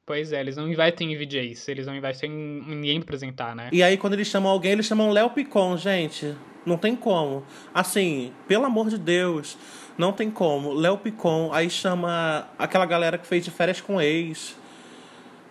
Pois 0.05 0.33
é, 0.33 0.39
eles 0.39 0.57
não 0.57 0.67
investem 0.67 1.13
em 1.13 1.15
VJs, 1.15 1.67
eles 1.67 1.85
não 1.85 1.95
investem 1.95 2.31
em 2.31 2.75
ninguém 2.75 2.99
pra 2.99 3.05
apresentar, 3.05 3.55
né? 3.55 3.69
E 3.71 3.83
aí, 3.83 3.97
quando 3.97 4.13
eles 4.13 4.27
chamam 4.27 4.51
alguém, 4.51 4.71
eles 4.73 4.85
chamam 4.85 5.11
Léo 5.11 5.29
Picon, 5.29 5.77
gente. 5.77 6.35
Não 6.65 6.77
tem 6.77 6.95
como. 6.95 7.43
Assim, 7.73 8.31
pelo 8.47 8.65
amor 8.65 8.89
de 8.89 8.97
Deus, 8.97 9.57
não 9.97 10.11
tem 10.11 10.29
como. 10.29 10.73
Léo 10.73 10.97
Picon, 10.97 11.51
aí 11.53 11.69
chama 11.69 12.47
aquela 12.57 12.85
galera 12.85 13.17
que 13.17 13.25
fez 13.25 13.43
de 13.43 13.51
férias 13.51 13.81
com 13.81 14.01
ex. 14.01 14.55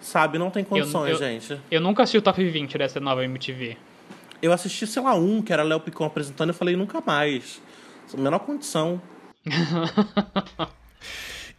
Sabe, 0.01 0.39
não 0.39 0.51
tem 0.51 0.65
condições, 0.65 1.13
eu, 1.13 1.19
gente. 1.19 1.61
Eu 1.71 1.81
nunca 1.81 2.03
assisti 2.03 2.19
o 2.19 2.23
top 2.23 2.43
20 2.43 2.79
dessa 2.79 2.99
nova 3.01 3.25
MTV. 3.25 3.77
Eu 4.41 4.53
assisti, 4.53 4.87
sei 4.87 5.03
lá, 5.03 5.15
um 5.15 5.43
que 5.43 5.53
era 5.53 5.63
Léo 5.63 5.81
Picon 5.81 6.05
apresentando 6.05 6.51
e 6.51 6.55
falei, 6.55 6.75
nunca 6.75 7.03
mais. 7.05 7.61
Menor 8.17 8.41
condição. 8.41 9.01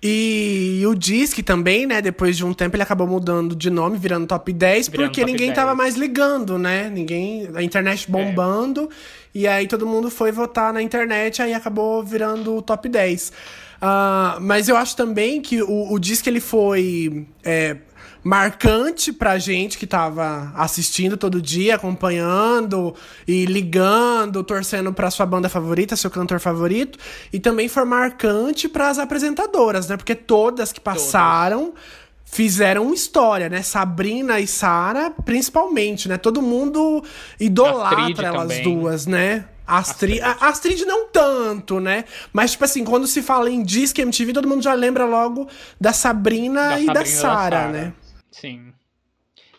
E 0.04 0.82
o 0.88 0.96
Disque 0.96 1.44
também, 1.44 1.86
né? 1.86 2.02
Depois 2.02 2.36
de 2.36 2.44
um 2.44 2.54
tempo 2.54 2.76
ele 2.76 2.82
acabou 2.84 3.06
mudando 3.06 3.56
de 3.56 3.70
nome, 3.70 3.98
virando 3.98 4.26
top 4.26 4.52
10, 4.52 4.88
Virando 4.88 5.06
porque 5.08 5.22
top 5.22 5.32
ninguém 5.32 5.48
10. 5.50 5.56
tava 5.56 5.76
mais 5.76 5.96
ligando, 5.96 6.58
né? 6.58 6.90
Ninguém. 6.90 7.48
A 7.54 7.62
internet 7.62 8.08
É. 8.08 8.12
bombando. 8.12 8.90
E 9.34 9.48
aí 9.48 9.68
todo 9.68 9.86
mundo 9.86 10.10
foi 10.10 10.32
votar 10.32 10.74
na 10.74 10.82
internet, 10.82 11.42
aí 11.42 11.54
acabou 11.54 12.04
virando 12.04 12.56
o 12.56 12.62
top 12.62 12.90
10. 12.90 13.32
Ah, 13.80 14.38
mas 14.42 14.68
eu 14.70 14.76
acho 14.76 14.96
também 14.96 15.40
que 15.42 15.62
o, 15.62 15.92
o 15.94 16.00
Disque 16.00 16.30
ele 16.30 16.40
foi. 16.40 17.26
é, 17.44 17.78
marcante 18.24 19.12
pra 19.12 19.38
gente 19.40 19.78
que 19.78 19.88
tava 19.88 20.52
assistindo 20.56 21.18
todo 21.18 21.42
dia, 21.42 21.76
acompanhando 21.76 22.96
e 23.28 23.46
ligando, 23.46 24.44
torcendo 24.44 24.94
pra 24.94 25.10
sua 25.10 25.26
banda 25.26 25.50
favorita, 25.50 25.96
seu 25.96 26.10
cantor 26.10 26.40
favorito, 26.40 27.00
e 27.34 27.40
também 27.40 27.68
foi 27.68 27.86
marcante 27.86 28.70
pras 28.70 29.00
apresentadoras, 29.00 29.88
né? 29.88 29.98
Porque 29.98 30.16
todas 30.16 30.72
que 30.72 30.80
passaram 30.80 31.74
fizeram 32.24 32.94
história, 32.94 33.50
né? 33.50 33.62
Sabrina 33.62 34.40
e 34.40 34.48
Sara, 34.48 35.12
principalmente, 35.26 36.08
né? 36.08 36.18
Todo 36.18 36.42
mundo 36.42 37.04
idolatra 37.40 38.00
Astrid 38.00 38.24
elas 38.24 38.42
também. 38.42 38.64
duas, 38.64 39.06
né? 39.06 39.46
Astrid, 39.68 40.22
a 40.22 40.48
Astrid 40.48 40.86
não 40.86 41.08
tanto, 41.08 41.80
né? 41.80 42.06
Mas, 42.34 42.52
tipo 42.52 42.66
assim, 42.66 42.84
quando 42.84 43.08
se 43.08 43.22
fala 43.22 43.50
em 43.50 43.64
Disque 43.64 44.02
MTV, 44.02 44.34
todo 44.34 44.48
mundo 44.48 44.62
já 44.62 44.74
lembra 44.74 45.06
logo 45.06 45.48
da 45.80 45.94
Sabrina 45.94 46.70
Da 46.70 46.80
e 46.80 46.86
da 46.86 46.94
Sabrina 46.94 47.04
da 47.04 47.06
Sara. 47.06 47.68
né? 47.70 47.94
Sim. 48.32 48.74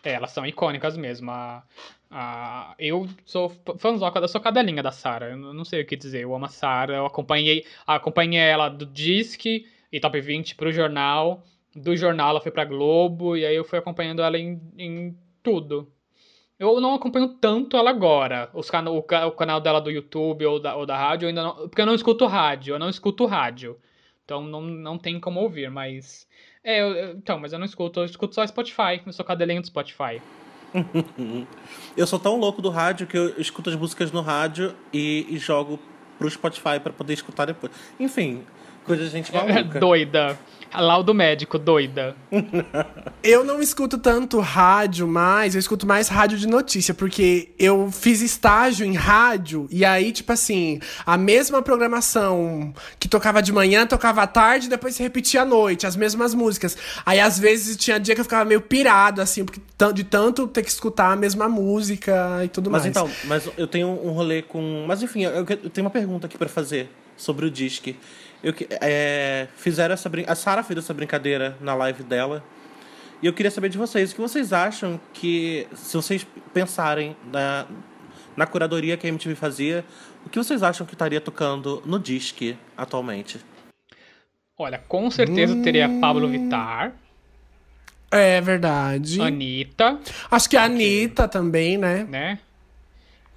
É, 0.03 0.13
elas 0.13 0.31
são 0.31 0.45
icônicas 0.45 0.97
mesmo. 0.97 1.31
A, 1.31 1.63
a, 2.11 2.75
eu 2.77 3.07
sou 3.25 3.49
fãzoca, 3.77 4.19
eu 4.19 4.27
sou 4.27 4.41
cadelinha 4.41 4.83
da 4.83 4.91
Sarah. 4.91 5.29
Eu 5.29 5.37
não 5.37 5.63
sei 5.63 5.81
o 5.81 5.85
que 5.85 5.95
dizer. 5.95 6.21
Eu 6.23 6.35
amo 6.35 6.45
a 6.45 6.49
Sarah. 6.49 6.95
Eu 6.95 7.05
acompanhei, 7.05 7.65
acompanhei 7.87 8.41
ela 8.41 8.69
do 8.69 8.85
Disque 8.85 9.65
e 9.91 9.99
Top 9.99 10.19
20 10.19 10.55
pro 10.55 10.71
jornal. 10.71 11.43
Do 11.75 11.95
jornal 11.95 12.31
ela 12.31 12.41
foi 12.41 12.51
pra 12.51 12.65
Globo. 12.65 13.37
E 13.37 13.45
aí 13.45 13.55
eu 13.55 13.63
fui 13.63 13.79
acompanhando 13.79 14.21
ela 14.21 14.37
em, 14.37 14.61
em 14.77 15.17
tudo. 15.41 15.91
Eu 16.59 16.79
não 16.79 16.93
acompanho 16.93 17.29
tanto 17.39 17.77
ela 17.77 17.89
agora. 17.89 18.49
Os 18.53 18.69
cana 18.69 18.91
o, 18.91 18.99
o 18.99 19.31
canal 19.31 19.59
dela 19.59 19.79
do 19.81 19.91
YouTube 19.91 20.45
ou 20.45 20.59
da, 20.59 20.75
ou 20.75 20.85
da 20.85 20.97
rádio, 20.97 21.27
ainda 21.27 21.43
não. 21.43 21.55
Porque 21.69 21.81
eu 21.81 21.85
não 21.85 21.95
escuto 21.95 22.25
rádio. 22.25 22.75
Eu 22.75 22.79
não 22.79 22.89
escuto 22.89 23.25
rádio. 23.25 23.79
Então 24.23 24.43
não, 24.43 24.61
não 24.61 24.97
tem 24.97 25.19
como 25.19 25.39
ouvir, 25.41 25.69
mas. 25.69 26.27
É, 26.63 26.81
eu- 26.81 26.93
eu- 26.95 27.11
então, 27.17 27.37
mas 27.39 27.51
eu 27.53 27.59
não 27.59 27.65
escuto, 27.65 27.99
eu 27.99 28.05
escuto 28.05 28.33
só 28.35 28.45
Spotify. 28.47 29.01
Eu 29.05 29.11
sou 29.13 29.25
cadelinho 29.25 29.61
do 29.61 29.67
Spotify. 29.67 30.21
Eu 31.95 32.07
sou 32.07 32.17
tão 32.17 32.35
louco 32.39 32.59
do 32.61 32.69
rádio 32.69 33.05
que 33.05 33.15
eu 33.15 33.39
escuto 33.39 33.69
as 33.69 33.75
músicas 33.75 34.11
no 34.11 34.21
rádio 34.21 34.73
e, 34.91 35.27
e 35.29 35.37
jogo 35.37 35.79
pro 36.17 36.27
Spotify 36.29 36.79
pra 36.81 36.91
poder 36.91 37.13
escutar 37.13 37.45
depois. 37.45 37.71
Enfim, 37.99 38.43
coisa 38.83 39.03
de 39.03 39.09
gente 39.11 39.31
maluca. 39.31 39.79
doida. 39.79 40.37
Laudo 40.75 41.13
médico, 41.13 41.59
doida. 41.59 42.15
Eu 43.23 43.43
não 43.43 43.61
escuto 43.61 43.97
tanto 43.97 44.39
rádio 44.39 45.07
mais, 45.07 45.55
eu 45.55 45.59
escuto 45.59 45.87
mais 45.87 46.09
rádio 46.09 46.37
de 46.37 46.45
notícia, 46.45 46.93
porque 46.93 47.51
eu 47.57 47.89
fiz 47.89 48.21
estágio 48.21 48.85
em 48.85 48.95
rádio, 48.95 49.65
e 49.71 49.85
aí, 49.85 50.11
tipo 50.11 50.33
assim, 50.33 50.81
a 51.05 51.17
mesma 51.17 51.61
programação 51.61 52.73
que 52.99 53.07
tocava 53.07 53.41
de 53.41 53.53
manhã, 53.53 53.87
tocava 53.87 54.23
à 54.23 54.27
tarde, 54.27 54.67
depois 54.67 54.95
se 54.95 55.01
repetia 55.01 55.43
à 55.43 55.45
noite, 55.45 55.87
as 55.87 55.95
mesmas 55.95 56.33
músicas. 56.33 56.75
Aí, 57.05 57.17
às 57.17 57.39
vezes, 57.39 57.77
tinha 57.77 57.97
dia 57.97 58.13
que 58.13 58.19
eu 58.19 58.25
ficava 58.25 58.43
meio 58.43 58.59
pirado, 58.59 59.21
assim, 59.21 59.45
porque 59.45 59.61
de 59.93 60.03
tanto 60.03 60.45
ter 60.47 60.63
que 60.63 60.69
escutar 60.69 61.13
a 61.13 61.15
mesma 61.15 61.47
música 61.47 62.41
e 62.43 62.49
tudo 62.49 62.69
Mas 62.69 62.83
mais. 62.83 62.91
então, 62.95 63.09
mas 63.25 63.49
eu 63.57 63.67
tenho 63.67 63.87
um 63.87 64.11
rolê 64.11 64.41
com. 64.41 64.85
Mas 64.87 65.01
enfim, 65.01 65.23
eu, 65.23 65.33
eu 65.33 65.45
tenho 65.45 65.85
uma 65.85 65.89
pergunta 65.89 66.27
aqui 66.27 66.37
pra 66.37 66.49
fazer 66.49 66.89
sobre 67.17 67.45
o 67.45 67.51
Disque. 67.51 67.97
Eu, 68.43 68.53
que- 68.53 68.67
é, 68.81 69.47
fizeram 69.55 69.93
essa 69.93 70.09
brin... 70.09 70.25
A 70.27 70.35
Sara 70.35 70.63
fez 70.63 70.77
essa 70.79 70.93
brincadeira 70.93 71.57
na 71.61 71.73
live 71.75 72.03
dela. 72.03 72.43
E 73.21 73.25
eu 73.25 73.31
queria 73.33 73.49
saber 73.49 73.69
de 73.69 73.77
vocês, 73.77 74.11
o 74.11 74.15
que 74.15 74.21
vocês 74.21 74.51
acham 74.51 74.99
que, 75.13 75.65
se 75.73 75.95
vocês 75.95 76.27
pensarem 76.53 77.15
na, 77.31 77.65
na 78.35 78.45
curadoria 78.45 78.97
que 78.97 79.07
a 79.07 79.09
MTV 79.09 79.33
fazia, 79.35 79.85
o 80.25 80.29
que 80.29 80.37
vocês 80.37 80.61
acham 80.61 80.85
que 80.85 80.93
estaria 80.93 81.21
tocando 81.21 81.81
no 81.85 81.97
Disque 81.97 82.57
atualmente? 82.75 83.39
Olha, 84.57 84.77
com 84.77 85.09
certeza 85.09 85.55
teria 85.63 85.87
Pablo 86.01 86.27
Vittar, 86.27 86.93
É 88.11 88.39
verdade. 88.41 89.19
Anitta, 89.21 89.99
Acho 90.29 90.49
que 90.49 90.57
a 90.57 90.65
Anitta 90.65 91.27
também, 91.27 91.77
né? 91.77 92.03
né? 92.03 92.39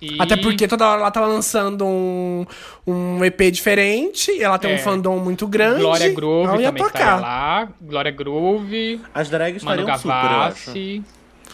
E- 0.00 0.16
Até 0.20 0.36
porque 0.36 0.68
toda 0.68 0.86
hora 0.88 1.00
ela 1.00 1.10
tava 1.10 1.26
lançando 1.26 1.84
um, 1.86 2.44
um 2.86 3.24
EP 3.24 3.50
diferente, 3.50 4.30
e 4.30 4.42
ela 4.42 4.58
tem 4.58 4.72
É. 4.72 4.74
um 4.74 4.78
fandom 4.78 5.18
muito 5.18 5.46
grande. 5.46 5.80
Glória 5.80 6.12
Groove 6.12 6.48
ela 6.48 6.60
ia 6.60 6.68
também 6.68 6.82
tocar. 6.84 6.98
estaria 6.98 7.16
lá. 7.20 7.68
Glória 7.80 8.10
Groove, 8.10 9.00
As 9.14 9.30
drags 9.30 9.62
Manu 9.62 9.80
estariam 9.80 9.98
super. 9.98 10.14
Gavassi. 10.28 11.02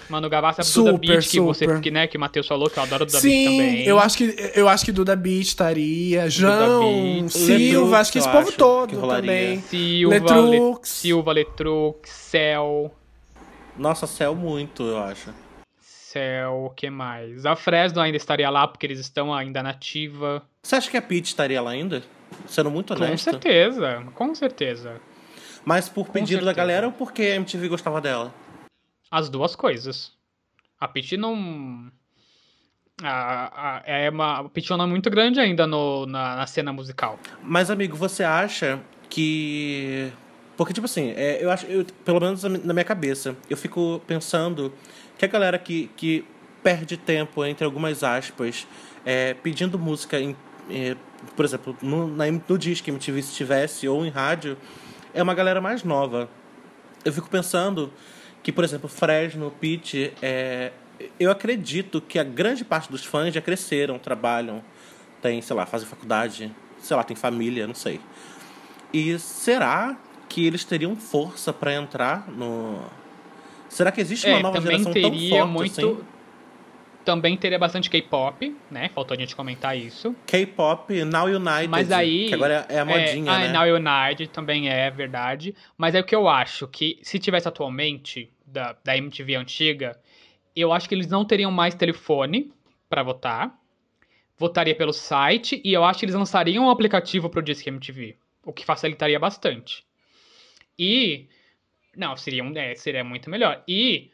Manu 0.09 0.29
Gavassi, 0.29 0.61
a 0.61 0.65
Super, 0.65 0.93
Duda 0.93 1.07
Beat, 1.15 1.29
que 1.31 1.41
você 1.41 1.81
que, 1.81 1.91
né, 1.91 2.07
que 2.07 2.17
o 2.19 2.21
Matheus 2.21 2.47
falou, 2.47 2.69
que 2.69 2.79
eu 2.79 2.83
adoro 2.83 3.07
Duda 3.07 3.19
Beat 3.21 3.23
Sim, 3.33 3.45
também. 3.45 3.85
eu 3.87 3.99
acho 3.99 4.17
que 4.19 4.53
eu 4.57 4.69
acho 4.69 4.85
que 4.85 4.93
Duda 4.93 5.17
Beat 5.17 5.43
estaria, 5.47 6.29
João, 6.29 7.21
Beat. 7.21 7.31
Silva, 7.31 7.57
Letrux, 7.57 7.93
acho 7.95 8.13
que 8.13 8.19
esse 8.19 8.29
povo 8.29 8.53
todo 8.53 9.09
também. 9.09 9.61
Silva, 9.63 10.15
Letrux. 10.19 10.51
Le- 10.51 10.87
Silva, 10.89 11.33
Letrux, 11.33 12.11
Cell, 12.11 12.91
Nossa, 13.79 14.07
céu 14.07 14.35
muito, 14.35 14.83
eu 14.83 14.99
acho. 14.99 15.31
Cell, 16.13 16.67
o 16.67 16.71
que 16.71 16.91
mais? 16.91 17.47
A 17.47 17.57
Fresno 17.57 18.01
ainda 18.01 18.17
estaria 18.17 18.51
lá, 18.51 18.69
porque 18.69 18.85
eles 18.85 18.99
estão 18.99 19.33
ainda 19.33 19.63
na 19.63 19.71
ativa. 19.71 20.43
Você 20.63 20.77
acha 20.77 20.91
que 20.91 20.97
a 20.97 21.03
Pete 21.03 21.29
estaria 21.29 21.61
lá 21.63 21.71
ainda? 21.71 22.03
Sendo 22.47 22.71
muito 22.71 22.95
Com 22.95 23.03
honesta. 23.03 23.31
certeza, 23.31 24.05
com 24.15 24.35
certeza. 24.35 25.01
Mas 25.65 25.89
por 25.89 26.09
pedido 26.09 26.41
da 26.41 26.47
certeza. 26.47 26.55
galera 26.55 26.87
ou 26.87 26.93
porque 26.93 27.23
a 27.23 27.37
MTV 27.37 27.69
gostava 27.69 28.01
dela? 28.01 28.35
As 29.11 29.29
duas 29.31 29.57
coisas. 29.57 30.13
A 30.79 30.87
Pitty 30.87 31.17
não. 31.17 31.91
A, 33.03 33.79
a, 33.79 33.83
é 33.87 34.11
uma, 34.11 34.41
a 34.41 34.49
Pitty 34.49 34.73
é 34.73 34.77
um 34.77 34.87
muito 34.87 35.09
grande 35.09 35.41
ainda 35.41 35.67
no, 35.67 36.05
na, 36.07 36.37
na 36.37 36.47
cena 36.47 36.73
musical. 36.73 37.19
Mas, 37.43 37.71
amigo, 37.71 37.97
você 37.97 38.23
acha 38.23 38.81
que. 39.09 40.13
Porque, 40.57 40.75
tipo 40.75 40.85
assim, 40.85 41.13
é, 41.17 41.43
eu 41.43 41.51
acho, 41.51 41.67
eu, 41.67 41.85
pelo 42.05 42.21
menos 42.21 42.43
na 42.43 42.73
minha 42.75 42.85
cabeça, 42.85 43.35
eu 43.49 43.57
fico 43.57 44.03
pensando 44.07 44.73
que 45.23 45.27
a 45.27 45.29
galera 45.29 45.57
que, 45.57 45.89
que 45.97 46.25
perde 46.65 46.97
tempo, 46.97 47.45
entre 47.45 47.65
algumas 47.65 48.03
aspas, 48.03 48.67
é, 49.07 49.35
pedindo 49.35 49.79
música, 49.79 50.19
em, 50.19 50.35
é, 50.69 50.97
por 51.37 51.45
exemplo, 51.45 51.77
no, 51.81 52.09
na, 52.09 52.25
no 52.27 52.59
disco 52.59 52.91
MTV 52.91 53.23
se 53.23 53.33
tivesse, 53.33 53.87
ou 53.87 54.05
em 54.05 54.09
rádio, 54.09 54.59
é 55.15 55.23
uma 55.23 55.33
galera 55.33 55.61
mais 55.61 55.85
nova. 55.85 56.29
Eu 57.05 57.13
fico 57.13 57.29
pensando 57.31 57.93
que, 58.43 58.51
por 58.51 58.65
exemplo, 58.65 58.89
Fresno, 58.89 59.53
Pitty, 59.61 60.13
é, 60.21 60.73
eu 61.21 61.31
acredito 61.31 62.01
que 62.01 62.19
a 62.19 62.25
grande 62.25 62.65
parte 62.65 62.91
dos 62.91 63.05
fãs 63.05 63.33
já 63.33 63.41
cresceram, 63.41 64.01
trabalham, 64.01 64.61
tem, 65.21 65.41
sei 65.41 65.55
lá, 65.55 65.65
fazem 65.67 65.87
faculdade, 65.87 66.53
sei 66.81 66.97
lá, 66.97 67.05
tem 67.05 67.17
família, 67.17 67.65
não 67.69 67.75
sei. 67.75 68.01
E 68.93 69.17
será 69.21 69.97
que 70.29 70.45
eles 70.45 70.65
teriam 70.65 70.97
força 70.97 71.53
pra 71.53 71.73
entrar 71.75 72.29
no. 72.29 72.83
Será 73.73 73.91
que 73.91 74.03
existe 74.03 74.27
uma 74.29 74.39
É, 74.39 74.43
nova 74.43 74.59
também 74.61 74.79
geração 74.79 74.93
tão 74.93 75.11
teria 75.11 75.31
forte 75.39 75.51
muito. 75.51 75.89
assim? 75.89 76.05
Também 77.07 77.37
teria 77.39 77.59
bastante 77.59 77.89
K-pop, 77.89 78.55
né? 78.71 78.91
Faltou 78.91 79.17
a 79.17 79.19
gente 79.19 79.35
comentar 79.35 79.77
isso. 79.77 80.15
K-pop, 80.27 81.05
Now 81.05 81.25
United, 81.25 81.69
Mas 81.69 81.91
aí. 81.91 82.27
que 82.29 82.35
agora 82.35 82.67
é 82.69 82.79
a 82.79 82.85
modinha, 82.85 83.33
é, 83.33 83.39
né? 83.39 83.49
Ah, 83.49 83.65
Now 83.65 83.75
United 83.75 84.29
também 84.29 84.69
é 84.69 84.91
verdade. 84.91 85.55
Mas 85.77 85.95
é 85.95 86.01
o 86.01 86.05
que 86.05 86.15
eu 86.15 86.29
acho 86.29 86.69
que 86.69 86.99
se 87.03 87.19
tivesse 87.19 87.49
atualmente, 87.49 88.31
da, 88.47 88.77
da 88.85 88.95
MTV 88.97 89.35
antiga, 89.37 89.99
eu 90.55 90.71
acho 90.71 90.87
que 90.87 90.95
eles 90.95 91.09
não 91.09 91.25
teriam 91.25 91.51
mais 91.51 91.75
telefone 91.75 92.53
pra 92.91 93.03
votar. 93.03 93.59
Votaria 94.37 94.75
pelo 94.75 94.93
site 94.93 95.61
e 95.65 95.73
eu 95.73 95.83
acho 95.85 95.99
que 96.01 96.05
eles 96.05 96.15
lançariam 96.15 96.67
um 96.67 96.71
aplicativo 96.71 97.31
pro 97.31 97.43
Disque 97.43 97.71
MTV. 97.71 98.17
O 98.45 98.53
que 98.53 98.65
facilitaria 98.67 99.19
bastante. 99.19 99.83
E. 100.79 101.27
Não, 101.97 102.17
seria, 102.17 102.43
um- 102.45 102.57
é, 102.57 102.75
seria 102.75 103.05
muito 103.05 103.29
melhor. 103.31 103.63
E 103.69 104.11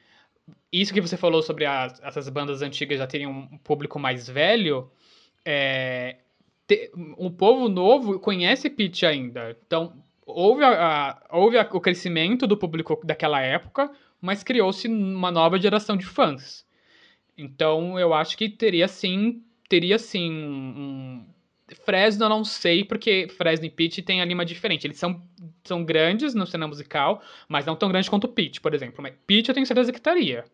isso 0.73 0.93
que 0.95 1.01
você 1.01 1.17
falou 1.17 1.43
sobre 1.43 1.65
as- 1.67 2.01
essas 2.03 2.29
bandas 2.29 2.63
antigas 2.63 2.99
já 2.99 3.07
terem 3.07 3.27
um 3.27 3.59
público 3.59 3.99
mais 3.99 4.29
velho. 4.29 4.91
É, 5.45 6.19
te- 6.67 6.91
o 7.17 7.31
povo 7.31 7.69
novo 7.69 8.19
conhece 8.21 8.71
Pitch 8.71 9.05
ainda. 9.05 9.57
Então, 9.67 9.95
houve, 10.27 10.65
a, 10.65 11.11
a- 11.13 11.27
houve 11.31 11.59
a- 11.59 11.69
o 11.73 11.81
crescimento 11.81 12.47
do 12.47 12.57
público 12.57 13.01
daquela 13.05 13.41
época, 13.41 13.91
mas 14.21 14.43
criou-se 14.43 14.89
uma 14.89 15.31
nova 15.31 15.59
geração 15.61 15.97
de 15.97 16.07
fãs. 16.07 16.67
Então, 17.37 17.99
eu 17.99 18.13
acho 18.15 18.37
que 18.37 18.49
teria 18.49 18.89
sim 18.89 19.43
teria 19.69 19.99
sim 19.99 20.33
um, 20.33 21.27
Fresno 21.85 22.25
eu 22.25 22.29
não 22.29 22.45
sei, 22.45 22.85
porque 22.85 23.29
Fresno 23.37 23.67
e 23.67 23.71
Pitch 23.71 23.99
tem 24.05 24.21
ali 24.21 24.35
uma 24.35 24.45
diferente. 24.45 24.87
Eles 24.87 24.99
são, 24.99 25.23
são 25.65 25.85
grandes 25.85 26.35
no 26.35 26.47
cinema 26.47 26.69
musical, 26.69 27.23
mas 27.49 27.67
não 27.67 27.77
tão 27.77 27.89
grandes 27.89 28.09
quanto 28.09 28.29
Pitch, 28.29 28.61
por 28.61 28.75
exemplo. 28.75 29.03
Mas 29.03 29.15
Pitch 29.27 29.49
eu 29.49 29.55
tenho 29.55 29.67
certeza 29.67 29.93
que 29.93 29.99
estaria. 29.99 30.45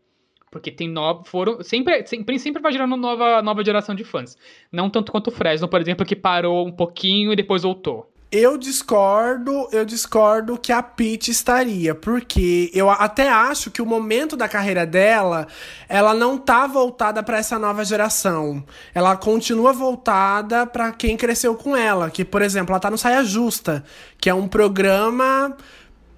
Porque 0.50 0.70
tem 0.70 0.88
no, 0.88 1.24
foram. 1.24 1.62
Sempre, 1.62 2.06
sempre, 2.06 2.38
sempre 2.38 2.62
vai 2.62 2.72
gerando 2.72 2.96
nova, 2.96 3.42
nova 3.42 3.64
geração 3.64 3.94
de 3.94 4.04
fãs. 4.04 4.36
Não 4.70 4.88
tanto 4.88 5.10
quanto 5.10 5.28
o 5.28 5.30
Fresno, 5.32 5.68
por 5.68 5.80
exemplo, 5.80 6.06
que 6.06 6.14
parou 6.14 6.66
um 6.66 6.72
pouquinho 6.72 7.32
e 7.32 7.36
depois 7.36 7.62
voltou. 7.62 8.13
Eu 8.36 8.58
discordo, 8.58 9.68
eu 9.70 9.84
discordo 9.84 10.58
que 10.58 10.72
a 10.72 10.82
Peach 10.82 11.30
estaria, 11.30 11.94
porque 11.94 12.68
eu 12.74 12.90
até 12.90 13.28
acho 13.28 13.70
que 13.70 13.80
o 13.80 13.86
momento 13.86 14.36
da 14.36 14.48
carreira 14.48 14.84
dela, 14.84 15.46
ela 15.88 16.12
não 16.12 16.36
tá 16.36 16.66
voltada 16.66 17.22
para 17.22 17.38
essa 17.38 17.60
nova 17.60 17.84
geração. 17.84 18.64
Ela 18.92 19.16
continua 19.16 19.72
voltada 19.72 20.66
para 20.66 20.90
quem 20.90 21.16
cresceu 21.16 21.54
com 21.54 21.76
ela, 21.76 22.10
que 22.10 22.24
por 22.24 22.42
exemplo, 22.42 22.72
ela 22.72 22.80
tá 22.80 22.90
no 22.90 22.98
Saia 22.98 23.22
Justa, 23.22 23.84
que 24.18 24.28
é 24.28 24.34
um 24.34 24.48
programa 24.48 25.56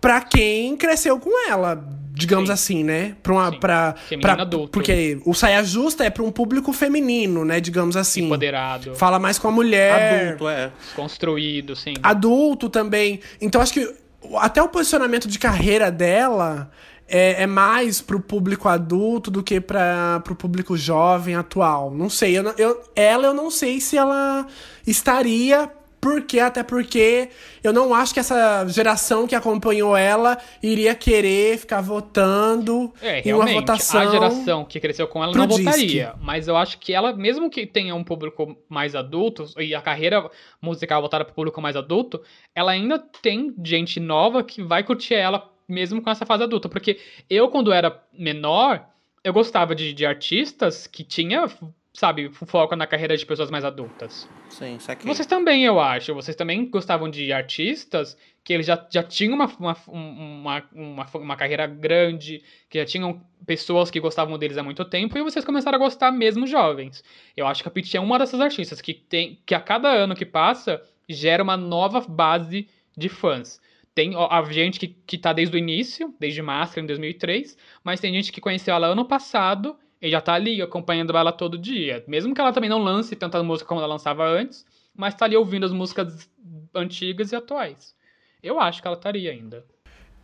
para 0.01 0.21
quem 0.21 0.77
cresceu 0.77 1.19
com 1.19 1.51
ela 1.51 1.97
digamos 2.17 2.49
Sim. 2.49 2.53
assim, 2.53 2.85
né? 2.85 3.15
Pra 3.23 3.33
uma. 3.35 3.53
Sim. 3.53 3.59
Pra, 3.61 3.95
pra, 4.21 4.43
adulto. 4.43 4.71
Porque 4.71 5.21
o 5.27 5.35
saia 5.35 5.63
justa 5.63 6.03
é 6.03 6.11
pra 6.11 6.23
um 6.23 6.33
público 6.33 6.73
feminino, 6.73 7.45
né? 7.45 7.61
Digamos 7.61 7.95
assim. 7.97 8.25
Empoderado. 8.25 8.95
Fala 8.95 9.19
mais 9.19 9.39
com 9.39 9.49
a 9.49 9.51
mulher. 9.51 10.25
Adulto, 10.25 10.49
é. 10.49 10.73
Construído, 10.97 11.77
sim. 11.77 11.93
Adulto 12.03 12.71
também. 12.71 13.21
Então 13.39 13.61
acho 13.61 13.75
que 13.75 13.95
até 14.37 14.63
o 14.63 14.69
posicionamento 14.69 15.29
de 15.29 15.39
carreira 15.39 15.91
dela. 15.91 16.71
É, 17.09 17.45
é, 17.45 17.47
mais 17.47 18.01
pro 18.01 18.19
público 18.19 18.69
adulto 18.69 19.31
do 19.31 19.41
que 19.41 19.61
para 19.61 20.19
pro 20.25 20.35
público 20.35 20.77
jovem 20.77 21.37
atual. 21.37 21.89
Não 21.95 22.11
sei, 22.11 22.37
eu, 22.37 22.43
eu, 22.59 22.83
ela 22.97 23.27
eu 23.27 23.33
não 23.33 23.49
sei 23.49 23.81
se 23.81 23.97
ela 23.97 24.45
estaria 24.85 25.71
porque, 26.07 26.39
até 26.39 26.63
porque 26.63 27.31
eu 27.65 27.73
não 27.73 27.93
acho 27.93 28.15
que 28.15 28.21
essa 28.21 28.65
geração 28.69 29.27
que 29.27 29.35
acompanhou 29.35 29.97
ela 29.97 30.39
iria 30.63 30.95
querer 30.95 31.59
ficar 31.59 31.81
votando 31.81 32.95
é, 33.03 33.29
em 33.29 33.33
uma 33.33 33.45
votação. 33.45 34.03
A 34.03 34.07
geração 34.07 34.65
que 34.65 34.79
cresceu 34.79 35.09
com 35.09 35.21
ela 35.21 35.33
não 35.33 35.49
disque. 35.49 35.65
votaria. 35.65 36.15
Mas 36.21 36.47
eu 36.47 36.57
acho 36.57 36.79
que 36.79 36.93
ela, 36.93 37.13
mesmo 37.13 37.51
que 37.51 37.67
tenha 37.67 37.93
um 37.93 38.05
público 38.05 38.57
mais 38.69 38.95
adulto, 38.95 39.47
e 39.59 39.75
a 39.75 39.83
carreira 39.83 40.31
musical 40.63 41.01
voltada 41.01 41.25
para 41.25 41.33
o 41.33 41.35
público 41.35 41.61
mais 41.61 41.75
adulto, 41.75 42.23
ela 42.55 42.71
ainda 42.71 43.01
tem 43.21 43.53
gente 43.65 43.99
nova 43.99 44.45
que 44.45 44.63
vai 44.63 44.85
curtir 44.85 45.15
ela 45.15 45.51
mesmo 45.69 46.01
com 46.01 46.09
essa 46.09 46.25
fase 46.25 46.45
adulta. 46.45 46.69
Porque 46.69 47.01
eu, 47.29 47.49
quando 47.49 47.73
era 47.73 48.01
menor, 48.17 48.87
eu 49.25 49.33
gostava 49.33 49.75
de, 49.75 49.93
de 49.93 50.07
artistas 50.07 50.87
que 50.87 51.03
tinha 51.03 51.51
sabe, 51.97 52.31
foco 52.31 52.77
na 52.77 52.87
carreira 52.87 53.17
de 53.17 53.25
pessoas 53.25 53.51
mais 53.51 53.65
adultas. 53.65 54.29
Sim, 54.51 54.77
isso 54.77 54.93
aqui. 54.93 55.07
Vocês 55.07 55.27
também, 55.27 55.65
eu 55.65 55.81
acho. 55.81 56.15
Vocês 56.15 56.37
também 56.37 56.69
gostavam 56.69 57.09
de 57.09 57.33
artistas 57.33 58.17
que 58.45 58.53
eles 58.53 58.67
já, 58.67 58.87
já 58.91 59.03
tinham 59.03 59.35
uma, 59.35 59.47
uma, 59.59 59.77
uma, 59.89 60.65
uma, 60.73 61.07
uma 61.15 61.37
carreira 61.37 61.67
grande, 61.67 62.45
que 62.69 62.79
já 62.79 62.85
tinham 62.85 63.21
pessoas 63.47 63.91
que 63.91 63.99
gostavam 63.99 64.39
deles 64.39 64.59
há 64.59 64.63
muito 64.63 64.85
tempo, 64.85 65.17
e 65.17 65.23
vocês 65.23 65.45
começaram 65.45 65.77
a 65.77 65.79
gostar 65.79 66.13
mesmo 66.13 66.47
jovens. 66.47 67.03
Eu 67.37 67.47
acho 67.47 67.63
que 67.63 67.69
a 67.69 67.73
Pitty 67.73 67.97
é 67.97 68.01
uma 68.01 68.19
dessas 68.19 68.41
artistas 68.41 68.81
que 68.81 68.93
tem 68.93 69.41
que 69.47 69.55
a 69.55 69.61
cada 69.61 69.89
ano 69.89 70.15
que 70.15 70.27
passa 70.27 70.83
gera 71.09 71.43
uma 71.43 71.57
nova 71.57 72.01
base 72.01 72.69
de 72.97 73.09
fãs. 73.09 73.59
Tem 73.95 74.13
a 74.15 74.43
gente 74.53 74.79
que, 74.79 74.89
que 74.89 75.17
tá 75.17 75.33
desde 75.33 75.57
o 75.57 75.59
início, 75.59 76.15
desde 76.21 76.43
Máscara 76.43 76.83
em 76.83 76.87
2003, 76.87 77.57
mas 77.83 78.01
tem 78.01 78.13
gente 78.13 78.31
que 78.31 78.43
conheceu 78.43 78.75
ela 78.75 78.89
ano 78.89 79.07
passado 79.07 79.77
e 80.01 80.11
já 80.11 80.21
tá 80.21 80.35
ali 80.35 80.61
acompanhando 80.61 81.17
ela 81.17 81.33
todo 81.33 81.59
dia. 81.59 82.05
Mesmo 82.07 82.35
que 82.35 82.41
ela 82.41 82.53
também 82.53 82.71
não 82.71 82.83
lance 82.83 83.17
tanta 83.17 83.43
música 83.43 83.69
como 83.69 83.81
ela 83.81 83.89
lançava 83.89 84.27
antes, 84.27 84.65
mas 84.95 85.15
tá 85.15 85.25
ali 85.25 85.37
ouvindo 85.37 85.67
as 85.67 85.73
músicas 85.73 86.29
antigas 86.75 87.33
e 87.33 87.37
atuais. 87.37 87.95
Eu 88.43 88.61
acho 88.61 88.81
que 88.81 88.87
ela 88.87 88.97
estaria 88.97 89.31
ainda. 89.31 89.65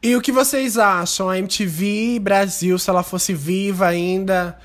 E 0.02 0.16
o 0.16 0.20
que 0.20 0.32
vocês 0.32 0.76
acham? 0.78 1.28
A 1.28 1.38
MTV 1.38 2.18
Brasil, 2.20 2.78
se 2.78 2.90
ela 2.90 3.02
fosse 3.02 3.32
viva 3.32 3.86
ainda, 3.86 4.58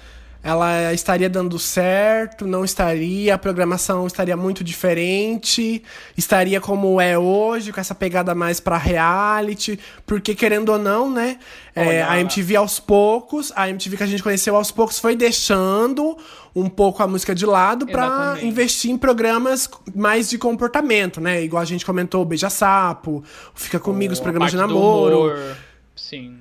ela 0.43 0.93
estaria 0.93 1.29
dando 1.29 1.57
certo, 1.59 2.45
não 2.45 2.63
estaria, 2.63 3.35
a 3.35 3.37
programação 3.37 4.07
estaria 4.07 4.37
muito 4.37 4.63
diferente, 4.63 5.83
estaria 6.15 6.61
como 6.61 7.01
é 7.01 7.17
hoje, 7.17 7.73
com 7.73 7.79
essa 7.79 7.95
pegada 7.95 8.33
mais 8.33 8.59
para 8.59 8.77
reality, 8.77 9.79
porque 10.05 10.35
querendo 10.35 10.69
ou 10.69 10.77
não, 10.77 11.11
né, 11.11 11.37
é, 11.75 12.01
a 12.01 12.19
MTV 12.19 12.55
aos 12.55 12.79
poucos, 12.79 13.51
a 13.55 13.69
MTV 13.69 13.97
que 13.97 14.03
a 14.03 14.07
gente 14.07 14.23
conheceu 14.23 14.55
aos 14.55 14.71
poucos 14.71 14.99
foi 14.99 15.15
deixando 15.15 16.17
um 16.55 16.69
pouco 16.69 17.03
a 17.03 17.07
música 17.07 17.35
de 17.35 17.45
lado 17.45 17.85
para 17.85 18.37
investir 18.41 18.89
em 18.89 18.97
programas 18.97 19.69
mais 19.93 20.29
de 20.29 20.37
comportamento, 20.37 21.19
né, 21.19 21.43
igual 21.43 21.61
a 21.61 21.65
gente 21.65 21.85
comentou, 21.85 22.23
Beija 22.23 22.49
Sapo, 22.49 23.23
Fica 23.53 23.79
Comigo, 23.79 24.13
os 24.13 24.19
programas 24.19 24.51
de 24.51 24.57
namoro. 24.57 25.33
Sim. 25.95 26.37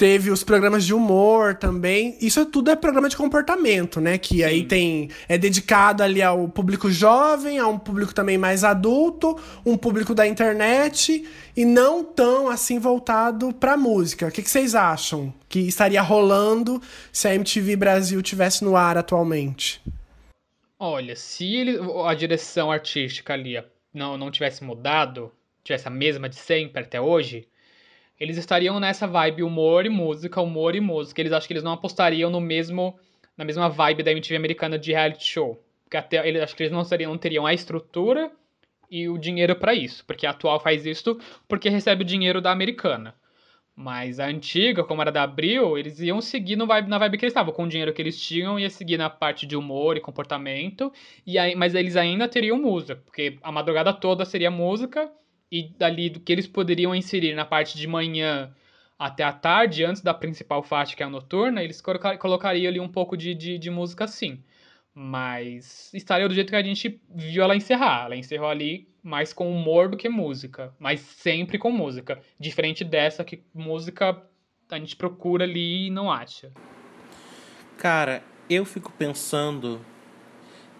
Teve 0.00 0.30
os 0.30 0.42
programas 0.42 0.86
de 0.86 0.94
humor 0.94 1.54
também. 1.56 2.16
Isso 2.22 2.46
tudo 2.46 2.70
é 2.70 2.74
programa 2.74 3.06
de 3.06 3.14
comportamento, 3.18 4.00
né? 4.00 4.16
Que 4.16 4.36
Sim. 4.36 4.44
aí 4.44 4.64
tem. 4.64 5.10
É 5.28 5.36
dedicado 5.36 6.02
ali 6.02 6.22
ao 6.22 6.48
público 6.48 6.90
jovem, 6.90 7.58
a 7.58 7.66
um 7.66 7.78
público 7.78 8.14
também 8.14 8.38
mais 8.38 8.64
adulto, 8.64 9.38
um 9.62 9.76
público 9.76 10.14
da 10.14 10.26
internet, 10.26 11.28
e 11.54 11.66
não 11.66 12.02
tão 12.02 12.48
assim 12.48 12.78
voltado 12.78 13.52
pra 13.52 13.76
música. 13.76 14.28
O 14.28 14.30
que, 14.30 14.42
que 14.42 14.48
vocês 14.48 14.74
acham 14.74 15.34
que 15.50 15.60
estaria 15.68 16.00
rolando 16.00 16.80
se 17.12 17.28
a 17.28 17.34
MTV 17.34 17.76
Brasil 17.76 18.22
tivesse 18.22 18.64
no 18.64 18.76
ar 18.76 18.96
atualmente? 18.96 19.82
Olha, 20.78 21.14
se 21.14 21.44
ele, 21.56 21.78
a 22.06 22.14
direção 22.14 22.72
artística 22.72 23.34
ali 23.34 23.62
não, 23.92 24.16
não 24.16 24.30
tivesse 24.30 24.64
mudado, 24.64 25.30
tivesse 25.62 25.86
a 25.86 25.90
mesma 25.90 26.26
de 26.26 26.36
sempre 26.36 26.84
até 26.84 26.98
hoje, 26.98 27.46
eles 28.20 28.36
estariam 28.36 28.78
nessa 28.78 29.06
vibe 29.06 29.42
humor 29.42 29.86
e 29.86 29.88
música, 29.88 30.42
humor 30.42 30.76
e 30.76 30.80
música. 30.80 31.22
Eles 31.22 31.32
acham 31.32 31.46
que 31.46 31.54
eles 31.54 31.64
não 31.64 31.72
apostariam 31.72 32.30
no 32.30 32.40
mesmo 32.40 32.98
na 33.36 33.44
mesma 33.44 33.70
vibe 33.70 34.02
da 34.02 34.10
MTV 34.10 34.36
americana 34.36 34.78
de 34.78 34.92
reality 34.92 35.24
show. 35.24 35.58
Porque 35.84 35.96
até 35.96 36.28
eles 36.28 36.42
acho 36.42 36.54
que 36.54 36.62
eles 36.62 36.72
não, 36.72 36.84
seriam, 36.84 37.10
não 37.10 37.18
teriam 37.18 37.46
a 37.46 37.54
estrutura 37.54 38.30
e 38.90 39.08
o 39.08 39.16
dinheiro 39.16 39.56
para 39.56 39.72
isso, 39.74 40.04
porque 40.04 40.26
a 40.26 40.30
atual 40.30 40.60
faz 40.60 40.84
isso 40.84 41.18
porque 41.48 41.70
recebe 41.70 42.02
o 42.02 42.06
dinheiro 42.06 42.42
da 42.42 42.52
americana. 42.52 43.14
Mas 43.74 44.20
a 44.20 44.26
antiga, 44.26 44.84
como 44.84 45.00
era 45.00 45.10
da 45.10 45.22
Abril, 45.22 45.78
eles 45.78 46.00
iam 46.00 46.20
seguir 46.20 46.56
no 46.56 46.66
vibe, 46.66 46.90
na 46.90 46.98
vibe 46.98 47.16
que 47.16 47.24
eles 47.24 47.32
estavam, 47.32 47.54
com 47.54 47.64
o 47.64 47.68
dinheiro 47.68 47.94
que 47.94 48.02
eles 48.02 48.20
tinham, 48.20 48.60
ia 48.60 48.68
seguir 48.68 48.98
na 48.98 49.08
parte 49.08 49.46
de 49.46 49.56
humor 49.56 49.96
e 49.96 50.00
comportamento, 50.00 50.92
e 51.26 51.38
aí, 51.38 51.54
mas 51.54 51.74
eles 51.74 51.96
ainda 51.96 52.28
teriam 52.28 52.58
música, 52.58 52.96
porque 52.96 53.38
a 53.42 53.50
madrugada 53.50 53.94
toda 53.94 54.26
seria 54.26 54.50
música, 54.50 55.10
e 55.50 55.68
dali 55.76 56.08
do 56.08 56.20
que 56.20 56.32
eles 56.32 56.46
poderiam 56.46 56.94
inserir 56.94 57.34
na 57.34 57.44
parte 57.44 57.76
de 57.76 57.86
manhã 57.86 58.54
até 58.98 59.24
a 59.24 59.32
tarde, 59.32 59.84
antes 59.84 60.02
da 60.02 60.12
principal 60.12 60.62
faixa, 60.62 60.94
que 60.94 61.02
é 61.02 61.06
a 61.06 61.10
noturna, 61.10 61.62
eles 61.62 61.80
colocariam 61.80 62.68
ali 62.68 62.78
um 62.78 62.88
pouco 62.88 63.16
de, 63.16 63.34
de, 63.34 63.58
de 63.58 63.70
música 63.70 64.06
sim. 64.06 64.42
Mas 64.94 65.90
estaria 65.94 66.28
do 66.28 66.34
jeito 66.34 66.50
que 66.50 66.56
a 66.56 66.62
gente 66.62 67.00
viu 67.08 67.42
ela 67.42 67.56
encerrar. 67.56 68.04
Ela 68.04 68.16
encerrou 68.16 68.50
ali 68.50 68.88
mais 69.02 69.32
com 69.32 69.50
humor 69.50 69.88
do 69.88 69.96
que 69.96 70.08
música, 70.08 70.74
mas 70.78 71.00
sempre 71.00 71.58
com 71.58 71.72
música. 71.72 72.20
Diferente 72.38 72.84
dessa 72.84 73.24
que 73.24 73.42
música 73.54 74.22
a 74.70 74.78
gente 74.78 74.94
procura 74.94 75.44
ali 75.44 75.86
e 75.86 75.90
não 75.90 76.12
acha. 76.12 76.52
Cara, 77.78 78.22
eu 78.48 78.64
fico 78.66 78.92
pensando 78.92 79.80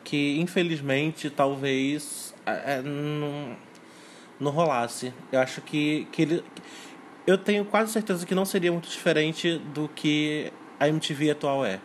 que 0.05 0.39
infelizmente 0.39 1.31
talvez 1.31 2.35
é, 2.45 2.83
não 2.83 3.57
não 4.41 4.51
rolasse. 4.51 5.13
Eu 5.31 5.41
acho 5.41 5.61
que, 5.61 6.09
que 6.11 6.23
ele. 6.23 6.45
Eu 7.27 7.37
tenho 7.37 7.65
quase 7.65 7.93
certeza 7.93 8.25
que 8.25 8.35
não 8.35 8.45
seria 8.45 8.73
muito 8.73 8.89
diferente 8.89 9.59
do 9.75 9.89
que 9.89 10.53
a 10.79 10.89
MTV 10.89 11.31
atual 11.31 11.65
é. 11.65 11.79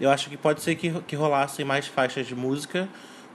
Eu 0.00 0.10
acho 0.10 0.30
que 0.30 0.36
pode 0.36 0.62
ser 0.62 0.76
que, 0.76 0.90
que 1.02 1.14
rolassem 1.14 1.64
mais 1.64 1.86
faixas 1.86 2.26
de 2.26 2.34
música, 2.34 2.88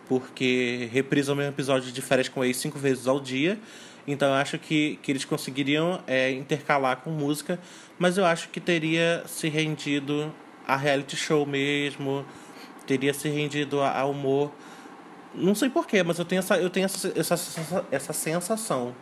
porque 0.07 0.89
reprisam 0.91 1.35
o 1.35 1.37
mesmo 1.37 1.51
episódio 1.51 1.91
de 1.91 2.01
férias 2.01 2.27
com 2.27 2.43
ex 2.43 2.57
cinco 2.57 2.79
vezes 2.79 3.05
ao 3.05 3.19
dia. 3.19 3.59
Então 4.07 4.29
eu 4.29 4.35
acho 4.35 4.57
que, 4.57 4.99
que 5.01 5.11
eles 5.11 5.25
conseguiriam 5.25 6.01
é, 6.07 6.31
intercalar 6.31 6.97
com 6.97 7.11
música, 7.11 7.59
mas 7.97 8.17
eu 8.17 8.25
acho 8.25 8.49
que 8.49 8.59
teria 8.59 9.23
se 9.27 9.47
rendido 9.47 10.33
a 10.67 10.75
reality 10.75 11.15
show 11.15 11.45
mesmo, 11.45 12.25
teria 12.85 13.13
se 13.13 13.29
rendido 13.29 13.81
a, 13.81 13.99
a 13.99 14.05
humor 14.05 14.51
não 15.37 15.55
sei 15.55 15.69
porquê, 15.69 16.03
mas 16.03 16.19
eu 16.19 16.25
tenho 16.25 16.39
essa, 16.39 16.57
eu 16.57 16.69
tenho 16.69 16.85
essa, 16.85 17.11
essa, 17.19 17.85
essa, 17.91 18.13
sensação. 18.13 18.95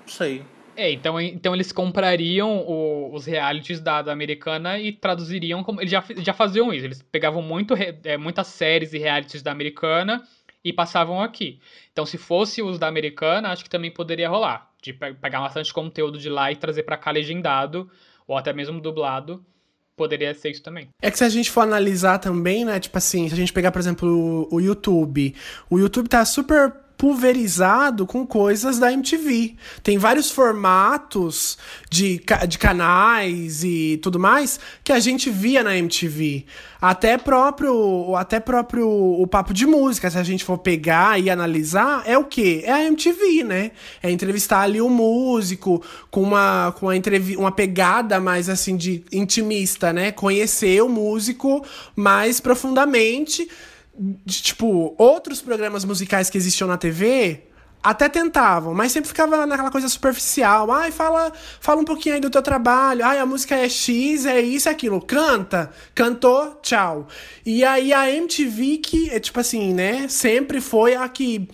Não 0.00 0.08
sei. 0.08 0.42
É, 0.76 0.90
então, 0.92 1.18
então 1.20 1.54
eles 1.54 1.72
comprariam 1.72 2.58
o, 2.58 3.14
os 3.14 3.24
realities 3.24 3.80
da, 3.80 4.02
da 4.02 4.12
americana 4.12 4.78
e 4.78 4.92
traduziriam 4.92 5.64
como. 5.64 5.80
Eles 5.80 5.90
já, 5.90 6.04
já 6.18 6.34
faziam 6.34 6.72
isso. 6.72 6.86
Eles 6.86 7.02
pegavam 7.02 7.40
muito, 7.40 7.74
é, 8.04 8.16
muitas 8.16 8.48
séries 8.48 8.92
e 8.92 8.98
realities 8.98 9.42
da 9.42 9.52
americana 9.52 10.22
e 10.62 10.72
passavam 10.72 11.20
aqui. 11.22 11.60
Então, 11.92 12.04
se 12.04 12.18
fosse 12.18 12.60
os 12.60 12.78
da 12.78 12.88
americana, 12.88 13.50
acho 13.50 13.62
que 13.62 13.70
também 13.70 13.90
poderia 13.90 14.28
rolar. 14.28 14.70
De 14.82 14.92
pegar 14.92 15.40
bastante 15.40 15.72
conteúdo 15.72 16.18
de 16.18 16.28
lá 16.28 16.50
e 16.52 16.56
trazer 16.56 16.82
para 16.82 16.96
cá 16.96 17.10
legendado, 17.10 17.90
ou 18.26 18.36
até 18.36 18.52
mesmo 18.52 18.80
dublado. 18.80 19.44
Poderia 19.96 20.34
ser 20.34 20.50
isso 20.50 20.62
também. 20.62 20.88
É 21.00 21.10
que 21.10 21.18
se 21.18 21.24
a 21.24 21.28
gente 21.28 21.50
for 21.50 21.62
analisar 21.62 22.18
também, 22.18 22.64
né, 22.64 22.78
tipo 22.78 22.96
assim, 22.98 23.28
se 23.28 23.34
a 23.34 23.36
gente 23.36 23.52
pegar, 23.52 23.72
por 23.72 23.78
exemplo, 23.78 24.46
o, 24.50 24.60
YouTube, 24.60 25.34
o 25.70 25.78
YouTube 25.78 26.08
tá 26.08 26.24
super 26.24 26.72
pulverizado 26.96 28.06
com 28.06 28.26
coisas 28.26 28.78
da 28.78 28.92
MTV. 28.92 29.54
Tem 29.82 29.98
vários 29.98 30.30
formatos 30.30 31.58
de, 31.90 32.20
de 32.48 32.58
canais 32.58 33.62
e 33.62 33.98
tudo 34.02 34.18
mais 34.18 34.58
que 34.82 34.92
a 34.92 34.98
gente 34.98 35.30
via 35.30 35.62
na 35.62 35.76
MTV. 35.76 36.44
Até 36.80 37.18
próprio, 37.18 38.14
até 38.16 38.38
próprio 38.38 38.88
o 38.88 39.26
papo 39.26 39.52
de 39.52 39.66
música, 39.66 40.10
se 40.10 40.18
a 40.18 40.22
gente 40.22 40.44
for 40.44 40.58
pegar 40.58 41.20
e 41.20 41.30
analisar, 41.30 42.02
é 42.06 42.16
o 42.16 42.24
que? 42.24 42.62
É 42.64 42.72
a 42.72 42.84
MTV, 42.84 43.44
né? 43.44 43.70
É 44.02 44.10
entrevistar 44.10 44.60
ali 44.60 44.80
o 44.80 44.88
músico 44.88 45.82
com 46.10 46.22
uma, 46.22 46.74
com 46.78 46.86
uma, 46.86 46.94
uma 47.38 47.52
pegada 47.52 48.20
mais 48.20 48.48
assim 48.48 48.76
de 48.76 49.02
intimista, 49.12 49.92
né? 49.92 50.12
Conhecer 50.12 50.82
o 50.82 50.88
músico 50.88 51.64
mais 51.94 52.40
profundamente 52.40 53.48
de, 53.98 54.42
tipo, 54.42 54.94
outros 54.98 55.40
programas 55.40 55.84
musicais 55.84 56.28
que 56.28 56.36
existiam 56.36 56.68
na 56.68 56.76
TV 56.76 57.42
até 57.82 58.08
tentavam, 58.08 58.74
mas 58.74 58.90
sempre 58.90 59.06
ficava 59.06 59.46
naquela 59.46 59.70
coisa 59.70 59.88
superficial. 59.88 60.72
Ai, 60.72 60.90
fala, 60.90 61.32
fala 61.60 61.80
um 61.80 61.84
pouquinho 61.84 62.16
aí 62.16 62.20
do 62.20 62.28
teu 62.28 62.42
trabalho. 62.42 63.04
Ai, 63.04 63.18
a 63.18 63.26
música 63.26 63.54
é 63.54 63.68
X, 63.68 64.26
é 64.26 64.40
isso, 64.40 64.68
é 64.68 64.72
aquilo. 64.72 65.00
Canta, 65.00 65.70
cantou, 65.94 66.58
tchau. 66.62 67.06
E 67.44 67.64
aí 67.64 67.92
a 67.92 68.10
MTV 68.10 68.78
que, 68.78 69.10
é 69.10 69.20
tipo 69.20 69.38
assim, 69.38 69.72
né, 69.72 70.08
sempre 70.08 70.60
foi 70.60 70.96
a 70.96 71.08
que 71.08 71.48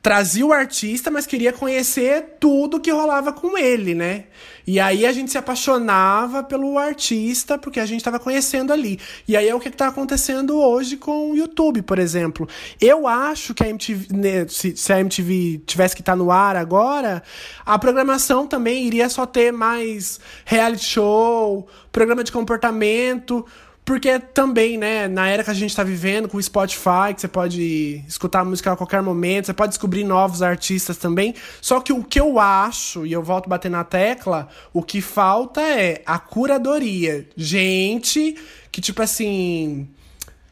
trazia 0.00 0.46
o 0.46 0.52
artista, 0.52 1.10
mas 1.10 1.26
queria 1.26 1.52
conhecer 1.52 2.36
tudo 2.40 2.80
que 2.80 2.90
rolava 2.90 3.30
com 3.30 3.58
ele, 3.58 3.94
né? 3.94 4.24
E 4.66 4.78
aí 4.78 5.06
a 5.06 5.12
gente 5.12 5.30
se 5.30 5.38
apaixonava 5.38 6.42
pelo 6.42 6.78
artista 6.78 7.58
porque 7.58 7.80
a 7.80 7.86
gente 7.86 7.98
estava 7.98 8.18
conhecendo 8.18 8.72
ali. 8.72 8.98
E 9.26 9.36
aí 9.36 9.48
é 9.48 9.54
o 9.54 9.60
que 9.60 9.68
está 9.68 9.88
acontecendo 9.88 10.58
hoje 10.58 10.96
com 10.96 11.30
o 11.30 11.36
YouTube, 11.36 11.82
por 11.82 11.98
exemplo. 11.98 12.48
Eu 12.80 13.06
acho 13.06 13.54
que 13.54 13.64
a 13.64 13.68
MTV, 13.68 14.16
né, 14.16 14.46
se, 14.48 14.76
se, 14.76 14.92
a 14.92 15.00
MTV 15.00 15.62
tivesse 15.66 15.94
que 15.94 16.02
estar 16.02 16.12
tá 16.12 16.16
no 16.16 16.30
ar 16.30 16.56
agora, 16.56 17.22
a 17.64 17.78
programação 17.78 18.46
também 18.46 18.86
iria 18.86 19.08
só 19.08 19.26
ter 19.26 19.52
mais 19.52 20.20
reality 20.44 20.84
show, 20.84 21.66
programa 21.92 22.22
de 22.24 22.32
comportamento 22.32 23.44
porque 23.90 24.20
também, 24.20 24.78
né, 24.78 25.08
na 25.08 25.26
era 25.26 25.42
que 25.42 25.50
a 25.50 25.54
gente 25.54 25.74
tá 25.74 25.82
vivendo, 25.82 26.28
com 26.28 26.36
o 26.36 26.40
Spotify, 26.40 27.12
que 27.12 27.22
você 27.22 27.26
pode 27.26 28.04
escutar 28.06 28.44
música 28.44 28.70
a 28.70 28.76
qualquer 28.76 29.02
momento, 29.02 29.46
você 29.46 29.52
pode 29.52 29.70
descobrir 29.70 30.04
novos 30.04 30.42
artistas 30.42 30.96
também. 30.96 31.34
Só 31.60 31.80
que 31.80 31.92
o 31.92 32.04
que 32.04 32.20
eu 32.20 32.38
acho, 32.38 33.04
e 33.04 33.12
eu 33.12 33.20
volto 33.20 33.46
a 33.46 33.48
bater 33.48 33.68
na 33.68 33.82
tecla, 33.82 34.48
o 34.72 34.80
que 34.80 35.00
falta 35.00 35.60
é 35.60 36.02
a 36.06 36.20
curadoria. 36.20 37.28
Gente 37.36 38.36
que, 38.70 38.80
tipo 38.80 39.02
assim 39.02 39.88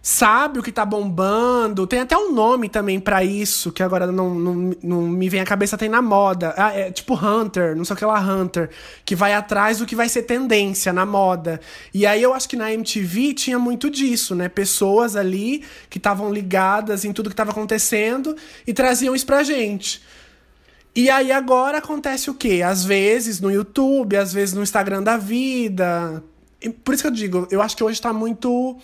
sabe 0.03 0.59
o 0.59 0.63
que 0.63 0.73
tá 0.73 0.85
bombando. 0.85 1.87
Tem 1.87 2.01
até 2.01 2.17
um 2.17 2.33
nome 2.33 2.69
também 2.69 2.99
para 3.01 3.23
isso, 3.25 3.73
que 3.73 3.83
agora 3.83 4.07
não, 4.07 4.35
não, 4.35 4.77
não 4.83 5.03
me 5.03 5.29
vem 5.29 5.41
à 5.41 5.45
cabeça, 5.45 5.77
tem 5.77 5.89
na 5.89 6.01
moda. 6.01 6.55
Ah, 6.57 6.73
é 6.73 6.91
tipo 6.91 7.15
Hunter, 7.15 7.77
não 7.77 7.85
sei 7.85 7.95
o 7.95 7.97
que 7.99 8.05
lá, 8.05 8.21
Hunter, 8.21 8.71
que 9.05 9.15
vai 9.15 9.35
atrás 9.35 9.79
do 9.79 9.87
que 9.87 9.97
vai 9.97 10.09
ser 10.09 10.23
tendência 10.23 10.93
na 10.93 11.05
moda. 11.05 11.61
E 11.93 12.07
aí 12.07 12.23
eu 12.23 12.33
acho 12.33 12.49
que 12.49 12.57
na 12.57 12.73
MTV 12.73 13.35
tinha 13.35 13.59
muito 13.59 13.91
disso, 13.91 14.35
né? 14.35 14.49
Pessoas 14.49 15.17
ali 15.17 15.65
que 15.91 15.99
estavam 15.99 16.33
ligadas 16.33 17.05
em 17.05 17.13
tudo 17.13 17.29
que 17.29 17.35
estava 17.35 17.51
acontecendo 17.51 18.37
e 18.67 18.73
traziam 18.73 19.15
isso 19.15 19.27
pra 19.27 19.43
gente. 19.43 20.03
E 20.95 21.11
aí 21.11 21.31
agora 21.31 21.79
acontece 21.79 22.31
o 22.31 22.35
quê? 22.35 22.63
Às 22.65 22.85
vezes 22.85 23.41
no 23.41 23.51
YouTube, 23.51 24.17
às 24.17 24.33
vezes 24.33 24.55
no 24.55 24.63
Instagram 24.63 25.03
da 25.03 25.17
vida. 25.17 26.23
Por 26.83 26.93
isso 26.93 27.05
que 27.05 27.07
eu 27.07 27.13
digo, 27.13 27.49
eu 27.51 27.63
acho 27.63 27.77
que 27.77 27.85
hoje 27.85 28.01
tá 28.01 28.13
muito 28.13 28.77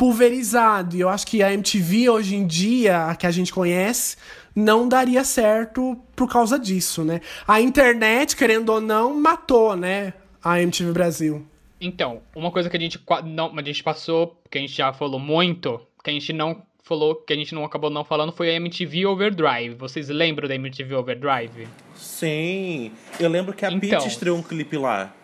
pulverizado. 0.00 0.96
E 0.96 1.00
eu 1.00 1.10
acho 1.10 1.26
que 1.26 1.42
a 1.42 1.52
MTV 1.52 2.08
hoje 2.08 2.34
em 2.34 2.46
dia, 2.46 3.04
a 3.04 3.14
que 3.14 3.26
a 3.26 3.30
gente 3.30 3.52
conhece, 3.52 4.16
não 4.56 4.88
daria 4.88 5.22
certo 5.24 5.94
por 6.16 6.26
causa 6.26 6.58
disso, 6.58 7.04
né? 7.04 7.20
A 7.46 7.60
internet, 7.60 8.34
querendo 8.34 8.70
ou 8.70 8.80
não, 8.80 9.14
matou, 9.20 9.76
né? 9.76 10.14
A 10.42 10.58
MTV 10.62 10.92
Brasil. 10.92 11.46
Então, 11.78 12.22
uma 12.34 12.50
coisa 12.50 12.70
que 12.70 12.78
a 12.78 12.80
gente 12.80 12.98
não, 13.26 13.52
a 13.58 13.62
gente 13.62 13.82
passou, 13.82 14.40
que 14.50 14.56
a 14.56 14.60
gente 14.62 14.74
já 14.74 14.90
falou 14.90 15.20
muito, 15.20 15.78
que 16.02 16.08
a 16.08 16.12
gente 16.14 16.32
não 16.32 16.62
falou, 16.82 17.16
que 17.16 17.34
a 17.34 17.36
gente 17.36 17.54
não 17.54 17.62
acabou 17.62 17.90
não 17.90 18.02
falando, 18.02 18.32
foi 18.32 18.48
a 18.48 18.54
MTV 18.54 19.04
Overdrive. 19.04 19.74
Vocês 19.74 20.08
lembram 20.08 20.48
da 20.48 20.54
MTV 20.54 20.94
Overdrive? 20.94 21.68
Sim, 21.94 22.90
eu 23.18 23.28
lembro 23.28 23.52
que 23.52 23.66
a 23.66 23.68
então, 23.68 23.80
Peach 23.80 24.08
estreou 24.08 24.38
um 24.38 24.42
clipe 24.42 24.78
lá. 24.78 25.14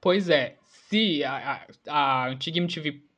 Pois 0.00 0.30
é, 0.30 0.56
se 0.88 1.22
a, 1.22 1.60
a, 1.86 2.24
a 2.24 2.28
antiga 2.28 2.56
MTV 2.56 3.09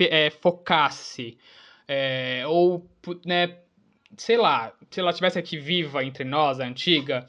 é, 0.00 0.30
focasse, 0.30 1.38
é, 1.86 2.44
ou, 2.46 2.88
né, 3.24 3.58
sei 4.16 4.36
lá, 4.36 4.72
se 4.90 5.00
ela 5.00 5.12
tivesse 5.12 5.38
aqui 5.38 5.56
viva 5.58 6.04
entre 6.04 6.24
nós, 6.24 6.60
a 6.60 6.66
antiga, 6.66 7.26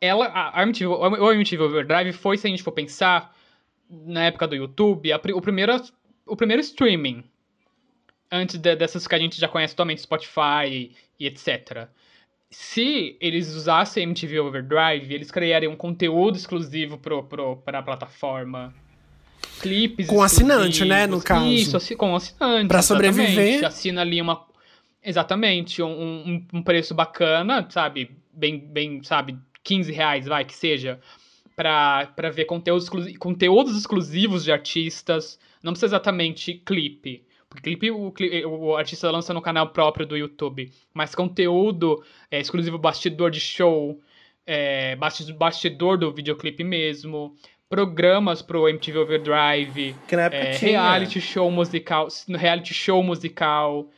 ela, 0.00 0.30
a 0.54 0.62
MTV, 0.62 0.86
o 0.86 1.32
MTV 1.32 1.62
Overdrive 1.62 2.12
foi, 2.12 2.38
se 2.38 2.46
a 2.46 2.50
gente 2.50 2.62
for 2.62 2.72
pensar, 2.72 3.34
na 3.88 4.24
época 4.24 4.46
do 4.46 4.54
YouTube, 4.54 5.12
a, 5.12 5.16
o, 5.16 5.40
primeiro, 5.40 5.72
o 6.26 6.36
primeiro 6.36 6.60
streaming, 6.60 7.24
antes 8.30 8.56
de, 8.56 8.76
dessas 8.76 9.06
que 9.06 9.14
a 9.14 9.18
gente 9.18 9.38
já 9.38 9.48
conhece 9.48 9.74
atualmente, 9.74 10.00
Spotify 10.00 10.66
e, 10.68 10.96
e 11.18 11.26
etc. 11.26 11.88
Se 12.50 13.16
eles 13.20 13.54
usassem 13.54 14.04
MTV 14.04 14.40
Overdrive, 14.40 15.14
eles 15.14 15.30
criariam 15.30 15.72
um 15.72 15.76
conteúdo 15.76 16.36
exclusivo 16.36 16.98
para 16.98 17.78
a 17.78 17.82
plataforma 17.82 18.74
clipes. 19.60 20.06
Com 20.06 20.22
assinante, 20.22 20.84
né, 20.84 21.06
no 21.06 21.22
caso. 21.22 21.46
Isso, 21.46 21.96
com 21.96 22.16
assinante. 22.16 22.68
Pra 22.68 22.82
sobreviver. 22.82 23.64
Assina 23.64 24.00
ali 24.00 24.20
uma. 24.20 24.46
Exatamente, 25.02 25.82
um, 25.82 25.88
um, 25.88 26.46
um, 26.52 26.62
preço 26.62 26.94
bacana, 26.94 27.66
sabe? 27.70 28.10
Bem, 28.32 28.58
bem, 28.58 29.02
sabe, 29.02 29.38
15 29.62 29.92
reais, 29.92 30.26
vai, 30.26 30.44
que 30.44 30.54
seja. 30.54 31.00
Pra, 31.56 32.06
pra 32.14 32.30
ver 32.30 32.44
conteúdos, 32.44 32.88
conteúdos 33.18 33.76
exclusivos 33.76 34.44
de 34.44 34.52
artistas. 34.52 35.38
Não 35.62 35.72
precisa 35.72 35.96
exatamente 35.96 36.54
clipe. 36.54 37.24
Porque 37.48 37.62
clipe 37.62 37.90
o, 37.90 38.12
o, 38.46 38.76
artista 38.76 39.10
lança 39.10 39.34
no 39.34 39.42
canal 39.42 39.68
próprio 39.70 40.06
do 40.06 40.16
YouTube. 40.16 40.70
Mas 40.94 41.14
conteúdo 41.14 42.02
é, 42.30 42.38
exclusivo 42.38 42.78
bastidor 42.78 43.30
de 43.30 43.40
show. 43.40 44.00
É, 44.46 44.96
bastidor 45.36 45.98
do 45.98 46.12
videoclipe 46.12 46.64
mesmo 46.64 47.36
programas 47.70 48.42
pro 48.42 48.68
MTV 48.68 48.98
Overdrive, 48.98 49.94
é, 50.10 50.56
reality 50.56 51.20
show 51.20 51.48
musical, 51.52 52.08
reality 52.28 52.74
show 52.74 53.00
musical, 53.00 53.88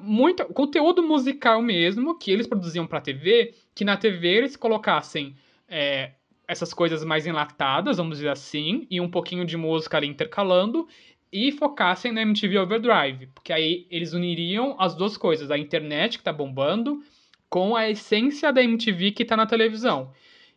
muito 0.00 0.42
conteúdo 0.46 1.02
musical 1.02 1.60
mesmo 1.60 2.18
que 2.18 2.30
eles 2.30 2.46
produziam 2.46 2.86
para 2.86 3.02
TV, 3.02 3.54
que 3.74 3.84
na 3.84 3.98
TV 3.98 4.26
eles 4.26 4.56
colocassem 4.56 5.36
é, 5.68 6.12
essas 6.48 6.72
coisas 6.72 7.04
mais 7.04 7.26
enlatadas, 7.26 7.98
vamos 7.98 8.16
dizer 8.16 8.30
assim, 8.30 8.86
e 8.90 8.98
um 9.02 9.10
pouquinho 9.10 9.44
de 9.44 9.56
música 9.56 9.98
ali 9.98 10.06
intercalando 10.06 10.88
e 11.30 11.52
focassem 11.52 12.12
na 12.12 12.22
MTV 12.22 12.58
Overdrive, 12.58 13.26
porque 13.34 13.52
aí 13.52 13.86
eles 13.90 14.14
uniriam 14.14 14.76
as 14.78 14.94
duas 14.94 15.18
coisas, 15.18 15.50
a 15.50 15.58
internet 15.58 16.16
que 16.16 16.24
tá 16.24 16.32
bombando 16.32 17.02
com 17.50 17.76
a 17.76 17.90
essência 17.90 18.50
da 18.50 18.62
MTV 18.62 19.10
que 19.10 19.26
tá 19.26 19.36
na 19.36 19.44
televisão. 19.44 20.10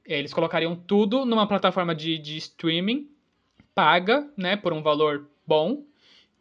É, 0.08 0.20
eles 0.20 0.34
colocariam 0.34 0.76
tudo 0.76 1.26
numa 1.26 1.48
plataforma 1.48 1.96
de, 1.96 2.18
de 2.18 2.38
streaming 2.38 3.10
paga, 3.74 4.30
né, 4.38 4.56
por 4.56 4.72
um 4.74 4.82
valor 4.82 5.28
bom, 5.48 5.84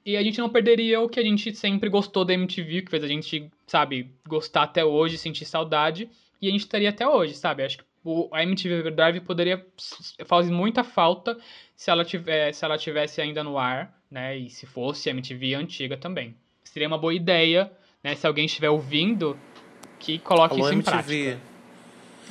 e 0.05 0.16
a 0.16 0.22
gente 0.22 0.39
não 0.39 0.48
perderia 0.48 1.01
o 1.01 1.09
que 1.09 1.20
a 1.20 1.22
gente 1.22 1.55
sempre 1.55 1.89
gostou 1.89 2.24
da 2.24 2.34
MTV, 2.34 2.82
que 2.82 2.90
fez 2.90 3.05
a 3.05 3.09
gente, 3.09 3.51
sabe, 3.66 4.10
gostar 4.26 4.64
até 4.64 4.84
hoje, 4.84 5.16
sentir 5.16 5.44
saudade, 5.44 6.10
e 6.40 6.48
a 6.48 6.51
gente 6.51 6.60
estaria 6.60 6.90
até 6.90 7.06
hoje, 7.06 7.34
sabe? 7.34 7.62
Acho 7.62 7.78
que 7.78 7.84
o, 8.05 8.28
a 8.32 8.43
MTV 8.43 8.80
Overdrive 8.80 9.20
poderia 9.20 9.64
fazer 10.26 10.51
muita 10.51 10.82
falta 10.82 11.39
se 11.76 11.89
ela, 11.89 12.05
tiver, 12.05 12.52
se 12.52 12.64
ela 12.64 12.76
tivesse 12.76 13.20
ainda 13.20 13.44
no 13.44 13.56
ar, 13.56 13.97
né? 14.10 14.36
E 14.36 14.51
se 14.51 14.66
fosse 14.66 15.09
a 15.09 15.12
MTV 15.12 15.55
antiga 15.55 15.97
também. 15.97 16.34
Seria 16.64 16.89
uma 16.89 16.98
boa 16.98 17.14
ideia, 17.14 17.70
né? 18.02 18.16
Se 18.16 18.26
alguém 18.26 18.47
estiver 18.47 18.70
ouvindo, 18.70 19.39
que 20.01 20.18
coloque 20.18 20.55
Alô, 20.55 20.64
isso 20.64 20.72
em 20.72 20.78
MTV. 20.78 20.90
prática. 20.90 21.51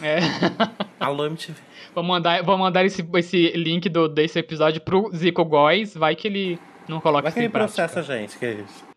É. 0.02 0.20
Alô, 1.00 1.26
MTV. 1.26 1.60
Vou 1.94 2.04
mandar, 2.04 2.44
vou 2.44 2.58
mandar 2.58 2.86
esse, 2.86 3.06
esse 3.16 3.52
link 3.52 3.90
do, 3.90 4.08
desse 4.08 4.40
episódio 4.40 4.82
pro 4.82 5.12
Zico 5.14 5.44
Góes. 5.44 5.96
Vai 5.96 6.16
que 6.16 6.28
ele 6.28 6.60
não 6.88 7.02
coloca 7.02 7.24
Vai 7.24 7.32
que 7.32 7.40
ele 7.40 7.50
processa 7.50 8.00
a 8.00 8.04
gente, 8.04 8.38
que 8.38 8.46
é 8.46 8.54
isso. 8.54 8.92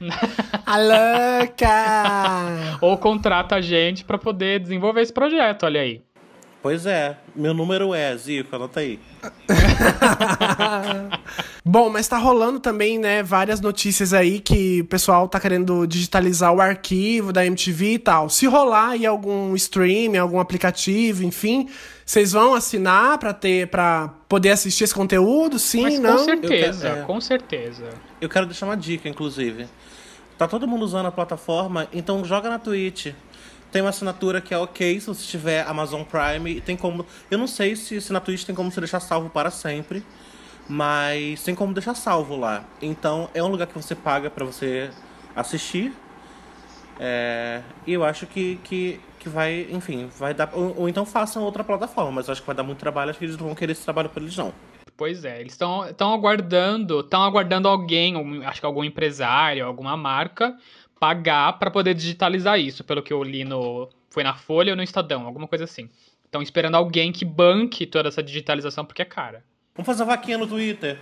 a 0.64 0.78
louca! 0.78 2.78
Ou 2.80 2.96
contrata 2.96 3.56
a 3.56 3.60
gente 3.60 4.04
para 4.04 4.16
poder 4.16 4.60
desenvolver 4.60 5.02
esse 5.02 5.12
projeto, 5.12 5.64
olha 5.64 5.82
aí. 5.82 6.00
Pois 6.62 6.84
é, 6.84 7.16
meu 7.34 7.54
número 7.54 7.94
é, 7.94 8.14
Zico, 8.16 8.54
anota 8.54 8.80
aí. 8.80 8.98
Bom, 11.64 11.88
mas 11.88 12.06
tá 12.06 12.18
rolando 12.18 12.60
também, 12.60 12.98
né, 12.98 13.22
várias 13.22 13.60
notícias 13.60 14.12
aí 14.12 14.40
que 14.40 14.80
o 14.82 14.84
pessoal 14.84 15.26
tá 15.28 15.40
querendo 15.40 15.86
digitalizar 15.86 16.52
o 16.52 16.60
arquivo 16.60 17.32
da 17.32 17.46
MTV 17.46 17.94
e 17.94 17.98
tal. 17.98 18.28
Se 18.28 18.46
rolar 18.46 18.90
aí 18.90 19.06
algum 19.06 19.54
stream, 19.56 20.20
algum 20.20 20.38
aplicativo, 20.38 21.24
enfim, 21.24 21.68
vocês 22.04 22.32
vão 22.32 22.54
assinar 22.54 23.16
pra 23.18 23.32
ter 23.32 23.68
para 23.68 24.08
poder 24.28 24.50
assistir 24.50 24.84
esse 24.84 24.94
conteúdo? 24.94 25.58
Sim, 25.58 25.82
Mas 25.82 25.98
não? 25.98 26.16
com 26.18 26.24
certeza, 26.24 26.88
quero- 26.88 27.00
é. 27.00 27.04
com 27.04 27.20
certeza. 27.20 27.88
Eu 28.20 28.28
quero 28.28 28.46
deixar 28.46 28.66
uma 28.66 28.76
dica, 28.76 29.08
inclusive. 29.08 29.66
Tá 30.36 30.46
todo 30.48 30.66
mundo 30.66 30.84
usando 30.84 31.06
a 31.06 31.12
plataforma, 31.12 31.86
então 31.92 32.24
joga 32.24 32.48
na 32.50 32.58
Twitch. 32.58 33.08
Tem 33.70 33.82
uma 33.82 33.90
assinatura 33.90 34.40
que 34.40 34.52
é 34.52 34.58
ok 34.58 35.00
se 35.00 35.06
você 35.06 35.24
tiver 35.26 35.66
Amazon 35.66 36.02
Prime. 36.02 36.60
Tem 36.60 36.76
como. 36.76 37.06
Eu 37.30 37.38
não 37.38 37.46
sei 37.46 37.76
se, 37.76 38.00
se 38.00 38.12
na 38.12 38.20
Twitch 38.20 38.44
tem 38.44 38.54
como 38.54 38.70
você 38.70 38.80
deixar 38.80 39.00
salvo 39.00 39.30
para 39.30 39.50
sempre. 39.50 40.04
Mas 40.68 41.42
tem 41.42 41.54
como 41.54 41.74
deixar 41.74 41.94
salvo 41.94 42.36
lá. 42.36 42.64
Então 42.80 43.28
é 43.34 43.42
um 43.42 43.48
lugar 43.48 43.66
que 43.66 43.74
você 43.74 43.94
paga 43.94 44.30
pra 44.30 44.44
você 44.44 44.90
assistir. 45.34 45.92
É, 47.02 47.62
e 47.86 47.94
eu 47.94 48.04
acho 48.04 48.26
que, 48.26 48.60
que, 48.62 49.00
que 49.18 49.28
vai, 49.28 49.66
enfim, 49.70 50.10
vai 50.18 50.34
dar. 50.34 50.50
Ou, 50.52 50.80
ou 50.80 50.88
então 50.88 51.06
façam 51.06 51.42
outra 51.42 51.64
plataforma, 51.64 52.12
mas 52.12 52.28
eu 52.28 52.32
acho 52.32 52.42
que 52.42 52.46
vai 52.46 52.54
dar 52.54 52.62
muito 52.62 52.78
trabalho, 52.78 53.08
acho 53.08 53.18
que 53.18 53.24
eles 53.24 53.38
não 53.38 53.46
vão 53.46 53.54
querer 53.54 53.72
esse 53.72 53.82
trabalho 53.82 54.10
pra 54.10 54.22
eles, 54.22 54.36
não. 54.36 54.52
Pois 54.98 55.24
é, 55.24 55.40
eles 55.40 55.52
estão 55.52 56.12
aguardando, 56.12 57.00
estão 57.00 57.22
aguardando 57.22 57.66
alguém, 57.66 58.44
acho 58.44 58.60
que 58.60 58.66
algum 58.66 58.84
empresário, 58.84 59.64
alguma 59.64 59.96
marca, 59.96 60.54
pagar 61.00 61.58
para 61.58 61.70
poder 61.70 61.94
digitalizar 61.94 62.60
isso, 62.60 62.84
pelo 62.84 63.02
que 63.02 63.12
eu 63.12 63.22
li 63.24 63.42
no. 63.42 63.88
Foi 64.10 64.22
na 64.22 64.34
Folha 64.34 64.72
ou 64.72 64.76
no 64.76 64.82
Estadão, 64.82 65.26
alguma 65.26 65.48
coisa 65.48 65.64
assim. 65.64 65.88
Estão 66.24 66.42
esperando 66.42 66.74
alguém 66.76 67.10
que 67.10 67.24
banque 67.24 67.86
toda 67.86 68.08
essa 68.08 68.22
digitalização 68.22 68.84
porque 68.84 69.02
é 69.02 69.04
cara. 69.04 69.42
Vamos 69.74 69.86
fazer 69.86 70.04
vaquinha 70.04 70.36
no 70.36 70.46
Twitter. 70.46 70.98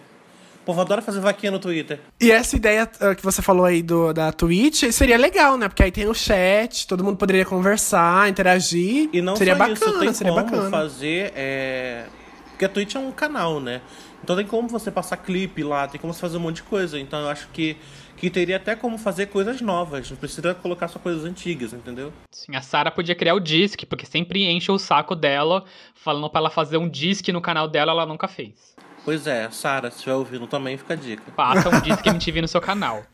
O 0.63 0.65
povo 0.69 0.81
adora 0.83 1.03
fazer 1.03 1.21
vaquinha 1.21 1.51
no 1.51 1.59
Twitter. 1.59 1.99
E 2.21 2.31
essa 2.31 2.55
ideia 2.55 2.89
ah, 3.01 3.15
que 3.15 3.23
você 3.23 3.41
falou 3.43 3.65
aí 3.65 3.83
do, 3.83 4.13
da 4.13 4.31
Twitch 4.31 4.85
seria 4.93 5.17
legal, 5.17 5.57
né? 5.57 5.67
Porque 5.69 5.83
aí 5.83 5.91
tem 5.91 6.07
o 6.07 6.15
chat, 6.15 6.87
todo 6.87 7.03
mundo 7.03 7.17
poderia 7.17 7.45
conversar, 7.45 8.29
interagir. 8.29 9.09
E 9.13 9.21
não 9.21 9.35
seria 9.35 9.55
só 9.55 9.59
bacana, 9.59 9.75
isso, 9.75 9.99
tem 10.01 10.13
seria 10.15 10.33
como 10.33 10.45
bacana. 10.45 10.71
fazer. 10.71 11.33
É... 11.35 12.07
Porque 12.51 12.67
a 12.67 12.69
Twitch 12.69 12.95
é 12.95 12.99
um 12.99 13.11
canal, 13.11 13.61
né? 13.61 13.81
Então 14.23 14.37
tem 14.37 14.47
como 14.47 14.69
você 14.69 14.91
passar 14.91 15.17
clipe 15.17 15.63
lá, 15.63 15.87
tem 15.89 16.01
como 16.01 16.13
você 16.13 16.21
fazer 16.21 16.37
um 16.37 16.41
monte 16.41 16.57
de 16.57 16.65
coisa. 16.65 16.99
Então 16.99 17.21
eu 17.21 17.29
acho 17.29 17.49
que, 17.53 17.77
que 18.19 18.29
teria 18.31 18.57
até 18.57 18.75
como 18.75 18.99
fazer 18.99 19.27
coisas 19.27 19.61
novas. 19.61 20.11
Não 20.11 20.17
precisa 20.17 20.55
colocar 20.55 20.89
só 20.89 20.99
coisas 20.99 21.25
antigas, 21.25 21.73
entendeu? 21.73 22.13
Sim, 22.33 22.57
a 22.57 22.63
Sarah 22.63 22.91
podia 22.91 23.15
criar 23.15 23.35
o 23.35 23.41
disc, 23.41 23.85
porque 23.89 24.05
sempre 24.07 24.45
enche 24.45 24.71
o 24.71 24.79
saco 24.79 25.15
dela, 25.15 25.65
falando 25.95 26.29
pra 26.29 26.41
ela 26.41 26.51
fazer 26.51 26.77
um 26.77 26.89
disc 26.89 27.27
no 27.29 27.41
canal 27.41 27.69
dela, 27.69 27.93
ela 27.93 28.07
nunca 28.07 28.27
fez. 28.27 28.75
Pois 29.05 29.27
é, 29.27 29.49
Sara, 29.51 29.91
se 29.91 29.99
estiver 29.99 30.15
ouvindo 30.15 30.47
também, 30.47 30.77
fica 30.77 30.95
a 30.95 30.97
dica. 30.97 31.23
Faça 31.35 31.69
um 31.69 31.81
disc 31.81 32.05
MTV 32.05 32.43
no 32.43 32.49
seu 32.49 32.61
canal. 32.61 33.05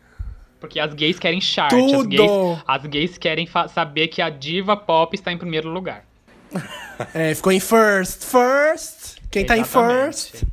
Porque 0.59 0.81
as 0.81 0.95
gays 0.95 1.19
querem 1.19 1.41
chart, 1.41 1.73
as 1.75 1.79
Tudo! 1.93 2.09
gays, 2.09 2.63
as 2.67 2.87
gays 2.87 3.19
querem 3.19 3.47
saber 3.69 4.09
que 4.09 4.23
a 4.23 4.31
diva 4.31 4.77
pop 4.77 5.15
está 5.15 5.31
em 5.31 5.39
primeiro 5.39 5.69
lugar. 5.69 6.05
É, 7.13 7.35
ficou 7.35 7.51
em 7.51 7.59
first. 7.59 8.23
First! 8.23 9.19
Quem 9.29 9.45
tá 9.45 9.57
em 9.57 9.63
Exatamente. 9.63 10.31
first? 10.31 10.45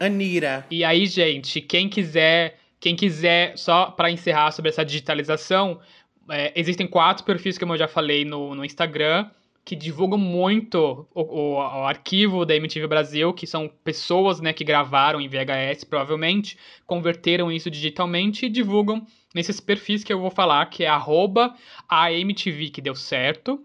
Anira. 0.00 0.66
E 0.68 0.84
aí, 0.84 1.06
gente, 1.06 1.60
quem 1.60 1.88
quiser, 1.88 2.58
quem 2.80 2.94
quiser, 2.96 3.56
só 3.56 3.86
pra 3.90 4.10
encerrar 4.10 4.50
sobre 4.52 4.68
essa 4.70 4.84
digitalização, 4.84 5.80
é, 6.28 6.52
existem 6.54 6.86
quatro 6.86 7.24
perfis, 7.24 7.56
como 7.58 7.72
eu 7.74 7.78
já 7.78 7.88
falei 7.88 8.24
no, 8.24 8.54
no 8.54 8.64
Instagram, 8.64 9.30
que 9.64 9.74
divulgam 9.74 10.18
muito 10.18 11.08
o, 11.12 11.22
o- 11.22 11.54
o 11.54 11.84
arquivo 11.84 12.44
da 12.46 12.54
MTV 12.54 12.86
Brasil, 12.86 13.32
que 13.32 13.46
são 13.46 13.68
pessoas 13.82 14.40
né, 14.40 14.52
que 14.52 14.62
gravaram 14.62 15.20
em 15.20 15.28
VHS, 15.28 15.82
provavelmente, 15.84 16.56
converteram 16.86 17.50
isso 17.50 17.68
digitalmente 17.70 18.46
e 18.46 18.48
divulgam 18.48 19.04
nesses 19.34 19.58
perfis 19.60 20.04
que 20.04 20.12
eu 20.12 20.20
vou 20.20 20.30
falar, 20.30 20.66
que 20.66 20.84
é 20.84 20.88
arroba 20.88 21.54
a 21.88 22.12
MTV 22.12 22.70
que 22.70 22.80
deu 22.80 22.94
certo, 22.94 23.60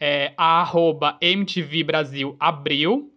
é, 0.00 0.32
a 0.36 0.60
arroba 0.62 1.16
MTV 1.20 1.84
Brasil 1.84 2.36
abril, 2.40 3.12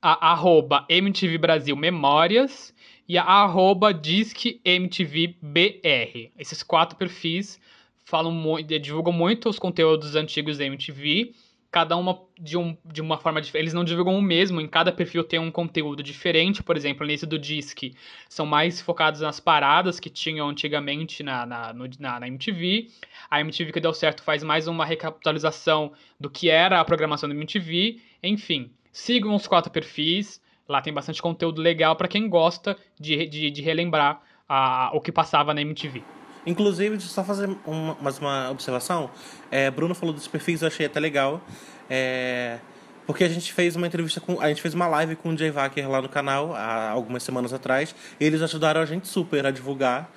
a 0.00 0.32
arroba 0.32 0.84
MTV 0.88 1.38
Brasil 1.38 1.76
Memórias 1.76 2.72
e 3.08 3.18
a 3.18 3.24
arroba 3.24 3.92
Disque 3.92 4.60
MTV 4.64 5.36
BR. 5.42 6.32
Esses 6.38 6.62
quatro 6.62 6.96
perfis 6.96 7.60
falam 8.04 8.32
muito, 8.32 8.78
divulgam 8.78 9.12
muito 9.12 9.48
os 9.48 9.58
conteúdos 9.58 10.14
antigos 10.16 10.58
da 10.58 10.64
MTV, 10.64 11.32
cada 11.70 11.96
uma 11.96 12.20
de, 12.38 12.58
um, 12.58 12.76
de 12.84 13.00
uma 13.00 13.16
forma 13.16 13.40
diferente. 13.40 13.62
Eles 13.64 13.72
não 13.74 13.84
divulgam 13.84 14.14
o 14.18 14.20
mesmo, 14.20 14.60
em 14.60 14.68
cada 14.68 14.92
perfil 14.92 15.24
tem 15.24 15.38
um 15.38 15.50
conteúdo 15.50 16.02
diferente. 16.02 16.62
Por 16.62 16.76
exemplo, 16.76 17.06
nesse 17.06 17.24
do 17.24 17.38
Disque, 17.38 17.94
são 18.28 18.44
mais 18.44 18.80
focados 18.80 19.20
nas 19.22 19.40
paradas 19.40 19.98
que 19.98 20.10
tinham 20.10 20.48
antigamente 20.48 21.22
na, 21.22 21.46
na, 21.46 21.72
no- 21.72 21.88
na, 21.98 22.20
na 22.20 22.28
MTV. 22.28 22.88
A 23.30 23.40
MTV 23.40 23.72
que 23.72 23.80
deu 23.80 23.94
certo 23.94 24.22
faz 24.22 24.42
mais 24.42 24.66
uma 24.68 24.84
recapitalização 24.84 25.92
do 26.20 26.28
que 26.28 26.50
era 26.50 26.78
a 26.80 26.84
programação 26.84 27.28
da 27.28 27.34
MTV. 27.34 27.98
Enfim, 28.22 28.70
sigam 28.92 29.34
os 29.34 29.46
quatro 29.46 29.72
perfis. 29.72 30.41
Lá 30.68 30.80
tem 30.80 30.92
bastante 30.92 31.20
conteúdo 31.20 31.60
legal 31.60 31.96
para 31.96 32.08
quem 32.08 32.28
gosta 32.28 32.76
de, 32.98 33.26
de, 33.26 33.50
de 33.50 33.62
relembrar 33.62 34.20
a, 34.48 34.90
o 34.94 35.00
que 35.00 35.10
passava 35.12 35.52
na 35.52 35.60
MTV. 35.60 36.02
Inclusive, 36.46 37.00
só 37.00 37.22
fazer 37.22 37.48
uma, 37.66 37.96
mais 38.00 38.18
uma 38.18 38.50
observação. 38.50 39.10
É, 39.50 39.70
Bruno 39.70 39.94
falou 39.94 40.14
dos 40.14 40.26
perfis, 40.26 40.62
eu 40.62 40.68
achei 40.68 40.86
até 40.86 40.98
legal. 40.98 41.40
É, 41.88 42.58
porque 43.06 43.24
a 43.24 43.28
gente 43.28 43.52
fez 43.52 43.76
uma 43.76 43.86
entrevista 43.86 44.20
com. 44.20 44.40
A 44.40 44.48
gente 44.48 44.60
fez 44.62 44.74
uma 44.74 44.86
live 44.86 45.16
com 45.16 45.28
o 45.30 45.36
Jay 45.36 45.50
Wacker 45.50 45.88
lá 45.88 46.00
no 46.02 46.08
canal 46.08 46.54
há 46.54 46.90
algumas 46.90 47.22
semanas 47.22 47.52
atrás. 47.52 47.94
E 48.18 48.24
eles 48.24 48.42
ajudaram 48.42 48.80
a 48.80 48.86
gente 48.86 49.06
super 49.08 49.46
a 49.46 49.50
divulgar. 49.50 50.10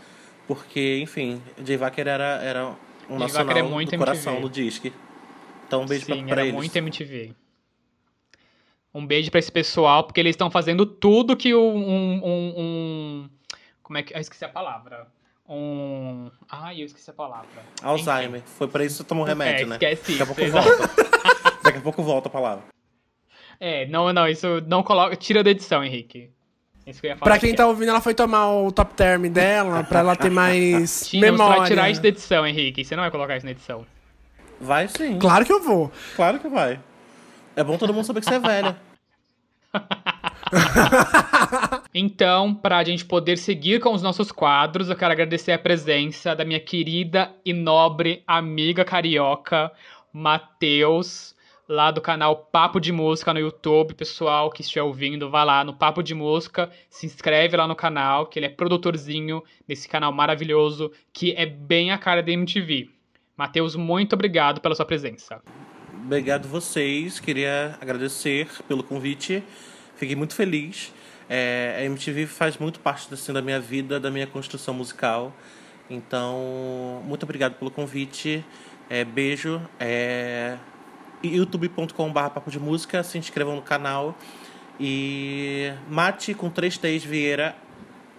Porque, 0.48 1.00
enfim, 1.02 1.42
o 1.60 1.66
Jay 1.66 1.78
Wacker 1.78 2.08
era, 2.08 2.40
era 2.44 2.66
um 3.10 3.18
Jay 3.18 3.20
nacional 3.20 3.48
Wacker 3.48 3.64
é 3.64 3.68
muito 3.68 3.92
do 3.92 3.98
coração 3.98 4.34
MTV. 4.34 4.42
no 4.48 4.50
disque. 4.50 4.94
Então, 5.68 5.82
um 5.82 5.86
beijo 5.86 6.06
pra, 6.06 6.16
Sim, 6.16 6.24
pra 6.24 6.32
era 6.34 6.42
eles. 6.44 6.54
muito 6.56 6.76
MTV. 6.76 7.34
Um 8.98 9.06
beijo 9.06 9.30
pra 9.30 9.40
esse 9.40 9.52
pessoal, 9.52 10.06
porque 10.06 10.22
eles 10.22 10.32
estão 10.32 10.50
fazendo 10.50 10.86
tudo 10.86 11.36
que 11.36 11.54
um, 11.54 11.60
um, 11.76 12.22
um- 12.58 13.30
Como 13.84 13.98
é 13.98 14.04
que. 14.04 14.16
Eu 14.16 14.22
esqueci 14.22 14.46
a 14.46 14.50
palavra. 14.50 15.08
Um. 15.48 16.32
Ai, 16.50 16.82
eu 16.82 16.86
esqueci 16.86 17.10
a 17.10 17.14
palavra. 17.14 17.48
Alzheimer. 17.84 18.42
Foi 18.46 18.68
pra 18.70 18.86
isso 18.86 18.96
que 18.96 19.04
você 19.04 19.10
tomou 19.10 19.26
remédio, 19.26 19.66
É, 19.66 19.68
né? 19.68 19.76
esquece 19.76 20.12
Daqui 20.18 20.24
a 20.24 20.26
pouco 20.26 20.42
exato. 20.42 20.68
volta. 20.70 20.96
Daqui 21.62 21.78
a 21.78 21.82
pouco 21.82 22.02
volta 22.04 22.30
a 22.30 22.32
palavra. 22.32 22.64
É, 23.60 23.86
não, 23.88 24.12
não, 24.14 24.28
isso 24.28 24.62
não 24.66 24.82
coloca. 24.82 25.16
Tira 25.16 25.44
da 25.44 25.50
edição, 25.52 25.84
Henrique. 25.84 26.30
Isso 26.88 27.02
que 27.02 27.08
eu 27.08 27.12
ia 27.12 27.18
falar. 27.18 27.32
Pra 27.32 27.40
quem 27.40 27.54
tá 27.54 27.68
ouvindo, 27.68 27.90
ela 27.90 28.02
foi 28.02 28.14
tomar 28.14 28.50
o 28.52 28.72
top 28.72 28.94
term 28.94 29.26
dela, 29.28 29.84
pra 29.84 30.00
ela 30.00 30.16
ter 30.16 30.30
mais 30.32 31.08
Tina, 31.10 31.28
você 31.28 31.32
memória. 31.32 31.58
vai 31.60 31.68
tirar 31.68 31.90
isso 31.90 32.02
da 32.02 32.08
edição, 32.08 32.46
Henrique. 32.48 32.86
Você 32.86 32.96
não 32.96 33.04
vai 33.04 33.12
colocar 33.12 33.36
isso 33.36 33.46
na 33.46 33.52
edição. 33.52 33.86
Vai 34.62 34.88
sim. 34.88 35.20
Claro 35.20 35.46
que 35.46 35.52
eu 35.52 35.62
vou. 35.62 35.92
Claro 36.16 36.40
que 36.40 36.48
vai. 36.48 36.80
É 37.56 37.64
bom 37.64 37.78
todo 37.78 37.94
mundo 37.94 38.06
saber 38.06 38.20
que 38.20 38.26
você 38.26 38.36
é 38.36 38.40
velha. 38.40 38.78
Então, 41.98 42.54
para 42.54 42.78
a 42.78 42.84
gente 42.84 43.06
poder 43.06 43.38
seguir 43.38 43.80
com 43.80 43.94
os 43.94 44.02
nossos 44.02 44.30
quadros, 44.30 44.90
eu 44.90 44.98
quero 44.98 45.14
agradecer 45.14 45.54
a 45.54 45.58
presença 45.58 46.36
da 46.36 46.44
minha 46.44 46.60
querida 46.60 47.34
e 47.46 47.54
nobre 47.54 48.22
amiga 48.28 48.84
carioca, 48.84 49.72
Matheus, 50.12 51.34
lá 51.70 51.92
do 51.92 52.02
canal 52.02 52.50
Papo 52.52 52.82
de 52.82 52.92
Música 52.92 53.34
no 53.34 53.40
YouTube. 53.40 53.94
Pessoal 53.94 54.50
que 54.50 54.62
estiver 54.62 54.82
ouvindo, 54.82 55.30
vá 55.30 55.46
lá 55.46 55.64
no 55.64 55.74
Papo 55.74 56.04
de 56.04 56.14
Música, 56.14 56.70
se 56.90 57.06
inscreve 57.06 57.56
lá 57.56 57.66
no 57.66 57.78
canal, 57.78 58.28
que 58.28 58.40
ele 58.40 58.48
é 58.48 58.50
produtorzinho 58.50 59.42
desse 59.66 59.88
canal 59.88 60.12
maravilhoso, 60.12 60.92
que 61.14 61.32
é 61.32 61.46
bem 61.46 61.92
a 61.92 61.98
cara 61.98 62.22
da 62.22 62.32
MTV. 62.32 62.90
Matheus, 63.38 63.78
muito 63.78 64.14
obrigado 64.14 64.60
pela 64.60 64.76
sua 64.76 64.86
presença. 64.86 65.42
Obrigado 66.06 66.48
vocês. 66.48 67.20
Queria 67.20 67.80
agradecer 67.82 68.48
pelo 68.68 68.84
convite. 68.84 69.44
Fiquei 69.96 70.16
muito 70.16 70.36
feliz. 70.36 70.94
É, 71.28 71.78
a 71.80 71.84
MTV 71.84 72.28
faz 72.28 72.60
muito 72.60 72.80
parte 72.80 73.12
assim, 73.12 73.34
da 73.34 73.42
minha 73.42 73.60
vida, 73.60 74.00
da 74.00 74.12
minha 74.12 74.28
construção 74.28 74.72
musical. 74.76 75.34
Então, 75.90 77.02
muito 77.06 77.24
obrigado 77.24 77.56
pelo 77.56 77.72
convite. 77.72 78.46
É, 78.88 79.04
beijo. 79.04 79.60
É, 79.80 80.60
youtube.com.br 81.24 82.20
papo 82.30 82.52
de 82.52 82.60
música. 82.60 83.02
Se 83.02 83.18
inscrevam 83.18 83.56
no 83.56 83.64
canal. 83.64 84.16
E 84.80 85.74
mate 85.90 86.36
com 86.36 86.52
3 86.52 86.78
T's 86.78 87.04
Vieira, 87.04 87.56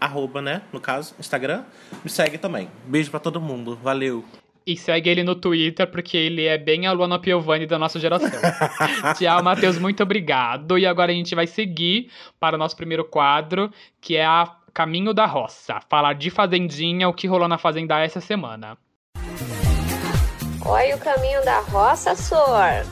arroba, 0.00 0.42
né? 0.42 0.62
No 0.72 0.80
caso, 0.80 1.14
Instagram. 1.20 1.62
Me 2.02 2.10
segue 2.10 2.36
também. 2.36 2.68
Beijo 2.84 3.12
pra 3.12 3.20
todo 3.20 3.40
mundo. 3.40 3.78
Valeu. 3.80 4.24
E 4.66 4.76
segue 4.76 5.08
ele 5.08 5.22
no 5.22 5.36
Twitter, 5.36 5.86
porque 5.86 6.16
ele 6.16 6.44
é 6.44 6.58
bem 6.58 6.86
a 6.86 6.92
Luana 6.92 7.20
Piovani 7.20 7.66
da 7.66 7.78
nossa 7.78 8.00
geração. 8.00 8.28
Tchau, 9.16 9.42
Matheus, 9.42 9.78
muito 9.78 10.02
obrigado. 10.02 10.76
E 10.76 10.84
agora 10.84 11.12
a 11.12 11.14
gente 11.14 11.36
vai 11.36 11.46
seguir 11.46 12.10
para 12.40 12.56
o 12.56 12.58
nosso 12.58 12.76
primeiro 12.76 13.04
quadro, 13.04 13.70
que 14.00 14.16
é 14.16 14.24
a 14.24 14.56
Caminho 14.74 15.14
da 15.14 15.24
Roça. 15.24 15.80
Falar 15.88 16.14
de 16.14 16.30
Fazendinha, 16.30 17.08
o 17.08 17.14
que 17.14 17.28
rolou 17.28 17.46
na 17.46 17.58
Fazenda 17.58 18.00
essa 18.00 18.20
semana. 18.20 18.76
Olha 20.68 20.96
o 20.96 20.98
caminho 20.98 21.44
da 21.44 21.60
roça, 21.60 22.16
Sor. 22.16 22.84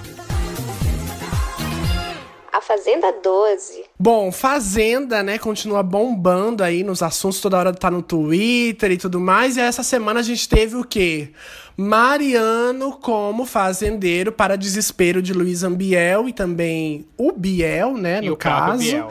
A 2.54 2.60
Fazenda 2.60 3.12
12. 3.12 3.84
Bom, 3.98 4.30
Fazenda, 4.30 5.24
né, 5.24 5.38
continua 5.38 5.82
bombando 5.82 6.62
aí 6.62 6.84
nos 6.84 7.02
assuntos, 7.02 7.40
toda 7.40 7.58
hora 7.58 7.74
tá 7.74 7.90
no 7.90 8.00
Twitter 8.00 8.92
e 8.92 8.96
tudo 8.96 9.18
mais. 9.18 9.56
E 9.56 9.60
essa 9.60 9.82
semana 9.82 10.20
a 10.20 10.22
gente 10.22 10.48
teve 10.48 10.76
o 10.76 10.84
quê? 10.84 11.30
Mariano 11.76 12.92
como 12.92 13.44
fazendeiro 13.44 14.30
para 14.30 14.56
desespero 14.56 15.20
de 15.20 15.32
Luiz 15.32 15.64
Ambiel 15.64 16.28
e 16.28 16.32
também 16.32 17.04
o 17.18 17.32
Biel, 17.32 17.94
né, 17.94 18.20
E 18.22 18.26
no 18.28 18.34
o 18.34 18.36
caso. 18.36 18.78
Biel. 18.78 19.10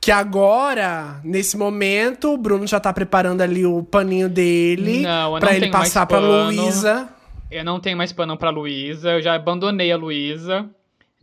Que 0.00 0.12
agora, 0.12 1.20
nesse 1.24 1.56
momento, 1.56 2.32
o 2.32 2.36
Bruno 2.36 2.66
já 2.66 2.78
tá 2.78 2.92
preparando 2.92 3.40
ali 3.40 3.66
o 3.66 3.82
paninho 3.82 4.28
dele 4.28 5.02
pra 5.40 5.56
ele 5.56 5.70
passar 5.70 6.06
pra 6.06 6.20
pano. 6.20 6.44
Luísa. 6.44 7.08
Eu 7.50 7.64
não 7.64 7.80
tenho 7.80 7.96
mais 7.96 8.12
pano 8.12 8.36
pra 8.36 8.50
Luísa, 8.50 9.12
eu 9.12 9.22
já 9.22 9.34
abandonei 9.34 9.90
a 9.90 9.96
Luísa, 9.96 10.68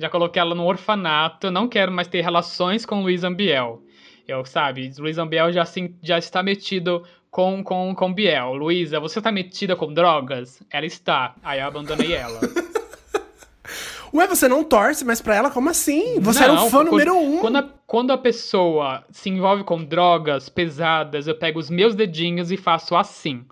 já 0.02 0.10
coloquei 0.10 0.42
ela 0.42 0.56
no 0.56 0.66
orfanato, 0.66 1.48
eu 1.48 1.52
não 1.52 1.68
quero 1.68 1.92
mais 1.92 2.08
ter 2.08 2.22
relações 2.22 2.86
com 2.86 3.02
Luiz 3.02 3.24
Ambiel. 3.24 3.82
Eu, 4.28 4.44
sabe, 4.46 4.92
Luiz 4.98 5.18
Ambiel 5.18 5.52
já, 5.52 5.62
assim, 5.62 5.96
já 6.02 6.18
está 6.18 6.42
metido 6.44 7.04
com, 7.30 7.64
com, 7.64 7.94
com 7.96 8.14
Biel. 8.14 8.54
Luísa, 8.54 9.00
você 9.00 9.20
está 9.20 9.32
metida 9.32 9.76
com 9.76 9.94
drogas? 9.94 10.62
Ela 10.72 10.86
está. 10.86 11.36
Aí 11.44 11.60
eu 11.60 11.68
abandonei 11.68 12.14
ela. 12.14 12.40
Ué, 14.14 14.28
você 14.28 14.48
não 14.50 14.64
torce 14.64 15.06
mais 15.06 15.22
pra 15.22 15.36
ela? 15.36 15.50
Como 15.50 15.70
assim? 15.70 16.20
Você 16.20 16.44
era 16.44 16.54
Não, 16.54 16.68
o 16.68 16.70
fã 16.70 16.80
quando- 16.80 16.92
número 16.92 17.16
um. 17.16 17.40
Quando 17.40 17.56
a, 17.58 17.70
quando 17.88 18.12
a 18.12 18.18
pessoa 18.18 19.06
se 19.10 19.30
envolve 19.30 19.64
com 19.64 19.84
drogas 19.84 20.50
pesadas, 20.50 21.28
eu 21.28 21.36
pego 21.36 21.60
os 21.60 21.70
meus 21.70 21.96
dedinhos 21.96 22.52
e 22.52 22.58
faço 22.58 22.96
assim. 22.96 23.46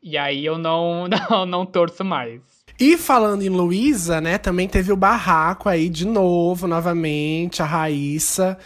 E 0.00 0.16
aí 0.16 0.46
eu 0.46 0.58
não, 0.58 1.06
não, 1.30 1.44
não 1.46 1.66
torço 1.66 2.04
mais. 2.04 2.40
E 2.78 2.96
falando 2.98 3.42
em 3.42 3.48
Luísa, 3.48 4.20
né, 4.20 4.36
também 4.38 4.68
teve 4.68 4.92
o 4.92 4.96
barraco 4.96 5.68
aí 5.68 5.88
de 5.88 6.06
novo, 6.06 6.66
novamente, 6.66 7.62
a 7.62 7.64
Raíssa, 7.64 8.58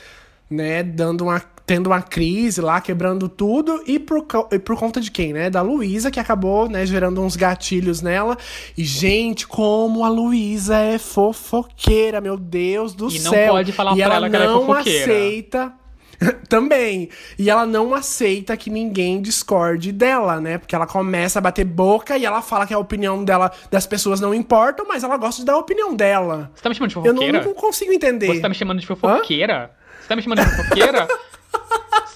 né, 0.51 0.83
dando 0.83 1.23
uma, 1.23 1.41
tendo 1.65 1.87
uma 1.87 2.03
crise 2.03 2.61
lá, 2.61 2.81
quebrando 2.81 3.29
tudo, 3.29 3.81
e 3.87 4.01
por, 4.01 4.27
e 4.51 4.59
por 4.59 4.77
conta 4.77 5.01
de 5.01 5.13
quem, 5.13 5.33
né? 5.33 5.49
Da 5.49 5.63
Luísa, 5.63 6.11
que 6.11 6.19
acabou, 6.19 6.69
né, 6.69 6.85
gerando 6.85 7.23
uns 7.23 7.37
gatilhos 7.37 8.03
nela. 8.03 8.37
E, 8.77 8.83
gente, 8.83 9.47
como 9.47 10.05
a 10.05 10.09
Luísa 10.09 10.77
é 10.79 10.99
fofoqueira, 10.99 12.21
meu 12.21 12.37
Deus 12.37 12.93
do 12.95 13.09
E 13.09 13.21
não 13.21 13.31
céu. 13.31 13.53
pode 13.53 13.71
falar 13.71 13.93
e 13.93 13.97
pra 13.97 14.05
ela 14.05 14.15
ela 14.17 14.31
que 14.31 14.35
ela 14.37 14.45
é 14.45 14.49
não 14.49 14.67
fofoqueira. 14.67 15.05
aceita. 15.13 15.80
Também. 16.49 17.09
E 17.39 17.49
ela 17.49 17.65
não 17.65 17.95
aceita 17.95 18.57
que 18.57 18.71
ninguém 18.71 19.21
discorde 19.23 19.93
dela, 19.93 20.41
né? 20.41 20.59
Porque 20.59 20.75
ela 20.75 20.87
começa 20.87 21.39
a 21.39 21.43
bater 21.43 21.65
boca 21.65 22.17
e 22.17 22.25
ela 22.25 22.43
fala 22.43 22.67
que 22.67 22.75
a 22.75 22.79
opinião 22.79 23.25
dela 23.25 23.51
das 23.71 23.87
pessoas 23.87 24.21
não 24.21 24.35
importa, 24.35 24.85
mas 24.85 25.03
ela 25.03 25.17
gosta 25.17 25.41
de 25.41 25.47
dar 25.47 25.55
a 25.55 25.59
opinião 25.59 25.95
dela. 25.95 26.51
Você 26.55 26.63
tá 26.63 26.69
me 26.69 26.75
chamando 26.75 26.91
de 26.91 26.97
Eu 26.97 27.03
não, 27.15 27.23
fofoqueira? 27.23 27.45
não 27.45 27.55
consigo 27.55 27.93
entender. 27.93 28.27
Você 28.27 28.41
tá 28.41 28.49
me 28.49 28.55
chamando 28.55 28.81
de 28.81 28.87
fofoqueira? 28.87 29.71
Você 30.01 30.09
tá 30.09 30.17
me 30.17 30.23
chamando 30.23 30.41
de 30.41 30.57
fofoqueira? 30.57 31.09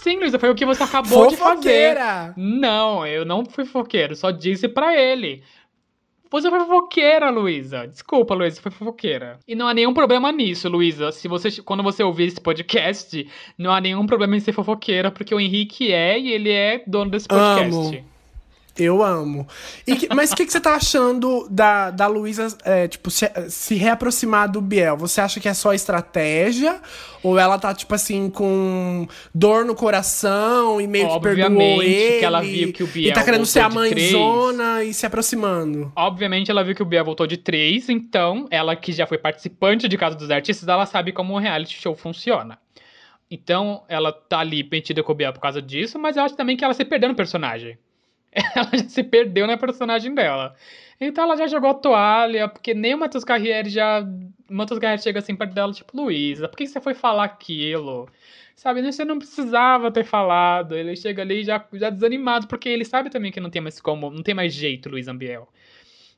Sim, 0.03 0.19
Luísa, 0.19 0.39
foi 0.39 0.51
o 0.51 0.55
que 0.55 0.67
você 0.67 0.83
acabou 0.83 1.29
de 1.29 1.37
fazer. 1.37 1.55
Fofoqueira! 1.57 2.35
Não, 2.37 3.07
eu 3.07 3.25
não 3.25 3.45
fui 3.47 3.65
fofoqueiro, 3.65 4.15
só 4.15 4.31
disse 4.31 4.69
pra 4.69 4.95
ele. 4.95 5.43
Você 6.35 6.51
foi 6.51 6.59
fofoqueira, 6.59 7.31
Luísa. 7.31 7.87
Desculpa, 7.87 8.35
Luísa, 8.35 8.61
foi 8.61 8.73
fofoqueira. 8.73 9.39
E 9.47 9.55
não 9.55 9.69
há 9.69 9.73
nenhum 9.73 9.95
problema 9.95 10.33
nisso, 10.33 10.69
Luísa. 10.69 11.13
Se 11.13 11.29
você, 11.29 11.63
quando 11.63 11.81
você 11.81 12.03
ouvir 12.03 12.25
esse 12.25 12.41
podcast, 12.41 13.25
não 13.57 13.71
há 13.71 13.81
nenhum 13.81 14.05
problema 14.05 14.37
em 14.37 14.41
ser 14.41 14.51
fofoqueira, 14.51 15.13
porque 15.13 15.33
o 15.33 15.39
Henrique 15.39 15.93
é 15.93 16.19
e 16.19 16.33
ele 16.33 16.51
é 16.51 16.83
dono 16.89 17.13
desse 17.13 17.29
podcast. 17.29 17.97
Amo. 17.97 18.14
Eu 18.77 19.03
amo. 19.05 19.47
E 19.87 19.95
que- 19.95 20.09
mas 20.15 20.33
o 20.33 20.37
que, 20.37 20.45
que 20.45 20.51
você 20.53 20.61
tá 20.61 20.75
achando 20.75 21.47
da, 21.49 21.91
da 21.91 22.07
Luísa, 22.09 22.49
é, 22.65 22.89
tipo, 22.89 23.09
se, 23.11 23.31
se 23.49 23.75
reaproximar 23.77 24.51
do 24.51 24.61
Biel? 24.61 24.97
Você 24.97 25.21
acha 25.21 25.39
que 25.39 25.49
é 25.49 25.55
só 25.55 25.73
estratégia? 25.73 26.81
Ou 27.23 27.39
ela 27.39 27.59
tá, 27.59 27.73
tipo 27.73 27.95
assim, 27.95 28.29
com 28.29 29.07
dor 29.35 29.65
no 29.65 29.75
coração 29.75 30.81
e 30.81 30.87
meio 30.87 31.09
que 31.09 31.21
perdoou 31.21 31.47
Obviamente 31.53 31.89
ele? 31.91 32.19
que 32.19 32.25
ela 32.25 32.41
viu 32.43 32.73
que 32.73 32.83
o 32.83 32.87
Biel 32.87 33.11
E 33.11 33.13
tá 33.15 33.23
querendo 33.25 33.47
ser 33.47 33.61
a 33.61 33.69
mãezona 33.69 34.83
e 34.85 34.93
se 34.93 35.07
aproximando. 35.07 35.93
Obviamente, 35.97 36.51
ela 36.51 36.63
viu 36.65 36.75
que 36.75 36.83
o 36.83 36.87
Biel 36.87 37.05
voltou 37.05 37.27
de 37.27 37.37
três, 37.37 37.89
então 37.89 38.47
ela 38.51 38.75
que 38.77 38.93
já 38.93 39.07
foi 39.07 39.19
participante 39.19 39.89
de 39.89 39.97
Casa 39.97 40.17
dos 40.17 40.31
Artistas, 40.31 40.69
ela 40.69 40.85
sabe 40.85 41.13
como 41.13 41.35
um 41.35 41.39
reality 41.39 41.81
show 41.81 41.95
funciona. 41.95 42.59
Então, 43.31 43.83
ela 43.89 44.13
tá 44.13 44.41
ali 44.41 44.67
metida 44.71 45.03
com 45.03 45.13
o 45.13 45.15
Biel 45.15 45.33
por 45.33 45.41
causa 45.41 45.63
disso, 45.63 45.99
mas 45.99 46.17
eu 46.17 46.23
acho 46.25 46.37
também 46.37 46.57
que 46.57 46.65
ela 46.65 46.75
se 46.75 46.85
perdeu 46.85 47.09
no 47.09 47.15
personagem. 47.15 47.79
Ela 48.57 48.71
já 48.73 48.89
se 48.89 49.05
perdeu 49.05 49.47
na 49.47 49.57
personagem 49.57 50.15
dela. 50.15 50.55
Então 51.01 51.25
ela 51.25 51.37
já 51.37 51.47
jogou 51.47 51.71
a 51.71 51.75
toalha, 51.75 52.49
porque 52.49 52.73
nem 52.73 52.95
o 52.95 52.99
Matheus 52.99 53.25
Carriere 53.25 53.69
já. 53.69 54.07
Matheus 54.49 54.79
Carriere 54.79 55.03
chega 55.03 55.19
assim 55.19 55.35
perto 55.35 55.53
dela, 55.53 55.73
tipo, 55.73 55.97
Luísa, 55.97 56.49
por 56.49 56.57
que 56.57 56.67
você 56.67 56.81
foi 56.81 56.95
falar 56.95 57.25
aquilo? 57.25 58.09
Sabe, 58.57 58.81
você 58.83 59.05
não 59.05 59.19
precisava 59.19 59.91
ter 59.91 60.05
falado. 60.05 60.77
Ele 60.77 60.95
chega 60.97 61.23
ali 61.23 61.43
já, 61.43 61.65
já 61.73 61.91
desanimado, 61.91 62.47
porque 62.47 62.69
ele 62.69 62.85
sabe 62.85 63.11
também 63.11 63.33
que 63.33 63.41
não 63.41 63.51
tem 63.51 63.61
mais 63.61 63.81
como, 63.81 64.11
não 64.11 64.23
tem 64.23 64.35
mais 64.35 64.53
jeito, 64.55 64.89
Luiz 64.89 65.09
Ambiel. 65.09 65.49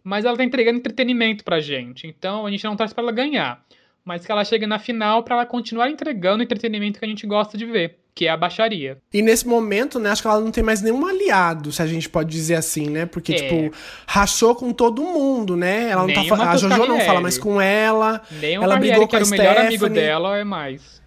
Mas 0.04 0.24
ela 0.24 0.36
tá 0.36 0.44
entregando 0.44 0.78
entretenimento 0.78 1.42
pra 1.44 1.60
gente. 1.60 2.06
Então 2.06 2.46
a 2.46 2.50
gente 2.50 2.64
não 2.64 2.76
torce 2.76 2.94
pra 2.94 3.02
ela 3.02 3.12
ganhar. 3.12 3.64
Mas 4.04 4.24
que 4.24 4.30
ela 4.30 4.44
chegue 4.44 4.66
na 4.66 4.78
final 4.78 5.22
pra 5.24 5.34
ela 5.36 5.46
continuar 5.46 5.90
entregando 5.90 6.40
o 6.40 6.44
entretenimento 6.44 6.98
que 6.98 7.04
a 7.04 7.08
gente 7.08 7.26
gosta 7.26 7.58
de 7.58 7.66
ver, 7.66 7.98
que 8.16 8.26
é 8.26 8.30
a 8.30 8.36
baixaria. 8.36 8.96
E 9.12 9.20
nesse 9.20 9.46
momento, 9.46 9.98
né, 9.98 10.08
acho 10.10 10.22
que 10.22 10.26
ela 10.28 10.40
não 10.40 10.50
tem 10.50 10.64
mais 10.64 10.80
nenhum 10.80 11.06
aliado, 11.06 11.70
se 11.70 11.82
a 11.82 11.86
gente 11.86 12.08
pode 12.08 12.30
dizer 12.30 12.54
assim, 12.54 12.88
né? 12.88 13.04
Porque, 13.04 13.34
É. 13.34 13.36
tipo, 13.36 13.76
rachou 14.06 14.54
com 14.54 14.72
todo 14.72 15.02
mundo, 15.02 15.54
né? 15.54 15.90
Ela 15.90 16.06
não 16.06 16.14
tá 16.14 16.20
Nem 16.20 16.28
fa- 16.30 16.36
o 16.36 16.42
A 16.42 16.56
Jojo 16.56 16.86
não 16.86 16.98
fala 17.00 17.20
mais 17.20 17.36
com 17.36 17.60
ela. 17.60 18.22
Nem 18.40 18.58
o 18.58 18.62
Ela 18.62 18.72
Carriere, 18.74 18.90
brigou 18.92 19.06
que 19.08 19.16
era 19.16 19.24
o 19.24 19.28
com 19.28 19.36
melhor 19.36 19.56
amigo 19.58 19.88
dela, 19.90 20.38
é 20.38 20.44
mais. 20.44 21.02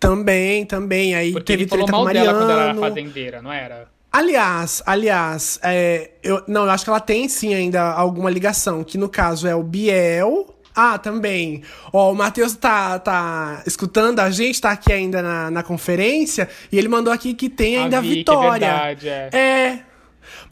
Também, 0.00 0.64
também. 0.64 1.14
Aí 1.14 1.32
Porque 1.32 1.44
teve 1.44 1.64
ele 1.64 1.68
falou 1.70 1.84
treta 1.84 1.98
com 1.98 2.04
mal 2.04 2.12
dela 2.14 2.32
quando 2.38 2.50
ela 2.50 2.62
era 2.70 2.74
fazendeira, 2.74 3.42
não 3.42 3.52
era? 3.52 3.88
Aliás, 4.10 4.82
aliás, 4.86 5.58
é, 5.62 6.12
eu, 6.22 6.42
não, 6.46 6.64
eu 6.64 6.70
acho 6.70 6.84
que 6.84 6.90
ela 6.90 7.00
tem 7.00 7.28
sim 7.28 7.52
ainda 7.52 7.82
alguma 7.92 8.30
ligação, 8.30 8.84
que 8.84 8.96
no 8.96 9.08
caso 9.08 9.46
é 9.46 9.54
o 9.54 9.62
Biel. 9.62 10.53
Ah, 10.74 10.98
também. 10.98 11.62
Ó, 11.92 12.12
o 12.12 12.14
Matheus 12.14 12.56
tá, 12.56 12.98
tá 12.98 13.62
escutando 13.64 14.18
a 14.20 14.30
gente, 14.30 14.60
tá 14.60 14.72
aqui 14.72 14.92
ainda 14.92 15.22
na, 15.22 15.50
na 15.50 15.62
conferência, 15.62 16.48
e 16.72 16.76
ele 16.76 16.88
mandou 16.88 17.12
aqui 17.12 17.32
que 17.32 17.48
tem 17.48 17.78
ainda 17.78 17.98
a, 17.98 18.00
Vicky, 18.00 18.14
Vitória. 18.16 18.66
É 18.66 18.70
verdade, 18.70 19.08
é. 19.08 19.28
É. 19.32 19.82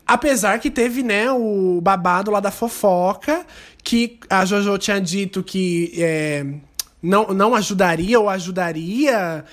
Apesar 0.07 0.59
que 0.59 0.71
teve, 0.71 1.03
né, 1.03 1.31
o 1.33 1.81
babado 1.83 2.31
lá 2.31 2.39
da 2.39 2.51
fofoca, 2.51 3.45
que 3.83 4.19
a 4.31 4.45
Jojo 4.45 4.79
tinha 4.79 5.01
dito 5.01 5.43
que 5.43 5.93
é, 5.97 6.45
não, 7.03 7.29
não 7.29 7.55
ajudaria 7.55 8.19
ou 8.21 8.29
ajudaria, 8.29 9.45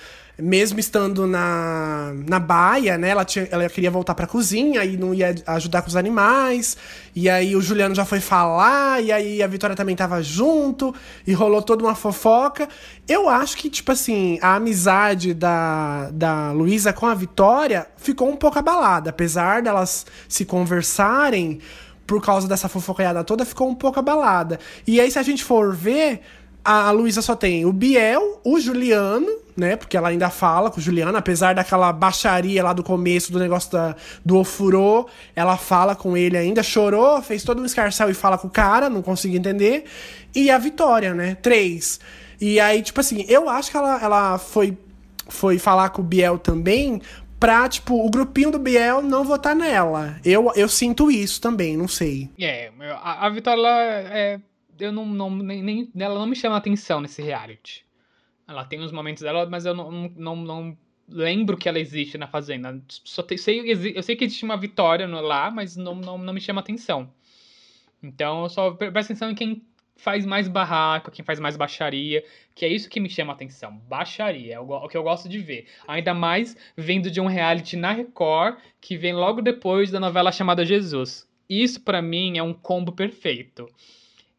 mesmo 0.42 0.80
estando 0.80 1.26
na, 1.26 2.12
na 2.26 2.38
baia, 2.38 2.96
né? 2.98 3.10
Ela, 3.10 3.24
tinha, 3.24 3.48
ela 3.50 3.68
queria 3.68 3.90
voltar 3.90 4.14
pra 4.14 4.26
cozinha 4.26 4.84
e 4.84 4.96
não 4.96 5.14
ia 5.14 5.34
ajudar 5.46 5.82
com 5.82 5.88
os 5.88 5.96
animais. 5.96 6.76
E 7.14 7.28
aí 7.28 7.56
o 7.56 7.60
Juliano 7.60 7.94
já 7.94 8.04
foi 8.04 8.20
falar, 8.20 9.02
e 9.02 9.10
aí 9.10 9.42
a 9.42 9.46
Vitória 9.46 9.74
também 9.74 9.96
tava 9.96 10.22
junto, 10.22 10.94
e 11.26 11.32
rolou 11.32 11.62
toda 11.62 11.84
uma 11.84 11.94
fofoca. 11.94 12.68
Eu 13.08 13.28
acho 13.28 13.56
que, 13.56 13.68
tipo 13.68 13.92
assim, 13.92 14.38
a 14.40 14.54
amizade 14.54 15.34
da, 15.34 16.10
da 16.12 16.52
Luísa 16.52 16.92
com 16.92 17.06
a 17.06 17.14
Vitória 17.14 17.86
ficou 17.96 18.28
um 18.28 18.36
pouco 18.36 18.58
abalada. 18.58 19.10
Apesar 19.10 19.62
delas 19.62 20.06
se 20.28 20.44
conversarem, 20.44 21.60
por 22.10 22.20
causa 22.20 22.48
dessa 22.48 22.68
fofocaiada 22.68 23.22
toda, 23.22 23.44
ficou 23.44 23.68
um 23.68 23.74
pouco 23.74 24.00
abalada. 24.00 24.58
E 24.84 25.00
aí, 25.00 25.08
se 25.08 25.18
a 25.18 25.22
gente 25.22 25.44
for 25.44 25.72
ver, 25.72 26.20
a 26.64 26.90
Luísa 26.90 27.22
só 27.22 27.34
tem 27.34 27.64
o 27.64 27.72
Biel, 27.72 28.40
o 28.44 28.60
Juliano, 28.60 29.28
né? 29.56 29.76
Porque 29.76 29.96
ela 29.96 30.08
ainda 30.08 30.30
fala 30.30 30.70
com 30.70 30.78
o 30.78 30.82
Juliano, 30.82 31.16
apesar 31.16 31.54
daquela 31.54 31.92
baixaria 31.92 32.62
lá 32.62 32.72
do 32.72 32.82
começo 32.82 33.32
do 33.32 33.38
negócio 33.38 33.70
da, 33.72 33.96
do 34.24 34.38
ofurô, 34.38 35.08
ela 35.34 35.56
fala 35.56 35.94
com 35.94 36.16
ele 36.16 36.36
ainda, 36.36 36.62
chorou, 36.62 37.20
fez 37.22 37.42
todo 37.42 37.60
um 37.62 37.64
escarcel 37.64 38.10
e 38.10 38.14
fala 38.14 38.38
com 38.38 38.48
o 38.48 38.50
cara, 38.50 38.90
não 38.90 39.02
consigo 39.02 39.36
entender. 39.36 39.84
E 40.34 40.50
a 40.50 40.58
Vitória, 40.58 41.14
né? 41.14 41.34
Três. 41.36 42.00
E 42.40 42.58
aí, 42.58 42.82
tipo 42.82 43.00
assim, 43.00 43.24
eu 43.28 43.48
acho 43.48 43.70
que 43.70 43.76
ela, 43.76 44.02
ela 44.02 44.38
foi, 44.38 44.76
foi 45.28 45.58
falar 45.58 45.90
com 45.90 46.02
o 46.02 46.04
Biel 46.04 46.38
também 46.38 47.00
pra, 47.38 47.66
tipo, 47.68 48.06
o 48.06 48.10
grupinho 48.10 48.50
do 48.50 48.58
Biel 48.58 49.02
não 49.02 49.24
votar 49.24 49.56
nela. 49.56 50.16
Eu, 50.24 50.52
eu 50.54 50.68
sinto 50.68 51.10
isso 51.10 51.40
também, 51.40 51.76
não 51.76 51.88
sei. 51.88 52.30
É, 52.38 52.70
a, 53.02 53.26
a 53.26 53.30
Vitória, 53.30 53.60
ela 53.60 53.82
é. 54.14 54.40
Eu 54.80 54.92
não, 54.92 55.06
não 55.06 55.30
nem, 55.30 55.62
nem- 55.62 55.90
ela 55.98 56.18
não 56.18 56.26
me 56.26 56.36
chama 56.36 56.56
atenção 56.56 57.00
nesse 57.00 57.22
reality. 57.22 57.84
Ela 58.46 58.64
tem 58.64 58.80
os 58.80 58.92
momentos 58.92 59.22
dela, 59.22 59.48
mas 59.48 59.64
eu 59.64 59.74
não, 59.74 59.90
não, 60.16 60.36
não, 60.36 60.78
lembro 61.08 61.56
que 61.56 61.68
ela 61.68 61.78
existe 61.78 62.18
na 62.18 62.26
Fazenda. 62.26 62.82
Só 62.88 63.22
te- 63.22 63.38
sei, 63.38 63.60
eu 63.94 64.02
sei 64.02 64.16
que 64.16 64.24
existe 64.24 64.44
uma 64.44 64.56
Vitória 64.56 65.06
lá, 65.06 65.50
mas 65.50 65.76
não, 65.76 65.94
não, 65.94 66.18
não 66.18 66.32
me 66.32 66.40
chama 66.40 66.60
atenção. 66.60 67.12
Então 68.02 68.44
eu 68.44 68.48
só 68.48 68.70
pre- 68.72 68.90
presto 68.90 69.12
atenção 69.12 69.30
em 69.30 69.34
quem 69.34 69.62
faz 69.96 70.24
mais 70.24 70.48
barraco, 70.48 71.10
quem 71.10 71.24
faz 71.24 71.38
mais 71.38 71.56
baixaria, 71.56 72.24
que 72.54 72.64
é 72.64 72.68
isso 72.68 72.88
que 72.88 72.98
me 72.98 73.10
chama 73.10 73.32
atenção. 73.34 73.76
Baixaria, 73.86 74.54
é 74.54 74.60
o, 74.60 74.88
que 74.88 74.96
eu 74.96 75.02
gosto 75.02 75.28
de 75.28 75.38
ver. 75.38 75.66
Ainda 75.86 76.14
mais 76.14 76.56
vindo 76.76 77.10
de 77.10 77.20
um 77.20 77.26
reality 77.26 77.76
na 77.76 77.92
Record, 77.92 78.56
que 78.80 78.96
vem 78.96 79.12
logo 79.12 79.42
depois 79.42 79.90
da 79.90 80.00
novela 80.00 80.32
chamada 80.32 80.64
Jesus. 80.64 81.28
Isso 81.48 81.80
pra 81.82 82.00
mim 82.00 82.38
é 82.38 82.42
um 82.42 82.54
combo 82.54 82.92
perfeito. 82.92 83.68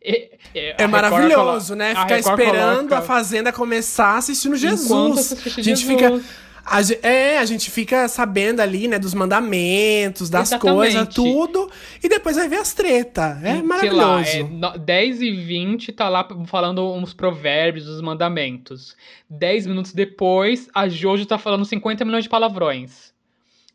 É, 0.03 0.29
é, 0.55 0.75
É 0.79 0.83
a 0.83 0.87
maravilhoso, 0.87 1.75
né? 1.75 1.91
a 1.91 2.01
Ficar 2.03 2.15
Record 2.15 2.39
esperando 2.39 2.77
coloca- 2.89 2.97
a 2.97 3.01
Fazenda 3.01 3.51
começar 3.53 4.17
assistindo 4.17 4.55
Jesus. 4.55 5.31
A 5.33 5.49
gente 5.49 5.63
Jesus. 5.63 5.83
fica. 5.83 6.21
a 6.65 6.79
é, 7.07 7.37
a 7.39 7.45
gente 7.45 7.69
fica 7.71 8.07
sabendo 8.07 8.61
ali, 8.61 8.87
né, 8.87 8.97
dos 8.99 9.13
mandamentos, 9.13 10.29
das 10.29 10.49
Exatamente. 10.49 10.75
coisas, 10.93 11.07
tudo. 11.13 11.69
E 12.03 12.07
depois 12.09 12.35
vai 12.35 12.47
ver 12.47 12.57
as 12.57 12.73
tretas. 12.73 13.43
É 13.43 13.53
Sei 13.53 13.61
maravilhoso. 13.61 13.97
lá, 13.99 14.21
é 14.27 14.43
no- 14.43 14.77
10 14.77 15.21
e 15.21 15.31
20 15.31 15.91
tá 15.91 16.07
lá 16.09 16.27
falando 16.47 16.93
uns 16.93 17.13
provérbios, 17.13 17.87
os 17.87 18.01
mandamentos. 18.01 18.95
10 19.29 19.67
minutos 19.67 19.93
depois, 19.93 20.67
a 20.73 20.87
Jojo 20.87 21.25
tá 21.25 21.37
falando 21.37 21.63
50 21.65 22.03
milhões 22.05 22.23
de 22.23 22.29
palavrões. 22.29 23.11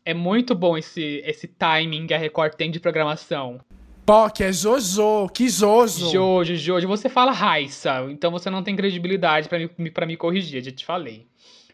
É 0.05 0.13
muito 0.13 0.55
bom 0.55 0.77
esse, 0.77 1.21
esse 1.25 1.47
timing 1.47 2.07
que 2.07 2.13
a 2.13 2.17
Record 2.17 2.53
tem 2.55 2.71
de 2.71 2.79
programação. 2.79 3.59
Que 4.33 4.45
é 4.45 4.53
Jojo, 4.53 5.27
que 5.33 5.49
Jojo. 5.49 6.09
Jojo, 6.09 6.55
Jojo, 6.55 6.87
você 6.87 7.09
fala 7.09 7.33
Raissa, 7.33 8.07
então 8.09 8.31
você 8.31 8.49
não 8.49 8.63
tem 8.63 8.73
credibilidade 8.73 9.49
pra 9.49 9.59
me, 9.59 9.91
pra 9.91 10.05
me 10.05 10.15
corrigir, 10.15 10.63
já 10.63 10.71
te 10.71 10.85
falei. 10.85 11.27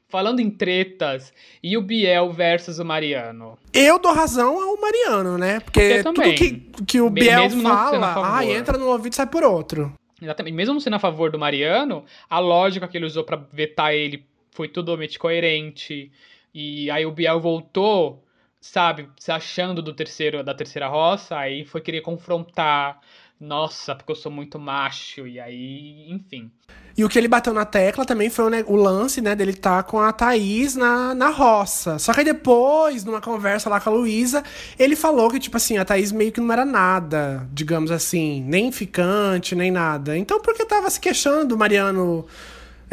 Falando 0.09 0.39
em 0.39 0.49
tretas, 0.49 1.31
e 1.61 1.77
o 1.77 1.81
Biel 1.81 2.31
versus 2.31 2.79
o 2.79 2.85
Mariano? 2.85 3.55
Eu 3.71 3.99
dou 3.99 4.13
razão 4.13 4.59
ao 4.59 4.81
Mariano, 4.81 5.37
né? 5.37 5.59
Porque 5.59 6.01
tudo 6.01 6.21
que, 6.33 6.51
que 6.87 6.99
o 6.99 7.09
Biel 7.09 7.51
fala, 7.51 8.15
ai, 8.25 8.51
entra 8.51 8.79
num 8.79 8.87
ouvido 8.87 9.13
e 9.13 9.15
sai 9.15 9.27
por 9.27 9.43
outro. 9.43 9.93
Exatamente. 10.19 10.55
Mesmo 10.55 10.81
sendo 10.81 10.95
a 10.95 10.99
favor 10.99 11.29
do 11.29 11.37
Mariano, 11.37 12.03
a 12.27 12.39
lógica 12.39 12.87
que 12.87 12.97
ele 12.97 13.05
usou 13.05 13.23
pra 13.23 13.39
vetar 13.51 13.93
ele 13.93 14.25
foi 14.51 14.67
totalmente 14.67 15.19
coerente. 15.19 16.11
E 16.53 16.89
aí 16.89 17.05
o 17.05 17.11
Biel 17.11 17.39
voltou, 17.39 18.22
sabe, 18.63 19.09
se 19.19 19.31
achando 19.31 19.81
do 19.81 19.93
terceiro, 19.93 20.41
da 20.43 20.53
terceira 20.53 20.87
roça, 20.87 21.37
aí 21.37 21.65
foi 21.65 21.81
querer 21.81 22.01
confrontar. 22.01 22.99
Nossa, 23.39 23.93
porque 23.93 24.11
eu 24.13 24.15
sou 24.15 24.31
muito 24.31 24.57
macho. 24.57 25.27
E 25.27 25.37
aí, 25.37 26.09
enfim. 26.09 26.49
E 26.95 27.03
o 27.03 27.09
que 27.09 27.17
ele 27.19 27.27
bateu 27.27 27.53
na 27.53 27.65
tecla 27.65 28.05
também 28.05 28.29
foi 28.29 28.45
o, 28.45 28.49
ne- 28.49 28.63
o 28.65 28.75
lance, 28.77 29.19
né, 29.19 29.35
dele 29.35 29.53
tá 29.53 29.83
com 29.83 29.99
a 29.99 30.13
Thaís 30.13 30.75
na, 30.75 31.13
na 31.13 31.29
roça. 31.29 31.99
Só 31.99 32.13
que 32.13 32.19
aí 32.19 32.25
depois, 32.25 33.03
numa 33.03 33.19
conversa 33.19 33.69
lá 33.69 33.81
com 33.81 33.89
a 33.89 33.93
Luísa, 33.93 34.43
ele 34.79 34.95
falou 34.95 35.29
que, 35.29 35.39
tipo 35.39 35.57
assim, 35.57 35.77
a 35.77 35.83
Thaís 35.83 36.11
meio 36.13 36.31
que 36.31 36.39
não 36.39 36.53
era 36.53 36.63
nada, 36.63 37.45
digamos 37.51 37.91
assim, 37.91 38.41
nem 38.43 38.71
ficante, 38.71 39.55
nem 39.55 39.71
nada. 39.71 40.17
Então, 40.17 40.39
por 40.39 40.53
que 40.53 40.63
tava 40.65 40.89
se 40.89 40.99
queixando 41.01 41.47
do 41.49 41.57
Mariano 41.57 42.25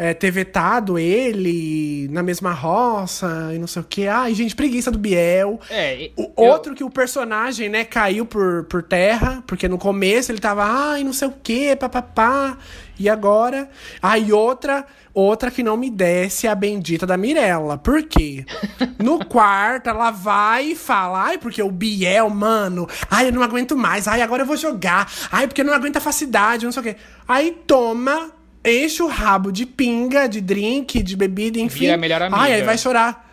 é, 0.03 0.15
ter 0.15 0.31
vetado 0.31 0.97
ele 0.97 2.07
na 2.09 2.23
mesma 2.23 2.51
roça 2.53 3.51
e 3.53 3.59
não 3.59 3.67
sei 3.67 3.83
o 3.83 3.85
quê? 3.87 4.07
Ai, 4.07 4.33
gente, 4.33 4.55
preguiça 4.55 4.89
do 4.89 4.97
Biel. 4.97 5.59
É, 5.69 6.09
O 6.17 6.23
eu- 6.23 6.33
outro 6.49 6.73
que 6.73 6.83
o 6.83 6.89
personagem, 6.89 7.69
né, 7.69 7.83
caiu 7.85 8.25
por, 8.25 8.63
por 8.63 8.81
terra, 8.81 9.43
porque 9.45 9.67
no 9.67 9.77
começo 9.77 10.31
ele 10.31 10.39
tava, 10.39 10.63
ai, 10.65 11.03
não 11.03 11.13
sei 11.13 11.27
o 11.27 11.33
quê, 11.43 11.75
papapá. 11.79 12.57
E 12.97 13.07
agora? 13.09 13.69
Aí 14.01 14.31
outra, 14.33 14.85
outra 15.13 15.51
que 15.51 15.61
não 15.61 15.77
me 15.77 15.89
desce 15.89 16.47
é 16.47 16.49
a 16.49 16.55
bendita 16.55 17.05
da 17.05 17.15
Mirella. 17.17 17.77
Por 17.77 18.01
quê? 18.03 18.43
No 18.97 19.23
quarto, 19.25 19.87
ela 19.89 20.09
vai 20.11 20.71
e 20.71 20.75
fala, 20.75 21.23
ai, 21.25 21.37
porque 21.37 21.61
o 21.61 21.69
Biel, 21.71 22.27
mano, 22.29 22.87
ai, 23.09 23.27
eu 23.27 23.31
não 23.33 23.41
aguento 23.43 23.75
mais, 23.77 24.07
ai, 24.07 24.21
agora 24.23 24.41
eu 24.43 24.47
vou 24.47 24.57
jogar, 24.57 25.11
ai, 25.31 25.47
porque 25.47 25.61
eu 25.61 25.65
não 25.65 25.73
aguento 25.73 25.97
a 25.97 26.01
facidade, 26.01 26.65
não 26.65 26.71
sei 26.71 26.79
o 26.81 26.83
quê. 26.83 26.95
Aí 27.27 27.51
toma, 27.67 28.31
enche 28.65 29.01
o 29.01 29.07
rabo 29.07 29.51
de 29.51 29.65
pinga, 29.65 30.27
de 30.27 30.41
drink, 30.41 31.01
de 31.01 31.15
bebida, 31.15 31.59
enfim. 31.59 31.79
Vira 31.79 31.95
a 31.95 31.97
melhor 31.97 32.21
amiga. 32.21 32.41
Ai, 32.41 32.53
aí 32.53 32.61
vai 32.61 32.77
chorar. 32.77 33.29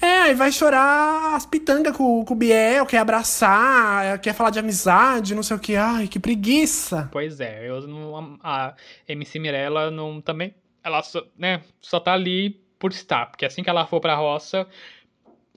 É, 0.00 0.22
aí 0.22 0.34
vai 0.34 0.52
chorar 0.52 1.34
as 1.34 1.44
pitangas 1.44 1.96
com, 1.96 2.24
com 2.24 2.34
o 2.34 2.36
Biel, 2.36 2.86
quer 2.86 2.98
abraçar, 2.98 4.20
quer 4.20 4.32
falar 4.32 4.50
de 4.50 4.60
amizade, 4.60 5.34
não 5.34 5.42
sei 5.42 5.56
o 5.56 5.60
que. 5.60 5.74
Ai, 5.74 6.06
que 6.06 6.20
preguiça. 6.20 7.08
Pois 7.10 7.40
é, 7.40 7.68
eu 7.68 7.80
não, 7.88 8.38
a 8.42 8.74
MC 9.08 9.40
Mirella 9.40 9.90
não 9.90 10.20
também. 10.20 10.54
Ela 10.84 11.02
só, 11.02 11.24
né, 11.36 11.62
só 11.80 11.98
tá 11.98 12.12
ali 12.12 12.50
por 12.78 12.92
estar. 12.92 13.26
Porque 13.26 13.44
assim 13.44 13.64
que 13.64 13.70
ela 13.70 13.86
for 13.86 14.00
pra 14.00 14.14
roça, 14.14 14.68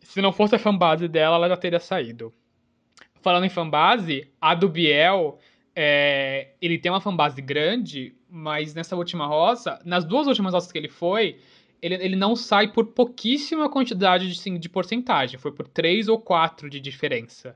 se 0.01 0.21
não 0.21 0.33
fosse 0.33 0.55
a 0.55 0.59
fanbase 0.59 1.07
dela, 1.07 1.35
ela 1.35 1.49
já 1.49 1.57
teria 1.57 1.79
saído. 1.79 2.33
Falando 3.21 3.45
em 3.45 3.49
fanbase, 3.49 4.27
a 4.41 4.55
do 4.55 4.67
Biel, 4.67 5.37
é, 5.83 6.49
ele 6.61 6.77
tem 6.77 6.91
uma 6.91 7.01
fanbase 7.01 7.41
grande, 7.41 8.13
mas 8.29 8.75
nessa 8.75 8.95
última 8.95 9.25
roça, 9.25 9.79
nas 9.83 10.05
duas 10.05 10.27
últimas 10.27 10.53
roças 10.53 10.71
que 10.71 10.77
ele 10.77 10.87
foi, 10.87 11.39
ele, 11.81 11.95
ele 11.95 12.15
não 12.15 12.35
sai 12.35 12.67
por 12.67 12.85
pouquíssima 12.85 13.67
quantidade 13.67 14.31
de, 14.31 14.59
de 14.59 14.69
porcentagem. 14.69 15.39
Foi 15.39 15.51
por 15.51 15.67
3 15.67 16.07
ou 16.07 16.19
4 16.19 16.69
de 16.69 16.79
diferença. 16.79 17.55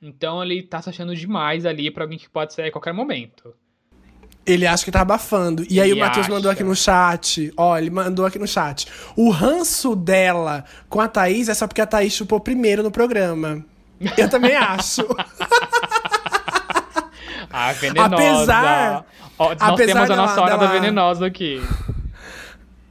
Então 0.00 0.42
ele 0.42 0.62
tá 0.62 0.80
se 0.80 0.88
achando 0.88 1.14
demais 1.14 1.66
ali 1.66 1.90
pra 1.90 2.04
alguém 2.04 2.18
que 2.18 2.26
pode 2.30 2.54
sair 2.54 2.68
a 2.68 2.72
qualquer 2.72 2.94
momento. 2.94 3.54
Ele 4.46 4.66
acha 4.66 4.82
que 4.82 4.90
tá 4.90 5.02
abafando. 5.02 5.62
E 5.68 5.78
aí 5.78 5.90
Ele 5.90 6.00
o 6.00 6.02
Matheus 6.02 6.24
acha. 6.24 6.34
mandou 6.34 6.50
aqui 6.50 6.64
no 6.64 6.74
chat. 6.74 7.52
Ó, 7.54 7.76
ele 7.76 7.90
mandou 7.90 8.24
aqui 8.24 8.38
no 8.38 8.48
chat. 8.48 8.86
O 9.14 9.28
ranço 9.28 9.94
dela 9.94 10.64
com 10.88 11.02
a 11.02 11.06
Thaís 11.06 11.50
é 11.50 11.54
só 11.54 11.66
porque 11.66 11.82
a 11.82 11.86
Thaís 11.86 12.14
chupou 12.14 12.40
primeiro 12.40 12.82
no 12.82 12.90
programa. 12.90 13.62
Eu 14.16 14.30
também 14.30 14.56
acho. 14.56 15.06
Ah, 17.54 17.72
venenosa. 17.72 18.14
Apesar- 18.14 19.04
Ó, 19.38 19.48
nós 19.48 19.56
apesar 19.60 19.76
temos 19.76 20.02
a 20.02 20.06
dela- 20.06 20.16
nossa 20.26 20.40
hora 20.40 20.50
da 20.52 20.56
dela- 20.66 20.72
venenosa 20.72 21.26
aqui. 21.26 21.60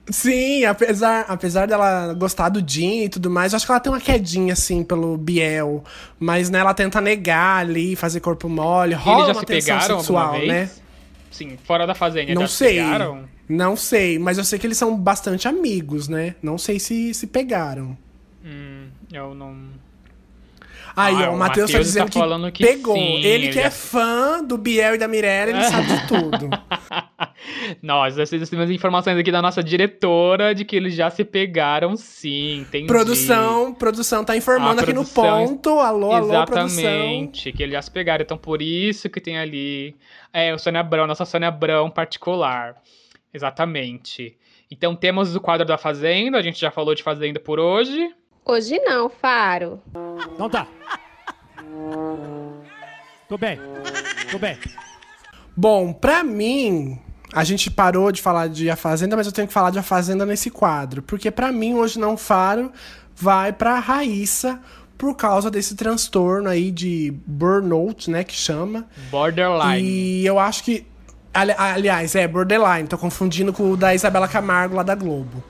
Sim, 0.10 0.66
apesar, 0.66 1.26
apesar 1.30 1.68
dela 1.68 2.14
gostar 2.14 2.50
do 2.50 2.62
Jim 2.68 3.04
e 3.04 3.10
tudo 3.10 3.30
mais, 3.30 3.54
eu 3.54 3.58
acho 3.58 3.66
que 3.66 3.72
ela 3.72 3.80
tem 3.80 3.92
uma 3.94 4.02
quedinha, 4.02 4.54
assim, 4.54 4.84
pelo 4.84 5.16
Biel. 5.18 5.84
Mas, 6.20 6.50
né, 6.50 6.60
ela 6.60 6.74
tenta 6.74 7.00
negar 7.00 7.60
ali, 7.62 7.96
fazer 7.96 8.20
corpo 8.20 8.50
mole. 8.50 8.94
Rola 8.94 9.18
eles 9.18 9.28
já 9.28 9.34
uma 9.34 9.40
se 9.40 9.46
pegaram 9.46 9.98
sexual, 10.00 10.38
né? 10.40 10.70
Sim, 11.32 11.58
fora 11.64 11.88
da 11.88 11.94
fazenda. 11.96 12.34
Não 12.34 12.42
já 12.42 12.48
se 12.48 12.56
sei. 12.56 12.76
pegaram? 12.76 13.24
Não 13.48 13.76
sei, 13.78 14.20
mas 14.20 14.38
eu 14.38 14.44
sei 14.44 14.60
que 14.60 14.68
eles 14.68 14.78
são 14.78 14.96
bastante 14.98 15.48
amigos, 15.48 16.08
né? 16.10 16.36
Não 16.42 16.58
sei 16.58 16.78
se 16.80 17.14
se 17.14 17.28
pegaram. 17.28 17.98
Hum, 18.44 18.88
eu 19.14 19.34
não. 19.34 19.56
Aí, 20.96 21.16
Ah, 21.24 21.30
ó, 21.30 21.32
o 21.32 21.36
o 21.36 21.40
Matheus 21.40 21.72
tá 21.72 21.80
dizendo 21.80 22.06
tá 22.06 22.12
que, 22.12 22.20
falando 22.20 22.52
que 22.52 22.66
pegou. 22.66 22.96
sim, 22.96 23.24
ele 23.24 23.50
que 23.50 23.60
é 23.60 23.64
já- 23.64 23.72
fã 23.72 24.44
do 24.44 24.58
Biel 24.58 24.96
e 24.96 24.98
da 24.98 25.08
Mirella, 25.08 25.52
ele 25.52 25.64
sabe 25.64 25.88
de 25.88 26.08
tudo. 26.08 26.50
Nós, 27.82 28.16
temos 28.50 28.70
informações 28.70 29.18
aqui 29.18 29.32
da 29.32 29.42
nossa 29.42 29.64
diretora 29.64 30.54
de 30.54 30.66
que 30.66 30.76
eles 30.76 30.94
já 30.94 31.10
se 31.10 31.24
pegaram 31.24 31.96
sim, 31.96 32.60
entendi. 32.60 32.88
produção, 32.88 33.74
produção 33.74 34.24
tá 34.24 34.36
informando 34.36 34.80
A 34.80 34.84
aqui 34.84 34.94
no 34.94 35.04
produção- 35.04 35.48
ponto. 35.48 35.70
Alô, 35.80 36.12
alô, 36.12 36.46
produção. 36.46 36.84
Exatamente, 36.84 37.52
que 37.52 37.64
eles 37.64 37.74
já 37.74 37.82
se 37.82 37.92
pegaram. 37.92 38.24
Então, 38.24 38.38
por 38.38 38.62
isso 38.62 39.10
que 39.10 39.20
tem 39.22 39.38
ali. 39.38 39.96
É, 40.34 40.54
o 40.54 40.60
Sônia 40.60 40.82
Abrão, 40.82 41.08
nossa 41.08 41.26
Sônia 41.26 41.48
Abrão 41.48 41.90
particular. 41.90 42.76
Exatamente. 43.34 44.36
Então, 44.70 44.96
temos 44.96 45.36
o 45.36 45.42
quadro 45.42 45.66
da 45.66 45.78
Fazenda. 45.78 46.38
A 46.38 46.42
gente 46.42 46.60
já 46.60 46.72
falou 46.72 46.94
de 46.96 47.04
Fazenda 47.04 47.40
por 47.40 47.60
hoje. 47.60 48.10
Hoje 48.46 48.80
não, 48.80 49.10
Faro. 49.10 49.80
Então 50.34 50.50
tá. 50.50 50.68
Tô 53.30 53.38
bem. 53.38 53.60
Tô 54.32 54.38
bem. 54.40 54.58
Bom, 55.56 55.94
pra 55.94 56.24
mim, 56.24 57.00
a 57.34 57.44
gente 57.44 57.70
parou 57.70 58.12
de 58.12 58.22
falar 58.22 58.48
de 58.50 58.70
A 58.70 58.76
Fazenda, 58.76 59.16
mas 59.16 59.26
eu 59.28 59.32
tenho 59.34 59.48
que 59.48 59.54
falar 59.54 59.70
de 59.70 59.80
A 59.80 59.84
Fazenda 59.84 60.26
nesse 60.26 60.50
quadro. 60.50 61.02
Porque 61.02 61.30
pra 61.32 61.52
mim, 61.52 61.76
hoje 61.76 62.00
não 62.00 62.18
faro, 62.18 62.72
vai 63.16 63.54
pra 63.54 63.80
Raíssa 63.80 64.60
por 64.98 65.16
causa 65.16 65.50
desse 65.50 65.76
transtorno 65.76 66.50
aí 66.50 66.72
de 66.72 67.14
burnout, 67.26 68.10
né, 68.10 68.24
que 68.24 68.34
chama. 68.36 68.86
Borderline. 69.10 69.82
E 69.88 70.26
eu 70.26 70.38
acho 70.40 70.64
que. 70.64 70.86
ali- 71.34 71.56
aliás, 71.58 72.16
é 72.16 72.28
borderline, 72.28 72.88
tô 72.88 72.98
confundindo 72.98 73.54
com 73.54 73.72
o 73.72 73.78
da 73.78 73.96
Isabela 73.96 74.28
Camargo 74.28 74.76
lá 74.76 74.84
da 74.84 74.96
Globo. 74.96 75.44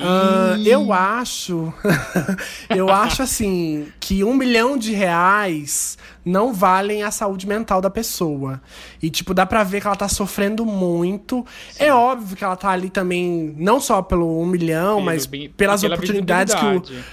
Ah, 0.00 0.56
eu 0.64 0.92
acho. 0.92 1.72
eu 2.74 2.88
acho 2.90 3.22
assim 3.22 3.86
que 4.00 4.24
um 4.24 4.34
milhão 4.34 4.76
de 4.76 4.92
reais 4.92 5.98
não 6.24 6.52
valem 6.52 7.02
a 7.02 7.10
saúde 7.10 7.46
mental 7.46 7.80
da 7.80 7.90
pessoa. 7.90 8.60
E, 9.02 9.10
tipo, 9.10 9.34
dá 9.34 9.44
pra 9.44 9.62
ver 9.62 9.80
que 9.80 9.86
ela 9.86 9.96
tá 9.96 10.08
sofrendo 10.08 10.64
muito. 10.64 11.44
É 11.78 11.92
óbvio 11.92 12.36
que 12.36 12.44
ela 12.44 12.56
tá 12.56 12.70
ali 12.70 12.88
também, 12.90 13.54
não 13.58 13.78
só 13.80 14.00
pelo 14.02 14.40
um 14.40 14.46
milhão, 14.46 14.94
Pelo 14.96 15.04
mas 15.06 15.26
bi- 15.26 15.48
pelas 15.50 15.82
pela 15.82 15.94
oportunidades 15.94 16.54
que 16.54 16.64
o. 16.64 17.04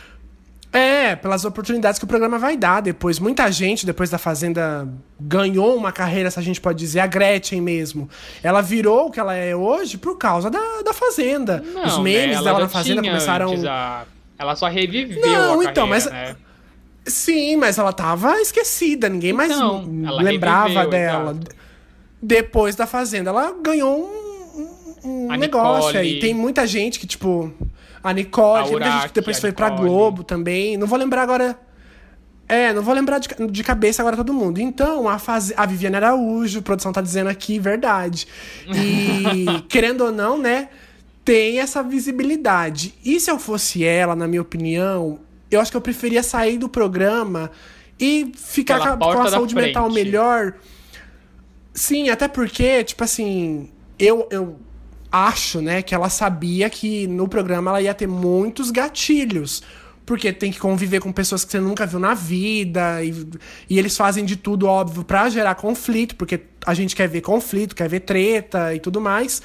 É, 0.74 1.18
pelas 1.18 1.44
oportunidades 1.44 2.00
que 2.00 2.06
o 2.06 2.08
programa 2.08 2.40
vai 2.40 2.56
dar 2.56 2.82
depois. 2.82 3.20
Muita 3.20 3.52
gente, 3.52 3.86
depois 3.86 4.10
da 4.10 4.18
Fazenda, 4.18 4.88
ganhou 5.20 5.76
uma 5.76 5.92
carreira, 5.92 6.32
se 6.32 6.40
a 6.40 6.42
gente 6.42 6.62
pode 6.62 6.80
dizer, 6.80 7.02
a 7.02 7.08
Gretchen 7.08 7.60
mesmo. 7.60 8.10
Ela 8.42 8.62
virou 8.62 9.08
o 9.08 9.12
que 9.12 9.20
ela 9.20 9.36
é 9.36 9.54
hoje 9.54 9.98
por 9.98 10.18
causa 10.18 10.50
da, 10.50 10.82
da 10.86 10.94
Fazenda. 10.94 11.62
Não, 11.74 11.84
Os 11.86 11.98
né, 11.98 12.04
memes 12.04 12.36
ela 12.38 12.46
dela 12.46 12.60
na 12.62 12.70
Fazenda 12.70 13.02
começaram. 13.02 13.54
a- 13.68 14.06
Ela 14.40 14.56
só 14.56 14.68
reviveu 14.70 15.20
Não, 15.22 15.62
então, 15.62 15.88
carreira, 15.88 15.88
mas- 15.88 16.06
né? 16.10 16.36
Sim, 17.06 17.58
mas 17.58 17.78
ela 17.78 17.92
tava 17.92 18.40
esquecida, 18.40 19.10
ninguém 19.10 19.34
mais 19.34 19.52
Então, 19.52 19.84
m- 19.84 20.06
ela 20.08 20.22
lembrava 20.22 20.68
reviveu, 20.70 20.90
dela. 20.90 21.32
exato. 21.32 21.56
Depois 22.22 22.76
da 22.76 22.86
Fazenda, 22.88 23.30
ela 23.32 23.54
ganhou 23.62 24.08
um, 25.04 25.26
um 25.28 25.32
A 25.32 25.36
negócio 25.38 26.00
aí. 26.00 26.20
Tem 26.20 26.34
muita 26.34 26.66
gente 26.66 27.00
que, 27.00 27.08
tipo. 27.08 27.52
A 28.04 28.14
Nicole, 28.14 28.70
A 28.70 28.74
Urach, 28.74 29.08
que 29.10 29.14
depois 29.14 29.40
foi 29.40 29.52
pra 29.52 29.70
Nicole. 29.70 29.90
Globo 29.90 30.24
também. 30.24 30.78
Não 30.78 30.88
vou 30.88 30.98
lembrar 30.98 31.22
agora. 31.22 31.60
É, 32.48 32.74
não 32.74 32.82
vou 32.82 32.94
lembrar 32.94 33.20
de, 33.20 33.30
de 33.50 33.64
cabeça 33.64 34.02
agora 34.02 34.18
todo 34.18 34.34
mundo. 34.34 34.60
Então, 34.60 35.08
a, 35.08 35.18
faz... 35.18 35.54
a 35.56 35.66
Viviane 35.66 35.96
Araújo, 35.96 36.60
a 36.60 36.62
produção 36.62 36.92
tá 36.92 37.02
dizendo 37.02 37.30
aqui, 37.30 37.60
verdade. 37.60 38.28
E, 38.68 39.62
querendo 39.70 40.02
ou 40.02 40.12
não, 40.12 40.38
né, 40.38 40.68
tem 41.24 41.60
essa 41.60 41.82
visibilidade. 41.82 42.94
E 43.06 43.20
se 43.20 43.32
eu 43.32 43.40
fosse 43.40 43.86
ela, 43.86 44.16
na 44.16 44.28
minha 44.28 44.42
opinião, 44.42 45.20
eu 45.50 45.62
acho 45.62 45.72
que 45.72 45.78
eu 45.78 45.82
preferia 45.82 46.24
sair 46.24 46.58
do 46.58 46.68
programa 46.68 47.52
e 48.00 48.32
ficar 48.36 48.80
com 48.80 49.06
a, 49.06 49.16
com 49.16 49.22
a 49.22 49.30
saúde 49.30 49.56
mental 49.56 49.90
melhor. 49.90 50.56
Sim, 51.74 52.10
até 52.10 52.28
porque, 52.28 52.84
tipo 52.84 53.04
assim, 53.04 53.70
eu, 53.98 54.28
eu 54.30 54.60
acho, 55.12 55.62
né, 55.62 55.82
que 55.82 55.94
ela 55.94 56.10
sabia 56.10 56.70
que 56.70 57.06
no 57.08 57.28
programa 57.28 57.72
ela 57.72 57.82
ia 57.82 57.94
ter 57.94 58.08
muitos 58.08 58.72
gatilhos. 58.72 59.62
Porque 60.06 60.34
tem 60.34 60.52
que 60.52 60.60
conviver 60.60 61.00
com 61.00 61.12
pessoas 61.12 61.46
que 61.46 61.52
você 61.52 61.60
nunca 61.60 61.86
viu 61.86 62.00
na 62.00 62.14
vida. 62.14 63.04
E, 63.04 63.14
e 63.70 63.80
eles 63.80 63.96
fazem 63.96 64.26
de 64.26 64.36
tudo, 64.36 64.66
óbvio, 64.66 65.04
pra 65.04 65.30
gerar 65.30 65.56
conflito, 65.56 66.16
porque 66.16 66.42
a 66.66 66.74
gente 66.74 66.96
quer 66.96 67.08
ver 67.08 67.22
conflito, 67.22 67.76
quer 67.76 67.88
ver 67.88 68.02
treta 68.02 68.74
e 68.74 68.80
tudo 68.80 69.00
mais. 69.00 69.42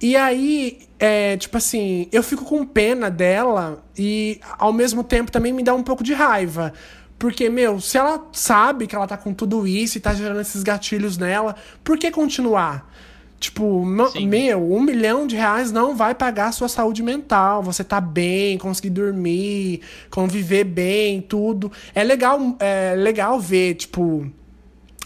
E 0.00 0.14
aí, 0.14 0.80
é, 0.98 1.36
tipo 1.36 1.56
assim, 1.56 2.08
eu 2.12 2.22
fico 2.22 2.44
com 2.44 2.64
pena 2.66 3.10
dela 3.10 3.82
e 3.96 4.38
ao 4.58 4.72
mesmo 4.72 5.02
tempo 5.02 5.32
também 5.32 5.52
me 5.52 5.62
dá 5.62 5.74
um 5.74 5.82
pouco 5.82 6.04
de 6.04 6.12
raiva. 6.12 6.72
Porque, 7.18 7.48
meu, 7.48 7.80
se 7.80 7.96
ela 7.96 8.28
sabe 8.32 8.86
que 8.86 8.94
ela 8.94 9.06
tá 9.06 9.16
com 9.16 9.32
tudo 9.32 9.66
isso 9.66 9.96
e 9.96 10.00
tá 10.00 10.14
gerando 10.14 10.40
esses 10.40 10.62
gatilhos 10.62 11.16
nela, 11.16 11.56
por 11.82 11.98
que 11.98 12.10
continuar? 12.10 12.92
Tipo, 13.38 13.84
Sim. 14.12 14.26
meu, 14.26 14.72
um 14.72 14.80
milhão 14.80 15.26
de 15.26 15.36
reais 15.36 15.70
não 15.70 15.94
vai 15.94 16.14
pagar 16.14 16.48
a 16.48 16.52
sua 16.52 16.68
saúde 16.68 17.02
mental. 17.02 17.62
Você 17.62 17.84
tá 17.84 18.00
bem, 18.00 18.56
conseguir 18.56 18.90
dormir, 18.90 19.82
conviver 20.10 20.64
bem, 20.64 21.20
tudo. 21.20 21.70
É 21.94 22.02
legal, 22.02 22.56
é 22.58 22.94
legal 22.96 23.38
ver, 23.38 23.74
tipo, 23.74 24.30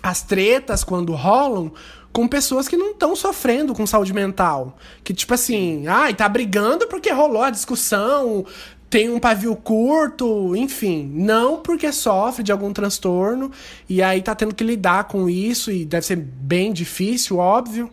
as 0.02 0.23
tretas 0.23 0.85
quando 0.85 1.12
rolam 1.12 1.73
com 2.12 2.27
pessoas 2.27 2.69
que 2.69 2.77
não 2.77 2.93
estão 2.93 3.15
sofrendo 3.15 3.74
com 3.74 3.86
saúde 3.86 4.12
mental. 4.12 4.77
Que, 5.02 5.12
tipo 5.12 5.35
assim, 5.35 5.86
ai, 5.86 6.15
tá 6.15 6.28
brigando 6.28 6.86
porque 6.86 7.12
rolou 7.12 7.43
a 7.43 7.51
discussão, 7.51 8.44
tem 8.89 9.11
um 9.11 9.20
pavio 9.20 9.55
curto, 9.57 10.55
enfim. 10.57 11.11
Não 11.15 11.59
porque 11.59 11.93
sofre 11.93 12.43
de 12.43 12.52
algum 12.52 12.73
transtorno 12.73 13.51
e 13.89 14.02
aí 14.02 14.23
tá 14.23 14.35
tendo 14.35 14.55
que 14.55 14.65
lidar 14.65 15.05
com 15.05 15.28
isso 15.28 15.70
e 15.70 15.85
deve 15.85 16.07
ser 16.07 16.16
bem 16.16 16.73
difícil, 16.73 17.39
óbvio. 17.39 17.90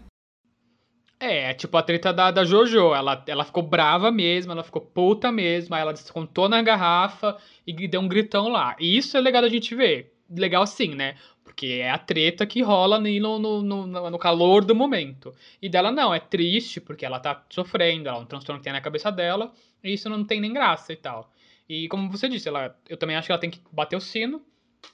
É, 1.20 1.52
tipo 1.54 1.76
a 1.76 1.82
treta 1.82 2.14
da, 2.14 2.30
da 2.32 2.46
Jojo. 2.46 2.94
Ela, 2.94 3.24
ela 3.28 3.44
ficou 3.44 3.64
brava 3.64 4.12
mesmo, 4.12 4.52
ela 4.52 4.64
ficou 4.64 4.82
puta 4.82 5.32
mesmo. 5.32 5.74
Aí 5.74 5.82
ela 5.82 5.94
descontou 5.94 6.48
na 6.48 6.62
garrafa 6.62 7.38
e 7.66 7.88
deu 7.88 8.02
um 8.02 8.08
gritão 8.08 8.50
lá. 8.50 8.76
E 8.80 8.98
isso 8.98 9.18
é 9.18 9.22
legal 9.22 9.42
da 9.42 9.50
gente 9.50 9.74
ver. 9.76 10.14
Legal 10.30 10.66
sim, 10.68 10.94
né? 10.94 11.16
Porque 11.44 11.80
é 11.82 11.90
a 11.90 11.98
treta 11.98 12.46
que 12.46 12.62
rola 12.62 13.00
no, 13.00 13.40
no, 13.40 13.62
no, 13.64 14.10
no 14.12 14.20
calor 14.20 14.64
do 14.64 14.76
momento. 14.76 15.34
E 15.62 15.68
dela 15.70 15.92
não, 15.92 16.14
é 16.14 16.20
triste 16.20 16.80
porque 16.80 17.06
ela 17.06 17.20
tá 17.20 17.44
sofrendo, 17.50 18.10
ela 18.10 18.20
é 18.20 18.22
um 18.22 18.26
transtorno 18.26 18.60
que 18.60 18.66
tem 18.66 18.74
na 18.74 18.82
cabeça 18.82 19.12
dela. 19.12 19.52
E 19.84 19.94
isso 19.94 20.10
não 20.10 20.24
tem 20.24 20.40
nem 20.40 20.54
graça 20.54 20.94
e 20.94 20.98
tal. 20.98 21.32
E 21.68 21.88
como 21.88 22.12
você 22.12 22.30
disse, 22.30 22.48
ela, 22.48 22.76
eu 22.88 22.98
também 22.98 23.16
acho 23.16 23.28
que 23.28 23.32
ela 23.32 23.42
tem 23.42 23.50
que 23.50 23.62
bater 23.72 23.96
o 23.96 24.02
sino. 24.02 24.42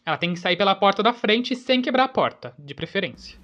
Ela 0.05 0.17
tem 0.17 0.33
que 0.33 0.39
sair 0.39 0.55
pela 0.55 0.75
porta 0.75 1.03
da 1.03 1.13
frente 1.13 1.55
sem 1.55 1.81
quebrar 1.81 2.05
a 2.05 2.09
porta, 2.09 2.53
de 2.57 2.73
preferência. 2.73 3.37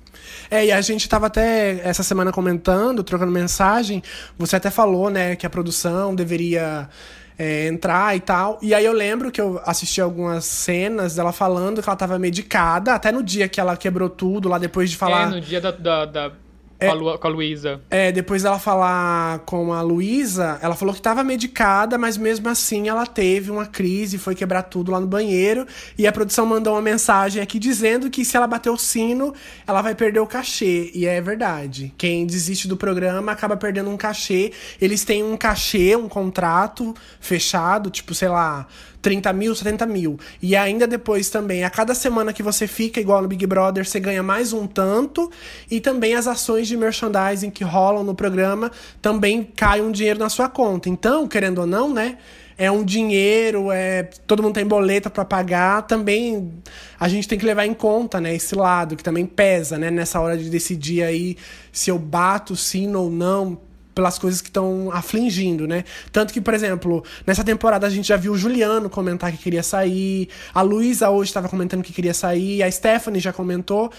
É, 0.50 0.66
e 0.66 0.72
a 0.72 0.82
gente 0.82 1.08
tava 1.08 1.28
até 1.28 1.82
essa 1.84 2.04
semana 2.04 2.32
comentando, 2.32 3.04
trocando 3.04 3.32
mensagem. 3.32 4.02
Você 4.38 4.56
até 4.56 4.70
falou, 4.70 5.10
né, 5.10 5.36
que 5.36 5.46
a 5.46 5.50
produção 5.50 6.16
deveria 6.16 6.90
é, 7.38 7.68
entrar 7.68 8.16
e 8.16 8.20
tal. 8.20 8.60
E 8.62 8.74
aí 8.74 8.84
eu 8.84 8.92
lembro 8.92 9.32
que 9.32 9.40
eu 9.40 9.62
assisti 9.66 10.02
algumas 10.02 10.44
cenas 10.44 11.16
dela 11.16 11.32
falando 11.32 11.82
que 11.82 11.90
ela 11.90 11.96
tava 11.96 12.20
medicada, 12.20 12.94
até 12.94 13.12
no 13.12 13.24
dia 13.24 13.48
que 13.48 13.62
ela 13.62 13.78
quebrou 13.78 14.10
tudo, 14.10 14.50
lá 14.50 14.58
depois 14.58 14.90
de 14.92 14.98
falar. 14.98 15.30
É, 15.30 15.36
no 15.36 15.42
dia 15.42 15.62
da. 15.62 15.72
da, 15.72 16.06
da 16.06 16.32
com, 16.80 16.92
a 16.92 16.94
Lu, 16.94 17.20
com 17.20 17.28
a 17.28 17.30
Luísa. 17.30 17.82
É, 17.90 18.12
depois 18.12 18.44
dela 18.44 18.58
falar 18.58 19.40
com 19.40 19.74
a 19.74 19.82
Luísa, 19.82 20.58
ela 20.62 20.76
falou 20.76 20.94
que 20.94 21.02
tava 21.02 21.24
medicada, 21.24 21.98
mas 21.98 22.18
mesmo 22.18 22.48
assim 22.48 22.88
ela 22.88 23.06
teve 23.06 23.52
uma 23.52 23.66
crise, 23.66 24.18
foi 24.18 24.34
quebrar 24.34 24.64
tudo 24.64 24.92
lá 24.92 25.00
no 25.00 25.08
banheiro. 25.08 25.68
E 25.98 26.08
a 26.08 26.12
produção 26.12 26.46
mandou 26.46 26.74
uma 26.74 26.82
mensagem 26.82 27.42
aqui 27.42 27.60
dizendo 27.60 28.10
que 28.10 28.24
se 28.24 28.38
ela 28.38 28.48
bater 28.48 28.70
o 28.70 28.78
sino, 28.78 29.34
ela 29.68 29.82
vai 29.82 29.94
perder 29.94 30.20
o 30.20 30.28
cachê. 30.28 30.90
E 30.94 31.06
é 31.06 31.20
verdade. 31.20 31.94
Quem 31.98 32.26
desiste 32.26 32.68
do 32.68 32.78
programa 32.78 33.32
acaba 33.32 33.58
perdendo 33.58 33.90
um 33.90 33.98
cachê. 33.98 34.54
Eles 34.80 35.04
têm 35.04 35.24
um 35.24 35.36
cachê, 35.36 35.96
um 35.96 36.08
contrato 36.08 36.94
fechado, 37.20 37.90
tipo, 37.90 38.14
sei 38.14 38.30
lá. 38.30 38.68
30 39.02 39.34
mil, 39.34 39.56
70 39.56 39.86
mil. 39.86 40.20
E 40.42 40.56
ainda 40.56 40.88
depois 40.88 41.30
também, 41.30 41.64
a 41.64 41.70
cada 41.70 41.96
semana 41.96 42.34
que 42.34 42.44
você 42.44 42.68
fica 42.68 43.00
igual 43.00 43.22
no 43.22 43.28
Big 43.28 43.46
Brother, 43.46 43.88
você 43.88 44.00
ganha 44.00 44.22
mais 44.22 44.54
um 44.54 44.68
tanto. 44.68 45.32
E 45.70 45.80
também 45.80 46.16
as 46.16 46.28
ações 46.28 46.68
de 46.68 46.76
merchandising 46.76 47.50
que 47.50 47.64
rolam 47.64 48.04
no 48.04 48.16
programa 48.16 48.72
também 49.02 49.44
cai 49.56 49.82
um 49.82 49.92
dinheiro 49.92 50.20
na 50.20 50.30
sua 50.30 50.50
conta. 50.50 50.90
Então, 50.90 51.28
querendo 51.28 51.60
ou 51.60 51.68
não, 51.68 51.94
né? 51.94 52.18
É 52.58 52.70
um 52.70 52.84
dinheiro, 52.84 53.72
é 53.72 54.04
todo 54.28 54.44
mundo 54.44 54.56
tem 54.56 54.66
boleta 54.66 55.10
para 55.10 55.24
pagar. 55.24 55.84
Também 55.84 56.52
a 57.00 57.08
gente 57.08 57.26
tem 57.26 57.40
que 57.40 57.46
levar 57.46 57.66
em 57.66 57.74
conta, 57.74 58.20
né? 58.20 58.36
Esse 58.36 58.54
lado 58.54 58.98
que 58.98 59.04
também 59.04 59.26
pesa, 59.26 59.78
né? 59.78 59.90
Nessa 59.90 60.20
hora 60.20 60.38
de 60.38 60.50
decidir 60.50 61.02
aí 61.04 61.38
se 61.72 61.90
eu 61.90 61.98
bato 61.98 62.58
sino 62.58 63.04
ou 63.04 63.10
não 63.10 63.69
pelas 64.00 64.18
coisas 64.18 64.40
que 64.40 64.48
estão 64.48 64.90
afligindo, 64.94 65.68
né? 65.68 65.84
Tanto 66.10 66.32
que, 66.32 66.40
por 66.40 66.54
exemplo, 66.54 67.04
nessa 67.28 67.44
temporada 67.44 67.86
a 67.86 67.90
gente 67.90 68.08
já 68.08 68.16
viu 68.16 68.32
o 68.32 68.38
Juliano 68.38 68.90
comentar 68.90 69.30
que 69.30 69.38
queria 69.38 69.62
sair, 69.62 70.30
a 70.54 70.62
Luísa 70.62 71.10
hoje 71.10 71.32
estava 71.32 71.50
comentando 71.50 71.84
que 71.84 71.92
queria 71.92 72.14
sair, 72.14 72.64
a 72.64 72.72
Stephanie 72.72 73.20
já 73.20 73.34
comentou. 73.34 73.92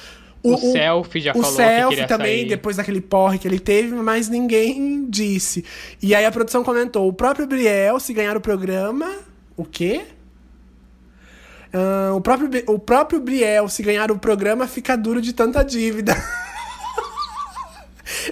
O, 0.42 0.56
Selfie 0.56 1.20
já 1.20 1.32
o 1.32 1.42
falou 1.42 1.54
selfie 1.54 1.96
que 1.98 2.06
também, 2.06 2.38
sair. 2.38 2.48
depois 2.48 2.76
daquele 2.78 3.02
porre 3.02 3.38
que 3.38 3.46
ele 3.46 3.60
teve, 3.60 3.94
mas 3.94 4.26
ninguém 4.30 5.04
disse. 5.06 5.66
E 6.02 6.14
aí 6.14 6.24
a 6.24 6.30
produção 6.30 6.64
comentou: 6.64 7.06
o 7.06 7.12
próprio 7.12 7.46
Briel, 7.46 8.00
se 8.00 8.14
ganhar 8.14 8.34
o 8.38 8.40
programa. 8.40 9.06
O 9.54 9.66
quê? 9.66 10.06
Ah, 11.74 12.12
o, 12.14 12.22
próprio, 12.22 12.48
o 12.68 12.78
próprio 12.78 13.20
Briel, 13.20 13.68
se 13.68 13.82
ganhar 13.82 14.10
o 14.10 14.18
programa, 14.18 14.66
fica 14.66 14.96
duro 14.96 15.20
de 15.20 15.34
tanta 15.34 15.62
dívida. 15.62 16.16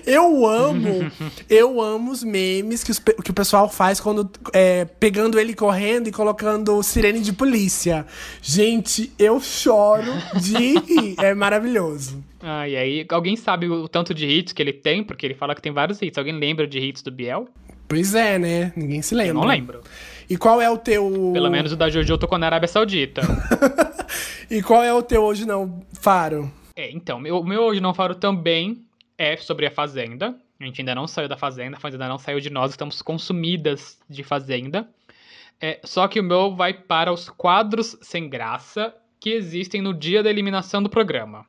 Eu 0.06 0.46
amo, 0.46 1.10
eu 1.48 1.80
amo 1.80 2.10
os 2.12 2.22
memes 2.24 2.82
que, 2.84 2.90
os 2.90 2.98
que 2.98 3.30
o 3.30 3.34
pessoal 3.34 3.68
faz 3.68 4.00
quando 4.00 4.28
é, 4.52 4.84
pegando 4.84 5.38
ele 5.38 5.54
correndo 5.54 6.08
e 6.08 6.12
colocando 6.12 6.82
sirene 6.82 7.20
de 7.20 7.32
polícia. 7.32 8.06
Gente, 8.42 9.12
eu 9.18 9.40
choro 9.40 10.10
de 10.40 10.56
rir. 10.78 11.14
É 11.18 11.34
maravilhoso. 11.34 12.22
Ah, 12.40 12.68
e 12.68 12.76
aí, 12.76 13.06
alguém 13.10 13.36
sabe 13.36 13.68
o 13.68 13.88
tanto 13.88 14.14
de 14.14 14.26
hits 14.26 14.52
que 14.52 14.62
ele 14.62 14.72
tem? 14.72 15.02
Porque 15.02 15.26
ele 15.26 15.34
fala 15.34 15.54
que 15.54 15.62
tem 15.62 15.72
vários 15.72 16.00
hits. 16.00 16.16
Alguém 16.18 16.38
lembra 16.38 16.66
de 16.66 16.78
hits 16.78 17.02
do 17.02 17.10
Biel? 17.10 17.48
Pois 17.88 18.14
é, 18.14 18.38
né? 18.38 18.72
Ninguém 18.76 19.00
se 19.02 19.14
lembra. 19.14 19.30
Eu 19.30 19.34
não 19.34 19.44
lembro. 19.46 19.80
E 20.28 20.36
qual 20.36 20.60
é 20.60 20.70
o 20.70 20.76
teu. 20.76 21.30
Pelo 21.32 21.50
menos 21.50 21.72
o 21.72 21.76
da 21.76 21.88
Jojo 21.88 22.18
tocou 22.18 22.38
na 22.38 22.46
Arábia 22.46 22.68
Saudita. 22.68 23.22
E 24.50 24.62
qual 24.62 24.82
é 24.82 24.92
o 24.94 25.02
teu 25.02 25.22
hoje 25.24 25.44
não, 25.44 25.82
Faro? 26.00 26.50
é, 26.74 26.90
então, 26.90 27.20
meu- 27.20 27.38
o 27.40 27.44
meu 27.44 27.60
Hoje 27.64 27.80
Não 27.82 27.92
Faro 27.92 28.14
também 28.14 28.78
é 29.18 29.36
sobre 29.36 29.66
a 29.66 29.70
Fazenda. 29.70 30.38
A 30.58 30.64
gente 30.64 30.80
ainda 30.80 30.94
não 30.94 31.08
saiu 31.08 31.28
da 31.28 31.36
Fazenda, 31.36 31.76
a 31.76 31.80
Fazenda 31.80 32.08
não 32.08 32.18
saiu 32.18 32.40
de 32.40 32.48
nós, 32.48 32.70
estamos 32.70 33.02
consumidas 33.02 33.98
de 34.08 34.22
Fazenda. 34.22 34.88
É, 35.60 35.80
só 35.84 36.06
que 36.06 36.20
o 36.20 36.24
meu 36.24 36.54
vai 36.54 36.72
para 36.72 37.12
os 37.12 37.28
quadros 37.28 37.98
sem 38.00 38.28
graça 38.28 38.94
que 39.20 39.30
existem 39.30 39.82
no 39.82 39.92
dia 39.92 40.22
da 40.22 40.30
eliminação 40.30 40.80
do 40.80 40.88
programa. 40.88 41.44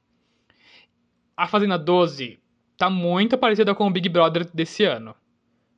A 1.38 1.48
Fazenda 1.48 1.78
12 1.78 2.40
tá 2.76 2.90
muito 2.90 3.38
parecida 3.38 3.76
com 3.76 3.86
o 3.86 3.91
Big 3.91 4.10
Brother 4.10 4.50
desse 4.52 4.84
ano. 4.84 5.16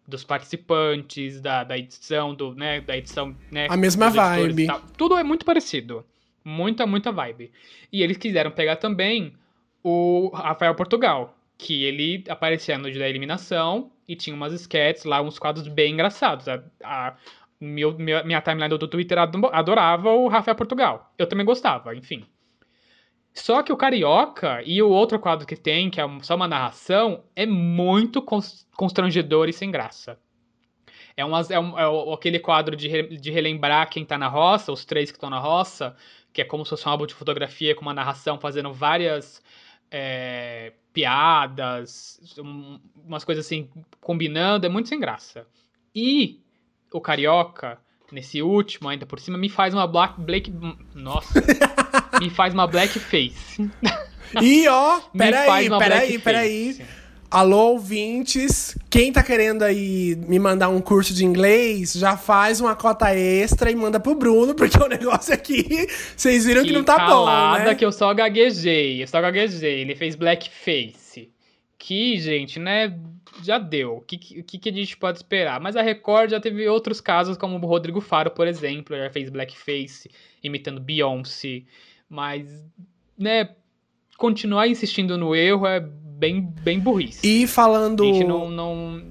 Dos 0.08 0.24
participantes, 0.24 1.42
da, 1.42 1.64
da 1.64 1.78
edição, 1.78 2.34
do, 2.34 2.56
né, 2.56 2.82
da 2.82 2.98
edição, 2.98 3.36
né, 3.52 3.68
A 3.70 3.78
mesma 3.78 4.10
vibe. 4.10 4.68
Tudo 4.98 5.18
é 5.18 5.24
muito 5.24 5.46
parecido. 5.46 6.06
Muita, 6.44 6.88
muita 6.88 7.12
vibe. 7.12 7.52
E 7.92 8.02
eles 8.02 8.18
quiseram 8.18 8.50
pegar 8.50 8.78
também 8.78 9.34
o 9.84 10.32
Rafael 10.34 10.74
Portugal, 10.76 11.38
que 11.62 11.84
ele 11.84 12.24
aparecia 12.28 12.76
no 12.76 12.90
dia 12.90 13.00
da 13.02 13.08
eliminação 13.08 13.92
e 14.08 14.16
tinha 14.16 14.36
umas 14.36 14.52
sketches 14.52 15.06
lá, 15.06 15.22
uns 15.22 15.38
quadros 15.38 15.68
bem 15.68 15.94
engraçados. 15.94 16.48
A, 16.48 16.64
a- 16.84 17.16
meu, 17.60 17.96
minha, 18.00 18.42
timeline 18.42 18.76
do 18.76 18.88
Twitter 18.88 19.20
ado- 19.20 19.46
adorava 19.54 20.10
o 20.10 20.28
Rafael 20.28 20.56
Portugal. 20.56 21.14
Eu 21.20 21.28
também 21.28 21.46
gostava, 21.46 21.96
enfim. 21.96 22.26
Só 23.32 23.62
que 23.62 23.72
o 23.72 23.78
Carioca 23.78 24.64
e 24.66 24.82
o 24.82 24.90
outro 24.90 25.20
quadro 25.20 25.46
que 25.46 25.56
tem, 25.56 25.92
que 25.92 26.02
é 26.02 26.06
só 26.24 26.36
uma 26.36 26.48
narração, 26.48 27.24
é 27.36 27.46
muito 27.46 28.24
cons- 28.24 28.68
constrangedor 28.76 29.48
e 29.48 29.54
sem 29.54 29.70
graça. 29.70 30.18
É, 31.16 31.24
umas, 31.24 31.52
é, 31.52 31.60
um- 31.60 31.78
é 31.78 32.14
aquele 32.14 32.40
quadro 32.40 32.76
de, 32.76 32.88
re- 32.88 33.18
de 33.18 33.30
relembrar 33.30 33.88
quem 33.88 34.04
tá 34.04 34.18
na 34.18 34.28
roça, 34.28 34.72
os 34.72 34.84
três 34.84 35.12
que 35.12 35.18
estão 35.18 35.30
na 35.30 35.38
roça, 35.40 35.96
que 36.34 36.42
é 36.42 36.46
como 36.46 36.66
se 36.66 36.72
fosse 36.72 36.88
um 36.88 36.92
álbum 36.92 37.06
de 37.06 37.14
fotografia 37.14 37.76
com 37.76 37.84
uma 37.84 37.94
narração 37.94 38.40
fazendo 38.40 38.74
várias 38.74 39.44
é, 39.92 40.74
piadas, 40.94 42.20
um- 42.40 42.80
umas 43.06 43.24
coisas 43.24 43.46
assim, 43.46 43.70
combinando, 44.00 44.66
é 44.66 44.70
muito 44.70 44.90
sem 44.90 45.00
graça. 45.00 45.46
E 45.94 46.40
o 46.92 47.02
Carioca 47.02 47.78
nesse 48.12 48.42
último, 48.42 48.90
ainda 48.90 49.06
por 49.06 49.20
cima, 49.20 49.38
me 49.38 49.50
faz 49.50 49.74
uma 49.74 49.86
black. 49.88 50.20
Black 50.20 50.52
nossa. 50.96 51.42
me 52.20 52.30
faz 52.30 52.54
uma 52.54 52.68
blackface. 52.68 53.70
E 54.42 54.68
ó, 54.68 54.98
Me 55.14 55.20
peraí, 55.20 55.48
faz 55.48 55.68
uma 55.68 55.80
peraí, 55.80 56.20
peraí. 56.20 56.86
Alô, 57.32 57.70
ouvintes. 57.70 58.78
Quem 58.90 59.14
tá 59.14 59.24
querendo 59.24 59.64
aí 59.64 60.18
me 60.28 60.38
mandar 60.38 60.68
um 60.68 60.82
curso 60.82 61.14
de 61.14 61.24
inglês, 61.24 61.94
já 61.94 62.18
faz 62.18 62.60
uma 62.60 62.76
cota 62.76 63.16
extra 63.16 63.72
e 63.72 63.76
manda 63.76 64.02
pro 64.02 64.14
Bruno, 64.14 64.53
porque 64.53 64.78
o 64.78 64.88
negócio 64.90 65.34
aqui, 65.34 65.88
vocês 66.14 66.45
viram 66.45 66.62
que, 66.62 66.74
não 66.74 66.84
tá 66.84 66.98
calada 66.98 67.60
bom, 67.60 67.70
né? 67.70 67.76
que 67.76 67.86
eu 67.86 67.91
só 67.94 68.14
gaguejei. 68.14 69.02
Eu 69.02 69.08
só 69.08 69.22
gaguejei. 69.22 69.80
Ele 69.80 69.95
fez 69.95 70.18
blackface. 70.18 71.32
Que, 71.80 72.20
gente, 72.20 72.60
né? 72.60 72.99
Já 73.41 73.58
deu. 73.58 73.95
O 73.95 74.02
que, 74.02 74.18
que, 74.18 74.58
que 74.60 74.70
a 74.70 74.74
gente 74.74 74.98
pode 74.98 75.20
esperar? 75.20 75.58
Mas 75.62 75.78
a 75.78 75.82
Record 75.82 76.32
já 76.32 76.40
teve 76.41 76.68
outros 76.68 76.99
casos, 76.99 77.38
como 77.38 77.56
o 77.56 77.66
Rodrigo 77.66 78.02
Faro, 78.02 78.32
por 78.32 78.45
exemplo. 78.45 78.98
Já 78.98 79.10
fez 79.10 79.30
blackface, 79.30 80.12
imitando 80.44 80.82
Beyoncé. 80.82 81.64
Mas, 82.10 82.62
né? 83.18 83.52
Continuar 84.18 84.68
insistindo 84.68 85.18
no 85.18 85.34
erro 85.34 85.66
é 85.66 85.80
bem, 86.22 86.53
bem 86.61 86.80
burrice. 86.80 87.19
E 87.27 87.48
falando. 87.48 88.03
A 88.03 88.06
gente 88.06 88.23
não, 88.23 88.48
não, 88.48 89.02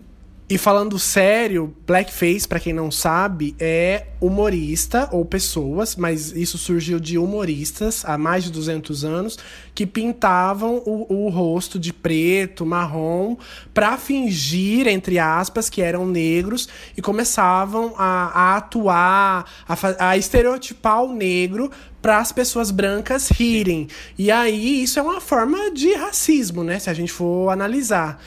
E 0.50 0.58
falando 0.58 0.98
sério, 0.98 1.72
blackface, 1.86 2.48
pra 2.48 2.58
quem 2.58 2.72
não 2.72 2.90
sabe, 2.90 3.54
é 3.60 4.08
humorista 4.20 5.08
ou 5.12 5.24
pessoas, 5.24 5.94
mas 5.94 6.32
isso 6.32 6.58
surgiu 6.58 6.98
de 6.98 7.16
humoristas 7.16 8.04
há 8.04 8.18
mais 8.18 8.42
de 8.42 8.50
200 8.50 9.04
anos 9.04 9.38
que 9.72 9.86
pintavam 9.86 10.82
o, 10.84 11.26
o 11.26 11.28
rosto 11.28 11.78
de 11.78 11.92
preto, 11.92 12.66
marrom, 12.66 13.36
pra 13.72 13.96
fingir, 13.96 14.88
entre 14.88 15.20
aspas, 15.20 15.70
que 15.70 15.80
eram 15.80 16.04
negros 16.04 16.68
e 16.96 17.00
começavam 17.00 17.94
a, 17.96 18.32
a 18.34 18.56
atuar, 18.56 19.48
a, 19.68 20.08
a 20.08 20.16
estereotipar 20.16 21.04
o 21.04 21.14
negro 21.14 21.70
para 22.02 22.18
as 22.18 22.32
pessoas 22.32 22.72
brancas 22.72 23.28
rirem. 23.28 23.86
E 24.18 24.32
aí 24.32 24.82
isso 24.82 24.98
é 24.98 25.02
uma 25.02 25.20
forma 25.20 25.70
de 25.70 25.94
racismo, 25.94 26.64
né? 26.64 26.80
Se 26.80 26.90
a 26.90 26.94
gente 26.94 27.12
for 27.12 27.50
analisar. 27.50 28.20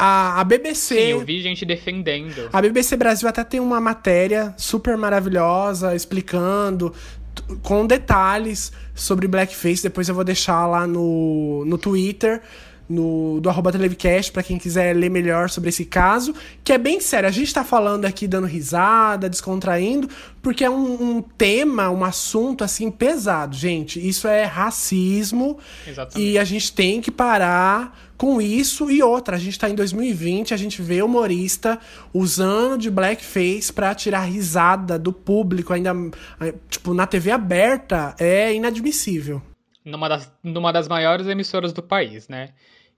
A, 0.00 0.40
a 0.40 0.44
BBC. 0.44 0.94
Sim, 0.94 1.10
eu 1.10 1.20
vi 1.20 1.42
gente 1.42 1.66
defendendo. 1.66 2.48
A 2.50 2.62
BBC 2.62 2.96
Brasil 2.96 3.28
até 3.28 3.44
tem 3.44 3.60
uma 3.60 3.78
matéria 3.80 4.54
super 4.56 4.96
maravilhosa 4.96 5.94
explicando 5.94 6.94
com 7.62 7.86
detalhes 7.86 8.72
sobre 8.94 9.28
blackface. 9.28 9.82
Depois 9.82 10.08
eu 10.08 10.14
vou 10.14 10.24
deixar 10.24 10.66
lá 10.66 10.86
no, 10.86 11.64
no 11.66 11.76
Twitter, 11.76 12.40
no, 12.90 13.40
do 13.40 13.48
arroba 13.48 13.70
Televcast, 13.70 14.32
pra 14.32 14.42
quem 14.42 14.58
quiser 14.58 14.94
ler 14.96 15.08
melhor 15.08 15.48
sobre 15.48 15.68
esse 15.68 15.84
caso. 15.84 16.34
Que 16.64 16.72
é 16.72 16.78
bem 16.78 17.00
sério. 17.00 17.28
A 17.28 17.32
gente 17.32 17.54
tá 17.54 17.62
falando 17.62 18.04
aqui 18.04 18.26
dando 18.26 18.46
risada, 18.46 19.30
descontraindo, 19.30 20.08
porque 20.42 20.64
é 20.64 20.70
um, 20.70 21.18
um 21.18 21.22
tema, 21.22 21.88
um 21.88 22.04
assunto 22.04 22.64
assim 22.64 22.90
pesado, 22.90 23.54
gente. 23.54 24.06
Isso 24.06 24.26
é 24.26 24.42
racismo. 24.42 25.58
Exatamente. 25.86 26.30
E 26.30 26.36
a 26.36 26.44
gente 26.44 26.72
tem 26.72 27.00
que 27.00 27.12
parar 27.12 27.96
com 28.16 28.42
isso 28.42 28.90
e 28.90 29.02
outra. 29.02 29.36
A 29.36 29.38
gente 29.38 29.58
tá 29.58 29.70
em 29.70 29.74
2020, 29.74 30.52
a 30.52 30.56
gente 30.56 30.82
vê 30.82 31.00
humorista 31.00 31.78
usando 32.12 32.76
de 32.76 32.90
blackface 32.90 33.72
pra 33.72 33.94
tirar 33.94 34.22
risada 34.22 34.98
do 34.98 35.12
público, 35.12 35.72
ainda 35.72 35.94
eh, 36.40 36.54
tipo 36.68 36.92
na 36.92 37.06
TV 37.06 37.30
aberta, 37.30 38.14
é 38.18 38.52
inadmissível. 38.52 39.40
numa 39.84 40.08
das, 40.08 40.30
numa 40.42 40.72
das 40.72 40.88
maiores 40.88 41.26
emissoras 41.28 41.72
do 41.72 41.82
país, 41.82 42.28
né? 42.28 42.50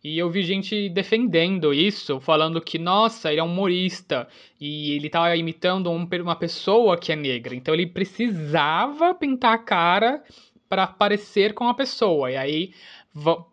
E 0.04 0.18
eu 0.18 0.28
vi 0.28 0.42
gente 0.42 0.88
defendendo 0.88 1.72
isso, 1.72 2.18
falando 2.18 2.60
que, 2.60 2.76
nossa, 2.76 3.30
ele 3.30 3.40
é 3.40 3.44
um 3.44 3.46
humorista 3.46 4.26
e 4.60 4.92
ele 4.92 5.08
tava 5.08 5.36
imitando 5.36 5.90
um 5.90 6.08
uma 6.22 6.34
pessoa 6.34 6.98
que 6.98 7.12
é 7.12 7.16
negra. 7.16 7.54
Então 7.54 7.72
ele 7.72 7.86
precisava 7.86 9.14
pintar 9.14 9.54
a 9.54 9.58
cara 9.58 10.24
para 10.68 10.88
parecer 10.88 11.54
com 11.54 11.68
a 11.68 11.74
pessoa. 11.74 12.32
E 12.32 12.36
aí, 12.36 12.74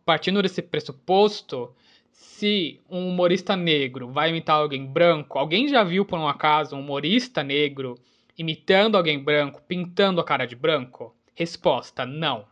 partindo 0.04 0.42
desse 0.42 0.62
pressuposto, 0.64 1.72
se 2.12 2.82
um 2.90 3.10
humorista 3.10 3.56
negro 3.56 4.10
vai 4.10 4.30
imitar 4.30 4.56
alguém 4.56 4.86
branco, 4.86 5.38
alguém 5.38 5.68
já 5.68 5.84
viu 5.84 6.04
por 6.04 6.18
um 6.18 6.28
acaso 6.28 6.76
um 6.76 6.80
humorista 6.80 7.44
negro 7.44 7.96
imitando 8.36 8.96
alguém 8.96 9.20
branco, 9.22 9.62
pintando 9.68 10.20
a 10.20 10.24
cara 10.24 10.48
de 10.48 10.56
branco? 10.56 11.16
Resposta: 11.36 12.08
não. 12.08 12.48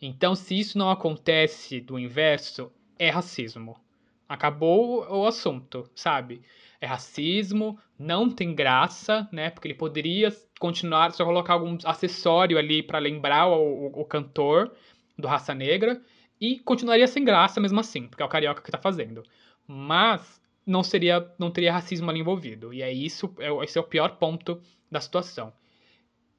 Então, 0.00 0.34
se 0.36 0.58
isso 0.58 0.78
não 0.78 0.90
acontece 0.90 1.80
do 1.80 1.98
inverso, 1.98 2.70
é 2.98 3.10
racismo. 3.10 3.76
Acabou 4.28 5.06
o 5.10 5.26
assunto, 5.26 5.88
sabe? 5.94 6.42
É 6.80 6.86
racismo, 6.86 7.78
não 7.98 8.30
tem 8.30 8.54
graça, 8.54 9.28
né? 9.32 9.50
Porque 9.50 9.68
ele 9.68 9.74
poderia 9.74 10.34
continuar, 10.58 11.12
só 11.12 11.24
colocar 11.24 11.54
algum 11.54 11.76
acessório 11.84 12.58
ali 12.58 12.82
para 12.82 12.98
lembrar 12.98 13.46
o, 13.48 13.88
o- 13.88 14.00
o 14.00 14.04
cantor 14.04 14.72
do 15.18 15.28
Raça 15.28 15.54
Negra 15.54 16.00
e 16.40 16.58
continuaria 16.60 17.06
sem 17.06 17.24
graça 17.24 17.60
mesmo 17.60 17.78
assim, 17.80 18.08
porque 18.08 18.22
é 18.22 18.26
o 18.26 18.28
carioca 18.28 18.62
que 18.62 18.70
tá 18.70 18.78
fazendo. 18.78 19.22
Mas 19.66 20.40
não 20.66 20.82
seria, 20.82 21.30
não 21.38 21.50
teria 21.50 21.72
racismo 21.72 22.10
ali 22.10 22.20
envolvido. 22.20 22.72
E 22.72 22.82
é 22.82 22.92
isso, 22.92 23.32
é, 23.38 23.48
esse 23.64 23.78
é 23.78 23.80
o 23.80 23.84
pior 23.84 24.16
ponto 24.16 24.60
da 24.90 25.00
situação. 25.00 25.52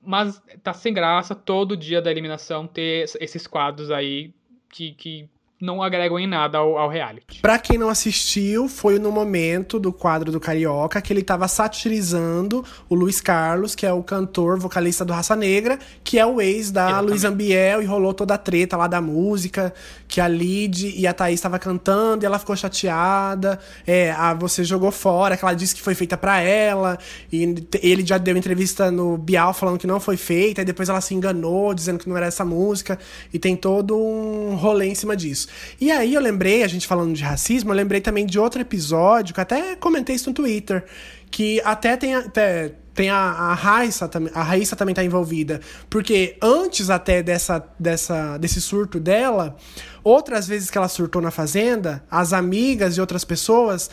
Mas 0.02 0.42
tá 0.62 0.74
sem 0.74 0.94
graça 0.94 1.34
todo 1.34 1.78
dia 1.78 2.02
da 2.02 2.12
eliminação 2.12 2.68
ter 2.68 3.04
es- 3.06 3.18
esses 3.22 3.48
quadros 3.48 3.90
aí 3.92 4.34
que, 4.70 4.94
que 4.94 5.30
não 5.64 5.82
agregam 5.82 6.20
em 6.20 6.28
nada 6.28 6.58
ao, 6.58 6.78
ao 6.78 6.90
reality. 6.90 7.40
Pra 7.42 7.58
quem 7.58 7.78
não 7.78 7.88
assistiu, 7.88 8.68
foi 8.68 9.00
no 9.00 9.10
momento 9.10 9.80
do 9.80 9.94
quadro 9.94 10.30
do 10.30 10.40
Carioca 10.40 11.02
que 11.02 11.14
ele 11.14 11.24
tava 11.24 11.48
satirizando 11.48 12.66
o 12.90 12.96
Luiz 12.96 13.22
Carlos, 13.22 13.74
que 13.74 13.86
é 13.86 13.94
o 13.94 14.04
cantor, 14.04 14.60
vocalista 14.60 15.06
do 15.06 15.14
Raça 15.14 15.38
Negra, 15.38 15.80
que 16.04 16.20
é 16.20 16.26
o 16.26 16.42
ex 16.42 16.70
da 16.70 16.82
Exatamente. 16.82 17.10
Luiz 17.10 17.24
Ambiel, 17.24 17.82
e 17.82 17.86
rolou 17.86 18.14
toda 18.14 18.34
a 18.34 18.38
treta 18.38 18.76
lá 18.76 18.88
da 18.88 19.00
música, 19.00 19.74
que 20.06 20.20
a 20.20 20.28
Lid 20.28 20.94
e 20.98 21.08
a 21.08 21.14
Thaís 21.14 21.36
estavam 21.36 21.58
cantando 21.58 22.24
e 22.24 22.26
ela 22.26 22.38
ficou 22.38 22.56
chateada. 22.58 23.58
É, 23.88 24.12
a 24.12 24.34
Você 24.34 24.66
Jogou 24.66 24.92
Fora, 24.92 25.38
que 25.38 25.46
ela 25.46 25.54
disse 25.54 25.74
que 25.74 25.82
foi 25.82 25.96
feita 25.96 26.18
pra 26.18 26.42
ela, 26.42 26.98
e 27.32 27.66
ele 27.82 28.06
já 28.06 28.18
deu 28.18 28.36
entrevista 28.36 28.92
no 28.92 29.18
Bial 29.18 29.54
falando 29.54 29.78
que 29.78 29.88
não 29.88 30.02
foi 30.02 30.18
feita, 30.18 30.62
e 30.62 30.66
depois 30.66 30.90
ela 30.90 31.00
se 31.00 31.16
enganou, 31.16 31.74
dizendo 31.74 32.00
que 32.00 32.10
não 32.10 32.18
era 32.18 32.26
essa 32.26 32.44
música, 32.44 33.00
e 33.34 33.40
tem 33.40 33.56
todo 33.56 33.98
um 33.98 34.56
rolê 34.56 34.88
em 34.88 34.96
cima 34.96 35.16
disso. 35.16 35.53
E 35.80 35.92
aí 35.92 36.14
eu 36.14 36.22
lembrei, 36.22 36.64
a 36.64 36.68
gente 36.68 36.88
falando 36.88 37.14
de 37.14 37.24
racismo, 37.24 37.72
eu 37.72 37.76
lembrei 37.76 38.02
também 38.02 38.26
de 38.26 38.40
outro 38.40 38.62
episódio, 38.62 39.34
que 39.34 39.42
até 39.42 39.76
comentei 39.76 40.16
isso 40.16 40.30
no 40.30 40.34
Twitter, 40.34 40.86
que 41.30 41.62
até 41.66 41.98
tem, 41.98 42.16
até, 42.16 42.74
tem 42.94 43.10
a, 43.10 43.18
a 43.18 43.54
Raíssa 43.54 44.08
também, 44.08 44.32
a 44.36 44.44
Raíssa 44.44 44.76
também 44.76 44.94
tá 44.94 45.04
envolvida, 45.04 45.60
porque 45.90 46.38
antes 46.42 46.90
até 46.90 47.24
dessa, 47.24 47.64
dessa, 47.80 48.38
desse 48.38 48.62
surto 48.62 49.00
dela, 49.00 49.56
outras 50.04 50.48
vezes 50.48 50.70
que 50.70 50.78
ela 50.78 50.88
surtou 50.88 51.22
na 51.22 51.32
fazenda, 51.32 52.04
as 52.10 52.34
amigas 52.34 52.98
e 52.98 53.02
outras 53.02 53.24
pessoas 53.24 53.90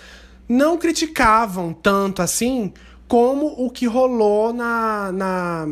não 0.49 0.77
criticavam 0.77 1.73
tanto 1.73 2.21
assim 2.21 2.73
como 3.07 3.47
o 3.59 3.71
que 3.71 3.87
rolou 3.87 4.53
na, 4.53 5.11
na, 5.11 5.67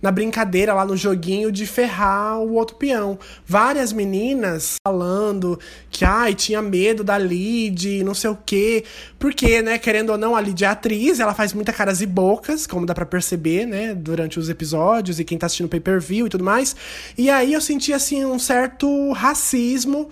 na 0.00 0.10
brincadeira 0.10 0.72
lá 0.72 0.84
no 0.84 0.96
joguinho 0.96 1.50
de 1.50 1.66
ferrar 1.66 2.38
o 2.40 2.54
outro 2.54 2.76
peão. 2.76 3.18
Várias 3.46 3.92
meninas 3.92 4.76
falando 4.86 5.58
que 5.90 6.04
ai, 6.04 6.34
tinha 6.34 6.62
medo 6.62 7.02
da 7.02 7.18
Lid, 7.18 8.02
não 8.04 8.14
sei 8.14 8.30
o 8.30 8.38
quê. 8.46 8.84
Porque, 9.18 9.60
né, 9.62 9.78
querendo 9.78 10.10
ou 10.10 10.18
não, 10.18 10.36
a 10.36 10.40
Lid 10.40 10.64
é 10.64 10.68
atriz, 10.68 11.20
ela 11.20 11.34
faz 11.34 11.52
muita 11.52 11.72
caras 11.72 12.00
e 12.00 12.06
bocas, 12.06 12.66
como 12.66 12.86
dá 12.86 12.94
pra 12.94 13.06
perceber, 13.06 13.66
né, 13.66 13.94
durante 13.94 14.38
os 14.38 14.48
episódios 14.48 15.18
e 15.18 15.24
quem 15.24 15.38
tá 15.38 15.46
assistindo 15.46 15.68
pay-per-view 15.68 16.26
e 16.26 16.30
tudo 16.30 16.44
mais. 16.44 16.76
E 17.16 17.28
aí 17.30 17.52
eu 17.52 17.60
senti, 17.60 17.92
assim, 17.92 18.24
um 18.24 18.38
certo 18.38 19.12
racismo 19.12 20.10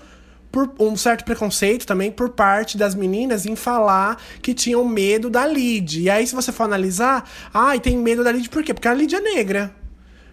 por 0.57 0.73
um 0.81 0.97
certo 0.97 1.23
preconceito 1.23 1.87
também 1.87 2.11
por 2.11 2.31
parte 2.31 2.78
das 2.78 2.95
meninas 2.95 3.45
em 3.45 3.55
falar 3.55 4.19
que 4.41 4.55
tinham 4.55 4.83
medo 4.89 5.28
da 5.28 5.47
Lid. 5.47 6.01
E 6.01 6.09
aí, 6.09 6.27
se 6.27 6.35
você 6.35 6.51
for 6.51 6.62
analisar, 6.62 7.28
ai, 7.53 7.78
tem 7.78 7.99
medo 7.99 8.24
da 8.24 8.33
Lid 8.33 8.49
por 8.49 8.62
quê? 8.62 8.73
Porque 8.73 8.89
a 8.89 8.95
Lid 8.95 9.15
é 9.15 9.20
negra. 9.20 9.74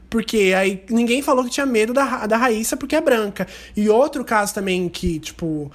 Porque 0.10 0.54
aí 0.56 0.86
ninguém 0.90 1.22
falou 1.22 1.44
que 1.44 1.50
tinha 1.50 1.66
medo 1.66 1.92
da, 1.92 2.26
da 2.26 2.38
Raíssa 2.38 2.78
porque 2.78 2.96
é 2.96 3.02
branca. 3.02 3.46
E 3.76 3.90
outro 3.90 4.24
caso 4.24 4.54
também 4.54 4.88
que, 4.88 5.20
tipo, 5.20 5.70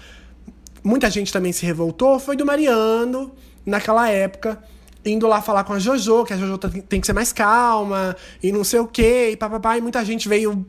muita 0.83 1.11
gente 1.11 1.31
também 1.31 1.53
se 1.53 1.67
revoltou 1.67 2.19
foi 2.19 2.35
do 2.35 2.47
Mariano, 2.47 3.35
naquela 3.67 4.09
época, 4.09 4.59
indo 5.05 5.29
lá 5.29 5.43
falar 5.43 5.65
com 5.65 5.75
a 5.75 5.79
Jojo, 5.79 6.25
que 6.25 6.33
a 6.33 6.39
Jojo 6.39 6.57
tem 6.57 6.81
tem 6.81 7.01
que 7.03 7.07
ser 7.07 7.13
mais 7.13 7.35
calma, 7.35 8.17
e 8.43 8.51
não 8.51 8.65
sei 8.65 8.81
o 8.81 8.87
quê, 8.87 9.29
e 9.33 9.37
papapá, 9.37 9.77
e 9.77 9.83
muita 9.83 10.03
gente 10.07 10.27
veio 10.27 10.65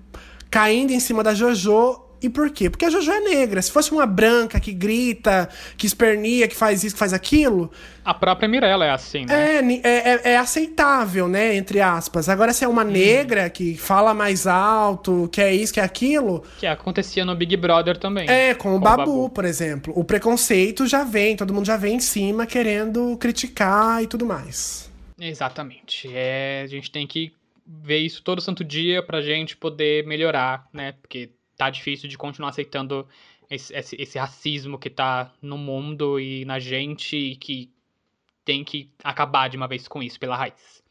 caindo 0.51 0.91
em 0.91 0.99
cima 0.99 1.23
da 1.23 1.33
Jojo. 1.33 2.08
E 2.21 2.27
por 2.29 2.49
quê? 2.49 2.69
Porque 2.69 2.83
a 2.85 2.89
Jojo 2.89 3.11
é 3.11 3.19
negra. 3.21 3.61
Se 3.61 3.71
fosse 3.71 3.91
uma 3.91 4.05
branca 4.05 4.59
que 4.59 4.73
grita, 4.73 5.47
que 5.77 5.87
espernia, 5.87 6.47
que 6.47 6.55
faz 6.55 6.83
isso, 6.83 6.95
que 6.95 6.99
faz 6.99 7.13
aquilo, 7.13 7.71
A 8.03 8.13
própria 8.13 8.47
Mirella 8.49 8.85
é 8.85 8.89
assim, 8.91 9.25
né? 9.25 9.57
é, 9.57 9.59
é, 9.83 9.89
é, 10.13 10.31
é 10.33 10.37
aceitável, 10.37 11.27
né? 11.27 11.55
Entre 11.55 11.79
aspas. 11.79 12.27
Agora, 12.27 12.51
se 12.51 12.65
é 12.65 12.67
uma 12.67 12.83
negra 12.83 13.49
que 13.49 13.77
fala 13.77 14.13
mais 14.13 14.45
alto, 14.47 15.29
que 15.31 15.39
é 15.41 15.53
isso, 15.53 15.73
que 15.73 15.79
é 15.79 15.83
aquilo, 15.83 16.43
Que 16.57 16.67
acontecia 16.67 17.23
no 17.23 17.35
Big 17.35 17.55
Brother 17.55 17.97
também. 17.97 18.29
é, 18.29 18.53
com 18.53 18.75
o 18.75 18.79
Babu, 18.79 19.29
por 19.29 19.45
exemplo. 19.45 19.93
O 19.95 20.03
preconceito 20.03 20.85
já 20.87 21.03
vem, 21.05 21.35
todo 21.37 21.53
mundo 21.53 21.65
já 21.65 21.77
vem 21.77 21.95
em 21.95 21.99
cima 21.99 22.45
querendo 22.45 23.15
criticar 23.17 24.03
e 24.03 24.07
tudo 24.07 24.25
mais. 24.25 24.89
Exatamente. 25.19 26.09
É, 26.13 26.61
a 26.63 26.67
gente 26.67 26.91
tem 26.91 27.05
que 27.07 27.31
ver 27.65 27.99
isso 27.99 28.23
todo 28.23 28.41
santo 28.41 28.63
dia 28.63 29.03
pra 29.03 29.21
gente 29.21 29.55
poder 29.55 30.05
melhorar, 30.07 30.65
né? 30.73 30.93
Porque 31.01 31.29
tá 31.59 31.69
difícil 31.69 32.07
de 32.07 32.17
continuar 32.17 32.51
aceitando 32.51 33.05
esse, 33.49 33.75
esse, 33.75 33.95
esse 33.99 34.17
racismo 34.17 34.79
que 34.79 34.89
tá 34.89 35.29
no 35.41 35.57
mundo 35.57 36.17
e 36.17 36.45
na 36.45 36.57
gente 36.57 37.17
e 37.17 37.35
que 37.35 37.69
tem 38.45 38.63
que 38.63 38.89
acabar 39.03 39.49
de 39.49 39.57
uma 39.57 39.67
vez 39.67 39.85
com 39.85 40.01
isso 40.01 40.17
pela 40.17 40.37
raiz. 40.37 40.81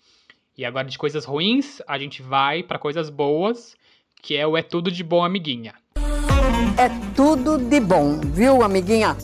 E 0.54 0.66
agora 0.66 0.86
de 0.86 0.98
coisas 0.98 1.24
ruins, 1.24 1.80
a 1.88 1.98
gente 1.98 2.20
vai 2.20 2.62
pra 2.62 2.78
coisas 2.78 3.08
boas, 3.08 3.74
que 4.20 4.36
é 4.36 4.46
o 4.46 4.58
É 4.58 4.62
Tudo 4.62 4.90
de 4.90 5.02
Bom 5.02 5.24
Amiguinha. 5.24 5.72
É 6.76 6.90
tudo 7.16 7.56
de 7.56 7.80
bom, 7.80 8.20
viu, 8.20 8.62
amiguinha? 8.62 9.16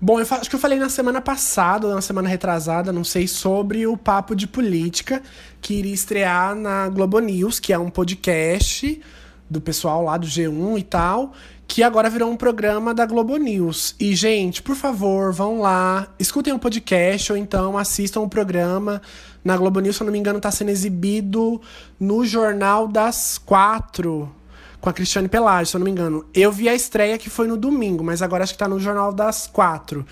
Bom, 0.00 0.18
eu 0.18 0.26
acho 0.28 0.48
que 0.48 0.56
eu 0.56 0.60
falei 0.60 0.78
na 0.78 0.88
semana 0.88 1.20
passada, 1.20 1.86
ou 1.88 1.94
na 1.94 2.00
semana 2.00 2.28
retrasada, 2.28 2.90
não 2.90 3.04
sei, 3.04 3.28
sobre 3.28 3.86
o 3.86 3.96
Papo 3.98 4.34
de 4.34 4.46
Política, 4.46 5.22
que 5.60 5.74
iria 5.74 5.94
estrear 5.94 6.54
na 6.54 6.88
Globo 6.88 7.18
News, 7.20 7.60
que 7.60 7.72
é 7.72 7.78
um 7.78 7.90
podcast 7.90 9.00
do 9.48 9.60
pessoal 9.60 10.02
lá 10.02 10.16
do 10.16 10.26
G1 10.26 10.78
e 10.78 10.82
tal, 10.82 11.32
que 11.66 11.82
agora 11.82 12.10
virou 12.10 12.30
um 12.30 12.36
programa 12.36 12.94
da 12.94 13.06
Globo 13.06 13.36
News. 13.36 13.94
E, 13.98 14.14
gente, 14.14 14.62
por 14.62 14.76
favor, 14.76 15.32
vão 15.32 15.60
lá, 15.60 16.08
escutem 16.18 16.52
o 16.52 16.58
podcast 16.58 17.32
ou 17.32 17.38
então 17.38 17.76
assistam 17.76 18.20
o 18.20 18.28
programa. 18.28 19.00
Na 19.44 19.56
Globo 19.56 19.80
News, 19.80 19.96
se 19.96 20.02
eu 20.02 20.06
não 20.06 20.12
me 20.12 20.18
engano, 20.18 20.38
está 20.38 20.50
sendo 20.50 20.70
exibido 20.70 21.60
no 22.00 22.24
Jornal 22.24 22.88
das 22.88 23.38
Quatro 23.38 24.34
com 24.80 24.90
a 24.90 24.92
Cristiane 24.92 25.28
Pelagio, 25.28 25.66
se 25.66 25.76
eu 25.76 25.78
não 25.78 25.86
me 25.86 25.90
engano. 25.90 26.26
Eu 26.34 26.52
vi 26.52 26.68
a 26.68 26.74
estreia 26.74 27.16
que 27.16 27.30
foi 27.30 27.48
no 27.48 27.56
domingo, 27.56 28.04
mas 28.04 28.20
agora 28.20 28.44
acho 28.44 28.52
que 28.52 28.58
tá 28.58 28.68
no 28.68 28.78
Jornal 28.78 29.14
das 29.14 29.46
Quatro. 29.46 30.04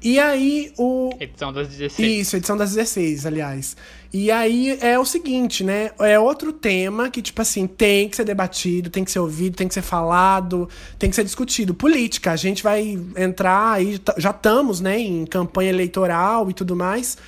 E 0.00 0.18
aí 0.18 0.72
o. 0.78 1.10
Edição 1.18 1.52
das 1.52 1.68
16. 1.68 2.20
Isso, 2.20 2.36
edição 2.36 2.56
das 2.56 2.74
16, 2.74 3.26
aliás. 3.26 3.76
E 4.12 4.30
aí 4.30 4.78
é 4.80 4.98
o 4.98 5.04
seguinte, 5.04 5.64
né? 5.64 5.90
É 5.98 6.18
outro 6.18 6.52
tema 6.52 7.10
que, 7.10 7.20
tipo 7.20 7.42
assim, 7.42 7.66
tem 7.66 8.08
que 8.08 8.16
ser 8.16 8.24
debatido, 8.24 8.90
tem 8.90 9.04
que 9.04 9.10
ser 9.10 9.18
ouvido, 9.18 9.56
tem 9.56 9.66
que 9.66 9.74
ser 9.74 9.82
falado, 9.82 10.68
tem 10.98 11.10
que 11.10 11.16
ser 11.16 11.24
discutido. 11.24 11.74
Política, 11.74 12.30
a 12.32 12.36
gente 12.36 12.62
vai 12.62 12.98
entrar 13.16 13.72
aí, 13.72 14.00
já 14.16 14.30
estamos, 14.30 14.80
né, 14.80 14.98
em 14.98 15.26
campanha 15.26 15.70
eleitoral 15.70 16.48
e 16.48 16.54
tudo 16.54 16.76
mais. 16.76 17.18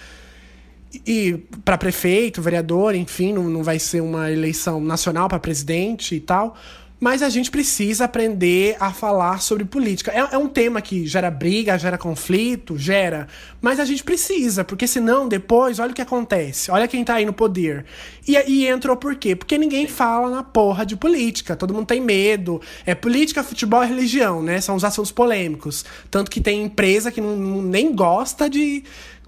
E 1.07 1.39
para 1.65 1.77
prefeito, 1.77 2.41
vereador, 2.41 2.95
enfim, 2.95 3.33
não, 3.33 3.45
não 3.45 3.63
vai 3.63 3.79
ser 3.79 4.01
uma 4.01 4.31
eleição 4.31 4.81
nacional 4.81 5.29
para 5.29 5.39
presidente 5.39 6.15
e 6.15 6.21
tal. 6.21 6.57
Mas 7.01 7.23
a 7.23 7.31
gente 7.31 7.51
precisa 7.51 8.05
aprender 8.05 8.77
a 8.79 8.93
falar 8.93 9.41
sobre 9.41 9.65
política. 9.65 10.11
É, 10.13 10.35
é 10.35 10.39
um 10.39 10.47
tema 10.47 10.83
que 10.83 11.07
gera 11.07 11.31
briga, 11.31 11.79
gera 11.79 11.97
conflito, 11.97 12.77
gera. 12.77 13.27
Mas 13.59 13.81
a 13.81 13.87
gente 13.87 14.05
precisa, 14.05 14.65
porque 14.65 14.87
senão 14.87 15.27
depois, 15.27 15.79
olha 15.79 15.93
o 15.93 15.95
que 15.95 16.03
acontece. 16.03 16.71
Olha 16.71 16.87
quem 16.87 17.03
tá 17.03 17.15
aí 17.15 17.25
no 17.25 17.33
poder. 17.33 17.87
E, 18.29 18.37
e 18.47 18.67
entrou 18.69 18.97
por 18.99 19.15
quê? 19.17 19.35
Porque 19.35 19.57
ninguém 19.57 19.87
fala 19.87 20.29
na 20.29 20.43
porra 20.43 20.85
de 20.85 20.95
política. 20.95 21.57
Todo 21.57 21.73
mundo 21.73 21.87
tem 21.87 22.03
medo. 22.03 22.61
É 22.85 22.95
política, 22.95 23.43
futebol 23.43 23.83
e 23.83 23.87
religião, 23.87 24.43
né? 24.43 24.61
São 24.61 24.77
os 24.77 24.85
assuntos 24.85 25.11
polêmicos. 25.11 25.87
Tanto 26.11 26.31
que 26.31 26.41
tem 26.41 26.65
empresa 26.65 27.11
que 27.11 27.21
não, 27.23 27.35
não- 27.35 27.63
nem 27.63 27.95
gosta 27.95 28.49
de. 28.51 28.85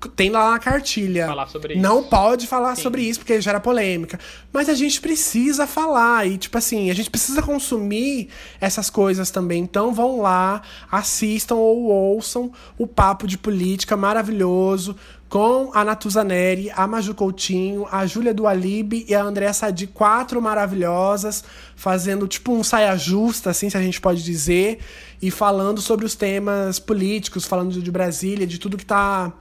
Tem 0.08 0.30
lá 0.30 0.52
na 0.52 0.58
cartilha. 0.58 1.26
Falar 1.26 1.46
sobre 1.48 1.76
Não 1.76 2.00
isso. 2.00 2.08
pode 2.08 2.46
falar 2.46 2.76
Sim. 2.76 2.82
sobre 2.82 3.02
isso 3.02 3.20
porque 3.20 3.40
gera 3.40 3.60
polêmica. 3.60 4.18
Mas 4.52 4.68
a 4.68 4.74
gente 4.74 5.00
precisa 5.00 5.66
falar 5.66 6.26
e, 6.26 6.38
tipo 6.38 6.56
assim, 6.58 6.90
a 6.90 6.94
gente 6.94 7.10
precisa 7.10 7.42
consumir 7.42 8.28
essas 8.60 8.90
coisas 8.90 9.30
também. 9.30 9.62
Então 9.62 9.92
vão 9.92 10.20
lá, 10.20 10.62
assistam 10.90 11.56
ou 11.56 11.84
ouçam 11.84 12.52
o 12.78 12.86
Papo 12.86 13.26
de 13.26 13.38
Política 13.38 13.96
maravilhoso 13.96 14.96
com 15.32 15.70
a 15.72 15.82
Natuza 15.82 16.22
Neri, 16.22 16.70
a 16.76 16.86
Maju 16.86 17.14
Coutinho, 17.14 17.86
a 17.90 18.04
Júlia 18.04 18.34
do 18.34 18.46
Alibe 18.46 19.06
e 19.08 19.14
a 19.14 19.22
Andréa 19.22 19.54
Sadi, 19.54 19.86
quatro 19.86 20.42
maravilhosas, 20.42 21.42
fazendo 21.74 22.28
tipo 22.28 22.52
um 22.52 22.62
saia 22.62 22.94
justa, 22.98 23.48
assim, 23.48 23.70
se 23.70 23.76
a 23.78 23.80
gente 23.80 23.98
pode 23.98 24.22
dizer, 24.22 24.80
e 25.22 25.30
falando 25.30 25.80
sobre 25.80 26.04
os 26.04 26.14
temas 26.14 26.78
políticos, 26.78 27.46
falando 27.46 27.80
de 27.80 27.90
Brasília, 27.90 28.46
de 28.46 28.58
tudo 28.58 28.76
que 28.76 28.84
tá 28.84 29.32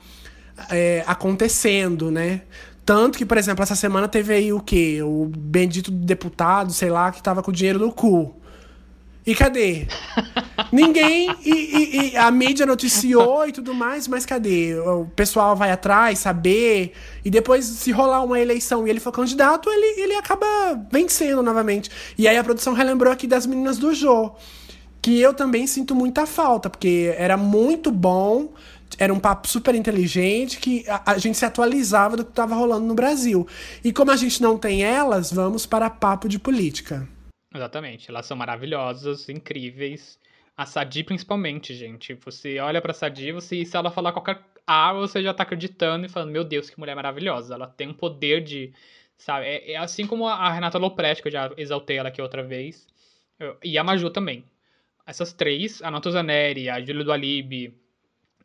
é, 0.70 1.04
acontecendo, 1.08 2.12
né? 2.12 2.42
Tanto 2.86 3.18
que, 3.18 3.26
por 3.26 3.38
exemplo, 3.38 3.64
essa 3.64 3.76
semana 3.76 4.08
teve 4.08 4.34
aí 4.34 4.52
o 4.52 4.60
quê? 4.60 5.02
O 5.04 5.26
bendito 5.26 5.92
deputado, 5.92 6.74
sei 6.74 6.90
lá, 6.90 7.12
que 7.12 7.22
tava 7.22 7.42
com 7.44 7.52
o 7.52 7.54
dinheiro 7.54 7.80
no 7.80 7.92
cu. 7.92 8.36
E 9.26 9.36
cadê? 9.36 9.86
Ninguém. 10.72 11.30
E, 11.46 11.52
e- 11.52 12.12
e 12.14 12.18
a 12.18 12.32
mídia 12.32 12.66
noticiou 12.66 13.48
e 13.48 13.52
tudo 13.52 13.74
mais, 13.74 14.08
mas 14.08 14.26
cadê? 14.26 14.74
O 14.80 15.06
pessoal 15.16 15.56
vai 15.56 15.72
atrás, 15.72 16.18
saber. 16.20 16.94
E 17.24 17.30
depois, 17.30 17.66
se 17.66 17.92
rolar 17.92 18.24
uma 18.24 18.40
eleição 18.40 18.86
e 18.86 18.90
ele 18.90 19.00
for 19.00 19.12
candidato, 19.12 19.70
ele, 19.70 20.02
ele 20.02 20.16
acaba 20.16 20.46
vencendo 20.92 21.44
novamente. 21.44 21.90
E 22.18 22.28
aí 22.28 22.36
a 22.36 22.44
produção 22.44 22.74
relembrou 22.74 23.14
aqui 23.14 23.28
das 23.28 23.46
meninas 23.46 23.78
do 23.78 23.94
Jô. 23.94 24.32
Que 25.04 25.20
eu 25.20 25.34
também 25.34 25.66
sinto 25.66 25.96
muita 25.96 26.26
falta, 26.28 26.70
porque 26.70 27.14
era 27.18 27.36
muito 27.36 27.92
bom. 27.92 28.50
Era 29.02 29.12
um 29.12 29.20
papo 29.20 29.48
super 29.48 29.74
inteligente 29.74 30.60
que 30.60 30.88
a, 30.88 31.14
a 31.14 31.18
gente 31.18 31.36
se 31.36 31.44
atualizava 31.44 32.16
do 32.16 32.24
que 32.24 32.30
estava 32.30 32.54
rolando 32.54 32.86
no 32.86 32.94
Brasil. 32.94 33.48
E 33.84 33.92
como 33.92 34.12
a 34.12 34.16
gente 34.16 34.40
não 34.44 34.60
tem 34.60 34.84
elas, 34.84 35.34
vamos 35.34 35.66
para 35.66 35.90
papo 35.90 36.30
de 36.30 36.38
política. 36.38 37.10
Exatamente. 37.52 38.12
Elas 38.12 38.28
são 38.28 38.38
maravilhosas, 38.38 39.28
incríveis. 39.28 40.20
A 40.56 40.68
Sadi, 40.68 41.04
principalmente, 41.04 41.74
gente. 41.74 42.14
Você 42.24 42.60
olha 42.60 42.80
pra 42.80 42.94
Sadi, 42.94 43.32
você, 43.32 43.66
se 43.66 43.76
ela 43.76 43.90
falar 43.90 44.12
qualquer 44.12 44.40
A, 44.68 44.94
você 44.94 45.24
já 45.24 45.34
tá 45.34 45.42
acreditando 45.42 46.06
e 46.06 46.10
falando, 46.10 46.30
meu 46.30 46.44
Deus, 46.44 46.70
que 46.70 46.80
mulher 46.80 46.96
maravilhosa. 46.96 47.56
Ela 47.56 47.66
tem 47.66 47.88
um 47.88 47.96
poder 47.96 48.44
de. 48.44 48.72
Sabe? 49.18 49.48
É, 49.48 49.72
é 49.72 49.78
assim 49.78 50.06
como 50.06 50.28
a 50.28 50.52
Renata 50.54 50.78
Lopretti, 50.78 51.24
que 51.24 51.28
eu 51.30 51.32
já 51.32 51.52
exaltei 51.58 51.98
ela 51.98 52.10
aqui 52.10 52.22
outra 52.22 52.44
vez. 52.44 52.86
Eu- 53.40 53.58
e 53.64 53.80
a 53.80 53.84
Maju 53.84 54.12
também. 54.12 54.46
Essas 55.08 55.34
três, 55.34 55.82
a 55.82 55.90
Natuza 55.90 56.22
Neri, 56.22 56.70
a 56.70 56.80
Júlia 56.80 57.04
do 57.04 57.12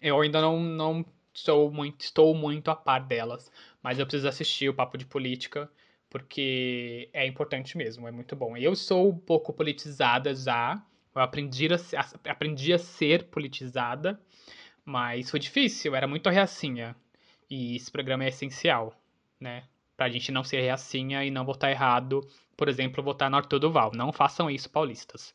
eu 0.01 0.21
ainda 0.21 0.41
não, 0.41 0.61
não 0.61 1.05
sou 1.35 1.71
muito, 1.71 2.01
estou 2.01 2.35
muito 2.35 2.71
a 2.71 2.77
par 2.77 3.01
delas. 3.01 3.51
Mas 3.83 3.99
eu 3.99 4.07
preciso 4.07 4.29
assistir 4.29 4.69
o 4.69 4.75
Papo 4.75 4.97
de 4.99 5.07
Política 5.07 5.71
porque 6.09 7.09
é 7.13 7.27
importante 7.27 7.77
mesmo, 7.77 8.07
é 8.09 8.11
muito 8.11 8.35
bom. 8.35 8.57
Eu 8.57 8.75
sou 8.75 9.11
um 9.11 9.19
pouco 9.19 9.53
politizada 9.53 10.35
já, 10.35 10.83
eu 11.15 11.21
aprendi 11.21 11.69
a, 11.73 12.31
aprendi 12.31 12.73
a 12.73 12.79
ser 12.79 13.25
politizada, 13.25 14.21
mas 14.85 15.31
foi 15.31 15.41
difícil, 15.41 15.95
era 15.95 16.07
muito 16.07 16.31
reacinha. 16.31 16.97
E 17.51 17.77
esse 17.77 17.91
programa 17.91 18.25
é 18.25 18.29
essencial, 18.29 18.95
né? 19.41 19.65
Pra 19.97 20.09
gente 20.09 20.33
não 20.33 20.45
ser 20.45 20.61
reacinha 20.61 21.25
e 21.25 21.31
não 21.31 21.45
votar 21.45 21.71
errado. 21.71 22.27
Por 22.57 22.69
exemplo, 22.69 23.03
votar 23.03 23.31
no 23.31 23.37
Arthur 23.37 23.59
Duval. 23.59 23.93
Não 23.95 24.13
façam 24.13 24.51
isso, 24.51 24.71
paulistas. 24.71 25.35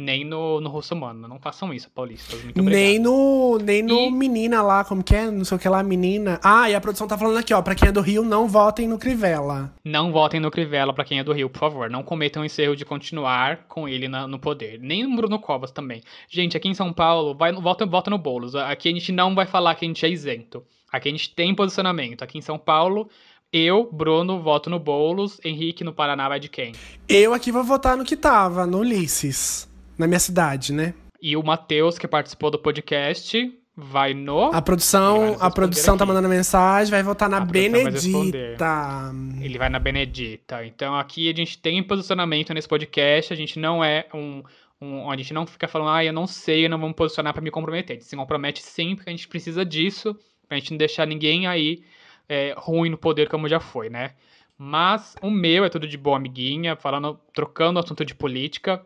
Nem 0.00 0.24
no, 0.24 0.60
no 0.60 0.68
Russomano. 0.68 1.26
Não 1.26 1.40
façam 1.40 1.74
isso, 1.74 1.90
paulistas. 1.90 2.40
Muito 2.44 2.60
obrigado. 2.60 2.80
Nem 2.80 2.98
no, 3.00 3.58
nem 3.58 3.82
no 3.82 3.98
E- 3.98 4.10
menina 4.12 4.62
lá, 4.62 4.84
como 4.84 5.02
que 5.02 5.12
é? 5.12 5.28
Não 5.28 5.44
sei 5.44 5.56
o 5.56 5.60
que 5.60 5.68
lá, 5.68 5.82
menina. 5.82 6.38
Ah, 6.40 6.70
e 6.70 6.74
a 6.76 6.80
produção 6.80 7.08
tá 7.08 7.18
falando 7.18 7.36
aqui, 7.36 7.52
ó. 7.52 7.60
Pra 7.60 7.74
quem 7.74 7.88
é 7.88 7.92
do 7.92 8.00
Rio, 8.00 8.22
não 8.22 8.46
votem 8.46 8.86
no 8.86 8.96
Crivella. 8.96 9.74
Não 9.84 10.12
votem 10.12 10.38
no 10.38 10.52
Crivella 10.52 10.92
pra 10.94 11.04
quem 11.04 11.18
é 11.18 11.24
do 11.24 11.32
Rio, 11.32 11.50
por 11.50 11.58
favor. 11.58 11.90
Não 11.90 12.04
cometam 12.04 12.44
esse 12.44 12.62
erro 12.62 12.76
de 12.76 12.84
continuar 12.84 13.64
com 13.66 13.88
ele 13.88 14.06
na- 14.06 14.28
no 14.28 14.38
poder. 14.38 14.78
Nem 14.80 15.02
no 15.04 15.16
Bruno 15.16 15.38
Covas 15.40 15.72
também. 15.72 16.00
Gente, 16.28 16.56
aqui 16.56 16.68
em 16.68 16.74
São 16.74 16.92
Paulo, 16.92 17.34
vai, 17.34 17.50
no- 17.50 17.60
vota, 17.60 17.84
vota 17.84 18.08
no 18.08 18.18
Boulos. 18.18 18.54
Aqui 18.54 18.88
a 18.88 18.92
gente 18.92 19.10
não 19.10 19.34
vai 19.34 19.46
falar 19.46 19.74
que 19.74 19.84
a 19.84 19.88
gente 19.88 20.06
é 20.06 20.08
isento. 20.08 20.62
Aqui 20.92 21.08
a 21.08 21.12
gente 21.12 21.34
tem 21.34 21.54
posicionamento. 21.54 22.22
Aqui 22.22 22.38
em 22.38 22.42
São 22.42 22.56
Paulo, 22.56 23.08
eu, 23.52 23.88
Bruno, 23.92 24.40
voto 24.42 24.70
no 24.70 24.78
Boulos. 24.78 25.40
Henrique 25.44 25.82
no 25.84 25.92
Paraná 25.92 26.28
vai 26.28 26.38
de 26.40 26.48
quem? 26.48 26.72
Eu 27.08 27.34
aqui 27.34 27.50
vou 27.52 27.64
votar 27.64 27.96
no 27.96 28.04
que 28.04 28.16
tava, 28.16 28.64
no 28.66 28.78
Ulisses. 28.78 29.67
Na 29.98 30.06
minha 30.06 30.20
cidade, 30.20 30.72
né? 30.72 30.94
E 31.20 31.36
o 31.36 31.42
Matheus, 31.42 31.98
que 31.98 32.06
participou 32.06 32.50
do 32.50 32.58
podcast, 32.58 33.52
vai 33.76 34.14
no. 34.14 34.52
A 34.52 34.62
produção, 34.62 35.36
a 35.40 35.50
produção 35.50 35.96
tá 35.96 36.06
mandando 36.06 36.28
mensagem, 36.28 36.90
vai 36.90 37.02
votar 37.02 37.28
na 37.28 37.38
A 37.38 37.46
produção 37.46 37.82
vai 37.82 37.92
Benedita. 37.92 39.12
Ele 39.40 39.58
vai 39.58 39.68
na 39.68 39.78
Benedita. 39.78 40.64
Então 40.64 40.96
aqui 40.96 41.28
a 41.28 41.34
gente 41.34 41.58
tem 41.58 41.82
posicionamento 41.82 42.54
nesse 42.54 42.68
podcast. 42.68 43.32
A 43.32 43.36
gente 43.36 43.58
não 43.58 43.82
é 43.82 44.06
um. 44.14 44.42
um 44.80 45.10
a 45.10 45.16
gente 45.16 45.34
não 45.34 45.46
fica 45.46 45.66
falando, 45.66 45.90
ah, 45.90 46.04
eu 46.04 46.12
não 46.12 46.26
sei, 46.26 46.66
eu 46.66 46.70
não 46.70 46.78
vou 46.78 46.88
me 46.88 46.94
posicionar 46.94 47.32
pra 47.32 47.42
me 47.42 47.50
comprometer. 47.50 47.96
A 47.96 47.98
gente 47.98 48.08
se 48.08 48.16
compromete 48.16 48.62
sim, 48.62 48.94
porque 48.94 49.10
a 49.10 49.12
gente 49.12 49.26
precisa 49.28 49.64
disso, 49.64 50.16
pra 50.48 50.58
gente 50.58 50.70
não 50.70 50.78
deixar 50.78 51.06
ninguém 51.06 51.46
aí 51.46 51.82
é, 52.28 52.54
ruim 52.56 52.90
no 52.90 52.98
poder 52.98 53.28
como 53.28 53.48
já 53.48 53.58
foi, 53.60 53.88
né? 53.88 54.12
Mas 54.56 55.14
o 55.22 55.30
meu 55.30 55.64
é 55.64 55.68
tudo 55.68 55.86
de 55.86 55.96
boa, 55.96 56.16
amiguinha, 56.16 56.74
falando, 56.74 57.18
trocando 57.32 57.78
assunto 57.78 58.04
de 58.04 58.14
política. 58.14 58.84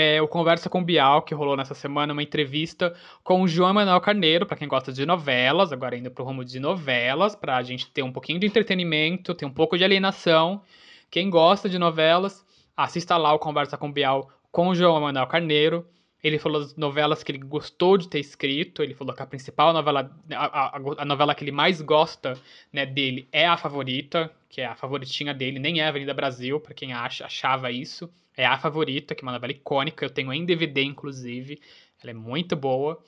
É, 0.00 0.22
o 0.22 0.28
Conversa 0.28 0.70
com 0.70 0.80
Bial, 0.80 1.22
que 1.22 1.34
rolou 1.34 1.56
nessa 1.56 1.74
semana, 1.74 2.12
uma 2.12 2.22
entrevista 2.22 2.94
com 3.24 3.42
o 3.42 3.48
João 3.48 3.74
Manuel 3.74 4.00
Carneiro, 4.00 4.46
para 4.46 4.56
quem 4.56 4.68
gosta 4.68 4.92
de 4.92 5.04
novelas, 5.04 5.72
agora 5.72 5.96
indo 5.96 6.08
pro 6.08 6.22
rumo 6.22 6.44
de 6.44 6.60
novelas, 6.60 7.34
pra 7.34 7.60
gente 7.64 7.90
ter 7.90 8.04
um 8.04 8.12
pouquinho 8.12 8.38
de 8.38 8.46
entretenimento, 8.46 9.34
ter 9.34 9.44
um 9.44 9.50
pouco 9.50 9.76
de 9.76 9.82
alienação. 9.82 10.62
Quem 11.10 11.28
gosta 11.28 11.68
de 11.68 11.80
novelas, 11.80 12.46
assista 12.76 13.16
lá 13.16 13.32
o 13.32 13.40
Conversa 13.40 13.76
com 13.76 13.90
Bial 13.90 14.30
com 14.52 14.68
o 14.68 14.74
João 14.76 15.00
Manuel 15.00 15.26
Carneiro. 15.26 15.84
Ele 16.22 16.38
falou 16.38 16.60
das 16.60 16.74
novelas 16.74 17.22
que 17.22 17.30
ele 17.30 17.38
gostou 17.38 17.96
de 17.96 18.08
ter 18.08 18.18
escrito. 18.18 18.82
Ele 18.82 18.94
falou 18.94 19.14
que 19.14 19.22
a 19.22 19.26
principal 19.26 19.72
novela, 19.72 20.10
a, 20.32 20.66
a, 20.66 20.80
a 20.98 21.04
novela 21.04 21.34
que 21.34 21.44
ele 21.44 21.52
mais 21.52 21.80
gosta 21.80 22.38
né, 22.72 22.84
dele 22.84 23.28
é 23.30 23.46
a 23.46 23.56
favorita, 23.56 24.30
que 24.48 24.60
é 24.60 24.66
a 24.66 24.74
favoritinha 24.74 25.32
dele, 25.32 25.58
nem 25.58 25.80
é 25.80 25.86
Avenida 25.86 26.12
Brasil, 26.12 26.58
para 26.58 26.74
quem 26.74 26.92
acha, 26.92 27.24
achava 27.24 27.70
isso. 27.70 28.10
É 28.36 28.44
a 28.44 28.58
favorita, 28.58 29.14
que 29.14 29.22
é 29.22 29.26
uma 29.26 29.32
novela 29.32 29.52
icônica, 29.52 30.04
eu 30.04 30.10
tenho 30.10 30.32
em 30.32 30.44
DVD, 30.44 30.82
inclusive. 30.82 31.60
Ela 32.02 32.10
é 32.10 32.14
muito 32.14 32.56
boa. 32.56 33.00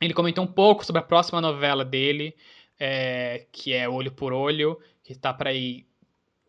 Ele 0.00 0.14
comentou 0.14 0.44
um 0.44 0.48
pouco 0.48 0.84
sobre 0.84 1.00
a 1.00 1.04
próxima 1.04 1.40
novela 1.40 1.84
dele, 1.84 2.34
é, 2.78 3.46
que 3.50 3.72
é 3.72 3.88
Olho 3.88 4.12
por 4.12 4.32
Olho, 4.32 4.78
que 5.02 5.12
está 5.12 5.32
para 5.32 5.52
ir. 5.52 5.86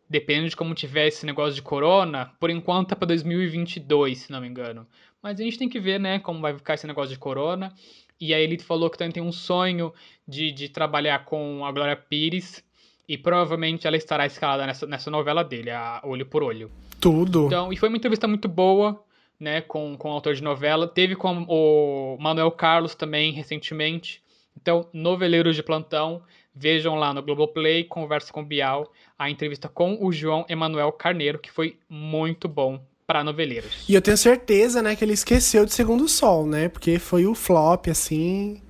Dependendo 0.10 0.50
de 0.50 0.56
como 0.56 0.74
tiver 0.74 1.08
esse 1.08 1.24
negócio 1.26 1.54
de 1.54 1.62
corona, 1.62 2.34
por 2.40 2.50
enquanto 2.50 2.94
é 2.94 2.96
para 2.96 3.10
2022, 3.10 4.18
se 4.18 4.32
não 4.32 4.42
me 4.42 4.48
engano. 4.48 4.88
Mas 5.22 5.40
a 5.40 5.44
gente 5.44 5.58
tem 5.58 5.70
que 5.70 5.80
ver, 5.80 6.00
né, 6.00 6.20
como 6.20 6.40
vai 6.40 6.54
ficar 6.54 6.76
esse 6.76 6.88
negócio 6.88 7.14
de 7.14 7.20
corona. 7.20 7.74
E 8.20 8.34
aí 8.34 8.44
ele 8.44 8.60
falou 8.60 8.90
que 8.90 8.98
também 8.98 9.12
tem 9.12 9.24
um 9.24 9.32
sonho 9.32 9.94
de, 10.28 10.52
de 10.52 10.70
trabalhar 10.70 11.26
com 11.26 11.66
a 11.66 11.72
Glória 11.72 11.96
Pires. 11.96 12.64
E 13.08 13.18
provavelmente 13.18 13.88
ela 13.88 13.98
estará 13.98 14.26
escalada 14.26 14.68
nessa, 14.68 14.86
nessa 14.86 15.10
novela 15.10 15.44
dele, 15.44 15.72
a 15.72 16.00
Olho 16.04 16.26
por 16.26 16.44
Olho. 16.44 16.70
Tudo. 17.02 17.48
Então, 17.48 17.74
e 17.74 17.78
foi 17.78 17.90
uma 17.90 17.98
entrevista 17.98 18.28
muito 18.28 18.48
boa, 18.48 19.04
né, 19.40 19.62
com, 19.62 19.98
com 19.98 20.10
o 20.10 20.14
autor 20.14 20.36
de 20.36 20.44
novela. 20.44 20.88
Teve 20.88 21.16
com 21.16 21.46
o 21.48 22.18
Manuel 22.20 22.52
Carlos 22.52 22.94
também, 22.94 23.32
recentemente. 23.32 24.22
Então, 24.56 24.88
noveleiros 24.94 25.56
de 25.56 25.64
plantão, 25.64 26.22
vejam 26.54 26.96
lá 26.96 27.14
no 27.14 27.24
Globoplay, 27.24 27.84
Conversa 27.86 28.32
com 28.32 28.44
Bial, 28.44 28.92
a 29.18 29.30
entrevista 29.30 29.70
com 29.70 29.98
o 30.06 30.12
João 30.12 30.46
Emanuel 30.50 30.92
Carneiro, 30.92 31.40
que 31.40 31.50
foi 31.50 31.78
muito 31.90 32.48
bom 32.48 32.84
para 33.10 33.24
noveleiros. 33.24 33.90
E 33.90 33.96
eu 33.96 34.02
tenho 34.04 34.16
certeza, 34.18 34.84
né, 34.84 34.96
que 34.96 35.04
ele 35.04 35.14
esqueceu 35.14 35.66
de 35.66 35.74
Segundo 35.74 36.08
Sol, 36.08 36.46
né? 36.46 36.70
Porque 36.70 37.00
foi 37.00 37.26
o 37.26 37.34
flop, 37.34 37.88
assim. 37.90 38.62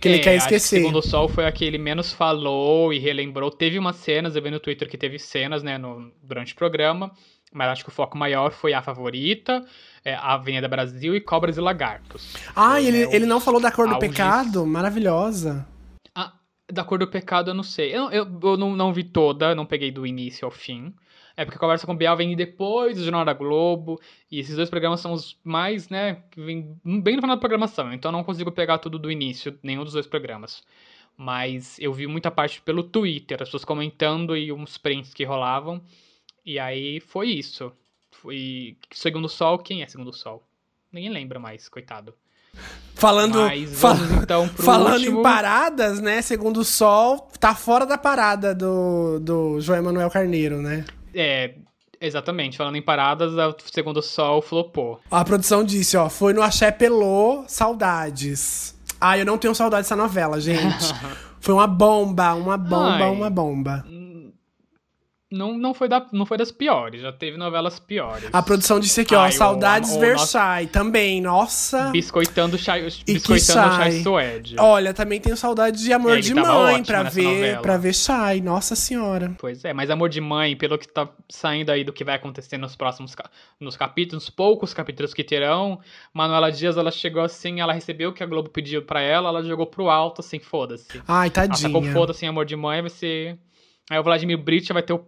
Que 0.00 0.08
ele 0.08 0.18
É, 0.18 0.20
quer 0.20 0.36
acho 0.36 0.46
esquecer. 0.46 0.76
Que 0.76 0.82
Segundo 0.82 1.02
Sol 1.02 1.28
foi 1.28 1.44
a 1.46 1.52
que 1.52 1.64
ele 1.64 1.78
menos 1.78 2.12
falou 2.12 2.92
e 2.92 2.98
relembrou. 3.00 3.50
Teve 3.50 3.78
umas 3.78 3.96
cenas, 3.96 4.36
eu 4.36 4.42
vi 4.42 4.50
no 4.50 4.60
Twitter 4.60 4.88
que 4.88 4.96
teve 4.98 5.18
cenas, 5.18 5.62
né, 5.62 5.76
no, 5.78 6.12
durante 6.22 6.52
o 6.52 6.56
programa. 6.56 7.12
Mas 7.52 7.68
acho 7.68 7.84
que 7.84 7.90
o 7.90 7.92
foco 7.92 8.16
maior 8.16 8.52
foi 8.52 8.72
a 8.74 8.82
favorita, 8.82 9.64
é, 10.04 10.14
a 10.14 10.34
Avenida 10.34 10.68
Brasil 10.68 11.14
e 11.16 11.20
Cobras 11.20 11.56
e 11.56 11.60
Lagartos. 11.60 12.40
Ah, 12.54 12.78
Foi, 12.78 12.84
e 12.84 12.86
ele, 12.86 13.06
né, 13.06 13.08
ele 13.10 13.26
não 13.26 13.40
falou 13.40 13.60
da 13.60 13.70
cor 13.72 13.88
do 13.88 13.94
auges. 13.94 13.98
pecado? 13.98 14.64
Maravilhosa. 14.66 15.66
Ah, 16.14 16.32
da 16.70 16.84
Cor 16.84 16.98
do 16.98 17.06
Pecado 17.08 17.50
eu 17.50 17.54
não 17.54 17.62
sei. 17.62 17.94
Eu, 17.94 18.10
eu, 18.10 18.26
eu 18.42 18.56
não, 18.56 18.74
não 18.76 18.92
vi 18.92 19.04
toda, 19.04 19.54
não 19.54 19.66
peguei 19.66 19.90
do 19.90 20.06
início 20.06 20.44
ao 20.46 20.50
fim. 20.50 20.94
É 21.36 21.44
porque 21.44 21.58
Conversa 21.58 21.86
com 21.86 21.96
Bial 21.96 22.16
vem 22.16 22.36
depois 22.36 22.96
do 22.96 23.02
Jornal 23.04 23.24
da 23.24 23.32
Globo. 23.32 24.00
E 24.30 24.38
esses 24.40 24.54
dois 24.56 24.68
programas 24.68 25.00
são 25.00 25.12
os 25.12 25.36
mais, 25.42 25.88
né, 25.88 26.22
que 26.30 26.40
vem 26.40 26.76
bem 26.84 27.16
no 27.16 27.22
final 27.22 27.36
da 27.36 27.40
programação. 27.40 27.92
Então 27.92 28.10
eu 28.10 28.12
não 28.12 28.24
consigo 28.24 28.52
pegar 28.52 28.78
tudo 28.78 28.98
do 28.98 29.10
início, 29.10 29.58
nenhum 29.62 29.84
dos 29.84 29.92
dois 29.94 30.06
programas. 30.06 30.62
Mas 31.16 31.78
eu 31.78 31.92
vi 31.92 32.06
muita 32.06 32.30
parte 32.30 32.60
pelo 32.62 32.82
Twitter, 32.82 33.38
as 33.40 33.48
pessoas 33.48 33.64
comentando 33.64 34.36
e 34.36 34.52
uns 34.52 34.76
prints 34.78 35.12
que 35.14 35.24
rolavam. 35.24 35.80
E 36.44 36.58
aí 36.58 37.00
foi 37.00 37.28
isso. 37.28 37.72
Foi 38.10 38.76
Segundo 38.90 39.28
Sol, 39.28 39.58
quem 39.58 39.82
é 39.82 39.86
Segundo 39.86 40.12
Sol? 40.12 40.42
Ninguém 40.92 41.10
lembra 41.10 41.38
mais, 41.38 41.68
coitado. 41.68 42.14
Falando, 42.94 43.40
Mas 43.40 43.80
fa- 43.80 43.94
vamos 43.94 44.22
então 44.22 44.46
falando 44.48 44.94
último. 44.98 45.20
em 45.20 45.22
paradas, 45.22 46.00
né? 46.00 46.20
Segundo 46.20 46.58
o 46.60 46.64
Sol, 46.64 47.30
tá 47.40 47.54
fora 47.54 47.86
da 47.86 47.96
parada 47.96 48.54
do, 48.54 49.18
do 49.18 49.60
João 49.60 49.78
Emanuel 49.78 50.10
Carneiro, 50.10 50.60
né? 50.60 50.84
É, 51.14 51.54
exatamente. 52.00 52.56
Falando 52.56 52.76
em 52.76 52.82
paradas, 52.82 53.38
a 53.38 53.54
Segundo 53.72 54.02
Sol 54.02 54.42
flopou. 54.42 55.00
A 55.10 55.24
produção 55.24 55.64
disse, 55.64 55.96
ó, 55.96 56.08
foi 56.08 56.32
no 56.32 56.42
Axé 56.42 56.70
Pelô, 56.70 57.44
saudades. 57.46 58.74
Ah, 59.00 59.18
eu 59.18 59.26
não 59.26 59.38
tenho 59.38 59.54
saudade 59.54 59.82
dessa 59.82 59.96
novela, 59.96 60.40
gente. 60.40 60.94
foi 61.40 61.54
uma 61.54 61.66
bomba, 61.66 62.34
uma 62.34 62.56
bomba, 62.56 63.04
Ai. 63.04 63.10
uma 63.10 63.30
bomba. 63.30 63.84
Não, 65.32 65.56
não, 65.56 65.72
foi 65.72 65.88
da, 65.88 66.06
não 66.12 66.26
foi 66.26 66.36
das 66.36 66.52
piores, 66.52 67.00
já 67.00 67.10
teve 67.10 67.38
novelas 67.38 67.80
piores. 67.80 68.28
A 68.32 68.42
produção 68.42 68.78
disse 68.78 69.00
aqui, 69.00 69.14
ó, 69.14 69.22
Ai, 69.22 69.32
saudades 69.32 69.96
Versailles 69.96 70.70
também, 70.70 71.20
nossa. 71.22 71.90
Biscoitando 71.90 72.58
Chai, 72.58 72.86
biscoitando 73.06 73.74
Chai. 73.74 73.92
Suede. 74.02 74.56
Olha, 74.58 74.92
também 74.92 75.20
tenho 75.20 75.36
saudade 75.36 75.82
de 75.82 75.92
Amor 75.92 76.20
de 76.20 76.34
Mãe 76.34 76.82
pra 76.84 77.02
ver, 77.04 77.22
novela. 77.22 77.62
pra 77.62 77.76
ver 77.78 77.94
Shai, 77.94 78.40
nossa 78.40 78.76
senhora. 78.76 79.34
Pois 79.38 79.64
é, 79.64 79.72
mas 79.72 79.88
Amor 79.88 80.10
de 80.10 80.20
Mãe, 80.20 80.54
pelo 80.54 80.76
que 80.78 80.86
tá 80.86 81.08
saindo 81.30 81.70
aí 81.70 81.82
do 81.82 81.92
que 81.92 82.04
vai 82.04 82.16
acontecer 82.16 82.58
nos 82.58 82.76
próximos 82.76 83.16
nos 83.58 83.76
capítulos, 83.76 84.28
poucos 84.28 84.74
capítulos 84.74 85.14
que 85.14 85.24
terão, 85.24 85.80
Manuela 86.12 86.52
Dias, 86.52 86.76
ela 86.76 86.90
chegou 86.90 87.22
assim, 87.22 87.60
ela 87.60 87.72
recebeu 87.72 88.10
o 88.10 88.12
que 88.12 88.22
a 88.22 88.26
Globo 88.26 88.50
pediu 88.50 88.82
pra 88.82 89.00
ela, 89.00 89.30
ela 89.30 89.42
jogou 89.42 89.66
pro 89.66 89.88
alto, 89.88 90.20
assim, 90.20 90.38
foda-se. 90.38 91.00
Ai, 91.08 91.30
Ela 91.34 91.54
sacou 91.56 91.80
tadinha. 91.80 91.92
foda-se 91.94 92.26
Amor 92.26 92.44
de 92.44 92.56
Mãe, 92.56 92.82
vai 92.82 92.90
ser... 92.90 93.38
Aí 93.92 93.98
o 93.98 94.02
Vladimir 94.02 94.38
Brit 94.38 94.72
vai 94.72 94.82
ter 94.82 94.94
o 94.94 95.04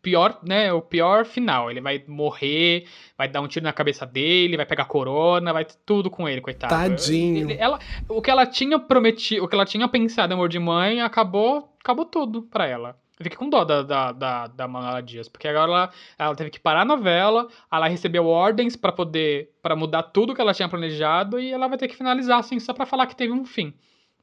pior, 0.00 0.38
né, 0.46 0.72
o 0.72 0.80
pior 0.80 1.24
final. 1.24 1.68
Ele 1.68 1.80
vai 1.80 2.04
morrer, 2.06 2.86
vai 3.18 3.26
dar 3.28 3.40
um 3.40 3.48
tiro 3.48 3.64
na 3.64 3.72
cabeça 3.72 4.06
dele, 4.06 4.56
vai 4.56 4.64
pegar 4.64 4.84
corona, 4.84 5.52
vai 5.52 5.64
ter 5.64 5.74
tudo 5.84 6.08
com 6.08 6.28
ele, 6.28 6.40
coitado. 6.40 6.72
Tadinho. 6.74 7.50
Ele- 7.50 7.58
ela, 7.60 7.78
o 8.08 8.22
que 8.22 8.30
ela 8.30 8.46
tinha 8.46 8.78
prometido, 8.78 9.44
o 9.44 9.48
que 9.48 9.54
ela 9.56 9.64
tinha 9.64 9.88
pensado 9.88 10.32
Amor 10.32 10.48
de 10.48 10.60
Mãe, 10.60 11.00
acabou, 11.00 11.74
acabou 11.80 12.04
tudo 12.04 12.42
pra 12.42 12.66
ela. 12.68 12.96
Eu 13.18 13.24
fiquei 13.24 13.36
com 13.38 13.48
dó 13.50 13.64
da, 13.64 13.82
da, 13.82 14.12
da, 14.12 14.46
da 14.46 14.68
Manuela 14.68 15.00
Dias, 15.02 15.28
porque 15.28 15.48
agora 15.48 15.70
ela, 15.70 15.90
ela 16.16 16.34
teve 16.36 16.50
que 16.50 16.60
parar 16.60 16.82
a 16.82 16.84
novela, 16.84 17.48
ela 17.72 17.88
recebeu 17.88 18.26
ordens 18.26 18.76
pra 18.76 18.92
poder, 18.92 19.50
para 19.60 19.74
mudar 19.74 20.04
tudo 20.04 20.34
que 20.34 20.40
ela 20.40 20.54
tinha 20.54 20.68
planejado 20.68 21.40
e 21.40 21.50
ela 21.50 21.66
vai 21.66 21.78
ter 21.78 21.88
que 21.88 21.96
finalizar, 21.96 22.38
assim, 22.38 22.60
só 22.60 22.72
pra 22.72 22.86
falar 22.86 23.06
que 23.06 23.16
teve 23.16 23.32
um 23.32 23.44
fim. 23.44 23.74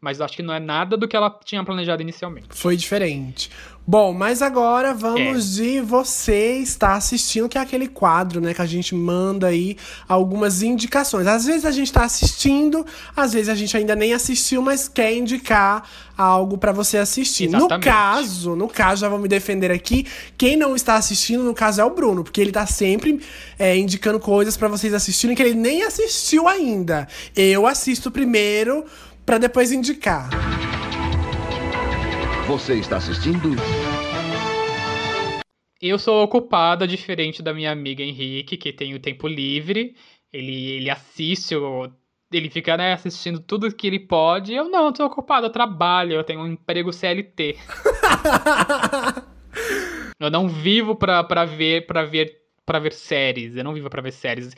Mas 0.02 0.20
acho 0.20 0.36
que 0.36 0.42
não 0.42 0.52
é 0.54 0.60
nada 0.60 0.98
do 0.98 1.08
que 1.08 1.16
ela 1.16 1.30
tinha 1.46 1.64
planejado 1.64 2.02
inicialmente. 2.02 2.48
Foi 2.50 2.76
diferente. 2.76 3.52
Bom, 3.86 4.14
mas 4.14 4.42
agora 4.42 4.94
vamos 4.94 5.60
É. 5.60 5.64
de 5.64 5.82
você 5.82 6.58
estar 6.58 6.96
assistindo, 6.96 7.48
que 7.50 7.58
é 7.58 7.62
aquele 7.62 7.88
quadro, 7.88 8.40
né, 8.42 8.54
que 8.54 8.62
a 8.62 8.66
gente 8.66 8.96
manda 8.96 9.48
aí 9.48 9.76
algumas 10.08 10.64
indicações. 10.64 11.28
Às 11.28 11.46
vezes 11.46 11.66
a 11.66 11.72
gente 11.72 11.92
tá 11.94 12.04
assistindo, 12.04 12.84
às 13.16 13.34
vezes 13.34 13.50
a 13.50 13.56
gente 13.56 13.76
ainda 13.78 13.96
nem 13.96 14.14
assistiu, 14.14 14.62
mas 14.62 14.88
quer 14.88 15.14
indicar 15.16 15.88
algo 16.18 16.58
pra 16.58 16.72
você 16.72 16.98
assistir. 16.98 17.48
No 17.50 17.58
Exatamente. 17.58 17.84
caso, 17.86 18.56
no 18.56 18.68
caso, 18.68 19.02
já 19.02 19.10
vou 19.10 19.20
me 19.20 19.28
defender 19.28 19.72
aqui, 19.72 20.06
quem 20.38 20.56
não 20.56 20.76
está 20.76 20.96
assistindo, 20.96 21.44
no 21.44 21.54
caso, 21.54 21.80
é 21.82 21.86
o 21.86 21.90
Bruno, 21.90 22.24
porque 22.24 22.40
ele 22.42 22.52
tá 22.52 22.66
sempre 22.66 23.20
é, 23.58 23.78
indicando 23.78 24.20
coisas 24.20 24.56
pra 24.58 24.68
vocês 24.68 24.94
assistirem 24.94 25.36
que 25.36 25.42
ele 25.44 25.56
nem 25.56 25.84
assistiu 25.84 26.48
ainda. 26.48 27.08
Eu 27.36 27.66
assisto 27.68 28.10
primeiro 28.12 28.86
pra 29.26 29.38
depois 29.38 29.72
indicar. 29.72 30.30
Você 32.48 32.76
está 32.76 32.98
assistindo? 32.98 33.50
Eu 35.82 35.98
sou 35.98 36.24
ocupada, 36.24 36.88
diferente 36.88 37.42
da 37.42 37.54
minha 37.54 37.72
amiga 37.72 38.04
Henrique, 38.04 38.58
que 38.58 38.72
tem 38.72 38.94
o 38.94 39.00
tempo 39.00 39.28
livre. 39.28 39.96
Ele, 40.32 40.74
ele 40.74 40.90
assiste, 40.90 41.56
ele 42.32 42.50
fica 42.50 42.78
né, 42.78 42.94
assistindo 42.94 43.40
tudo 43.40 43.74
que 43.74 43.88
ele 43.88 44.00
pode. 44.00 44.54
Eu 44.54 44.70
não, 44.70 44.86
eu 44.86 44.92
tô 44.92 45.06
ocupado, 45.06 45.48
eu 45.48 45.52
trabalho, 45.52 46.14
eu 46.14 46.24
tenho 46.24 46.42
um 46.42 46.48
emprego 46.48 46.94
CLT. 46.94 47.58
eu 50.20 50.30
não 50.30 50.48
vivo 50.48 50.96
pra, 50.96 51.24
pra 51.24 51.46
ver 51.46 51.88
pra 51.88 52.04
ver 52.04 52.41
para 52.66 52.80
ver 52.80 52.94
séries. 52.94 53.56
Eu 53.56 53.64
não 53.64 53.74
vivo 53.74 53.90
pra 53.90 54.02
ver 54.02 54.12
séries. 54.12 54.56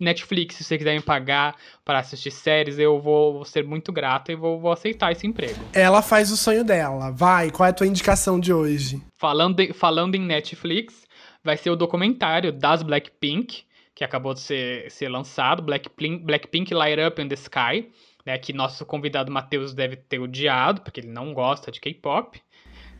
Netflix, 0.00 0.56
se 0.56 0.64
você 0.64 0.78
quiser 0.78 0.94
me 0.94 1.02
pagar 1.02 1.56
pra 1.84 1.98
assistir 1.98 2.30
séries, 2.30 2.78
eu 2.78 3.00
vou, 3.00 3.34
vou 3.34 3.44
ser 3.44 3.64
muito 3.64 3.92
grato 3.92 4.30
e 4.30 4.34
vou, 4.34 4.60
vou 4.60 4.72
aceitar 4.72 5.12
esse 5.12 5.26
emprego. 5.26 5.58
Ela 5.72 6.02
faz 6.02 6.30
o 6.30 6.36
sonho 6.36 6.64
dela. 6.64 7.10
Vai, 7.10 7.50
qual 7.50 7.66
é 7.66 7.70
a 7.70 7.74
tua 7.74 7.86
indicação 7.86 8.38
de 8.38 8.52
hoje? 8.52 9.00
Falando, 9.18 9.60
em- 9.60 9.72
falando 9.72 10.14
em 10.14 10.20
Netflix, 10.20 11.06
vai 11.42 11.56
ser 11.56 11.70
o 11.70 11.76
documentário 11.76 12.52
das 12.52 12.82
Blackpink, 12.82 13.64
que 13.94 14.04
acabou 14.04 14.34
de 14.34 14.40
ser, 14.40 14.90
ser 14.90 15.08
lançado, 15.08 15.62
Blackpink, 15.62 16.24
Blackpink 16.24 16.72
Light 16.72 16.98
Up 17.06 17.20
in 17.20 17.28
the 17.28 17.34
Sky, 17.34 17.88
né, 18.24 18.38
que 18.38 18.52
nosso 18.52 18.86
convidado 18.86 19.30
Matheus 19.32 19.74
deve 19.74 19.96
ter 19.96 20.18
odiado, 20.20 20.80
porque 20.80 21.00
ele 21.00 21.08
não 21.08 21.34
gosta 21.34 21.70
de 21.72 21.80
K-pop. 21.80 22.40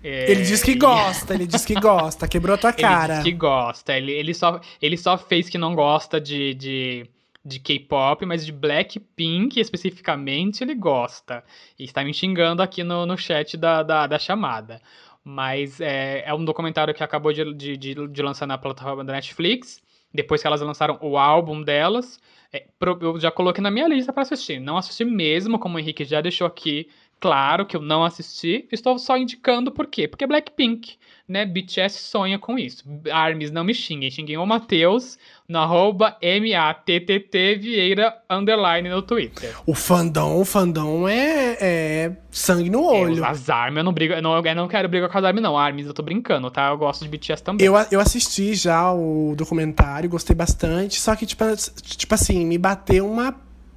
É, 0.03 0.31
Ele 0.31 0.43
diz 0.43 0.63
que 0.63 0.75
gosta, 0.75 1.35
ele 1.35 1.47
diz 1.47 1.65
que 1.65 1.75
gosta, 1.75 2.27
quebrou 2.27 2.55
a 2.55 2.59
tua 2.59 2.71
Ele 2.77 2.81
cara. 2.83 3.15
diz 3.15 3.25
que 3.25 3.33
gosta, 3.33 3.97
ele, 3.97 4.11
ele, 4.13 4.35
só, 4.35 4.61
ele 4.81 4.97
só 4.97 5.17
fez 5.17 5.49
que 5.49 5.57
não 5.57 5.75
gosta 5.75 6.21
de, 6.21 6.55
de, 6.55 7.07
de 7.45 7.61
K-pop, 7.61 8.27
mas 8.27 8.45
de 8.45 8.51
Blackpink 8.53 9.61
especificamente 9.61 10.65
ele 10.65 10.75
gosta. 10.75 11.45
E 11.79 11.85
está 11.85 12.03
me 12.05 12.13
xingando 12.13 12.63
aqui 12.63 12.83
no, 12.83 13.07
no 13.07 13.17
chat 13.17 13.57
da, 13.57 13.83
da, 13.83 14.07
da 14.07 14.19
chamada. 14.19 14.81
Mas 15.25 15.81
é, 15.81 16.25
é 16.27 16.35
um 16.35 16.45
documentário 16.45 16.93
que 16.93 17.05
acabou 17.05 17.33
de, 17.33 17.55
de, 17.55 17.77
de, 17.77 18.09
de 18.09 18.23
lançar 18.23 18.47
na 18.47 18.59
plataforma 18.59 19.05
da 19.05 19.13
Netflix. 19.13 19.81
Depois 20.13 20.41
que 20.41 20.47
elas 20.47 20.61
lançaram 20.61 20.99
o 21.01 21.17
álbum 21.17 21.63
delas, 21.63 22.21
é, 22.53 22.67
eu 23.01 23.19
já 23.19 23.31
coloquei 23.31 23.63
na 23.63 23.71
minha 23.71 23.89
lista 23.89 24.13
para 24.13 24.23
assistir. 24.23 24.61
Não 24.61 24.77
assisti 24.77 25.05
mesmo, 25.05 25.59
como 25.59 25.77
o 25.77 25.79
Henrique 25.79 26.05
já 26.05 26.21
deixou 26.21 26.47
aqui 26.47 26.89
Claro 27.23 27.65
que 27.65 27.77
eu 27.77 27.81
não 27.81 28.03
assisti, 28.03 28.67
estou 28.73 28.99
só 28.99 29.17
indicando 29.17 29.71
por 29.71 29.87
quê? 29.87 30.09
Porque 30.09 30.25
é 30.25 30.27
Blackpink, 30.27 30.97
né? 31.29 31.47
BTS 31.47 32.03
sonha 32.03 32.37
com 32.37 32.59
isso. 32.59 32.83
Armes, 33.13 33.53
não 33.53 33.63
me 33.63 33.73
xinguem, 33.73 34.11
xinguem 34.11 34.37
o 34.39 34.45
Matheus 34.45 35.17
no 35.49 35.61
arroba 35.61 36.17
M-A-T-T-T 36.21 37.55
Vieira 37.59 38.13
underline 38.29 38.89
no 38.89 39.01
Twitter. 39.03 39.55
O 39.65 39.73
fandom, 39.73 40.41
o 40.41 40.45
fandom 40.45 41.07
é, 41.07 41.57
é 41.61 42.17
sangue 42.29 42.69
no 42.69 42.83
olho. 42.83 43.25
É, 43.25 43.29
as 43.29 43.49
Armes, 43.49 43.79
eu 43.79 43.85
não 43.85 43.93
brigo, 43.93 44.15
eu 44.15 44.21
não, 44.21 44.45
eu 44.45 44.55
não 44.57 44.67
quero 44.67 44.89
brigar 44.89 45.09
com 45.09 45.19
as 45.19 45.23
Armes 45.23 45.45
não, 45.45 45.57
Armes 45.57 45.87
eu 45.87 45.95
tô 45.95 46.03
brincando, 46.03 46.51
tá? 46.51 46.71
Eu 46.71 46.77
gosto 46.77 47.05
de 47.05 47.09
BTS 47.09 47.41
também. 47.41 47.65
Eu, 47.65 47.75
eu 47.93 48.01
assisti 48.01 48.53
já 48.55 48.93
o 48.93 49.35
documentário, 49.37 50.11
gostei 50.11 50.35
bastante, 50.35 50.99
só 50.99 51.15
que, 51.15 51.25
tipo, 51.25 51.45
tipo 51.83 52.15
assim, 52.17 52.45
me 52.45 52.59
bateu 52.59 53.09
uma 53.09 53.33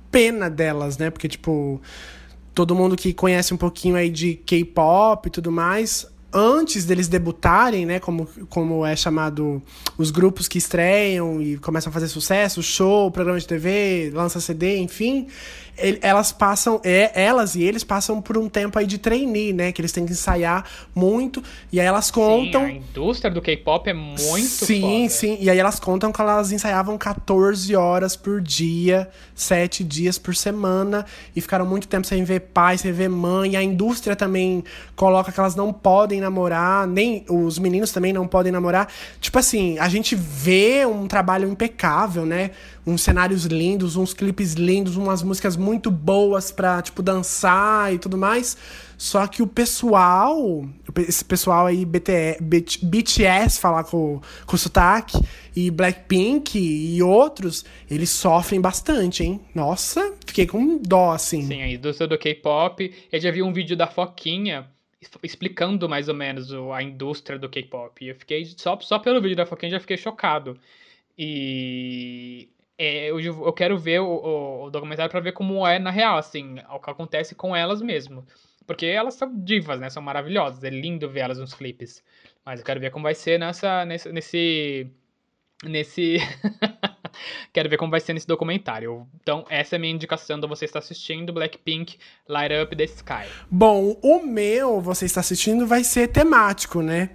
pena 0.09 0.49
delas, 0.49 0.97
né? 0.97 1.11
Porque, 1.11 1.27
tipo, 1.27 1.79
todo 2.55 2.73
mundo 2.73 2.95
que 2.95 3.13
conhece 3.13 3.53
um 3.53 3.57
pouquinho 3.57 3.97
aí 3.97 4.09
de 4.09 4.35
K-pop 4.35 5.27
e 5.27 5.29
tudo 5.29 5.51
mais, 5.51 6.07
antes 6.33 6.85
deles 6.85 7.09
debutarem, 7.09 7.85
né, 7.85 7.99
como, 7.99 8.27
como 8.49 8.85
é 8.85 8.95
chamado 8.95 9.61
os 9.97 10.09
grupos 10.09 10.47
que 10.47 10.57
estreiam 10.57 11.41
e 11.41 11.57
começam 11.57 11.89
a 11.89 11.93
fazer 11.93 12.07
sucesso, 12.07 12.63
show, 12.63 13.11
programa 13.11 13.39
de 13.39 13.45
TV, 13.45 14.09
lança 14.13 14.39
CD, 14.39 14.77
enfim, 14.77 15.27
elas 16.01 16.31
passam, 16.31 16.79
é, 16.83 17.11
elas 17.13 17.55
e 17.55 17.63
eles 17.63 17.83
passam 17.83 18.21
por 18.21 18.37
um 18.37 18.47
tempo 18.47 18.79
aí 18.79 18.87
de 18.87 18.97
trainee, 18.97 19.51
né? 19.51 19.71
Que 19.71 19.81
eles 19.81 19.91
têm 19.91 20.05
que 20.05 20.13
ensaiar 20.13 20.65
muito. 20.93 21.43
E 21.71 21.79
aí 21.79 21.85
elas 21.85 22.09
contam. 22.09 22.61
Sim, 22.61 22.67
a 22.67 22.71
indústria 22.71 23.31
do 23.31 23.41
K-pop 23.41 23.89
é 23.89 23.93
muito 23.93 24.47
Sim, 24.47 24.81
foda. 24.81 25.09
sim. 25.09 25.37
E 25.39 25.49
aí 25.49 25.57
elas 25.57 25.79
contam 25.79 26.11
que 26.11 26.21
elas 26.21 26.51
ensaiavam 26.51 26.97
14 26.97 27.75
horas 27.75 28.15
por 28.15 28.41
dia, 28.41 29.09
7 29.33 29.83
dias 29.83 30.17
por 30.17 30.35
semana. 30.35 31.05
E 31.35 31.41
ficaram 31.41 31.65
muito 31.65 31.87
tempo 31.87 32.07
sem 32.07 32.23
ver 32.23 32.39
pai, 32.53 32.77
sem 32.77 32.91
ver 32.91 33.09
mãe. 33.09 33.51
E 33.51 33.55
a 33.57 33.63
indústria 33.63 34.15
também 34.15 34.63
coloca 34.95 35.31
que 35.31 35.39
elas 35.39 35.55
não 35.55 35.73
podem 35.73 36.21
namorar, 36.21 36.87
nem 36.87 37.25
os 37.29 37.59
meninos 37.59 37.91
também 37.91 38.13
não 38.13 38.27
podem 38.27 38.51
namorar. 38.51 38.87
Tipo 39.19 39.39
assim, 39.39 39.77
a 39.79 39.89
gente 39.89 40.15
vê 40.15 40.85
um 40.85 41.07
trabalho 41.07 41.49
impecável, 41.49 42.25
né? 42.25 42.51
uns 42.85 43.01
cenários 43.01 43.45
lindos, 43.45 43.95
uns 43.95 44.13
clipes 44.13 44.53
lindos, 44.53 44.95
umas 44.95 45.23
músicas 45.23 45.57
muito 45.57 45.64
boas 45.91 46.51
pra, 46.51 46.81
tipo, 46.81 47.01
dançar 47.01 47.93
e 47.93 47.99
tudo 47.99 48.17
mais. 48.17 48.57
Só 48.97 49.27
que 49.27 49.41
o 49.41 49.47
pessoal, 49.47 50.65
esse 51.07 51.23
pessoal 51.25 51.65
aí, 51.65 51.85
BTS, 51.85 53.59
falar 53.59 53.83
com, 53.83 54.21
com 54.45 54.57
sotaque, 54.57 55.19
e 55.55 55.69
Blackpink 55.69 56.57
e 56.57 57.01
outros, 57.01 57.65
eles 57.89 58.09
sofrem 58.09 58.59
bastante, 58.59 59.23
hein? 59.23 59.41
Nossa, 59.53 60.13
fiquei 60.25 60.45
com 60.45 60.77
dó, 60.77 61.11
assim. 61.11 61.41
Sim, 61.43 61.61
a 61.61 61.67
indústria 61.67 62.07
do 62.07 62.17
K-pop. 62.17 62.93
Eu 63.11 63.19
já 63.19 63.31
vi 63.31 63.41
um 63.41 63.53
vídeo 63.53 63.75
da 63.75 63.87
Foquinha 63.87 64.67
explicando 65.21 65.87
mais 65.87 66.07
ou 66.09 66.15
menos 66.15 66.51
a 66.73 66.81
indústria 66.81 67.37
do 67.37 67.49
K-pop. 67.49 68.05
Eu 68.05 68.15
fiquei, 68.15 68.45
só, 68.57 68.79
só 68.79 68.99
pelo 68.99 69.21
vídeo 69.21 69.35
da 69.35 69.45
Foquinha, 69.45 69.71
já 69.71 69.79
fiquei 69.79 69.97
chocado. 69.97 70.57
E 71.17 72.49
é, 72.77 73.09
eu, 73.09 73.19
eu 73.19 73.53
quero 73.53 73.77
ver 73.77 74.01
o, 74.01 74.65
o 74.65 74.69
documentário 74.69 75.09
para 75.09 75.19
ver 75.19 75.31
como 75.31 75.65
é 75.65 75.79
na 75.79 75.91
real, 75.91 76.17
assim, 76.17 76.57
o 76.69 76.79
que 76.79 76.89
acontece 76.89 77.33
com 77.33 77.55
elas 77.55 77.81
mesmo. 77.81 78.25
Porque 78.65 78.85
elas 78.85 79.13
são 79.13 79.31
divas, 79.43 79.79
né? 79.79 79.89
São 79.89 80.01
maravilhosas. 80.01 80.63
É 80.63 80.69
lindo 80.69 81.09
ver 81.09 81.21
elas 81.21 81.39
nos 81.39 81.53
clipes. 81.53 82.03
Mas 82.43 82.59
eu 82.59 82.65
quero 82.65 82.79
ver 82.79 82.91
como 82.91 83.03
vai 83.03 83.15
ser 83.15 83.39
nessa, 83.39 83.85
nesse. 83.85 84.11
Nesse. 84.11 84.87
nesse... 85.63 86.17
quero 87.53 87.69
ver 87.69 87.77
como 87.77 87.91
vai 87.91 87.99
ser 87.99 88.13
nesse 88.13 88.27
documentário. 88.27 89.07
Então, 89.21 89.45
essa 89.49 89.75
é 89.75 89.77
a 89.77 89.79
minha 89.79 89.93
indicação 89.93 90.39
do 90.39 90.47
você 90.47 90.65
está 90.65 90.79
assistindo 90.79 91.31
Blackpink 91.31 91.97
Light 92.27 92.53
Up 92.63 92.75
the 92.75 92.83
Sky. 92.85 93.29
Bom, 93.49 93.99
o 94.01 94.25
meu, 94.25 94.81
você 94.81 95.05
está 95.05 95.19
assistindo, 95.19 95.67
vai 95.67 95.83
ser 95.83 96.07
temático, 96.07 96.81
né? 96.81 97.11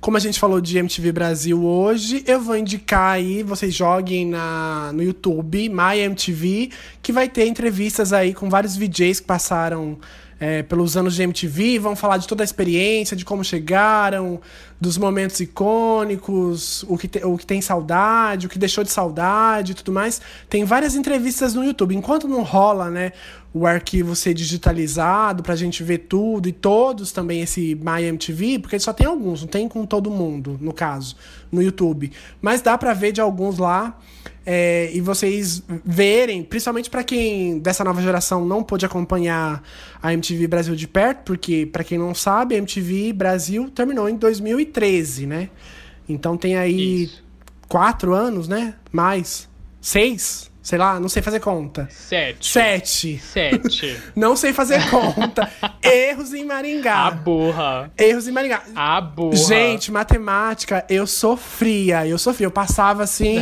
Como 0.00 0.16
a 0.16 0.20
gente 0.20 0.38
falou 0.38 0.60
de 0.60 0.78
MTV 0.78 1.10
Brasil 1.10 1.64
hoje, 1.64 2.22
eu 2.24 2.40
vou 2.40 2.56
indicar 2.56 3.14
aí, 3.14 3.42
vocês 3.42 3.74
joguem 3.74 4.26
na, 4.26 4.92
no 4.94 5.02
YouTube, 5.02 5.68
MyMTV, 5.68 6.70
que 7.02 7.10
vai 7.10 7.28
ter 7.28 7.46
entrevistas 7.46 8.12
aí 8.12 8.32
com 8.32 8.48
vários 8.48 8.76
VJs 8.76 9.18
que 9.20 9.26
passaram 9.26 9.98
é, 10.40 10.62
pelos 10.62 10.96
anos 10.96 11.16
de 11.16 11.22
MTV, 11.22 11.78
vão 11.78 11.96
falar 11.96 12.18
de 12.18 12.28
toda 12.28 12.42
a 12.42 12.46
experiência, 12.46 13.16
de 13.16 13.24
como 13.24 13.42
chegaram, 13.42 14.40
dos 14.80 14.96
momentos 14.96 15.40
icônicos, 15.40 16.84
o 16.84 16.96
que, 16.96 17.08
te, 17.08 17.24
o 17.24 17.36
que 17.36 17.44
tem 17.44 17.60
saudade, 17.60 18.46
o 18.46 18.48
que 18.48 18.58
deixou 18.58 18.84
de 18.84 18.90
saudade 18.90 19.72
e 19.72 19.74
tudo 19.74 19.92
mais. 19.92 20.20
Tem 20.48 20.64
várias 20.64 20.94
entrevistas 20.94 21.54
no 21.54 21.64
YouTube. 21.64 21.96
Enquanto 21.96 22.28
não 22.28 22.42
rola, 22.42 22.88
né, 22.88 23.12
o 23.52 23.66
arquivo 23.66 24.14
ser 24.14 24.34
digitalizado 24.34 25.42
pra 25.42 25.56
gente 25.56 25.82
ver 25.82 25.98
tudo 25.98 26.48
e 26.48 26.52
todos 26.52 27.10
também 27.10 27.40
esse 27.40 27.74
MyMTV, 27.74 28.60
porque 28.60 28.78
só 28.78 28.92
tem 28.92 29.06
alguns, 29.06 29.40
não 29.40 29.48
tem 29.48 29.68
com 29.68 29.84
todo 29.84 30.10
mundo, 30.10 30.56
no 30.60 30.72
caso, 30.72 31.16
no 31.50 31.60
YouTube. 31.60 32.12
Mas 32.40 32.60
dá 32.60 32.78
pra 32.78 32.94
ver 32.94 33.10
de 33.10 33.20
alguns 33.20 33.58
lá. 33.58 33.98
É, 34.50 34.90
e 34.94 35.02
vocês 35.02 35.62
verem, 35.84 36.42
principalmente 36.42 36.88
para 36.88 37.04
quem 37.04 37.58
dessa 37.58 37.84
nova 37.84 38.00
geração 38.00 38.46
não 38.46 38.62
pôde 38.62 38.86
acompanhar 38.86 39.62
a 40.02 40.14
MTV 40.14 40.46
Brasil 40.46 40.74
de 40.74 40.88
perto, 40.88 41.18
porque 41.24 41.68
para 41.70 41.84
quem 41.84 41.98
não 41.98 42.14
sabe, 42.14 42.54
a 42.54 42.58
MTV 42.58 43.12
Brasil 43.12 43.68
terminou 43.68 44.08
em 44.08 44.16
2013, 44.16 45.26
né? 45.26 45.50
Então 46.08 46.34
tem 46.34 46.56
aí 46.56 47.02
Isso. 47.02 47.22
quatro 47.68 48.14
anos, 48.14 48.48
né? 48.48 48.74
Mais 48.90 49.46
seis, 49.82 50.50
sei 50.68 50.76
lá, 50.78 51.00
não 51.00 51.08
sei 51.08 51.22
fazer 51.22 51.40
conta. 51.40 51.88
Sete. 51.90 52.46
Sete. 52.46 53.18
Sete. 53.18 54.02
não 54.14 54.36
sei 54.36 54.52
fazer 54.52 54.78
conta. 54.90 55.50
Erros 55.82 56.34
em 56.34 56.44
Maringá. 56.44 57.06
A 57.06 57.10
burra. 57.10 57.90
Erros 57.96 58.28
em 58.28 58.32
Maringá. 58.32 58.60
A 58.76 59.00
burra. 59.00 59.34
Gente, 59.34 59.90
matemática, 59.90 60.84
eu 60.90 61.06
sofria. 61.06 62.06
Eu 62.06 62.18
sofria. 62.18 62.48
Eu 62.48 62.50
passava 62.50 63.02
assim 63.02 63.38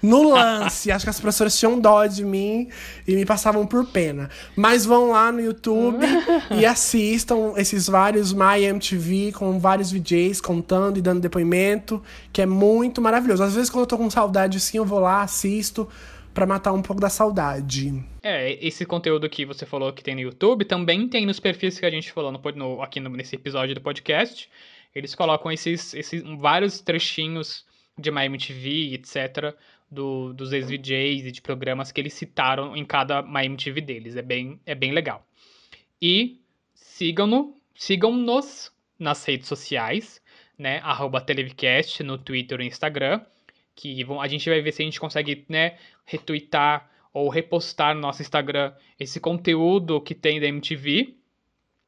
no 0.00 0.30
lance. 0.30 0.92
Acho 0.92 1.06
que 1.06 1.10
as 1.10 1.18
professoras 1.18 1.58
tinham 1.58 1.76
dó 1.76 2.06
de 2.06 2.24
mim 2.24 2.68
e 3.04 3.16
me 3.16 3.24
passavam 3.24 3.66
por 3.66 3.86
pena. 3.86 4.30
Mas 4.54 4.86
vão 4.86 5.10
lá 5.10 5.32
no 5.32 5.40
YouTube 5.40 6.06
e 6.56 6.64
assistam 6.64 7.52
esses 7.56 7.88
vários 7.88 8.32
My 8.32 8.62
MTV 8.62 9.32
com 9.32 9.58
vários 9.58 9.90
VJs 9.90 10.40
contando 10.40 10.98
e 10.98 11.02
dando 11.02 11.20
depoimento, 11.20 12.00
que 12.32 12.40
é 12.40 12.46
muito 12.46 13.02
maravilhoso. 13.02 13.42
Às 13.42 13.56
vezes, 13.56 13.68
quando 13.68 13.82
eu 13.82 13.88
tô 13.88 13.98
com 13.98 14.08
saudade 14.08 14.58
assim, 14.58 14.78
eu 14.78 14.84
vou 14.84 15.00
lá, 15.00 15.22
assisto 15.22 15.88
para 16.32 16.46
matar 16.46 16.72
um 16.72 16.82
pouco 16.82 17.00
da 17.00 17.08
saudade. 17.08 18.04
É, 18.22 18.52
esse 18.64 18.86
conteúdo 18.86 19.28
que 19.28 19.44
você 19.44 19.66
falou 19.66 19.92
que 19.92 20.02
tem 20.02 20.14
no 20.14 20.20
YouTube 20.20 20.64
também 20.64 21.08
tem 21.08 21.26
nos 21.26 21.40
perfis 21.40 21.78
que 21.78 21.86
a 21.86 21.90
gente 21.90 22.12
falou 22.12 22.32
no, 22.32 22.40
no, 22.54 22.82
aqui 22.82 23.00
no, 23.00 23.10
nesse 23.10 23.36
episódio 23.36 23.74
do 23.74 23.80
podcast. 23.80 24.48
Eles 24.94 25.14
colocam 25.14 25.50
esses, 25.52 25.94
esses 25.94 26.22
vários 26.38 26.80
trechinhos 26.80 27.64
de 27.98 28.10
MyMTV, 28.10 28.94
etc 28.94 29.54
do, 29.90 30.32
dos 30.32 30.52
ex-VJs 30.52 31.26
e 31.26 31.32
de 31.32 31.42
programas 31.42 31.90
que 31.90 32.00
eles 32.00 32.14
citaram 32.14 32.76
em 32.76 32.84
cada 32.84 33.22
MyMTV 33.22 33.80
deles. 33.80 34.16
É 34.16 34.22
bem, 34.22 34.60
é 34.64 34.74
bem 34.74 34.92
legal. 34.92 35.26
E 36.00 36.40
sigam-no, 36.74 37.56
sigam-nos 37.74 38.72
nas 38.98 39.24
redes 39.24 39.48
sociais, 39.48 40.22
né? 40.56 40.78
Arroba 40.84 41.20
Televcast 41.20 42.02
no 42.02 42.16
Twitter 42.16 42.60
e 42.60 42.66
Instagram. 42.66 43.20
Que 43.80 44.04
a 44.20 44.28
gente 44.28 44.50
vai 44.50 44.60
ver 44.60 44.72
se 44.72 44.82
a 44.82 44.84
gente 44.84 45.00
consegue, 45.00 45.46
né, 45.48 45.78
retweetar 46.04 46.90
ou 47.14 47.30
repostar 47.30 47.94
no 47.94 48.02
nosso 48.02 48.20
Instagram 48.20 48.74
esse 48.98 49.18
conteúdo 49.18 50.02
que 50.02 50.14
tem 50.14 50.38
da 50.38 50.46
MTV 50.46 51.16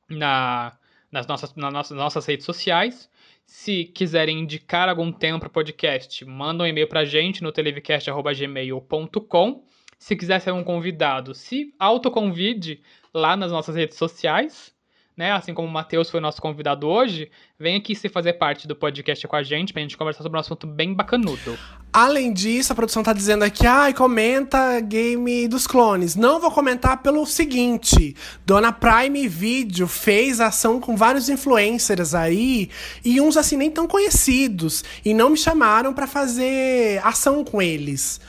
na, 0.09 0.75
nas, 1.11 1.27
nossas, 1.27 1.55
nas 1.55 1.71
nossas, 1.71 1.95
nossas 1.95 2.25
redes 2.25 2.47
sociais. 2.47 3.11
Se 3.45 3.85
quiserem 3.85 4.41
indicar 4.41 4.89
algum 4.89 5.13
tema 5.13 5.39
para 5.39 5.49
o 5.49 5.53
podcast, 5.53 6.25
manda 6.25 6.65
um 6.65 6.67
e-mail 6.67 6.89
para 6.89 7.01
a 7.01 7.05
gente 7.05 7.43
no 7.43 7.53
televcast.gmail.com. 7.53 9.63
Se 9.99 10.17
quiser 10.17 10.41
ser 10.41 10.53
um 10.53 10.65
convidado, 10.65 11.35
se 11.35 11.75
autoconvide 11.79 12.83
lá 13.13 13.37
nas 13.37 13.53
nossas 13.53 13.77
redes 13.77 13.99
sociais 13.99 14.75
né? 15.17 15.33
Assim 15.33 15.53
como 15.53 15.69
o 15.69 15.71
Matheus 15.71 16.11
foi 16.11 16.21
nosso 16.21 16.41
convidado 16.41 16.89
hoje, 16.89 17.31
vem 17.59 17.77
aqui 17.77 17.95
se 17.95 18.09
fazer 18.09 18.35
parte 18.35 18.67
do 18.67 18.75
podcast 18.75 19.27
com 19.27 19.37
a 19.37 19.43
gente 19.43 19.73
pra 19.73 19.83
gente 19.83 19.97
conversar 19.97 20.23
sobre 20.23 20.37
um 20.37 20.41
assunto 20.41 20.67
bem 20.67 20.95
bacanudo. 20.95 21.59
Além 21.93 22.33
disso, 22.33 22.73
a 22.73 22.77
produção 22.77 23.03
tá 23.03 23.13
dizendo 23.13 23.45
aqui, 23.45 23.67
ai, 23.67 23.93
comenta 23.93 24.81
game 24.81 25.47
dos 25.47 25.67
clones. 25.67 26.17
Não 26.17 26.41
vou 26.41 26.51
comentar 26.51 27.03
pelo 27.03 27.27
seguinte: 27.27 28.17
Dona 28.47 28.73
Prime 28.73 29.29
Video 29.29 29.87
fez 29.87 30.41
ação 30.41 30.81
com 30.81 30.97
vários 30.97 31.29
influencers 31.29 32.15
aí, 32.15 32.71
e 33.05 33.21
uns 33.21 33.37
assim 33.37 33.57
nem 33.57 33.71
tão 33.71 33.87
conhecidos, 33.87 34.83
e 35.05 35.13
não 35.13 35.31
me 35.31 35.37
chamaram 35.37 35.93
para 35.93 36.07
fazer 36.07 37.01
ação 37.05 37.45
com 37.45 37.61
eles. 37.61 38.21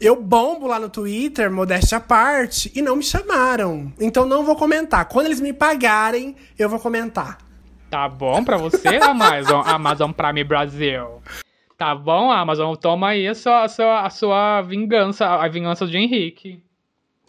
Eu 0.00 0.14
bombo 0.14 0.68
lá 0.68 0.78
no 0.78 0.88
Twitter, 0.88 1.50
modéstia 1.50 1.98
à 1.98 2.00
parte, 2.00 2.70
e 2.72 2.80
não 2.80 2.94
me 2.94 3.02
chamaram. 3.02 3.92
Então 4.00 4.24
não 4.24 4.44
vou 4.44 4.54
comentar. 4.54 5.08
Quando 5.08 5.26
eles 5.26 5.40
me 5.40 5.52
pagarem, 5.52 6.36
eu 6.56 6.68
vou 6.68 6.78
comentar. 6.78 7.38
Tá 7.90 8.08
bom 8.08 8.44
pra 8.44 8.56
você, 8.56 8.86
Amazon? 9.02 9.66
Amazon 9.66 10.12
Prime 10.12 10.44
Brasil. 10.44 11.20
Tá 11.76 11.96
bom, 11.96 12.30
Amazon? 12.30 12.76
Toma 12.76 13.08
aí 13.08 13.26
a 13.26 13.34
sua, 13.34 13.64
a 13.64 13.68
sua, 13.68 14.00
a 14.02 14.10
sua 14.10 14.62
vingança, 14.62 15.26
a 15.26 15.48
vingança 15.48 15.84
de 15.84 15.96
Henrique. 15.96 16.62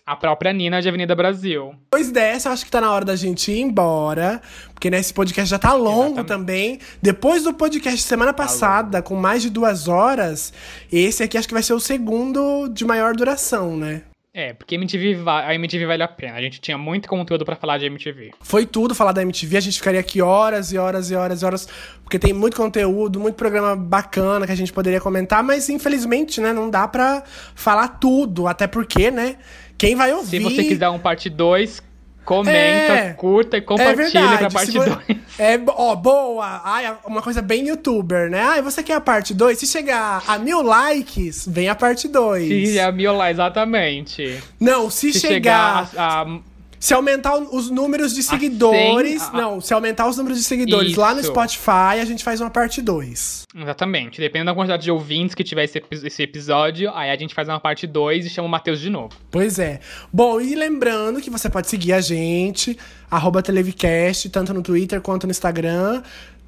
A 0.09 0.15
própria 0.15 0.51
Nina 0.51 0.81
de 0.81 0.89
Avenida 0.89 1.15
Brasil. 1.15 1.75
Depois 1.83 2.11
dessa, 2.11 2.49
eu 2.49 2.53
acho 2.53 2.65
que 2.65 2.71
tá 2.71 2.81
na 2.81 2.91
hora 2.91 3.05
da 3.05 3.15
gente 3.15 3.51
ir 3.51 3.59
embora. 3.59 4.41
Porque 4.73 4.89
né, 4.89 4.97
esse 4.97 5.13
podcast 5.13 5.47
já 5.47 5.59
tá 5.59 5.71
longo 5.73 6.15
Exatamente. 6.15 6.27
também. 6.27 6.79
Depois 6.99 7.43
do 7.43 7.53
podcast 7.53 8.01
semana 8.01 8.33
passada, 8.33 9.03
com 9.03 9.13
mais 9.13 9.43
de 9.43 9.51
duas 9.51 9.87
horas, 9.87 10.51
esse 10.91 11.21
aqui 11.21 11.37
acho 11.37 11.47
que 11.47 11.53
vai 11.53 11.61
ser 11.61 11.73
o 11.73 11.79
segundo 11.79 12.67
de 12.69 12.83
maior 12.85 13.15
duração, 13.15 13.77
né? 13.77 14.01
É, 14.33 14.53
porque 14.53 14.75
MTV 14.75 15.19
a 15.27 15.53
MTV 15.53 15.85
vale 15.85 16.01
a 16.01 16.07
pena. 16.07 16.37
A 16.37 16.41
gente 16.41 16.59
tinha 16.59 16.77
muito 16.77 17.07
conteúdo 17.07 17.45
pra 17.45 17.55
falar 17.55 17.77
de 17.77 17.85
MTV. 17.85 18.31
Foi 18.41 18.65
tudo 18.65 18.95
falar 18.95 19.11
da 19.11 19.21
MTV, 19.21 19.57
a 19.57 19.59
gente 19.59 19.77
ficaria 19.77 19.99
aqui 19.99 20.23
horas 20.23 20.71
e 20.71 20.77
horas 20.77 21.11
e 21.11 21.15
horas 21.15 21.41
e 21.41 21.45
horas, 21.45 21.67
porque 22.03 22.17
tem 22.17 22.33
muito 22.33 22.57
conteúdo, 22.57 23.19
muito 23.19 23.35
programa 23.35 23.75
bacana 23.75 24.47
que 24.47 24.51
a 24.51 24.55
gente 24.55 24.73
poderia 24.73 25.01
comentar, 25.01 25.43
mas 25.43 25.69
infelizmente, 25.69 26.41
né, 26.41 26.53
não 26.53 26.69
dá 26.69 26.87
pra 26.87 27.23
falar 27.53 27.87
tudo, 27.99 28.47
até 28.47 28.65
porque, 28.65 29.11
né, 29.11 29.37
quem 29.79 29.95
vai 29.95 30.13
ouvir... 30.13 30.29
Se 30.29 30.39
você 30.39 30.63
quiser 30.63 30.89
um 30.89 30.99
parte 30.99 31.29
2, 31.29 31.81
comenta, 32.25 32.53
É. 32.93 33.13
curta 33.13 33.57
e 33.57 33.59
É 33.59 33.61
compartilha 33.61 33.95
verdade. 34.21 34.37
pra 34.37 34.49
parte 34.51 34.71
vo- 34.71 34.83
2. 34.85 35.19
É, 35.39 35.59
ó, 35.67 35.95
boa. 35.95 36.61
Ai, 36.63 36.93
uma 37.07 37.21
coisa 37.23 37.41
bem 37.41 37.67
youtuber, 37.67 38.29
né? 38.29 38.41
Ai, 38.41 38.61
você 38.61 38.83
quer 38.83 38.93
a 38.95 39.01
parte 39.01 39.33
2? 39.33 39.57
Se 39.57 39.65
chegar 39.65 40.21
a 40.27 40.37
mil 40.37 40.61
likes, 40.61 41.47
vem 41.47 41.69
a 41.69 41.75
parte 41.75 42.07
2. 42.07 42.69
Se 42.69 42.77
é 42.77 42.91
mil 42.91 43.13
lá, 43.15 43.31
exatamente. 43.31 44.37
Não, 44.59 44.89
se, 44.89 45.11
Se 45.13 45.19
chegar. 45.21 45.87
chegar 45.87 46.01
a, 46.03 46.21
a- 46.23 46.39
Se 46.79 46.93
aumentar 46.93 47.37
os 47.37 47.69
números 47.69 48.13
de 48.15 48.23
seguidores. 48.23 49.21
cem, 49.21 49.31
a- 49.33 49.37
não, 49.41 49.59
se 49.59 49.73
aumentar 49.73 50.07
os 50.07 50.15
números 50.17 50.37
de 50.37 50.43
seguidores 50.45 50.95
lá 50.95 51.13
no 51.13 51.19
Isso. 51.19 51.29
Spotify, 51.29 51.99
a 52.01 52.05
gente 52.05 52.23
faz 52.23 52.39
uma 52.39 52.49
parte 52.49 52.81
2. 52.81 53.43
Exatamente. 53.53 54.21
Dependendo 54.21 54.51
da 54.51 54.55
quantidade 54.55 54.83
de 54.83 54.91
ouvintes 54.91 55.35
que 55.35 55.43
tiver 55.43 55.65
esse, 55.65 55.83
esse 55.91 56.23
episódio, 56.23 56.89
aí 56.95 57.09
a 57.11 57.15
gente 57.17 57.35
faz 57.35 57.49
uma 57.49 57.59
parte 57.59 57.85
2 57.85 58.25
e 58.25 58.29
chama 58.29 58.47
o 58.47 58.51
Matheus 58.51 58.79
de 58.79 58.89
novo. 58.89 59.09
Pois 59.29 59.59
é. 59.59 59.81
Bom, 60.11 60.39
e 60.39 60.55
lembrando 60.55 61.19
que 61.19 61.29
você 61.29 61.49
pode 61.49 61.67
seguir 61.67 61.91
a 61.93 61.99
gente, 62.01 62.77
arroba 63.11 63.41
Televicast, 63.41 64.29
tanto 64.29 64.53
no 64.53 64.61
Twitter 64.61 65.01
quanto 65.01 65.27
no 65.27 65.31
Instagram. 65.31 66.01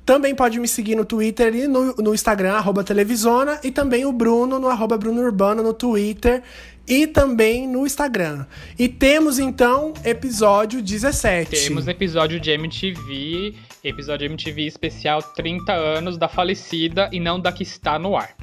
Também 0.04 0.34
pode 0.34 0.60
me 0.60 0.68
seguir 0.68 0.96
no 0.96 1.06
Twitter 1.06 1.54
e 1.54 1.68
no, 1.68 1.94
no 1.96 2.14
Instagram, 2.14 2.54
arroba 2.54 2.84
Televisona. 2.84 3.60
E 3.64 3.70
também 3.70 4.04
o 4.04 4.12
Bruno 4.12 4.58
no 4.60 4.68
arroba 4.68 4.98
Bruno 4.98 5.22
Urbano 5.22 5.62
no 5.62 5.74
Twitter 5.74 6.42
e 6.88 7.08
também 7.08 7.68
no 7.68 7.86
Instagram. 7.86 8.46
E 8.78 8.88
temos, 8.90 9.40
então, 9.40 9.94
episódio 10.04 10.82
17. 10.82 11.50
Temos 11.52 11.88
episódio 11.88 12.40
de 12.40 12.52
MTV, 12.52 13.56
episódio 13.84 14.28
de 14.28 14.34
MTV 14.34 14.66
especial 14.68 15.22
30 15.22 15.72
anos 15.74 16.18
da 16.18 16.28
falecida 16.28 17.10
e 17.12 17.20
não 17.20 17.40
da 17.40 17.52
que 17.52 17.64
está 17.64 17.98
no 17.98 18.16
ar. 18.18 18.36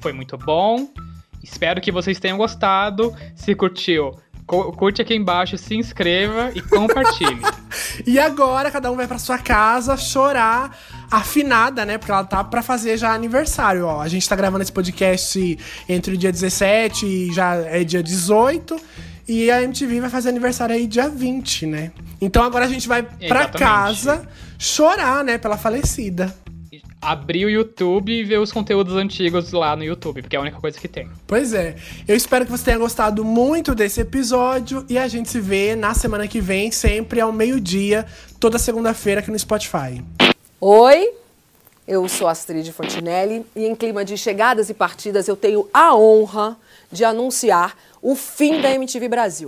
Foi 0.00 0.12
muito 0.12 0.36
bom. 0.38 0.88
Espero 1.42 1.80
que 1.80 1.90
vocês 1.90 2.18
tenham 2.20 2.36
gostado. 2.36 3.14
Se 3.34 3.54
curtiu, 3.54 4.12
cu- 4.46 4.72
curte 4.72 5.00
aqui 5.02 5.14
embaixo, 5.14 5.56
se 5.58 5.74
inscreva 5.76 6.52
e 6.54 6.60
compartilhe. 6.62 7.40
E 8.06 8.18
agora 8.18 8.70
cada 8.70 8.90
um 8.92 8.96
vai 8.96 9.06
pra 9.08 9.18
sua 9.18 9.38
casa 9.38 9.96
chorar 9.96 10.76
afinada, 11.10 11.84
né? 11.84 11.98
Porque 11.98 12.12
ela 12.12 12.24
tá 12.24 12.42
pra 12.44 12.62
fazer 12.62 12.96
já 12.96 13.12
aniversário, 13.12 13.86
ó. 13.86 14.00
A 14.00 14.08
gente 14.08 14.28
tá 14.28 14.36
gravando 14.36 14.62
esse 14.62 14.72
podcast 14.72 15.58
entre 15.88 16.14
o 16.14 16.16
dia 16.16 16.32
17 16.32 17.06
e 17.06 17.32
já 17.32 17.54
é 17.54 17.84
dia 17.84 18.02
18. 18.02 18.76
E 19.28 19.50
a 19.50 19.62
MTV 19.62 20.00
vai 20.00 20.10
fazer 20.10 20.30
aniversário 20.30 20.74
aí 20.74 20.86
dia 20.86 21.08
20, 21.08 21.66
né? 21.66 21.92
Então 22.20 22.42
agora 22.42 22.64
a 22.64 22.68
gente 22.68 22.88
vai 22.88 23.02
pra 23.02 23.42
Exatamente. 23.42 23.58
casa 23.58 24.28
chorar, 24.58 25.22
né? 25.22 25.36
Pela 25.36 25.58
falecida. 25.58 26.34
Abrir 27.00 27.44
o 27.44 27.50
YouTube 27.50 28.10
e 28.10 28.24
ver 28.24 28.38
os 28.40 28.50
conteúdos 28.50 28.96
antigos 28.96 29.52
lá 29.52 29.76
no 29.76 29.84
YouTube, 29.84 30.20
porque 30.22 30.34
é 30.34 30.38
a 30.38 30.42
única 30.42 30.58
coisa 30.58 30.80
que 30.80 30.88
tem. 30.88 31.08
Pois 31.26 31.52
é. 31.52 31.76
Eu 32.08 32.16
espero 32.16 32.44
que 32.44 32.50
você 32.50 32.64
tenha 32.64 32.78
gostado 32.78 33.24
muito 33.24 33.74
desse 33.74 34.00
episódio. 34.00 34.84
E 34.88 34.98
a 34.98 35.06
gente 35.06 35.28
se 35.28 35.40
vê 35.40 35.76
na 35.76 35.94
semana 35.94 36.26
que 36.26 36.40
vem, 36.40 36.72
sempre 36.72 37.20
ao 37.20 37.30
meio-dia, 37.30 38.04
toda 38.40 38.58
segunda-feira 38.58 39.20
aqui 39.20 39.30
no 39.30 39.38
Spotify. 39.38 40.02
Oi, 40.60 41.14
eu 41.86 42.08
sou 42.08 42.26
Astrid 42.26 42.72
Fontinelli 42.72 43.46
e 43.54 43.64
em 43.64 43.76
clima 43.76 44.04
de 44.04 44.18
chegadas 44.18 44.68
e 44.68 44.74
partidas 44.74 45.28
eu 45.28 45.36
tenho 45.36 45.68
a 45.72 45.94
honra 45.94 46.58
de 46.90 47.04
anunciar 47.04 47.76
o 48.02 48.16
fim 48.16 48.60
da 48.60 48.68
MTV 48.72 49.08
Brasil. 49.08 49.46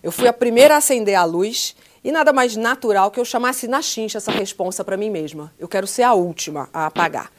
Eu 0.00 0.12
fui 0.12 0.28
a 0.28 0.32
primeira 0.32 0.74
a 0.74 0.76
acender 0.76 1.16
a 1.16 1.24
luz 1.24 1.74
e 2.04 2.12
nada 2.12 2.32
mais 2.32 2.54
natural 2.54 3.10
que 3.10 3.18
eu 3.18 3.24
chamasse 3.24 3.66
na 3.66 3.82
chincha 3.82 4.18
essa 4.18 4.30
responsa 4.30 4.84
para 4.84 4.96
mim 4.96 5.10
mesma. 5.10 5.52
Eu 5.58 5.66
quero 5.66 5.84
ser 5.84 6.04
a 6.04 6.14
última 6.14 6.70
a 6.72 6.86
apagar. 6.86 7.32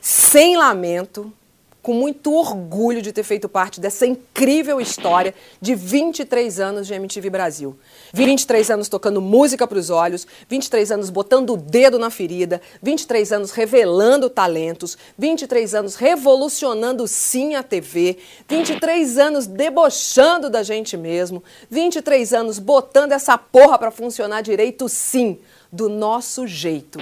Sem 0.00 0.56
lamento, 0.56 1.30
com 1.84 1.92
muito 1.92 2.32
orgulho 2.32 3.02
de 3.02 3.12
ter 3.12 3.22
feito 3.22 3.46
parte 3.46 3.78
dessa 3.78 4.06
incrível 4.06 4.80
história 4.80 5.34
de 5.60 5.74
23 5.74 6.58
anos 6.58 6.86
de 6.86 6.94
MTV 6.94 7.28
Brasil. 7.28 7.76
23 8.14 8.70
anos 8.70 8.88
tocando 8.88 9.20
música 9.20 9.66
para 9.66 9.76
os 9.76 9.90
olhos, 9.90 10.26
23 10.48 10.92
anos 10.92 11.10
botando 11.10 11.50
o 11.50 11.58
dedo 11.58 11.98
na 11.98 12.08
ferida, 12.08 12.62
23 12.82 13.32
anos 13.32 13.50
revelando 13.50 14.30
talentos, 14.30 14.96
23 15.18 15.74
anos 15.74 15.94
revolucionando 15.94 17.06
sim 17.06 17.54
a 17.54 17.62
TV, 17.62 18.16
23 18.48 19.18
anos 19.18 19.46
debochando 19.46 20.48
da 20.48 20.62
gente 20.62 20.96
mesmo, 20.96 21.44
23 21.68 22.32
anos 22.32 22.58
botando 22.58 23.12
essa 23.12 23.36
porra 23.36 23.78
para 23.78 23.90
funcionar 23.90 24.40
direito 24.40 24.88
sim, 24.88 25.38
do 25.74 25.88
nosso 25.88 26.46
jeito. 26.46 26.98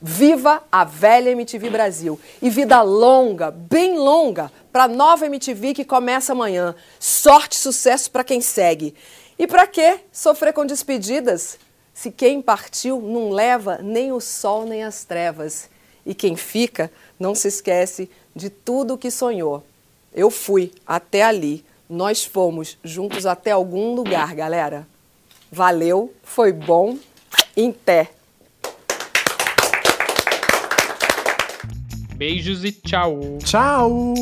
Viva 0.00 0.62
a 0.72 0.82
velha 0.82 1.30
MTV 1.30 1.70
Brasil 1.70 2.18
e 2.40 2.48
vida 2.48 2.80
longa, 2.82 3.50
bem 3.50 3.98
longa, 3.98 4.50
para 4.72 4.88
nova 4.88 5.26
MTV 5.26 5.74
que 5.74 5.84
começa 5.84 6.32
amanhã. 6.32 6.74
Sorte 6.98 7.52
e 7.52 7.60
sucesso 7.60 8.10
para 8.10 8.24
quem 8.24 8.40
segue. 8.40 8.94
E 9.38 9.46
para 9.46 9.66
que 9.66 10.00
sofrer 10.10 10.52
com 10.52 10.64
despedidas? 10.64 11.58
Se 11.92 12.10
quem 12.10 12.40
partiu 12.40 13.00
não 13.00 13.30
leva 13.30 13.78
nem 13.82 14.10
o 14.10 14.20
sol 14.20 14.64
nem 14.66 14.82
as 14.82 15.04
trevas. 15.04 15.68
E 16.04 16.14
quem 16.14 16.36
fica 16.36 16.90
não 17.18 17.34
se 17.34 17.48
esquece 17.48 18.10
de 18.34 18.50
tudo 18.50 18.94
o 18.94 18.98
que 18.98 19.10
sonhou. 19.10 19.62
Eu 20.14 20.30
fui 20.30 20.72
até 20.86 21.22
ali, 21.22 21.64
nós 21.88 22.24
fomos 22.24 22.78
juntos 22.82 23.26
até 23.26 23.50
algum 23.50 23.94
lugar, 23.94 24.34
galera. 24.34 24.86
Valeu, 25.50 26.12
foi 26.22 26.52
bom. 26.52 26.96
Em 27.56 27.72
pé. 27.72 28.10
Beijos 32.16 32.64
e 32.64 32.72
tchau! 32.72 33.38
Tchau! 33.44 34.14